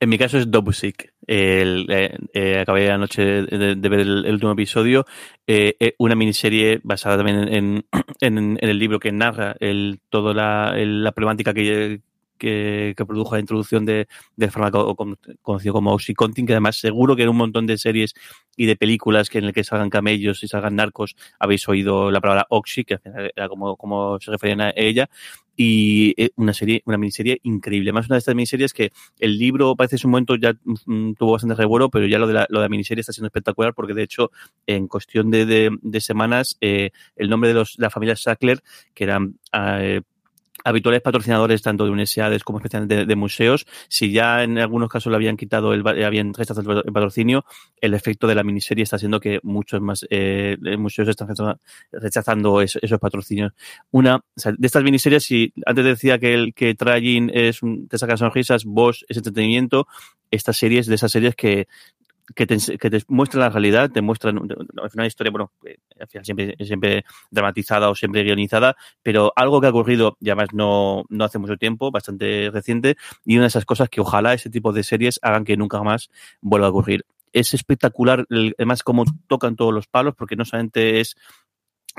en 0.00 0.08
mi 0.08 0.18
caso 0.18 0.38
es 0.38 0.50
Dobusik. 0.50 1.12
El, 1.28 1.86
eh, 1.90 2.16
eh, 2.32 2.58
acabé 2.58 2.90
anoche 2.90 3.22
de, 3.22 3.76
de 3.76 3.88
ver 3.88 4.00
el, 4.00 4.32
último 4.32 4.52
episodio. 4.52 5.04
Eh, 5.46 5.94
una 5.98 6.14
miniserie 6.14 6.80
basada 6.82 7.18
también 7.18 7.48
en, 7.48 7.84
en, 8.20 8.38
en, 8.38 8.58
el 8.60 8.78
libro 8.78 8.98
que 8.98 9.12
narra 9.12 9.54
el, 9.60 10.00
toda 10.08 10.32
la, 10.32 10.74
la 10.74 11.12
problemática 11.12 11.52
que, 11.52 12.00
que, 12.38 12.94
produjo 13.06 13.34
la 13.34 13.40
introducción 13.40 13.84
de, 13.84 14.08
del 14.36 14.50
fármaco 14.50 14.96
conocido 15.42 15.74
como 15.74 15.92
Oxycontin, 15.92 16.46
que 16.46 16.52
además 16.52 16.76
seguro 16.76 17.16
que 17.16 17.22
en 17.22 17.28
un 17.28 17.36
montón 17.36 17.66
de 17.66 17.78
series 17.78 18.14
y 18.56 18.66
de 18.66 18.76
películas 18.76 19.28
que 19.28 19.38
en 19.38 19.44
el 19.44 19.52
que 19.52 19.64
salgan 19.64 19.90
camellos 19.90 20.42
y 20.42 20.48
salgan 20.48 20.76
narcos 20.76 21.16
habéis 21.38 21.68
oído 21.68 22.10
la 22.10 22.20
palabra 22.20 22.46
Oxy, 22.50 22.84
que 22.84 22.98
era 23.36 23.48
como, 23.48 23.76
como 23.76 24.18
se 24.20 24.30
referían 24.30 24.60
a 24.60 24.72
ella, 24.74 25.08
y 25.60 26.14
una 26.36 26.54
serie, 26.54 26.82
una 26.86 26.96
miniserie 26.96 27.40
increíble. 27.42 27.92
Más 27.92 28.06
una 28.06 28.14
de 28.14 28.20
estas 28.20 28.36
miniseries 28.36 28.72
que 28.72 28.92
el 29.18 29.36
libro 29.36 29.74
parece 29.74 29.96
en 29.96 29.98
su 29.98 30.08
momento 30.08 30.36
ya 30.36 30.54
mm, 30.64 31.14
tuvo 31.14 31.32
bastante 31.32 31.56
revuelo, 31.56 31.90
pero 31.90 32.06
ya 32.06 32.20
lo 32.20 32.28
de 32.28 32.34
la, 32.34 32.46
lo 32.48 32.60
de 32.60 32.66
la 32.66 32.68
miniserie 32.68 33.00
está 33.00 33.12
siendo 33.12 33.26
espectacular 33.26 33.74
porque 33.74 33.92
de 33.92 34.04
hecho 34.04 34.30
en 34.68 34.86
cuestión 34.86 35.32
de, 35.32 35.76
de, 35.82 36.00
semanas 36.00 36.56
eh, 36.60 36.90
el 37.16 37.28
nombre 37.28 37.48
de 37.48 37.54
los, 37.54 37.74
la 37.76 37.90
familia 37.90 38.14
Sackler, 38.14 38.62
que 38.94 39.02
eran 39.02 39.40
eh, 39.52 40.02
habituales 40.64 41.02
patrocinadores 41.02 41.62
tanto 41.62 41.84
de 41.84 41.90
universidades 41.90 42.44
como 42.44 42.58
especialmente 42.58 43.06
de, 43.06 43.16
museos, 43.16 43.66
si 43.88 44.12
ya 44.12 44.42
en 44.42 44.58
algunos 44.58 44.88
casos 44.88 45.10
le 45.10 45.16
habían 45.16 45.36
quitado 45.36 45.72
el, 45.72 45.86
habían 45.86 46.34
rechazado 46.34 46.82
el 46.82 46.92
patrocinio, 46.92 47.44
el 47.80 47.94
efecto 47.94 48.26
de 48.26 48.34
la 48.34 48.44
miniserie 48.44 48.82
está 48.82 48.96
haciendo 48.96 49.20
que 49.20 49.40
muchos 49.42 49.80
más 49.80 50.06
eh, 50.10 50.56
museos 50.78 51.08
están 51.08 51.28
rechazando 51.92 52.60
esos, 52.60 52.80
patrocinios. 53.00 53.52
Una, 53.90 54.16
o 54.16 54.22
sea, 54.36 54.52
de 54.56 54.66
estas 54.66 54.82
miniseries, 54.82 55.24
si 55.24 55.52
antes 55.64 55.84
decía 55.84 56.18
que 56.18 56.34
el 56.34 56.54
que 56.54 56.74
Tragin 56.74 57.30
es 57.32 57.62
un, 57.62 57.88
te 57.88 57.98
saca 57.98 58.16
sonrisas, 58.16 58.64
vos 58.64 59.04
es 59.08 59.16
entretenimiento, 59.16 59.86
estas 60.30 60.56
series 60.56 60.86
de 60.86 60.94
esas 60.94 61.12
series 61.12 61.34
que 61.34 61.68
que 62.34 62.46
te, 62.46 62.56
que 62.78 62.90
te 62.90 63.04
la 63.34 63.50
realidad, 63.50 63.90
te 63.90 64.02
muestran 64.02 64.38
una 64.38 65.06
historia, 65.06 65.30
bueno, 65.30 65.52
al 65.98 66.08
final 66.08 66.24
siempre, 66.24 66.56
siempre 66.64 67.04
dramatizada 67.30 67.88
o 67.90 67.94
siempre 67.94 68.22
guionizada, 68.22 68.76
pero 69.02 69.32
algo 69.36 69.60
que 69.60 69.66
ha 69.66 69.70
ocurrido, 69.70 70.16
ya 70.20 70.34
más 70.34 70.48
no, 70.52 71.04
no 71.08 71.24
hace 71.24 71.38
mucho 71.38 71.56
tiempo, 71.56 71.90
bastante 71.90 72.50
reciente, 72.52 72.96
y 73.24 73.36
una 73.36 73.44
de 73.44 73.48
esas 73.48 73.64
cosas 73.64 73.88
que 73.88 74.00
ojalá 74.00 74.34
ese 74.34 74.50
tipo 74.50 74.72
de 74.72 74.82
series 74.82 75.18
hagan 75.22 75.44
que 75.44 75.56
nunca 75.56 75.82
más 75.82 76.10
vuelva 76.40 76.66
a 76.66 76.70
ocurrir. 76.70 77.04
Es 77.32 77.52
espectacular, 77.54 78.26
además, 78.30 78.82
cómo 78.82 79.04
tocan 79.26 79.56
todos 79.56 79.72
los 79.72 79.86
palos, 79.86 80.14
porque 80.14 80.36
no 80.36 80.44
solamente 80.44 81.00
es 81.00 81.16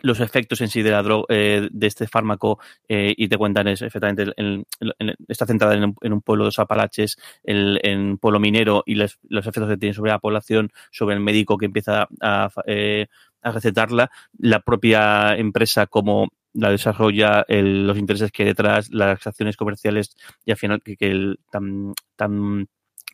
los 0.02 0.20
efectos 0.20 0.62
en 0.62 0.70
sí 0.70 0.82
de 0.82 0.92
la 0.92 1.04
droga, 1.04 1.26
eh, 1.30 1.68
de 1.72 1.88
este 1.88 2.08
fármaco, 2.08 2.60
eh, 2.88 3.14
y 3.18 3.28
te 3.28 3.38
cuentan 3.38 3.68
es, 3.68 3.82
efectivamente, 3.82 4.34
en, 4.38 4.66
en, 5.00 5.16
está 5.28 5.46
centrada 5.46 5.76
en 5.76 5.96
en 6.02 6.14
un, 6.14 6.22
pueblo 6.22 6.46
de 6.46 6.48
los 6.48 6.60
Apalaches, 6.60 7.18
en, 7.44 8.00
un 8.00 8.18
pueblo 8.18 8.40
minero, 8.40 8.84
y 8.86 8.96
les, 8.96 9.18
los 9.24 9.46
efectos 9.46 9.70
que 9.70 9.78
tiene 9.78 9.94
sobre 9.94 10.12
la 10.12 10.20
población, 10.20 10.72
sobre 10.92 11.16
el 11.16 11.22
médico 11.22 11.58
que 11.58 11.66
empieza 11.66 12.08
a, 12.22 12.50
eh, 12.66 13.08
a 13.42 13.52
recetarla, 13.52 14.12
la 14.38 14.60
propia 14.62 15.36
empresa 15.36 15.88
como 15.88 16.30
la 16.54 16.72
desarrolla, 16.72 17.46
el, 17.48 17.88
los 17.88 17.98
intereses 17.98 18.32
que 18.32 18.44
hay 18.44 18.50
detrás, 18.50 18.90
las 18.92 19.26
acciones 19.26 19.58
comerciales, 19.58 20.16
y 20.46 20.52
al 20.52 20.58
final 20.58 20.82
que, 20.84 20.96
que 20.98 21.12
el, 21.12 21.40
tan, 21.52 21.94
tan 22.16 22.68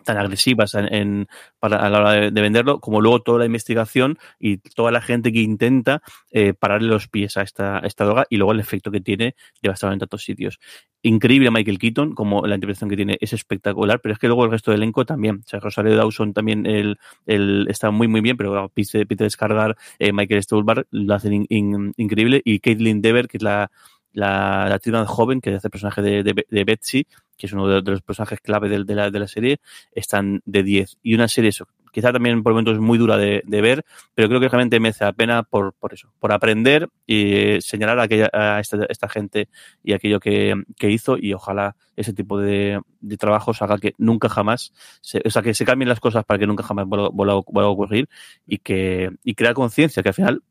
tan 0.03 0.17
agresivas 0.17 0.73
en, 0.75 0.93
en- 0.93 1.27
para, 1.59 1.77
a 1.77 1.89
la 1.89 1.99
hora 1.99 2.11
de, 2.11 2.31
de 2.31 2.41
venderlo, 2.41 2.79
como 2.79 3.01
luego 3.01 3.21
toda 3.21 3.39
la 3.39 3.45
investigación 3.45 4.17
y 4.39 4.57
toda 4.57 4.91
la 4.91 5.01
gente 5.01 5.31
que 5.31 5.41
intenta 5.41 6.01
eh, 6.31 6.53
pararle 6.53 6.89
los 6.89 7.07
pies 7.07 7.37
a 7.37 7.41
esta, 7.41 7.79
esta 7.79 8.05
droga 8.05 8.25
y 8.29 8.37
luego 8.37 8.51
el 8.51 8.59
efecto 8.59 8.91
que 8.91 9.01
tiene 9.01 9.35
devastador 9.61 9.93
en 9.93 9.99
tantos 9.99 10.23
sitios. 10.23 10.59
Increíble 11.01 11.51
Michael 11.51 11.77
Keaton, 11.77 12.15
como 12.15 12.47
la 12.47 12.55
interpretación 12.55 12.89
que 12.89 12.95
tiene 12.95 13.17
es 13.21 13.31
espectacular, 13.33 13.99
pero 14.01 14.13
es 14.13 14.19
que 14.19 14.25
luego 14.27 14.43
el 14.45 14.49
resto 14.51 14.71
del 14.71 14.81
elenco 14.81 15.05
también. 15.05 15.41
O 15.45 15.47
sea, 15.47 15.59
Rosario 15.59 15.95
Dawson 15.95 16.33
también 16.33 16.65
el, 16.65 16.97
el, 17.27 17.67
está 17.69 17.91
muy, 17.91 18.07
muy 18.07 18.21
bien, 18.21 18.37
pero 18.37 18.51
claro, 18.51 18.69
Peter, 18.69 19.29
Skargar, 19.29 19.75
eh, 19.99 20.11
Michael 20.13 20.41
Stuhlbarg 20.41 20.87
lo 20.89 21.13
hacen 21.13 21.45
in- 21.49 21.93
increíble 21.97 22.41
y 22.43 22.59
Caitlin 22.59 23.01
Dever, 23.01 23.27
que 23.27 23.37
es 23.37 23.43
la, 23.43 23.71
la, 24.16 24.68
la 24.70 24.97
más 24.97 25.07
joven 25.09 25.41
que 25.41 25.53
hace 25.53 25.68
el 25.68 25.72
personaje 25.72 26.01
de, 26.01 26.24
de, 26.24 26.63
Betsy, 26.63 27.05
que 27.38 27.47
es 27.47 27.53
uno 27.53 27.68
de, 27.68 27.82
los 27.91 28.01
personajes 28.01 28.39
clave 28.39 28.70
de, 28.70 28.95
la, 28.95 29.11
de 29.11 29.20
la 29.20 29.28
serie, 29.28 29.59
están 29.91 30.41
de 30.45 30.63
10. 30.63 30.97
Y 31.03 31.16
una 31.16 31.28
serie, 31.28 31.49
eso, 31.49 31.68
quizá 31.91 32.13
también 32.13 32.41
por 32.41 32.53
momentos 32.53 32.80
muy 32.80 32.97
dura 32.97 33.18
de, 33.18 33.43
de 33.45 33.61
ver, 33.61 33.86
pero 34.13 34.30
creo 34.30 34.39
que 34.39 34.47
realmente 34.47 34.80
merece 34.80 35.03
la 35.03 35.11
pena 35.11 35.43
por, 35.43 35.74
por 35.74 35.93
eso, 35.93 36.13
por 36.20 36.32
aprender 36.32 36.88
y 37.05 37.34
eh, 37.34 37.61
señalar 37.61 37.99
a, 37.99 38.03
aquella, 38.03 38.30
a 38.32 38.61
esta, 38.61 38.86
esta 38.88 39.09
gente 39.09 39.49
y 39.84 39.91
aquello 39.91 40.22
que, 40.22 40.55
que 40.78 40.89
hizo 40.89 41.18
y 41.18 41.34
ojalá 41.34 41.76
ese 41.97 42.13
tipo 42.13 42.39
de, 42.39 42.80
de 43.01 43.18
trabajos 43.18 43.61
haga 43.61 43.78
que 43.80 43.95
nunca 43.97 44.30
jamás, 44.30 44.72
se, 45.01 45.22
o 45.26 45.30
sea, 45.30 45.41
que 45.41 45.53
se 45.53 45.66
cambien 45.66 45.89
las 45.89 45.99
cosas 45.99 46.24
para 46.24 46.39
que 46.39 46.47
nunca 46.47 46.63
jamás 46.63 46.86
vuelva, 46.86 47.09
vuelva, 47.09 47.41
vuelva 47.47 47.70
a 47.70 47.74
ocurrir 47.74 48.07
y 48.47 48.59
que 48.59 49.11
y 49.26 49.36
crear 49.36 49.53
conciencia, 49.53 50.01
que 50.03 50.09
al 50.09 50.16
final 50.16 50.43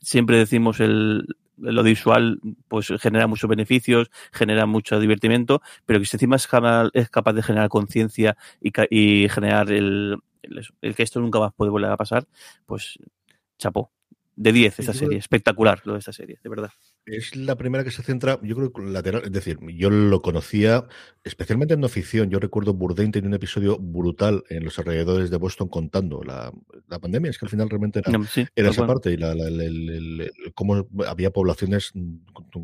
siempre 0.00 0.38
decimos 0.38 0.80
el 0.80 1.26
lo 1.62 1.82
visual 1.82 2.40
pues 2.68 2.92
genera 3.00 3.26
muchos 3.26 3.48
beneficios, 3.48 4.10
genera 4.32 4.66
mucho 4.66 4.98
divertimento, 4.98 5.62
pero 5.86 6.00
que 6.00 6.06
si 6.06 6.16
encima 6.16 6.36
es, 6.36 6.46
capaz 6.46 7.32
de 7.32 7.42
generar 7.42 7.68
conciencia 7.68 8.36
y, 8.60 8.72
y 8.90 9.28
generar 9.28 9.70
el, 9.70 10.18
el, 10.42 10.94
que 10.94 11.02
esto 11.02 11.20
nunca 11.20 11.38
más 11.38 11.52
puede 11.54 11.70
volver 11.70 11.90
a 11.90 11.96
pasar, 11.96 12.26
pues 12.66 12.98
chapó. 13.58 13.90
De 14.34 14.50
10 14.50 14.80
esta 14.80 14.94
serie, 14.94 15.18
espectacular 15.18 15.82
lo 15.84 15.92
de 15.92 15.98
esta 15.98 16.12
serie, 16.12 16.38
de 16.42 16.48
verdad. 16.48 16.70
Es 17.04 17.34
la 17.34 17.56
primera 17.56 17.82
que 17.82 17.90
se 17.90 18.04
centra, 18.04 18.38
yo 18.44 18.54
creo, 18.54 18.72
que 18.72 18.80
lateral. 18.82 19.22
Es 19.24 19.32
decir, 19.32 19.58
yo 19.74 19.90
lo 19.90 20.22
conocía 20.22 20.86
especialmente 21.24 21.74
en 21.74 21.80
no 21.80 21.88
ficción. 21.88 22.30
Yo 22.30 22.38
recuerdo 22.38 22.74
Bourdain 22.74 23.10
tenía 23.10 23.28
un 23.28 23.34
episodio 23.34 23.76
brutal 23.76 24.44
en 24.48 24.64
los 24.64 24.78
alrededores 24.78 25.28
de 25.28 25.36
Boston 25.36 25.68
contando 25.68 26.22
la, 26.22 26.52
la 26.86 27.00
pandemia. 27.00 27.30
Es 27.30 27.38
que 27.38 27.46
al 27.46 27.50
final 27.50 27.68
realmente 27.68 27.98
era, 27.98 28.12
No, 28.12 28.24
sí, 28.24 28.46
era 28.54 28.68
tal 28.68 28.74
esa 28.74 28.86
parte 28.86 29.12
y 29.12 29.16
la, 29.16 29.34
cómo 30.54 30.86
había 31.08 31.32
poblaciones 31.32 31.92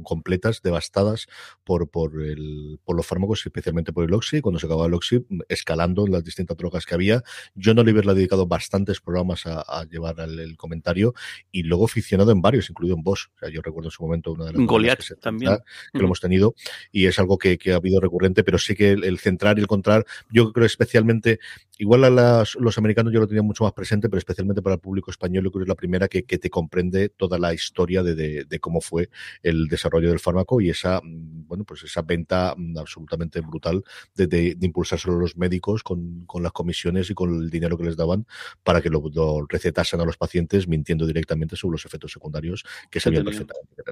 completas 0.05 0.62
devastadas 0.62 1.26
por, 1.64 1.91
por, 1.91 2.22
el, 2.22 2.78
por 2.84 2.95
los 2.95 3.07
fármacos, 3.07 3.45
especialmente 3.45 3.93
por 3.93 4.05
el 4.05 4.14
Oxy. 4.14 4.41
Cuando 4.41 4.61
se 4.61 4.66
acababa 4.66 4.86
el 4.86 4.95
Oxy, 4.95 5.26
escalando 5.49 6.07
las 6.07 6.22
distintas 6.22 6.57
drogas 6.57 6.86
que 6.86 6.95
había. 6.95 7.24
Yo 7.57 7.74
no 7.74 7.82
le 7.82 7.91
hubiera 7.91 8.14
dedicado 8.14 8.47
bastantes 8.47 9.01
programas 9.01 9.47
a, 9.47 9.62
a 9.62 9.84
llevar 9.84 10.20
el, 10.20 10.39
el 10.39 10.57
comentario 10.57 11.12
y 11.51 11.64
luego 11.64 11.89
ficcionado 11.89 12.30
en 12.30 12.41
varios, 12.41 12.70
incluido 12.70 12.95
en 12.97 13.03
Bosch. 13.03 13.30
O 13.34 13.39
sea, 13.41 13.49
yo 13.49 13.62
recuerdo 13.62 13.89
en 13.89 13.93
su 13.93 14.05
momento 14.05 14.28
una 14.33 14.45
de 14.45 14.53
las 14.53 14.61
novelas 14.61 14.70
Goliath 14.70 15.09
que 15.09 15.14
también. 15.16 15.53
que 15.93 15.99
lo 15.99 16.03
Mm. 16.03 16.07
hemos 16.07 16.20
tenido 16.20 16.55
y 16.93 17.07
es 17.07 17.18
algo 17.18 17.39
que, 17.39 17.59
que 17.59 17.72
ha 17.72 17.76
habido 17.76 18.01
recurrente, 18.01 18.45
pero 18.45 18.59
sí 18.59 18.74
que 18.74 18.91
el, 18.93 19.05
el 19.05 19.18
centrar 19.18 19.59
y 19.59 19.61
el 19.61 19.66
contrar, 19.66 20.05
yo 20.31 20.53
creo 20.53 20.66
especialmente, 20.66 21.39
igual 21.79 22.05
a 22.05 22.11
las- 22.11 22.55
los 22.57 22.76
americanos 22.79 23.12
yo 23.12 23.20
lo 23.20 23.26
tenía 23.26 23.43
mucho 23.43 23.64
más 23.64 23.72
presente, 23.72 24.09
pero 24.09 24.18
especialmente 24.18 24.62
para 24.62 24.74
el 24.74 24.81
público 24.81 25.11
español, 25.11 25.45
yo 25.45 25.51
creo 25.51 25.61
que 25.61 25.64
es 25.64 25.68
la 25.68 25.74
primera 25.74 26.09
que, 26.09 26.24
que 26.24 26.39
te 26.39 26.51
comprende 26.51 27.09
toda 27.11 27.39
la 27.39 27.53
historia 27.55 28.03
de, 28.03 28.14
de- 28.14 28.45
de 28.45 28.61
cómo 28.61 28.81
fue 28.81 29.09
el 29.43 29.66
desarrollo 29.68 30.09
del 30.09 30.18
fármaco 30.20 30.61
y 30.61 30.70
esa, 30.70 31.01
mm, 31.03 31.47
bueno, 31.47 31.64
pues 31.64 31.83
esa 31.83 32.03
venta 32.03 32.55
mm, 32.57 32.79
absolutamente 32.79 33.41
brutal 33.41 33.83
de, 34.14 34.26
de, 34.26 34.55
de 34.55 34.66
impulsárselo 34.66 35.16
a 35.16 35.20
los 35.20 35.37
médicos 35.37 35.83
con, 35.83 36.24
con 36.26 36.43
las 36.43 36.53
comisiones 36.53 37.11
y 37.11 37.14
con 37.14 37.35
el 37.35 37.51
dinero 37.51 37.76
que 37.79 37.85
les 37.85 37.97
daban 37.97 38.26
para 38.62 38.81
que 38.81 38.91
lo, 38.91 39.03
lo 39.12 39.47
recetasen 39.49 40.01
a 40.01 40.05
los 40.05 40.16
pacientes 40.16 40.66
mintiendo 40.68 41.07
directamente 41.07 41.57
sobre 41.57 41.72
los 41.72 41.85
efectos 41.85 42.12
secundarios 42.12 42.64
que 42.91 43.01
sabían 43.01 43.24
perfectamente 43.24 43.74
que 43.76 43.83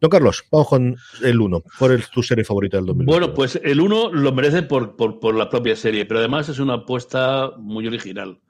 Don 0.00 0.10
Carlos, 0.10 0.44
vamos 0.50 0.68
con 0.68 0.96
el 1.22 1.40
1. 1.40 1.62
¿Cuál 1.78 1.92
es 1.92 2.10
tu 2.10 2.22
serie 2.22 2.44
favorita 2.44 2.76
del 2.76 2.86
2020? 2.86 3.18
Bueno, 3.18 3.34
pues 3.34 3.60
el 3.62 3.80
1 3.80 4.12
lo 4.12 4.32
merece 4.32 4.62
por, 4.62 4.96
por, 4.96 5.20
por 5.20 5.34
la 5.34 5.48
propia 5.48 5.76
serie, 5.76 6.06
pero 6.06 6.20
además 6.20 6.48
es 6.48 6.58
una 6.58 6.74
apuesta 6.74 7.52
muy 7.58 7.86
original. 7.86 8.40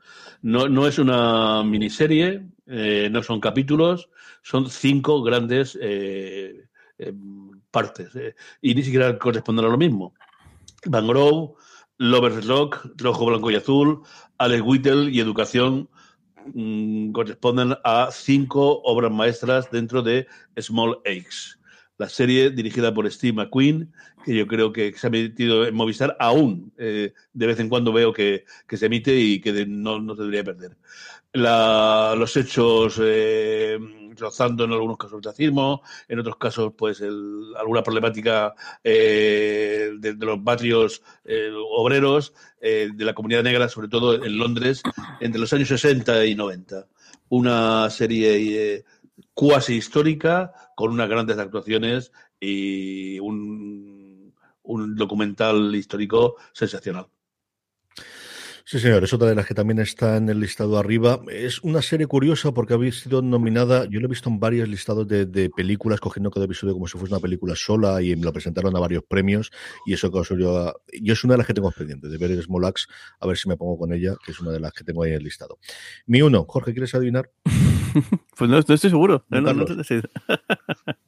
No, 0.42 0.68
no 0.68 0.86
es 0.86 0.98
una 0.98 1.62
miniserie, 1.64 2.46
eh, 2.66 3.08
no 3.10 3.22
son 3.22 3.40
capítulos, 3.40 4.08
son 4.42 4.70
cinco 4.70 5.22
grandes 5.22 5.76
eh, 5.80 6.66
eh, 6.98 7.12
partes 7.70 8.14
eh, 8.14 8.34
y 8.62 8.74
ni 8.74 8.82
siquiera 8.82 9.18
corresponden 9.18 9.64
a 9.64 9.68
lo 9.68 9.76
mismo. 9.76 10.14
Van 10.86 11.06
Grove, 11.06 11.54
Lovers 11.98 12.46
Rock, 12.46 12.86
Rojo, 12.96 13.26
Blanco 13.26 13.50
y 13.50 13.56
Azul, 13.56 14.02
Alex 14.38 14.62
Whittle 14.64 15.10
y 15.10 15.20
Educación 15.20 15.88
mm, 16.54 17.12
corresponden 17.12 17.74
a 17.84 18.10
cinco 18.12 18.80
obras 18.84 19.12
maestras 19.12 19.70
dentro 19.70 20.02
de 20.02 20.26
Small 20.58 20.98
Aches. 21.04 21.58
La 21.98 22.08
serie 22.08 22.50
dirigida 22.50 22.92
por 22.92 23.10
Steve 23.10 23.32
McQueen, 23.32 23.92
que 24.24 24.36
yo 24.36 24.46
creo 24.46 24.72
que 24.72 24.92
se 24.92 25.06
ha 25.06 25.08
emitido 25.08 25.66
en 25.66 25.74
Movistar 25.74 26.16
aún. 26.20 26.72
eh, 26.76 27.12
de 27.32 27.46
vez 27.46 27.58
en 27.60 27.68
cuando 27.68 27.92
veo 27.92 28.12
que, 28.12 28.44
que 28.66 28.76
se 28.76 28.86
emite 28.86 29.14
y 29.14 29.40
que 29.40 29.64
no, 29.66 30.00
no 30.00 30.14
debería 30.14 30.44
perder. 30.44 30.76
Los 31.32 32.36
hechos 32.36 33.00
eh, 33.02 33.78
rozando 34.16 34.64
en 34.64 34.72
algunos 34.72 34.96
casos 34.96 35.18
el 35.18 35.22
racismo, 35.24 35.82
en 36.08 36.18
otros 36.18 36.36
casos 36.36 36.72
pues 36.76 37.00
el- 37.00 37.54
alguna 37.58 37.82
problemática 37.82 38.54
eh, 38.82 39.92
de, 39.98 40.14
los 40.14 40.42
barrios 40.42 41.02
eh, 41.24 41.50
obreros 41.76 42.32
eh, 42.60 42.88
de 42.94 43.04
la 43.04 43.14
comunidad 43.14 43.42
negra, 43.42 43.68
sobre 43.68 43.88
todo 43.88 44.14
en 44.24 44.38
Londres, 44.38 44.82
entre 45.20 45.40
los 45.40 45.52
años 45.52 45.68
60 45.68 46.24
y 46.26 46.34
90. 46.34 46.86
Una 47.28 47.88
serie 47.90 48.74
eh, 48.76 48.84
cuasi 49.34 49.74
histórica 49.76 50.52
con 50.74 50.90
unas 50.92 51.08
grandes 51.08 51.38
actuaciones 51.38 52.12
y 52.40 53.18
un 53.18 54.32
documental 54.96 55.74
histórico 55.74 56.36
sensacional. 56.52 57.06
Sí, 58.68 58.80
señor, 58.80 59.04
es 59.04 59.12
otra 59.12 59.28
de 59.28 59.36
las 59.36 59.46
que 59.46 59.54
también 59.54 59.78
está 59.78 60.16
en 60.16 60.28
el 60.28 60.40
listado 60.40 60.76
arriba. 60.76 61.20
Es 61.30 61.62
una 61.62 61.82
serie 61.82 62.08
curiosa 62.08 62.50
porque 62.50 62.74
había 62.74 62.90
sido 62.90 63.22
nominada, 63.22 63.84
yo 63.88 64.00
lo 64.00 64.06
he 64.06 64.08
visto 64.08 64.28
en 64.28 64.40
varios 64.40 64.68
listados 64.68 65.06
de, 65.06 65.24
de 65.24 65.50
películas, 65.50 66.00
cogiendo 66.00 66.32
cada 66.32 66.46
episodio 66.46 66.72
como 66.72 66.88
si 66.88 66.98
fuese 66.98 67.14
una 67.14 67.20
película 67.20 67.54
sola 67.54 68.02
y 68.02 68.16
me 68.16 68.24
lo 68.24 68.32
presentaron 68.32 68.76
a 68.76 68.80
varios 68.80 69.04
premios 69.04 69.52
y 69.86 69.92
eso 69.92 70.10
causó 70.10 70.36
yo, 70.36 70.74
yo 71.00 71.12
es 71.12 71.22
una 71.22 71.34
de 71.34 71.38
las 71.38 71.46
que 71.46 71.54
tengo 71.54 71.70
pendiente, 71.70 72.08
de 72.08 72.18
ver 72.18 72.32
Axe, 72.64 72.86
a 73.20 73.26
ver 73.28 73.36
si 73.36 73.48
me 73.48 73.56
pongo 73.56 73.78
con 73.78 73.92
ella, 73.92 74.16
que 74.24 74.32
es 74.32 74.40
una 74.40 74.50
de 74.50 74.58
las 74.58 74.72
que 74.72 74.82
tengo 74.82 75.04
ahí 75.04 75.10
en 75.10 75.18
el 75.18 75.22
listado. 75.22 75.60
Mi 76.06 76.22
uno, 76.22 76.44
Jorge, 76.48 76.72
¿quieres 76.72 76.92
adivinar? 76.96 77.30
Pues 78.36 78.50
no, 78.50 78.56
no 78.56 78.58
estoy 78.58 78.90
seguro. 78.90 79.24
No, 79.30 79.40
no, 79.40 79.54
no. 79.54 79.64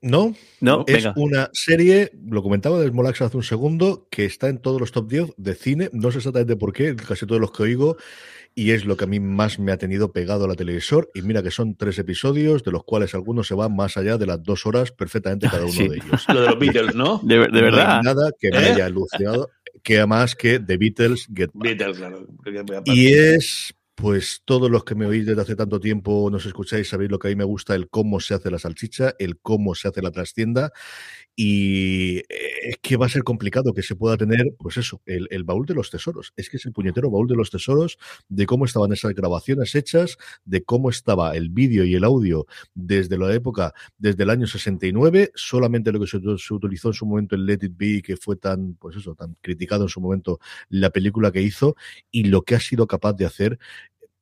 No, 0.00 0.34
No, 0.60 0.84
es 0.86 1.04
venga. 1.04 1.12
una 1.16 1.50
serie, 1.52 2.12
lo 2.24 2.42
comentaba 2.42 2.78
de 2.80 2.88
Small 2.88 3.06
Axe 3.06 3.24
hace 3.24 3.36
un 3.36 3.42
segundo, 3.42 4.06
que 4.10 4.24
está 4.24 4.48
en 4.48 4.58
todos 4.58 4.80
los 4.80 4.92
top 4.92 5.08
10 5.08 5.30
de 5.36 5.54
cine, 5.54 5.90
no 5.92 6.12
sé 6.12 6.18
exactamente 6.18 6.54
por 6.56 6.72
qué, 6.72 6.94
casi 6.94 7.26
todos 7.26 7.40
los 7.40 7.50
que 7.50 7.64
oigo, 7.64 7.96
y 8.54 8.70
es 8.70 8.84
lo 8.84 8.96
que 8.96 9.04
a 9.04 9.06
mí 9.08 9.18
más 9.18 9.58
me 9.58 9.72
ha 9.72 9.76
tenido 9.76 10.12
pegado 10.12 10.44
a 10.44 10.48
la 10.48 10.54
televisor, 10.54 11.10
y 11.14 11.22
mira 11.22 11.42
que 11.42 11.50
son 11.50 11.74
tres 11.76 11.98
episodios, 11.98 12.62
de 12.62 12.70
los 12.70 12.84
cuales 12.84 13.14
algunos 13.14 13.48
se 13.48 13.54
van 13.54 13.74
más 13.74 13.96
allá 13.96 14.18
de 14.18 14.26
las 14.26 14.40
dos 14.42 14.66
horas 14.66 14.92
perfectamente 14.92 15.48
cada 15.50 15.62
uno 15.64 15.72
Sí. 15.72 15.88
de 15.88 15.96
ellos. 15.96 16.24
Lo 16.32 16.40
de 16.42 16.46
los 16.46 16.58
Beatles, 16.60 16.94
¿no? 16.94 17.20
De, 17.24 17.34
de 17.38 17.48
No 17.48 17.56
hay 17.56 17.62
verdad. 17.62 18.02
nada 18.02 18.30
que 18.38 18.50
me 18.50 18.56
¿Eh? 18.58 18.72
haya 18.72 18.86
alucinado, 18.86 19.48
que 19.82 20.04
más 20.06 20.36
que 20.36 20.60
The 20.60 20.76
Beatles 20.76 21.26
Get 21.34 21.50
Back. 21.54 21.62
Beatles, 21.76 21.98
claro. 21.98 22.26
porque 22.36 22.62
voy 22.62 22.76
a 22.76 22.82
Y 22.84 23.06
es, 23.14 23.74
pues, 24.00 24.42
todos 24.44 24.70
los 24.70 24.84
que 24.84 24.94
me 24.94 25.06
oís 25.06 25.26
desde 25.26 25.42
hace 25.42 25.56
tanto 25.56 25.80
tiempo, 25.80 26.28
nos 26.30 26.46
escucháis, 26.46 26.88
sabéis 26.88 27.10
lo 27.10 27.18
que 27.18 27.26
a 27.26 27.30
mí 27.30 27.36
me 27.36 27.42
gusta, 27.44 27.74
el 27.74 27.88
cómo 27.88 28.20
se 28.20 28.32
hace 28.34 28.48
la 28.48 28.60
salchicha, 28.60 29.14
el 29.18 29.40
cómo 29.40 29.74
se 29.74 29.88
hace 29.88 30.02
la 30.02 30.12
trastienda. 30.12 30.70
Y 31.34 32.18
eh, 32.18 32.24
es 32.62 32.76
que 32.80 32.96
va 32.96 33.06
a 33.06 33.08
ser 33.08 33.24
complicado 33.24 33.74
que 33.74 33.82
se 33.82 33.96
pueda 33.96 34.16
tener, 34.16 34.54
pues 34.58 34.76
eso, 34.76 35.02
el, 35.04 35.42
baúl 35.42 35.66
de 35.66 35.74
los 35.74 35.90
tesoros. 35.90 36.32
Es 36.36 36.48
que 36.48 36.58
es 36.58 36.66
el 36.66 36.72
puñetero 36.72 37.10
baúl 37.10 37.26
de 37.26 37.34
los 37.34 37.50
tesoros 37.50 37.98
de 38.28 38.46
cómo 38.46 38.66
estaban 38.66 38.92
esas 38.92 39.14
grabaciones 39.14 39.74
hechas, 39.74 40.16
de 40.44 40.62
cómo 40.62 40.90
estaba 40.90 41.36
el 41.36 41.50
vídeo 41.50 41.84
y 41.84 41.94
el 41.96 42.04
audio 42.04 42.46
desde 42.74 43.18
la 43.18 43.34
época, 43.34 43.72
desde 43.98 44.22
el 44.22 44.30
año 44.30 44.46
69, 44.46 45.32
solamente 45.34 45.90
lo 45.90 45.98
que 45.98 46.06
se, 46.06 46.20
se 46.20 46.54
utilizó 46.54 46.88
en 46.88 46.94
su 46.94 47.04
momento 47.06 47.34
en 47.34 47.46
Let 47.46 47.60
It 47.62 47.72
Be, 47.76 48.02
que 48.02 48.16
fue 48.16 48.36
tan, 48.36 48.74
pues 48.74 48.96
eso, 48.96 49.16
tan 49.16 49.36
criticado 49.40 49.82
en 49.84 49.88
su 49.88 50.00
momento 50.00 50.38
la 50.68 50.90
película 50.90 51.32
que 51.32 51.42
hizo 51.42 51.74
y 52.12 52.24
lo 52.24 52.42
que 52.42 52.54
ha 52.54 52.60
sido 52.60 52.86
capaz 52.86 53.14
de 53.14 53.26
hacer 53.26 53.58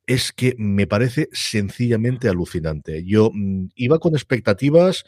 es 0.07 0.31
que 0.31 0.55
me 0.57 0.87
parece 0.87 1.29
sencillamente 1.31 2.29
alucinante. 2.29 3.03
Yo 3.05 3.29
mm, 3.33 3.67
iba 3.75 3.99
con 3.99 4.15
expectativas 4.15 5.05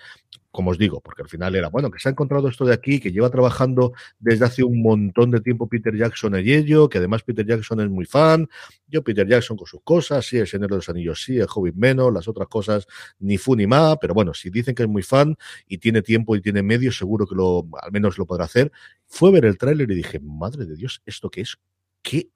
como 0.51 0.71
os 0.71 0.77
digo, 0.79 0.99
porque 1.01 1.21
al 1.21 1.29
final 1.29 1.55
era, 1.55 1.69
bueno, 1.69 1.91
que 1.91 1.99
se 1.99 2.09
ha 2.09 2.11
encontrado 2.11 2.47
esto 2.47 2.65
de 2.65 2.73
aquí, 2.73 2.99
que 2.99 3.11
lleva 3.11 3.29
trabajando 3.29 3.93
desde 4.19 4.45
hace 4.45 4.63
un 4.63 4.81
montón 4.81 5.29
de 5.29 5.41
tiempo 5.41 5.67
Peter 5.69 5.95
Jackson 5.95 6.35
en 6.35 6.47
ello, 6.47 6.89
que 6.89 6.97
además 6.97 7.21
Peter 7.23 7.45
Jackson 7.45 7.81
es 7.81 7.89
muy 7.89 8.05
fan, 8.05 8.49
yo 8.87 9.03
Peter 9.03 9.27
Jackson 9.27 9.57
con 9.57 9.67
sus 9.67 9.81
cosas, 9.83 10.25
sí, 10.25 10.37
el 10.37 10.47
Señor 10.47 10.71
de 10.71 10.77
los 10.77 10.89
Anillos 10.89 11.23
sí, 11.23 11.37
el 11.37 11.47
Hobbit 11.53 11.75
menos, 11.75 12.11
las 12.11 12.27
otras 12.27 12.47
cosas 12.47 12.87
ni 13.19 13.37
fu 13.37 13.55
ni 13.55 13.67
ma, 13.67 13.95
pero 13.97 14.13
bueno, 14.15 14.33
si 14.33 14.49
dicen 14.49 14.73
que 14.73 14.83
es 14.83 14.89
muy 14.89 15.03
fan 15.03 15.37
y 15.67 15.77
tiene 15.77 16.01
tiempo 16.01 16.35
y 16.35 16.41
tiene 16.41 16.63
medios, 16.63 16.97
seguro 16.97 17.27
que 17.27 17.35
lo, 17.35 17.67
al 17.81 17.91
menos 17.91 18.17
lo 18.17 18.25
podrá 18.25 18.45
hacer. 18.45 18.71
Fue 19.05 19.31
ver 19.31 19.45
el 19.45 19.57
tráiler 19.57 19.89
y 19.91 19.95
dije, 19.95 20.19
madre 20.19 20.65
de 20.65 20.75
Dios, 20.75 21.01
¿esto 21.05 21.29
qué 21.29 21.41
es? 21.41 21.57
¿Qué 22.01 22.29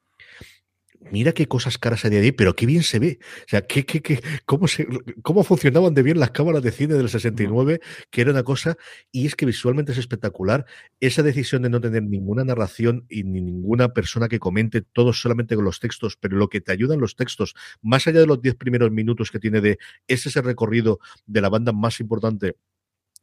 mira 1.12 1.32
qué 1.32 1.48
cosas 1.48 1.78
caras 1.78 2.06
hay 2.06 2.16
ahí, 2.16 2.32
pero 2.32 2.56
qué 2.56 2.66
bien 2.66 2.84
se 2.84 3.00
ve. 3.00 3.20
O 3.46 3.50
sea, 3.50 3.62
qué, 3.62 3.86
qué, 3.86 4.02
qué, 4.02 4.22
cómo, 4.46 4.68
se, 4.68 4.88
cómo 5.22 5.44
funcionaban 5.44 5.94
de 5.94 6.04
bien 6.04 6.20
las 6.20 6.32
cámaras 6.32 6.62
de 6.64 6.72
cine 6.72 6.96
del 6.96 7.10
69, 7.10 7.80
que 8.10 8.22
era 8.22 8.32
una 8.32 8.44
cosa, 8.44 8.78
y 9.12 9.26
es 9.26 9.36
que 9.36 9.46
visualmente 9.46 9.92
es 9.92 9.98
espectacular. 9.98 10.66
Esa 11.00 11.24
decisión 11.24 11.62
de 11.64 11.70
no 11.70 11.82
tener 11.82 12.04
ninguna 12.04 12.44
narración 12.44 13.06
y 13.10 13.24
ni 13.24 13.42
ninguna 13.42 13.90
persona 13.90 14.28
que 14.28 14.40
comente, 14.40 14.82
todo 14.82 15.14
solamente 15.14 15.56
con 15.56 15.66
los 15.66 15.80
textos, 15.80 16.18
pero 16.20 16.38
lo 16.38 16.50
que 16.50 16.62
te 16.62 16.72
ayudan 16.72 17.00
los 17.00 17.16
textos, 17.16 17.56
más 17.82 18.08
allá 18.08 18.20
de 18.20 18.28
los 18.28 18.42
10 18.42 18.56
primeros 18.56 18.92
minutos 18.92 19.32
que 19.32 19.40
tiene 19.40 19.62
de 19.62 19.78
ese, 20.08 20.30
ese 20.30 20.42
recorrido 20.42 21.00
de 21.26 21.42
la 21.42 21.50
banda 21.50 21.72
más 21.72 22.00
importante 22.00 22.56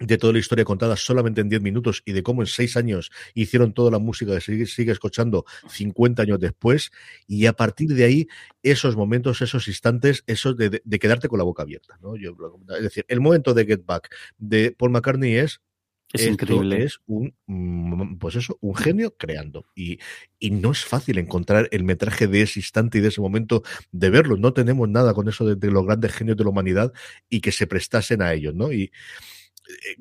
de 0.01 0.19
toda 0.19 0.33
la 0.33 0.39
historia 0.39 0.65
contada 0.65 0.97
solamente 0.97 1.43
en 1.43 1.49
10 1.49 1.63
minutos 1.63 2.03
y 2.05 2.13
de 2.13 2.23
cómo 2.23 2.43
en 2.43 2.47
6 2.47 2.77
años 2.77 3.11
hicieron 3.35 3.73
toda 3.73 3.91
la 3.91 3.99
música 3.99 4.35
que 4.35 4.41
sigue, 4.41 4.67
sigue 4.67 4.93
escuchando 4.93 5.45
50 5.69 6.23
años 6.23 6.41
después 6.41 6.91
y 7.27 7.47
a 7.47 7.53
partir 7.53 7.91
de 7.91 8.05
ahí 8.05 8.29
esos 8.63 8.97
momentos, 8.97 9.43
esos 9.43 9.69
instantes, 9.69 10.25
esos 10.27 10.57
de, 10.57 10.83
de, 10.83 10.99
quedarte 10.99 11.29
con 11.29 11.39
la 11.39 11.45
boca 11.45 11.63
abierta. 11.63 11.99
¿no? 12.01 12.17
Yo, 12.17 12.35
es 12.77 12.83
decir, 12.83 13.05
el 13.09 13.21
momento 13.21 13.55
de 13.55 13.67
Get 13.67 13.85
Back 13.85 14.15
de 14.39 14.73
Paul 14.73 14.91
McCartney 14.91 15.37
es 15.37 15.61
es 16.13 16.27
increíble. 16.27 16.83
Es 16.83 16.99
un, 17.07 17.35
mm, 17.47 18.17
pues 18.17 18.35
eso, 18.35 18.59
un 18.61 18.75
genio 18.75 19.17
creando. 19.17 19.67
Y, 19.77 20.01
y, 20.41 20.51
no 20.51 20.73
es 20.73 20.85
fácil 20.85 21.19
encontrar 21.19 21.69
el 21.71 21.85
metraje 21.85 22.27
de 22.27 22.43
ese 22.43 22.59
instante 22.59 22.99
y 22.99 23.01
de 23.01 23.09
ese 23.09 23.21
momento 23.21 23.63
de 23.93 24.11
verlo. 24.11 24.37
No 24.37 24.53
tenemos 24.53 24.89
nada 24.89 25.15
con 25.15 25.29
eso 25.29 25.47
de, 25.47 25.55
de 25.55 25.71
los 25.71 25.87
grandes 25.87 26.13
genios 26.13 26.37
de 26.37 26.43
la 26.43 26.51
humanidad 26.51 26.93
y 27.29 27.41
que 27.41 27.53
se 27.53 27.69
prestasen 27.69 28.23
a 28.23 28.33
ellos, 28.33 28.57
¿no? 28.57 28.73
Y, 28.73 28.91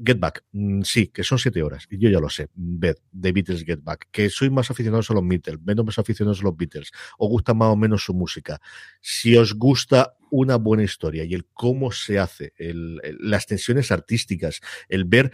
Get 0.03 0.19
Back, 0.19 0.45
mm, 0.51 0.81
sí, 0.83 1.07
que 1.07 1.23
son 1.23 1.39
siete 1.39 1.63
horas, 1.63 1.87
y 1.89 1.97
yo 1.97 2.09
ya 2.09 2.19
lo 2.19 2.29
sé, 2.29 2.49
ved, 2.55 2.97
de 3.11 3.31
Beatles 3.31 3.63
Get 3.63 3.83
Back, 3.83 4.07
que 4.11 4.29
soy 4.29 4.49
más 4.49 4.69
aficionado 4.71 5.03
a 5.07 5.13
los 5.13 5.27
Beatles, 5.27 5.59
menos 5.61 5.85
más 5.85 5.99
aficionado 5.99 6.37
a 6.39 6.43
los 6.43 6.57
Beatles, 6.57 6.91
os 7.17 7.29
gusta 7.29 7.53
más 7.53 7.69
o 7.69 7.75
menos 7.75 8.03
su 8.03 8.13
música. 8.13 8.59
Si 9.01 9.35
os 9.35 9.53
gusta 9.53 10.15
una 10.31 10.57
buena 10.57 10.83
historia 10.83 11.23
y 11.23 11.33
el 11.33 11.45
cómo 11.53 11.91
se 11.91 12.19
hace, 12.19 12.53
las 12.57 13.47
tensiones 13.47 13.91
artísticas, 13.91 14.61
el 14.87 15.05
ver 15.05 15.31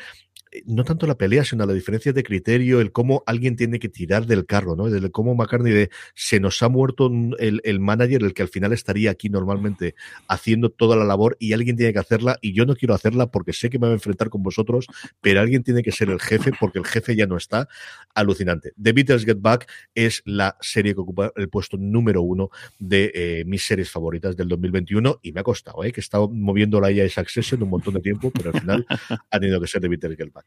no 0.66 0.84
tanto 0.84 1.08
la 1.08 1.18
pelea, 1.18 1.44
sino 1.44 1.66
la 1.66 1.74
diferencia 1.74 2.14
de 2.14 2.24
criterio, 2.24 2.80
el 2.80 2.92
cómo 2.92 3.24
alguien 3.26 3.56
tiene 3.56 3.80
que 3.80 3.90
tirar 3.90 4.26
del 4.26 4.46
carro, 4.46 4.76
¿no? 4.76 4.88
El 4.88 5.12
cómo 5.12 5.36
McCartney 5.36 5.74
de 5.74 5.90
se 6.14 6.40
nos 6.40 6.62
ha 6.64 6.70
muerto 6.70 7.12
el, 7.40 7.62
el, 7.64 7.80
manager, 7.80 8.24
el 8.24 8.34
que 8.34 8.42
al 8.42 8.48
final 8.48 8.74
estaría 8.74 9.12
aquí 9.12 9.30
normalmente 9.30 9.96
haciendo 10.28 10.70
toda 10.70 10.96
la 10.96 11.04
labor 11.04 11.36
y 11.40 11.54
alguien 11.54 11.76
tiene 11.76 11.94
que 11.94 12.00
hacerla 12.00 12.38
y 12.42 12.54
yo 12.54 12.66
no 12.66 12.76
quiero 12.76 12.94
hacerla 12.94 13.28
porque 13.28 13.54
sé 13.54 13.70
que 13.70 13.80
me 13.80 13.88
voy 13.88 13.94
a 13.94 13.96
enfrentar 13.96 14.30
con 14.30 14.44
vosotros, 14.44 14.88
pero 15.22 15.42
alguien 15.42 15.64
tiene 15.64 15.84
que 15.84 15.92
ser 15.92 16.10
el 16.10 16.20
jefe 16.20 16.52
porque 16.60 16.80
el 16.80 16.86
jefe 16.86 17.16
ya 17.16 17.28
no 17.28 17.38
está. 17.38 17.68
Alucinante. 18.14 18.72
The 18.82 18.94
Beatles 18.94 19.26
Get 19.26 19.42
Back 19.42 19.70
es 19.94 20.22
la 20.26 20.58
serie 20.62 20.94
que 20.94 21.02
ocupa 21.02 21.32
el 21.36 21.50
puesto 21.50 21.78
número 21.78 22.22
uno 22.22 22.50
de 22.80 23.12
eh, 23.14 23.44
mis 23.46 23.66
series 23.66 23.90
favoritas 23.92 24.38
del 24.38 24.48
2021 24.48 25.20
y 25.22 25.32
me 25.34 25.42
ha 25.42 25.44
costado, 25.44 25.84
¿eh? 25.84 25.92
que 25.92 26.00
he 26.00 26.04
estado 26.04 26.30
moviéndola 26.30 26.92
ya 26.92 27.04
esa 27.04 27.22
Accession 27.22 27.64
un 27.64 27.70
montón 27.70 27.96
de 27.96 28.02
tiempo, 28.02 28.32
pero 28.32 28.52
al 28.52 28.60
final 28.60 28.86
ha 29.32 29.40
tenido 29.40 29.60
que 29.60 29.68
ser 29.68 29.82
The 29.82 29.88
Beatles 29.88 30.18
Get 30.18 30.32
Back. 30.32 30.45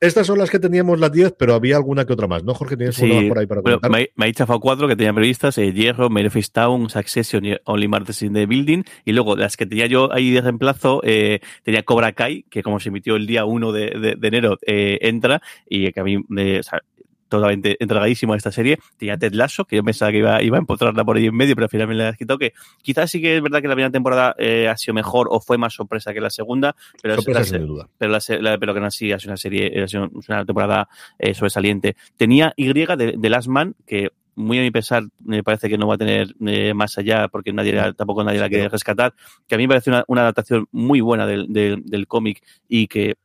Estas 0.00 0.26
son 0.26 0.38
las 0.38 0.48
que 0.48 0.58
teníamos 0.58 0.98
las 0.98 1.12
10, 1.12 1.34
pero 1.38 1.52
había 1.52 1.76
alguna 1.76 2.06
que 2.06 2.14
otra 2.14 2.26
más, 2.26 2.42
¿no, 2.42 2.54
Jorge? 2.54 2.74
¿Tienes 2.74 2.96
sí, 2.96 3.26
por 3.28 3.38
ahí 3.38 3.46
para? 3.46 3.60
Bueno, 3.60 3.80
me, 3.90 4.10
me 4.16 4.28
he 4.28 4.32
chafado 4.32 4.58
cuatro 4.58 4.88
que 4.88 4.96
tenían 4.96 5.14
previstas, 5.14 5.58
eh, 5.58 5.74
Hierro, 5.74 6.08
Memphis 6.08 6.52
Town, 6.52 6.88
Succession 6.88 7.44
y 7.44 7.54
Only 7.64 7.86
Martes 7.86 8.22
in 8.22 8.32
the 8.32 8.46
Building, 8.46 8.82
y 9.04 9.12
luego 9.12 9.36
las 9.36 9.58
que 9.58 9.66
tenía 9.66 9.84
yo 9.86 10.10
ahí 10.10 10.30
de 10.30 10.40
reemplazo, 10.40 11.02
eh, 11.04 11.40
tenía 11.64 11.82
Cobra 11.82 12.12
Kai, 12.12 12.44
que 12.48 12.62
como 12.62 12.80
se 12.80 12.88
emitió 12.88 13.16
el 13.16 13.26
día 13.26 13.44
1 13.44 13.72
de, 13.72 13.90
de, 13.90 14.14
de 14.16 14.28
enero, 14.28 14.58
eh, 14.66 14.98
entra, 15.02 15.42
y 15.68 15.92
que 15.92 16.00
a 16.00 16.04
mí, 16.04 16.16
o 16.16 16.62
sea, 16.62 16.82
totalmente 17.30 17.76
entregadísimo 17.80 18.34
a 18.34 18.36
esta 18.36 18.52
serie. 18.52 18.78
Tenía 18.98 19.16
Ted 19.16 19.32
Lasso, 19.32 19.64
que 19.64 19.76
yo 19.76 19.84
pensaba 19.84 20.10
que 20.10 20.18
iba, 20.18 20.42
iba 20.42 20.58
a 20.58 20.60
empotrarla 20.60 21.04
por 21.04 21.16
ahí 21.16 21.26
en 21.26 21.34
medio, 21.34 21.54
pero 21.54 21.64
al 21.64 21.70
final 21.70 21.88
me 21.88 21.94
la 21.94 22.10
he 22.10 22.16
quitado. 22.16 22.38
Que 22.38 22.52
quizás 22.82 23.10
sí 23.10 23.22
que 23.22 23.36
es 23.36 23.42
verdad 23.42 23.62
que 23.62 23.68
la 23.68 23.74
primera 23.74 23.90
temporada 23.90 24.34
eh, 24.38 24.68
ha 24.68 24.76
sido 24.76 24.92
mejor 24.94 25.28
o 25.30 25.40
fue 25.40 25.56
más 25.56 25.72
sorpresa 25.72 26.12
que 26.12 26.20
la 26.20 26.30
segunda, 26.30 26.76
pero, 27.02 27.14
sorpresa, 27.16 27.40
la, 27.40 27.44
sin 27.46 27.66
duda. 27.66 27.88
pero, 27.96 28.12
la, 28.12 28.20
la, 28.40 28.58
pero 28.58 28.74
que 28.74 28.80
no 28.80 28.86
así 28.86 29.12
ha 29.12 29.18
sido 29.18 29.30
una 29.30 29.36
serie, 29.38 29.82
ha 29.82 29.88
sido 29.88 30.10
una 30.28 30.44
temporada 30.44 30.88
eh, 31.18 31.32
sobresaliente. 31.32 31.96
Tenía 32.16 32.52
Y 32.56 32.70
de, 32.72 33.14
de 33.16 33.30
Last 33.30 33.48
Man, 33.48 33.74
que 33.86 34.10
muy 34.34 34.58
a 34.58 34.62
mi 34.62 34.70
pesar 34.70 35.04
me 35.24 35.42
parece 35.42 35.68
que 35.68 35.78
no 35.78 35.86
va 35.86 35.94
a 35.94 35.98
tener 35.98 36.34
eh, 36.46 36.74
más 36.74 36.96
allá 36.98 37.28
porque 37.28 37.52
nadie 37.52 37.74
tampoco 37.94 38.24
nadie 38.24 38.40
la 38.40 38.48
quiere 38.48 38.68
rescatar 38.68 39.12
que 39.46 39.54
a 39.54 39.58
mí 39.58 39.64
me 39.64 39.68
parece 39.68 39.90
una, 39.90 40.04
una 40.06 40.22
adaptación 40.22 40.66
muy 40.72 41.00
buena 41.00 41.26
del, 41.26 41.52
del, 41.52 41.82
del 41.84 42.06
cómic 42.06 42.42
y 42.68 42.86
que 42.86 43.16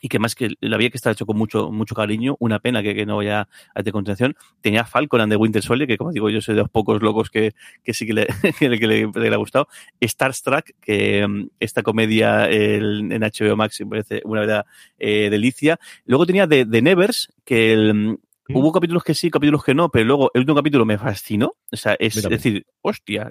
y 0.00 0.08
que 0.08 0.18
más 0.18 0.34
que 0.34 0.50
la 0.60 0.76
había 0.76 0.90
que 0.90 0.96
estar 0.96 1.12
hecho 1.12 1.26
con 1.26 1.36
mucho, 1.36 1.70
mucho 1.70 1.94
cariño, 1.94 2.36
una 2.40 2.58
pena 2.58 2.82
que, 2.82 3.06
no 3.06 3.16
vaya 3.16 3.48
a 3.74 3.82
de 3.82 3.92
continuación. 3.92 4.36
Tenía 4.60 4.84
Falcon 4.84 5.20
and 5.20 5.32
the 5.32 5.36
Winter 5.36 5.62
Soldier, 5.62 5.86
que 5.86 5.96
como 5.96 6.12
digo, 6.12 6.30
yo 6.30 6.40
soy 6.40 6.54
de 6.54 6.62
los 6.62 6.70
pocos 6.70 7.02
locos 7.02 7.30
que, 7.30 7.54
que 7.82 7.94
sí 7.94 8.06
que 8.06 8.14
le, 8.14 8.26
que 8.58 8.68
le, 8.68 9.34
ha 9.34 9.36
gustado. 9.36 9.68
Star 10.00 10.32
Trek, 10.34 10.74
que 10.80 11.24
um, 11.24 11.48
esta 11.60 11.82
comedia 11.82 12.48
el, 12.48 13.12
en 13.12 13.22
HBO 13.22 13.56
Max 13.56 13.80
me 13.80 13.86
parece 13.86 14.22
una 14.24 14.40
verdad 14.40 14.66
eh, 14.98 15.28
delicia. 15.30 15.78
Luego 16.06 16.26
tenía 16.26 16.48
The, 16.48 16.66
The 16.66 16.82
Nevers, 16.82 17.32
que 17.44 17.72
el, 17.72 18.18
Hubo 18.54 18.72
capítulos 18.72 19.04
que 19.04 19.14
sí, 19.14 19.30
capítulos 19.30 19.64
que 19.64 19.74
no, 19.74 19.88
pero 19.88 20.04
luego 20.04 20.30
el 20.34 20.40
último 20.40 20.56
capítulo 20.56 20.84
me 20.84 20.98
fascinó. 20.98 21.54
O 21.70 21.76
sea, 21.76 21.96
es 21.98 22.16
Mira, 22.16 22.28
decir, 22.28 22.66
hostia, 22.80 23.28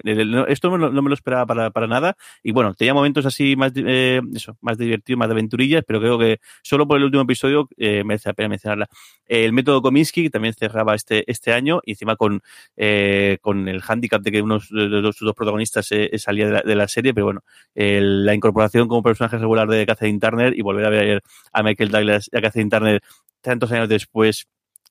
esto 0.48 0.76
no, 0.76 0.90
no, 0.90 1.02
me 1.02 1.08
lo 1.08 1.14
esperaba 1.14 1.46
para, 1.46 1.70
para 1.70 1.86
nada. 1.86 2.16
Y 2.42 2.52
bueno, 2.52 2.74
tenía 2.74 2.94
momentos 2.94 3.24
así 3.26 3.56
más, 3.56 3.72
eh, 3.76 4.20
eso, 4.34 4.56
más 4.60 4.78
divertidos, 4.78 5.18
más 5.18 5.28
de 5.28 5.32
aventurillas, 5.32 5.84
pero 5.86 6.00
creo 6.00 6.18
que 6.18 6.40
solo 6.62 6.86
por 6.86 6.98
el 6.98 7.04
último 7.04 7.22
episodio 7.22 7.68
eh, 7.76 8.04
merece 8.04 8.28
la 8.28 8.34
pena 8.34 8.48
mencionarla. 8.48 8.88
El 9.26 9.52
método 9.52 9.82
Kominsky, 9.82 10.24
que 10.24 10.30
también 10.30 10.54
cerraba 10.54 10.94
este, 10.94 11.30
este 11.30 11.52
año, 11.52 11.80
y 11.84 11.92
encima 11.92 12.16
con, 12.16 12.42
eh, 12.76 13.38
con 13.40 13.68
el 13.68 13.82
handicap 13.86 14.22
de 14.22 14.32
que 14.32 14.42
uno 14.42 14.58
de 14.70 14.88
los, 14.88 15.18
dos 15.18 15.34
protagonistas 15.34 15.88
salía 16.16 16.46
de 16.46 16.52
la, 16.52 16.62
de 16.62 16.74
la, 16.74 16.88
serie, 16.88 17.14
pero 17.14 17.26
bueno, 17.26 17.44
el, 17.74 18.26
la 18.26 18.34
incorporación 18.34 18.88
como 18.88 19.02
personaje 19.02 19.38
regular 19.38 19.68
de 19.68 19.86
Catherine 19.86 20.18
Turner 20.18 20.58
y 20.58 20.62
volver 20.62 20.84
a 20.84 20.90
ver 20.90 21.22
a 21.52 21.62
Michael 21.62 21.90
Douglas 21.90 22.28
y 22.32 22.36
a 22.36 22.40
Catherine 22.40 22.70
Turner 22.70 23.02
tantos 23.40 23.70
años 23.72 23.88
después 23.88 24.46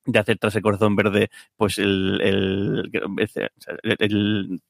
de 0.06 0.20
hacer 0.20 0.38
tras 0.38 0.56
el 0.56 0.62
corazón 0.62 0.96
verde, 0.96 1.30
pues 1.56 1.78
el, 1.78 2.20
el, 2.22 4.62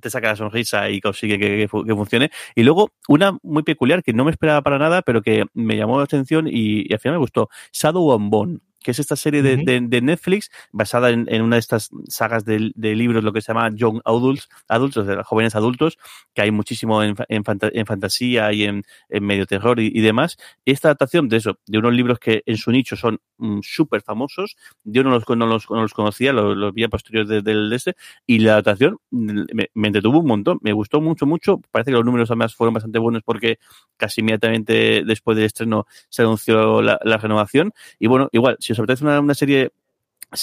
te 0.00 0.10
saca 0.10 0.28
la 0.28 0.36
sonrisa 0.36 0.90
y 0.90 1.00
consigue 1.00 1.38
que, 1.38 1.56
que, 1.56 1.68
funcione. 1.68 2.30
Y 2.54 2.62
luego, 2.62 2.92
una 3.08 3.38
muy 3.42 3.62
peculiar 3.62 4.02
que 4.02 4.12
no 4.12 4.24
me 4.24 4.30
esperaba 4.30 4.62
para 4.62 4.78
nada, 4.78 5.02
pero 5.02 5.22
que 5.22 5.44
me 5.54 5.76
llamó 5.76 5.98
la 5.98 6.04
atención 6.04 6.48
y, 6.48 6.86
y 6.88 6.92
al 6.92 6.98
final 6.98 7.16
me 7.16 7.22
gustó. 7.22 7.48
Shadow 7.72 8.10
on 8.10 8.30
Bone 8.30 8.58
que 8.84 8.92
es 8.92 8.98
esta 9.00 9.16
serie 9.16 9.42
de, 9.42 9.54
uh 9.54 9.58
-huh. 9.58 9.64
de, 9.64 9.80
de 9.80 10.00
Netflix 10.02 10.50
basada 10.70 11.10
en, 11.10 11.26
en, 11.28 11.42
una 11.42 11.56
de 11.56 11.60
estas 11.60 11.90
sagas 12.08 12.44
de, 12.44 12.70
de, 12.74 12.94
libros, 12.94 13.24
lo 13.24 13.32
que 13.32 13.40
se 13.40 13.48
llama 13.52 13.70
Young 13.74 14.00
Adults, 14.04 14.48
adultos, 14.68 15.06
de 15.06 15.22
jóvenes 15.24 15.56
adultos, 15.56 15.98
que 16.34 16.42
hay 16.42 16.50
muchísimo 16.50 17.02
en, 17.02 17.16
en, 17.28 17.44
fanta 17.44 17.70
en 17.72 17.86
fantasía 17.86 18.52
y 18.52 18.64
en, 18.64 18.84
medio 19.08 19.46
terror 19.46 19.80
y, 19.80 19.90
y, 19.92 20.00
demás. 20.02 20.36
Esta 20.64 20.88
adaptación 20.88 21.28
de 21.28 21.38
eso, 21.38 21.58
de 21.66 21.78
unos 21.78 21.94
libros 21.94 22.18
que 22.18 22.42
en 22.46 22.56
su 22.58 22.70
nicho 22.70 22.94
son 22.96 23.18
mm, 23.38 23.60
súper 23.62 24.02
famosos, 24.02 24.56
yo 24.84 25.02
no 25.02 25.10
los, 25.10 25.24
no 25.28 25.46
los, 25.46 25.70
no 25.70 25.82
los 25.82 25.94
conocía, 25.94 26.32
los, 26.32 26.56
los 26.56 26.74
vi 26.74 26.84
a 26.84 26.88
posterior 26.88 27.26
del 27.26 27.42
de, 27.42 27.54
de 27.54 27.76
este, 27.76 27.96
y 28.26 28.40
la 28.40 28.52
adaptación 28.52 28.98
me, 29.10 29.70
me, 29.74 29.86
entretuvo 29.88 30.20
un 30.20 30.26
montón, 30.26 30.58
me 30.60 30.72
gustó 30.72 31.00
mucho, 31.00 31.24
mucho. 31.26 31.60
Parece 31.70 31.90
que 31.90 31.96
los 31.96 32.04
números 32.04 32.30
además 32.30 32.54
fueron 32.54 32.74
bastante 32.74 32.98
buenos 32.98 33.22
porque 33.24 33.58
casi 33.96 34.20
inmediatamente 34.20 35.02
después 35.04 35.36
del 35.36 35.46
estreno 35.46 35.86
se 36.10 36.22
anunció 36.22 36.82
la, 36.82 36.98
la 37.02 37.16
renovación. 37.16 37.72
Y 37.98 38.08
bueno, 38.08 38.28
igual, 38.32 38.56
si 38.60 38.73
os 38.74 38.78
apetece 38.80 39.04
una, 39.04 39.20
una 39.20 39.34
serie 39.34 39.72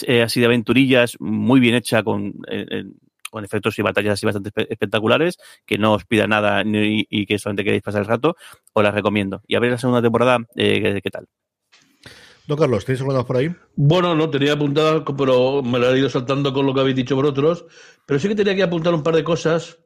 eh, 0.08 0.22
así 0.22 0.40
de 0.40 0.46
aventurillas, 0.46 1.18
muy 1.20 1.60
bien 1.60 1.76
hecha, 1.76 2.04
con, 2.04 2.34
eh, 2.50 2.86
con 3.30 3.44
efectos 3.46 3.78
y 3.80 3.82
batallas 3.82 4.14
así 4.14 4.26
bastante 4.26 4.50
espe 4.50 4.72
espectaculares, 4.72 5.38
que 5.66 5.78
no 5.78 5.94
os 5.94 6.06
pida 6.06 6.28
nada 6.28 6.64
ni, 6.64 7.06
y 7.10 7.26
que 7.26 7.40
solamente 7.40 7.64
queréis 7.64 7.84
pasar 7.84 8.02
el 8.02 8.08
rato, 8.08 8.36
os 8.74 8.84
la 8.84 8.92
recomiendo. 8.92 9.42
Y 9.48 9.56
a 9.56 9.60
ver 9.60 9.72
la 9.72 9.78
segunda 9.78 10.02
temporada, 10.02 10.40
eh, 10.56 10.82
¿qué, 10.82 11.02
¿qué, 11.02 11.10
tal? 11.10 11.28
Don 12.48 12.58
Carlos, 12.58 12.86
¿tenéis 12.86 13.02
alguna 13.02 13.24
por 13.24 13.38
ahí? 13.38 13.54
Bueno, 13.76 14.16
no 14.16 14.30
tenía 14.30 14.54
apuntada, 14.54 15.04
pero 15.18 15.62
me 15.64 15.80
la 15.80 15.92
he 15.92 16.00
ido 16.00 16.10
saltando 16.10 16.54
con 16.54 16.66
lo 16.66 16.74
que 16.74 16.82
habéis 16.82 16.96
dicho 16.96 17.16
vosotros. 17.16 17.66
Pero 18.06 18.20
sí 18.20 18.28
que 18.28 18.36
tenía 18.36 18.56
que 18.56 18.64
apuntar 18.64 18.94
un 18.94 19.04
par 19.04 19.16
de 19.16 19.24
cosas. 19.24 19.78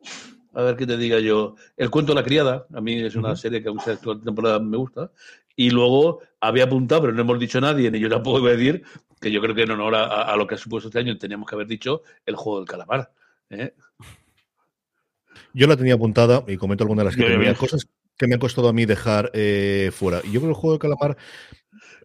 A 0.55 0.63
ver 0.63 0.75
qué 0.75 0.87
te 0.87 0.97
diga 0.97 1.19
yo. 1.19 1.55
El 1.77 1.89
cuento 1.89 2.13
de 2.13 2.21
la 2.21 2.23
criada, 2.23 2.65
a 2.73 2.81
mí 2.81 3.01
es 3.01 3.15
una 3.15 3.29
uh 3.29 3.31
-huh. 3.33 3.35
serie 3.35 3.61
que 3.61 3.69
aún 3.69 3.79
esta 3.79 3.97
temporada 3.97 4.59
me 4.59 4.77
gusta. 4.77 5.11
Y 5.55 5.69
luego 5.69 6.21
había 6.41 6.63
apuntado, 6.63 7.01
pero 7.01 7.13
no 7.13 7.21
hemos 7.21 7.39
dicho 7.39 7.61
nadie, 7.61 7.91
ni 7.91 7.99
yo 7.99 8.09
tampoco 8.09 8.39
voy 8.41 8.51
a 8.51 8.57
decir, 8.57 8.83
que 9.21 9.31
yo 9.31 9.41
creo 9.41 9.55
que 9.55 9.63
en 9.63 9.71
honor 9.71 9.95
a, 9.95 10.23
a 10.23 10.35
lo 10.35 10.47
que 10.47 10.55
ha 10.55 10.57
supuesto 10.57 10.89
este 10.89 10.99
año 10.99 11.17
teníamos 11.17 11.47
que 11.47 11.55
haber 11.55 11.67
dicho 11.67 12.01
el 12.25 12.35
juego 12.35 12.59
del 12.59 12.67
calamar. 12.67 13.11
¿eh? 13.49 13.73
Yo 15.53 15.67
la 15.67 15.77
tenía 15.77 15.93
apuntada 15.93 16.43
y 16.47 16.57
comento 16.57 16.83
algunas 16.83 17.03
de 17.03 17.05
las 17.05 17.15
que 17.15 17.23
tenía. 17.23 17.53
Cosas, 17.53 17.87
que 18.17 18.27
me 18.27 18.35
ha 18.35 18.39
costado 18.39 18.69
a 18.69 18.73
mí 18.73 18.85
dejar 18.85 19.31
eh, 19.33 19.91
fuera. 19.93 20.19
Y 20.23 20.31
yo 20.31 20.39
creo 20.39 20.41
que 20.41 20.47
el 20.49 20.53
juego 20.53 20.73
de 20.73 20.79
calamar. 20.79 21.17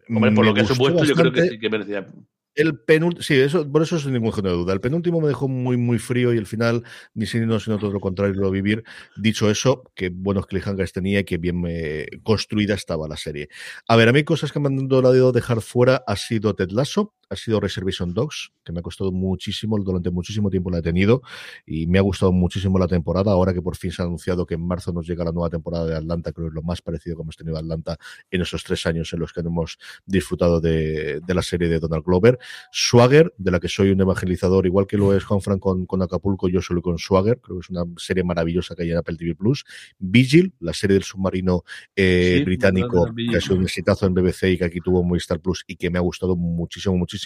Hombre, 0.09 0.31
por 0.31 0.45
lo 0.45 0.53
que 0.53 0.61
ha 0.61 0.65
supuesto, 0.65 1.03
yo 1.03 1.15
creo 1.15 1.31
que 1.31 1.47
sí 1.47 1.59
que 1.59 1.69
merecía. 1.69 2.07
El 2.53 2.79
penúltimo, 2.79 3.23
sí, 3.23 3.35
eso, 3.35 3.69
por 3.71 3.81
eso 3.81 3.97
sin 3.97 4.11
ningún 4.11 4.33
género 4.33 4.55
de 4.57 4.63
duda. 4.63 4.73
El 4.73 4.81
penúltimo 4.81 5.21
me 5.21 5.29
dejó 5.29 5.47
muy, 5.47 5.77
muy 5.77 5.99
frío 5.99 6.33
y 6.33 6.37
el 6.37 6.45
final, 6.45 6.83
ni 7.13 7.25
si 7.25 7.39
no, 7.39 7.59
sino 7.61 7.77
todo 7.77 7.91
lo 7.91 8.01
contrario, 8.01 8.33
lo 8.35 8.51
vivir. 8.51 8.83
Dicho 9.15 9.49
eso, 9.49 9.89
que 9.95 10.09
buenos 10.09 10.47
cliffhangers 10.47 10.91
tenía 10.91 11.21
y 11.21 11.23
que 11.23 11.37
bien 11.37 11.63
eh, 11.65 12.07
construida 12.23 12.73
estaba 12.73 13.07
la 13.07 13.15
serie. 13.15 13.47
A 13.87 13.95
ver, 13.95 14.09
a 14.09 14.13
mí 14.13 14.23
cosas 14.25 14.51
que 14.51 14.59
me 14.59 14.67
han 14.67 14.87
dado 14.89 15.31
dejar 15.31 15.61
fuera 15.61 16.03
ha 16.05 16.15
sido 16.17 16.53
Ted 16.53 16.71
Lasso, 16.71 17.13
ha 17.31 17.35
sido 17.35 17.59
Reservation 17.59 18.13
Dogs, 18.13 18.51
que 18.63 18.71
me 18.71 18.79
ha 18.79 18.81
costado 18.81 19.11
muchísimo, 19.11 19.79
durante 19.79 20.11
muchísimo 20.11 20.49
tiempo 20.49 20.69
la 20.69 20.79
he 20.79 20.81
tenido 20.81 21.21
y 21.65 21.87
me 21.87 21.97
ha 21.97 22.01
gustado 22.01 22.31
muchísimo 22.31 22.77
la 22.77 22.87
temporada. 22.87 23.31
Ahora 23.31 23.53
que 23.53 23.61
por 23.61 23.77
fin 23.77 23.91
se 23.91 24.01
ha 24.01 24.05
anunciado 24.05 24.45
que 24.45 24.55
en 24.55 24.67
marzo 24.67 24.91
nos 24.91 25.07
llega 25.07 25.23
la 25.23 25.31
nueva 25.31 25.49
temporada 25.49 25.85
de 25.85 25.95
Atlanta, 25.95 26.31
creo 26.33 26.47
que 26.47 26.49
es 26.49 26.55
lo 26.55 26.61
más 26.61 26.81
parecido 26.81 27.15
que 27.15 27.21
hemos 27.21 27.37
tenido 27.37 27.55
a 27.55 27.59
Atlanta 27.59 27.97
en 28.29 28.41
esos 28.41 28.63
tres 28.63 28.85
años 28.85 29.13
en 29.13 29.19
los 29.19 29.31
que 29.31 29.39
hemos 29.39 29.77
disfrutado 30.05 30.59
de, 30.59 31.21
de 31.25 31.33
la 31.33 31.41
serie 31.41 31.69
de 31.69 31.79
Donald 31.79 32.03
Glover. 32.03 32.37
Swagger, 32.71 33.33
de 33.37 33.51
la 33.51 33.59
que 33.59 33.69
soy 33.69 33.91
un 33.91 34.01
evangelizador, 34.01 34.65
igual 34.65 34.87
que 34.87 34.97
lo 34.97 35.15
es 35.15 35.23
Juan 35.23 35.41
Frank 35.41 35.59
con, 35.59 35.85
con 35.85 36.01
Acapulco, 36.01 36.49
yo 36.49 36.61
solo 36.61 36.81
con 36.81 36.97
Swagger, 36.97 37.39
creo 37.39 37.57
que 37.57 37.61
es 37.61 37.69
una 37.69 37.85
serie 37.97 38.23
maravillosa 38.23 38.75
que 38.75 38.83
hay 38.83 38.91
en 38.91 38.97
Apple 38.97 39.15
TV 39.15 39.35
Plus. 39.35 39.63
Vigil, 39.99 40.53
la 40.59 40.73
serie 40.73 40.95
del 40.95 41.03
submarino 41.03 41.63
eh, 41.95 42.39
Sí, 42.39 42.43
británico, 42.43 43.13
que 43.15 43.37
ha 43.37 43.41
sido 43.41 43.55
un 43.55 43.63
exitazo 43.63 44.05
en 44.05 44.13
BBC 44.13 44.43
y 44.51 44.57
que 44.57 44.65
aquí 44.65 44.79
tuvo 44.79 45.03
Movistar 45.03 45.39
Plus 45.39 45.63
y 45.67 45.75
que 45.75 45.89
me 45.89 45.97
ha 45.97 46.01
gustado 46.01 46.35
muchísimo, 46.35 46.97
muchísimo. 46.97 47.20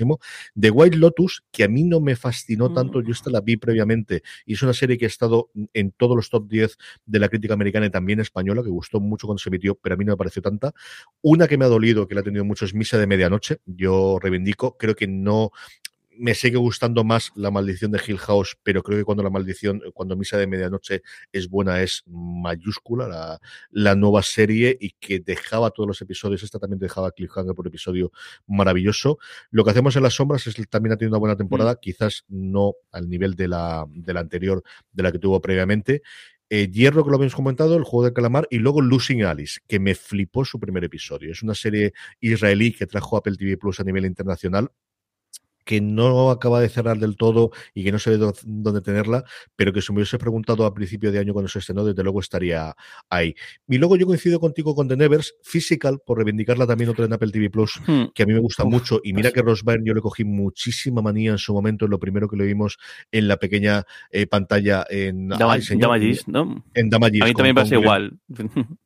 The 0.59 0.69
White 0.69 0.97
Lotus, 0.97 1.43
que 1.51 1.63
a 1.63 1.67
mí 1.67 1.83
no 1.83 1.99
me 1.99 2.15
fascinó 2.15 2.73
tanto, 2.73 3.01
yo 3.01 3.11
esta 3.11 3.29
la 3.29 3.41
vi 3.41 3.57
previamente 3.57 4.23
y 4.45 4.53
es 4.53 4.61
una 4.61 4.73
serie 4.73 4.97
que 4.97 5.05
ha 5.05 5.07
estado 5.07 5.51
en 5.73 5.91
todos 5.91 6.15
los 6.15 6.29
top 6.29 6.47
10 6.47 6.77
de 7.05 7.19
la 7.19 7.29
crítica 7.29 7.53
americana 7.53 7.85
y 7.85 7.89
también 7.89 8.19
española, 8.19 8.63
que 8.63 8.69
gustó 8.69 8.99
mucho 8.99 9.27
cuando 9.27 9.39
se 9.39 9.49
emitió, 9.49 9.75
pero 9.75 9.95
a 9.95 9.97
mí 9.97 10.05
no 10.05 10.13
me 10.13 10.17
pareció 10.17 10.41
tanta. 10.41 10.73
Una 11.21 11.47
que 11.47 11.57
me 11.57 11.65
ha 11.65 11.69
dolido, 11.69 12.07
que 12.07 12.15
la 12.15 12.21
ha 12.21 12.23
tenido 12.23 12.45
mucho, 12.45 12.65
es 12.65 12.73
Misa 12.73 12.97
de 12.97 13.07
Medianoche. 13.07 13.59
Yo 13.65 14.19
reivindico, 14.21 14.77
creo 14.77 14.95
que 14.95 15.07
no 15.07 15.51
me 16.17 16.33
sigue 16.35 16.57
gustando 16.57 17.03
más 17.03 17.31
la 17.35 17.51
maldición 17.51 17.91
de 17.91 18.01
Hill 18.05 18.17
House, 18.17 18.57
pero 18.63 18.83
creo 18.83 18.97
que 18.97 19.03
cuando 19.03 19.23
la 19.23 19.29
maldición, 19.29 19.81
cuando 19.93 20.15
Misa 20.15 20.37
de 20.37 20.47
Medianoche 20.47 21.01
es 21.31 21.49
buena, 21.49 21.81
es 21.81 22.03
mayúscula 22.05 23.07
la, 23.07 23.39
la 23.71 23.95
nueva 23.95 24.21
serie 24.23 24.77
y 24.79 24.91
que 24.91 25.19
dejaba 25.19 25.71
todos 25.71 25.87
los 25.87 26.01
episodios, 26.01 26.43
esta 26.43 26.59
también 26.59 26.79
dejaba 26.79 27.11
cliffhanger 27.11 27.55
por 27.55 27.67
episodio 27.67 28.11
maravilloso. 28.47 29.19
Lo 29.51 29.63
que 29.63 29.71
hacemos 29.71 29.95
en 29.95 30.03
las 30.03 30.13
sombras 30.13 30.47
es 30.47 30.55
también 30.69 30.93
ha 30.93 30.97
tenido 30.97 31.13
una 31.13 31.19
buena 31.19 31.37
temporada, 31.37 31.79
quizás 31.79 32.25
no 32.27 32.73
al 32.91 33.09
nivel 33.09 33.35
de 33.35 33.47
la, 33.47 33.85
de 33.89 34.13
la 34.13 34.19
anterior, 34.19 34.63
de 34.91 35.03
la 35.03 35.11
que 35.11 35.19
tuvo 35.19 35.41
previamente. 35.41 36.01
Eh, 36.49 36.69
Hierro, 36.71 37.03
que 37.03 37.09
lo 37.09 37.15
habíamos 37.15 37.35
comentado, 37.35 37.75
el 37.75 37.83
juego 37.83 38.05
de 38.05 38.13
calamar, 38.13 38.47
y 38.51 38.59
luego 38.59 38.81
Losing 38.81 39.23
Alice, 39.23 39.59
que 39.67 39.79
me 39.79 39.95
flipó 39.95 40.45
su 40.45 40.59
primer 40.59 40.83
episodio. 40.83 41.31
Es 41.31 41.41
una 41.41 41.55
serie 41.55 41.93
israelí 42.19 42.71
que 42.71 42.85
trajo 42.85 43.17
Apple 43.17 43.35
TV 43.35 43.57
Plus 43.57 43.79
a 43.79 43.83
nivel 43.83 44.05
internacional 44.05 44.71
que 45.65 45.81
no 45.81 46.29
acaba 46.31 46.61
de 46.61 46.69
cerrar 46.69 46.97
del 46.99 47.17
todo 47.17 47.51
y 47.73 47.83
que 47.83 47.91
no 47.91 47.99
sé 47.99 48.17
dó- 48.17 48.33
dónde 48.45 48.81
tenerla, 48.81 49.23
pero 49.55 49.73
que 49.73 49.81
si 49.81 49.91
me 49.91 49.97
hubiese 49.97 50.17
preguntado 50.17 50.65
a 50.65 50.73
principio 50.73 51.11
de 51.11 51.19
año 51.19 51.33
cuando 51.33 51.49
se 51.49 51.59
estrenó, 51.59 51.83
desde 51.83 52.03
luego 52.03 52.19
estaría 52.21 52.73
ahí. 53.09 53.35
Y 53.67 53.77
luego 53.77 53.97
yo 53.97 54.05
coincido 54.05 54.39
contigo 54.39 54.73
con 54.75 54.87
The 54.87 54.95
Nevers, 54.95 55.35
Physical, 55.43 55.99
por 56.05 56.17
reivindicarla 56.19 56.65
también 56.67 56.89
otra 56.91 57.05
en 57.05 57.13
Apple 57.13 57.31
TV 57.31 57.49
Plus, 57.49 57.81
Hmm. 57.85 58.05
que 58.13 58.23
a 58.23 58.25
mí 58.25 58.33
me 58.33 58.39
gusta 58.39 58.63
Uf, 58.63 58.71
mucho. 58.71 59.01
Y 59.03 59.11
mira 59.13 59.31
que 59.31 59.41
Ross 59.41 59.63
Byrne 59.63 59.85
yo 59.87 59.93
le 59.93 60.01
cogí 60.01 60.23
muchísima 60.23 61.01
manía 61.01 61.31
en 61.31 61.37
su 61.39 61.53
momento, 61.53 61.85
en 61.85 61.91
lo 61.91 61.99
primero 61.99 62.29
que 62.29 62.37
lo 62.37 62.43
vimos 62.45 62.77
en 63.11 63.27
la 63.27 63.37
pequeña 63.37 63.83
eh, 64.11 64.27
pantalla 64.27 64.85
en, 64.89 65.29
Dama, 65.29 65.53
ay, 65.53 65.61
señor, 65.63 65.89
Dama 65.89 65.99
Gis, 65.99 66.27
¿no? 66.27 66.63
en 66.73 66.89
Damages, 66.89 67.21
A 67.21 67.25
mí 67.25 67.33
también 67.33 67.55
me 67.55 67.61
pasa 67.61 67.75
igual. 67.75 68.19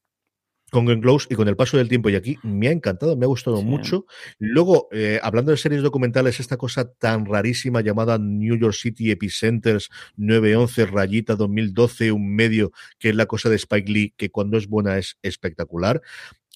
con 0.69 0.85
Glenn 0.85 1.01
Close 1.01 1.27
y 1.29 1.35
con 1.35 1.47
el 1.47 1.55
paso 1.55 1.77
del 1.77 1.89
tiempo 1.89 2.09
y 2.09 2.15
aquí 2.15 2.37
me 2.43 2.67
ha 2.67 2.71
encantado, 2.71 3.15
me 3.17 3.25
ha 3.25 3.27
gustado 3.27 3.57
Sí. 3.57 3.63
mucho. 3.65 4.05
Luego, 4.37 4.87
eh, 4.91 5.19
hablando 5.21 5.51
de 5.51 5.57
series 5.57 5.81
documentales, 5.81 6.39
esta 6.39 6.57
cosa 6.57 6.91
tan 6.91 7.25
rarísima 7.25 7.81
llamada 7.81 8.17
New 8.17 8.57
York 8.57 8.73
City 8.75 9.11
Epicenters 9.11 9.89
911 10.17 10.85
rayita 10.85 11.35
2012, 11.35 12.11
un 12.11 12.35
medio 12.35 12.71
que 12.97 13.09
es 13.09 13.15
la 13.15 13.25
cosa 13.25 13.49
de 13.49 13.55
Spike 13.55 13.91
Lee, 13.91 14.13
que 14.17 14.29
cuando 14.29 14.57
es 14.57 14.67
buena 14.67 14.97
es 14.97 15.17
espectacular. 15.21 16.01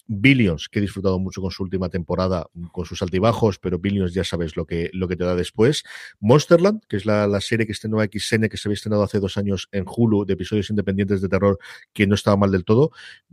Billions, 0.08 0.70
que 0.70 0.80
he 0.80 0.82
disfrutado 0.82 1.20
mucho 1.20 1.42
con 1.42 1.52
su 1.52 1.64
última 1.64 1.90
temporada, 1.90 2.48
con 2.72 2.86
sus 2.86 3.02
altibajos, 3.02 3.60
pero 3.60 3.80
Billions 3.80 4.14
ya 4.14 4.24
sabes 4.24 4.56
lo 4.56 4.66
que, 4.66 4.90
lo 4.94 5.08
que 5.08 5.16
te 5.16 5.24
da 5.24 5.36
después. 5.36 5.84
Monsterland, 6.20 6.82
que 6.88 6.98
es 6.98 7.06
la, 7.06 7.28
la 7.28 7.42
serie 7.42 7.66
que 7.66 7.72
estrenó 7.72 8.00
XN, 8.02 8.50
que 8.50 8.58
se 8.58 8.68
había 8.68 8.76
estrenado 8.76 9.04
hace 9.04 9.20
dos 9.20 9.38
años 9.38 9.70
en 9.72 9.86
Hulu, 9.88 10.26
de 10.26 10.34
episodios 10.34 10.70
independientes 10.70 11.22
de 11.22 11.30
terror, 11.30 11.58
que 11.94 12.08
no 12.08 12.16
estaba 12.16 12.38
mal 12.38 12.52
del 12.52 12.66
todo. 12.66 12.92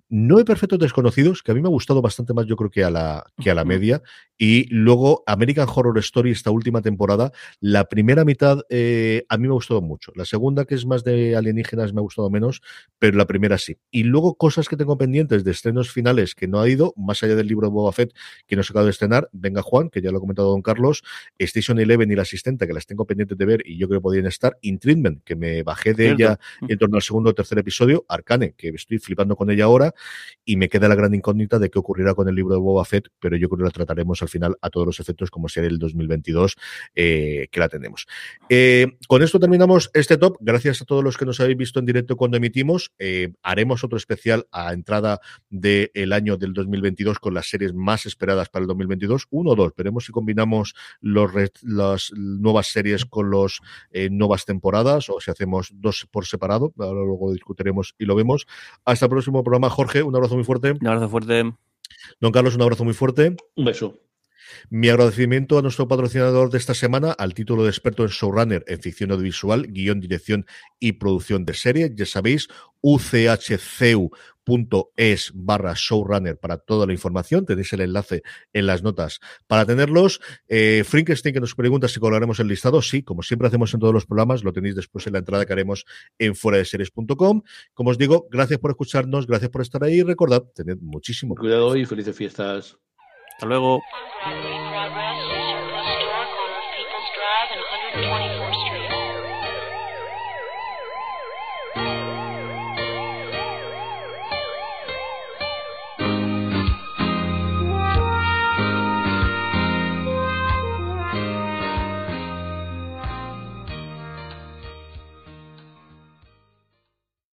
No 0.09 0.39
hay 0.39 0.45
perfectos 0.45 0.79
desconocidos, 0.79 1.43
que 1.43 1.53
a 1.53 1.55
mí 1.55 1.61
me 1.61 1.69
ha 1.69 1.71
gustado 1.71 2.03
bastante 2.03 2.35
más, 2.35 2.47
yo 2.47 2.57
creo 2.57 2.71
que 2.71 2.85
a 2.85 2.91
la, 2.91 3.25
que 3.43 3.51
a 3.51 3.55
la 3.55 3.65
media. 3.65 4.03
Y 4.39 4.67
luego 4.73 5.23
American 5.27 5.69
Horror 5.73 5.99
Story, 5.99 6.31
esta 6.31 6.51
última 6.51 6.83
temporada, 6.83 7.33
la 7.61 7.85
primera 7.85 8.25
mitad 8.25 8.61
eh, 8.71 9.25
a 9.29 9.37
mí 9.37 9.47
me 9.47 9.53
ha 9.53 9.55
gustado 9.55 9.83
mucho. 9.83 10.13
La 10.15 10.25
segunda, 10.25 10.65
que 10.65 10.75
es 10.75 10.87
más 10.87 11.05
de 11.05 11.37
alienígenas, 11.37 11.93
me 11.93 12.01
ha 12.01 12.03
gustado 12.03 12.31
menos, 12.31 12.63
pero 12.99 13.17
la 13.17 13.27
primera 13.27 13.59
sí. 13.59 13.79
Y 13.91 14.05
luego 14.05 14.35
cosas 14.37 14.69
que 14.69 14.77
tengo 14.77 14.97
pendientes 14.97 15.45
de 15.45 15.51
estrenos 15.51 15.91
finales 15.91 16.35
que 16.35 16.49
no 16.49 16.60
ha 16.63 16.69
ido, 16.69 16.93
más 16.97 17.23
allá 17.23 17.35
del 17.35 17.47
libro 17.47 17.69
de 17.69 17.73
Boba 17.73 17.93
Fett 17.93 18.13
que 18.47 18.57
no 18.57 18.63
se 18.63 18.73
acaba 18.73 18.85
de 18.85 18.91
estrenar, 18.91 19.29
Venga 19.33 19.63
Juan, 19.63 19.91
que 19.91 20.01
ya 20.01 20.11
lo 20.11 20.19
ha 20.19 20.21
comentado 20.21 20.51
Don 20.51 20.63
Carlos, 20.63 21.03
Station 21.39 21.79
Eleven 21.79 22.11
y 22.11 22.17
la 22.17 22.23
asistente, 22.23 22.67
que 22.67 22.73
las 22.73 22.87
tengo 22.87 23.07
pendientes 23.07 23.37
de 23.37 23.47
ver 23.47 23.63
y 23.65 23.77
yo 23.79 23.89
creo 23.89 24.01
que 24.01 24.03
podrían 24.03 24.27
estar, 24.27 24.59
In 24.63 24.79
Treatment, 24.79 25.23
que 25.25 25.37
me 25.37 25.63
bajé 25.63 25.95
de 25.95 26.15
Cierto. 26.15 26.23
ella 26.23 26.39
en 26.69 26.79
torno 26.79 26.97
al 26.97 27.03
segundo 27.03 27.31
o 27.31 27.35
tercer 27.35 27.59
episodio, 27.59 28.05
Arcane, 28.09 28.55
que 28.57 28.69
estoy 28.69 28.99
flipando 28.99 29.37
con 29.37 29.51
ella 29.51 29.65
ahora, 29.65 29.95
y 30.45 30.57
me 30.57 30.69
queda 30.69 30.89
la 30.89 30.95
gran 30.95 31.15
incógnita 31.15 31.59
de 31.59 31.71
qué 31.71 31.79
ocurrirá 31.79 32.15
con 32.15 32.29
el 32.29 32.35
libro 32.35 32.55
de 32.55 32.61
Boba 32.61 32.85
Fett, 32.85 33.09
pero 33.19 33.37
yo 33.37 33.49
creo 33.49 33.59
que 33.59 33.65
la 33.65 33.71
trataremos 33.71 34.23
al 34.23 34.29
final 34.29 34.57
a 34.61 34.71
todos 34.71 34.87
los 34.87 35.01
efectos 35.01 35.31
como 35.31 35.49
sea 35.49 35.65
el 35.65 35.79
2022, 35.79 36.57
eh, 36.95 37.49
que 37.51 37.61
la 37.61 37.69
tenemos. 37.69 38.07
Eh, 38.49 38.99
con 39.09 39.23
esto 39.23 39.39
terminamos 39.39 39.91
este 39.95 40.17
top. 40.17 40.37
Gracias 40.41 40.83
a 40.83 40.85
todos 40.85 41.03
los 41.05 41.17
que 41.17 41.25
nos 41.25 41.41
habéis 41.41 41.57
visto 41.57 41.79
en 41.79 41.87
directo 41.87 42.17
cuando 42.17 42.37
emitimos. 42.37 42.93
Eh, 42.99 43.33
haremos 43.43 43.85
otro 43.85 43.97
especial 43.97 44.47
a 44.53 44.73
entrada 44.73 45.21
del 45.49 46.13
año 46.13 46.37
del 46.37 46.50
2022 46.53 47.19
con 47.19 47.35
las 47.35 47.49
series 47.49 47.75
más 47.75 48.07
esperadas 48.07 48.49
para 48.49 48.63
el 48.63 48.69
2022. 48.69 49.27
Uno 49.31 49.51
o 49.51 49.57
dos. 49.57 49.73
Veremos 49.77 50.05
si 50.05 50.13
combinamos 50.13 50.75
los 51.01 51.31
las 51.63 52.13
nuevas 52.17 52.67
series 52.69 53.05
con 53.05 53.31
las 53.31 53.61
nuevas 54.11 54.45
temporadas 54.45 55.09
o 55.09 55.21
si 55.21 55.31
hacemos 55.31 55.71
dos 55.75 56.07
por 56.11 56.27
separado. 56.27 56.73
Ahora 56.79 57.05
luego 57.05 57.29
lo 57.29 57.33
discutiremos 57.33 57.95
y 57.99 58.05
lo 58.05 58.15
vemos. 58.15 58.47
Hasta 58.85 59.07
el 59.07 59.11
próximo 59.11 59.43
programa, 59.43 59.71
Jorge. 59.71 60.03
Un 60.03 60.15
abrazo 60.15 60.35
muy 60.35 60.45
fuerte. 60.45 60.73
Un 60.73 60.87
abrazo 60.87 61.09
fuerte. 61.09 61.53
Don 62.21 62.33
Carlos, 62.33 62.55
un 62.55 62.63
abrazo 62.63 62.85
muy 62.85 62.95
fuerte. 62.95 63.37
Un 63.57 63.65
beso. 63.65 64.10
Mi 64.71 64.89
agradecimiento 64.89 65.59
a 65.59 65.63
nuestro 65.63 65.89
patrocinador 65.89 66.51
de 66.51 66.59
esta 66.59 66.75
semana, 66.75 67.13
al 67.13 67.35
título 67.35 67.65
de 67.65 67.71
experto 67.71 68.03
en 68.03 68.11
showrunner 68.11 68.65
en 68.67 68.81
ficción 68.81 69.11
audiovisual, 69.11 69.67
guion, 69.69 70.01
dirección 70.01 70.47
y 70.79 70.93
producción 70.93 71.45
de 71.45 71.55
series. 71.55 71.95
Ya 71.95 72.07
sabéis, 72.07 72.49
uchcu.es 72.83 73.61
barra 75.35 75.75
showrunner 75.77 76.39
para 76.39 76.59
toda 76.59 76.87
la 76.87 76.93
información. 76.93 77.45
Tenéis 77.47 77.73
el 77.73 77.81
enlace 77.83 78.23
en 78.53 78.67
las 78.67 78.83
notas 78.83 79.21
para 79.47 79.65
tenerlos. 79.67 80.21
Eh, 80.49 80.83
Frankenstein 80.87 81.35
que 81.35 81.41
nos 81.41 81.55
pregunta 81.55 81.89
si 81.89 82.01
colgaremos 82.01 82.41
el 82.41 82.49
listado. 82.49 82.83
Sí, 82.83 83.03
como 83.03 83.23
siempre 83.23 83.49
hacemos 83.49 83.73
en 83.75 83.81
todos 83.81 83.95
los 83.95 84.07
programas, 84.07 84.43
lo 84.45 84.53
tenéis 84.53 84.75
después 84.77 85.07
en 85.07 85.13
la 85.15 85.21
entrada 85.21 85.47
que 85.47 85.53
haremos 85.53 85.85
en 86.19 86.35
fuera 86.35 86.59
de 86.59 86.65
series.com. 86.65 87.43
Como 87.75 87.91
os 87.91 87.99
digo, 87.99 88.27
gracias 88.31 88.59
por 88.59 88.71
escucharnos, 88.71 89.27
gracias 89.27 89.51
por 89.51 89.63
estar 89.63 89.85
ahí. 89.85 90.03
Recordad, 90.03 90.43
tened 90.55 90.79
muchísimo 90.81 91.35
Cuidado 91.35 91.77
y 91.77 91.85
felices 91.87 92.17
fiestas. 92.17 92.79
Hasta 93.41 93.47
luego. 93.47 93.89